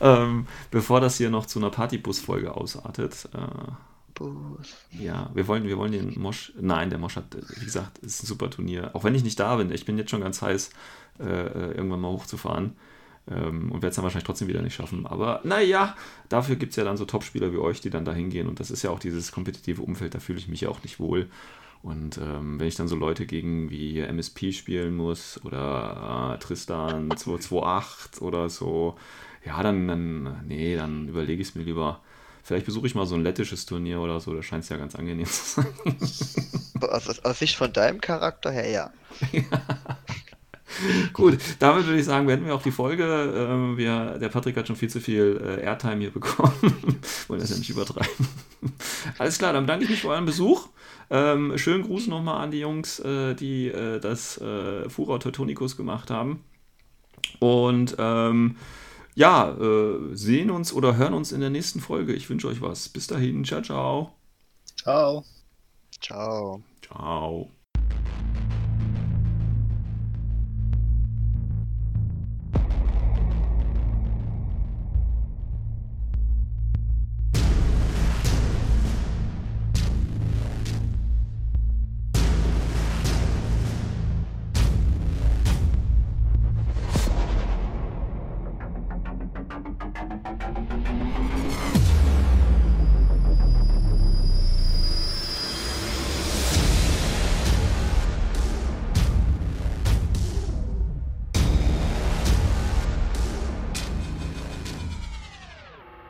ähm, 0.00 0.46
bevor 0.70 1.00
das 1.00 1.16
hier 1.16 1.30
noch 1.30 1.46
zu 1.46 1.58
einer 1.58 1.70
Partybus-Folge 1.70 2.54
ausartet. 2.54 3.28
Äh, 3.34 3.72
Bus. 4.14 4.76
ja, 4.92 5.28
wir 5.34 5.48
wollen, 5.48 5.64
wir 5.64 5.76
wollen 5.76 5.90
den 5.90 6.18
Mosch. 6.20 6.52
Nein, 6.60 6.88
der 6.88 7.00
Mosch 7.00 7.16
hat, 7.16 7.34
äh, 7.34 7.42
wie 7.56 7.64
gesagt, 7.64 7.98
ist 7.98 8.22
ein 8.22 8.26
super 8.26 8.48
Turnier. 8.48 8.90
Auch 8.94 9.02
wenn 9.02 9.14
ich 9.14 9.24
nicht 9.24 9.40
da 9.40 9.56
bin. 9.56 9.72
Ich 9.72 9.84
bin 9.84 9.98
jetzt 9.98 10.10
schon 10.10 10.20
ganz 10.20 10.40
heiß, 10.40 10.70
äh, 11.18 11.24
äh, 11.24 11.72
irgendwann 11.72 12.00
mal 12.00 12.12
hochzufahren. 12.12 12.76
Ähm, 13.28 13.72
und 13.72 13.82
werde 13.82 13.88
es 13.88 13.96
dann 13.96 14.04
wahrscheinlich 14.04 14.26
trotzdem 14.26 14.48
wieder 14.48 14.62
nicht 14.62 14.74
schaffen. 14.74 15.06
Aber 15.06 15.40
naja, 15.42 15.96
dafür 16.28 16.54
gibt 16.56 16.70
es 16.70 16.76
ja 16.76 16.84
dann 16.84 16.96
so 16.96 17.06
Top-Spieler 17.06 17.52
wie 17.52 17.58
euch, 17.58 17.80
die 17.80 17.90
dann 17.90 18.04
da 18.04 18.12
hingehen. 18.12 18.46
Und 18.46 18.60
das 18.60 18.70
ist 18.70 18.82
ja 18.82 18.90
auch 18.90 19.00
dieses 19.00 19.32
kompetitive 19.32 19.82
Umfeld, 19.82 20.14
da 20.14 20.20
fühle 20.20 20.38
ich 20.38 20.46
mich 20.46 20.60
ja 20.60 20.68
auch 20.68 20.82
nicht 20.84 21.00
wohl. 21.00 21.28
Und 21.84 22.16
ähm, 22.16 22.58
wenn 22.58 22.66
ich 22.66 22.76
dann 22.76 22.88
so 22.88 22.96
Leute 22.96 23.26
gegen 23.26 23.68
wie 23.68 24.00
MSP 24.00 24.52
spielen 24.52 24.96
muss 24.96 25.38
oder 25.44 26.34
äh, 26.34 26.38
Tristan 26.42 27.14
228 27.14 28.22
oder 28.22 28.48
so, 28.48 28.96
ja, 29.44 29.62
dann, 29.62 29.86
dann 29.86 30.46
nee, 30.46 30.76
dann 30.76 31.08
überlege 31.08 31.42
ich 31.42 31.48
es 31.48 31.54
mir 31.54 31.62
lieber. 31.62 32.00
Vielleicht 32.42 32.64
besuche 32.64 32.86
ich 32.86 32.94
mal 32.94 33.04
so 33.04 33.16
ein 33.16 33.22
lettisches 33.22 33.66
Turnier 33.66 34.00
oder 34.00 34.18
so, 34.18 34.34
da 34.34 34.42
scheint 34.42 34.64
es 34.64 34.70
ja 34.70 34.78
ganz 34.78 34.94
angenehm 34.94 35.26
zu 35.26 35.60
sein. 35.60 35.66
Aus, 36.90 37.08
aus, 37.08 37.18
aus 37.20 37.38
Sicht 37.38 37.56
von 37.56 37.72
deinem 37.72 38.00
Charakter 38.00 38.50
her, 38.50 38.68
ja. 38.68 38.92
Gut, 41.12 41.38
damit 41.58 41.86
würde 41.86 41.98
ich 41.98 42.04
sagen, 42.04 42.26
beenden 42.26 42.46
wir 42.46 42.54
auch 42.54 42.62
die 42.62 42.70
Folge. 42.70 43.04
Ähm, 43.04 43.76
wir, 43.76 44.18
der 44.18 44.28
Patrick 44.28 44.56
hat 44.56 44.66
schon 44.66 44.76
viel 44.76 44.90
zu 44.90 45.00
viel 45.00 45.40
äh, 45.42 45.62
Airtime 45.62 46.00
hier 46.00 46.10
bekommen. 46.10 46.52
Wollen 47.28 47.40
das 47.40 47.50
ja 47.50 47.56
nicht 47.56 47.70
übertreiben. 47.70 48.28
Alles 49.18 49.38
klar, 49.38 49.52
dann 49.52 49.64
bedanke 49.64 49.84
ich 49.84 49.90
mich 49.90 50.00
für 50.00 50.08
euren 50.08 50.26
Besuch. 50.26 50.68
Ähm, 51.10 51.56
schönen 51.58 51.84
Gruß 51.84 52.06
nochmal 52.06 52.42
an 52.42 52.50
die 52.50 52.60
Jungs, 52.60 52.98
äh, 53.00 53.34
die 53.34 53.68
äh, 53.68 54.00
das 54.00 54.40
äh, 54.40 54.88
Furor 54.88 55.20
Teutonicus 55.20 55.76
gemacht 55.76 56.10
haben. 56.10 56.42
Und 57.40 57.96
ähm, 57.98 58.56
ja, 59.14 59.50
äh, 59.50 60.14
sehen 60.14 60.50
uns 60.50 60.72
oder 60.72 60.96
hören 60.96 61.14
uns 61.14 61.32
in 61.32 61.40
der 61.40 61.50
nächsten 61.50 61.80
Folge. 61.80 62.14
Ich 62.14 62.28
wünsche 62.28 62.48
euch 62.48 62.60
was. 62.60 62.88
Bis 62.88 63.06
dahin. 63.06 63.44
Ciao, 63.44 63.62
ciao. 63.62 64.12
Ciao. 64.76 65.24
Ciao. 66.00 66.62
Ciao. 66.82 67.50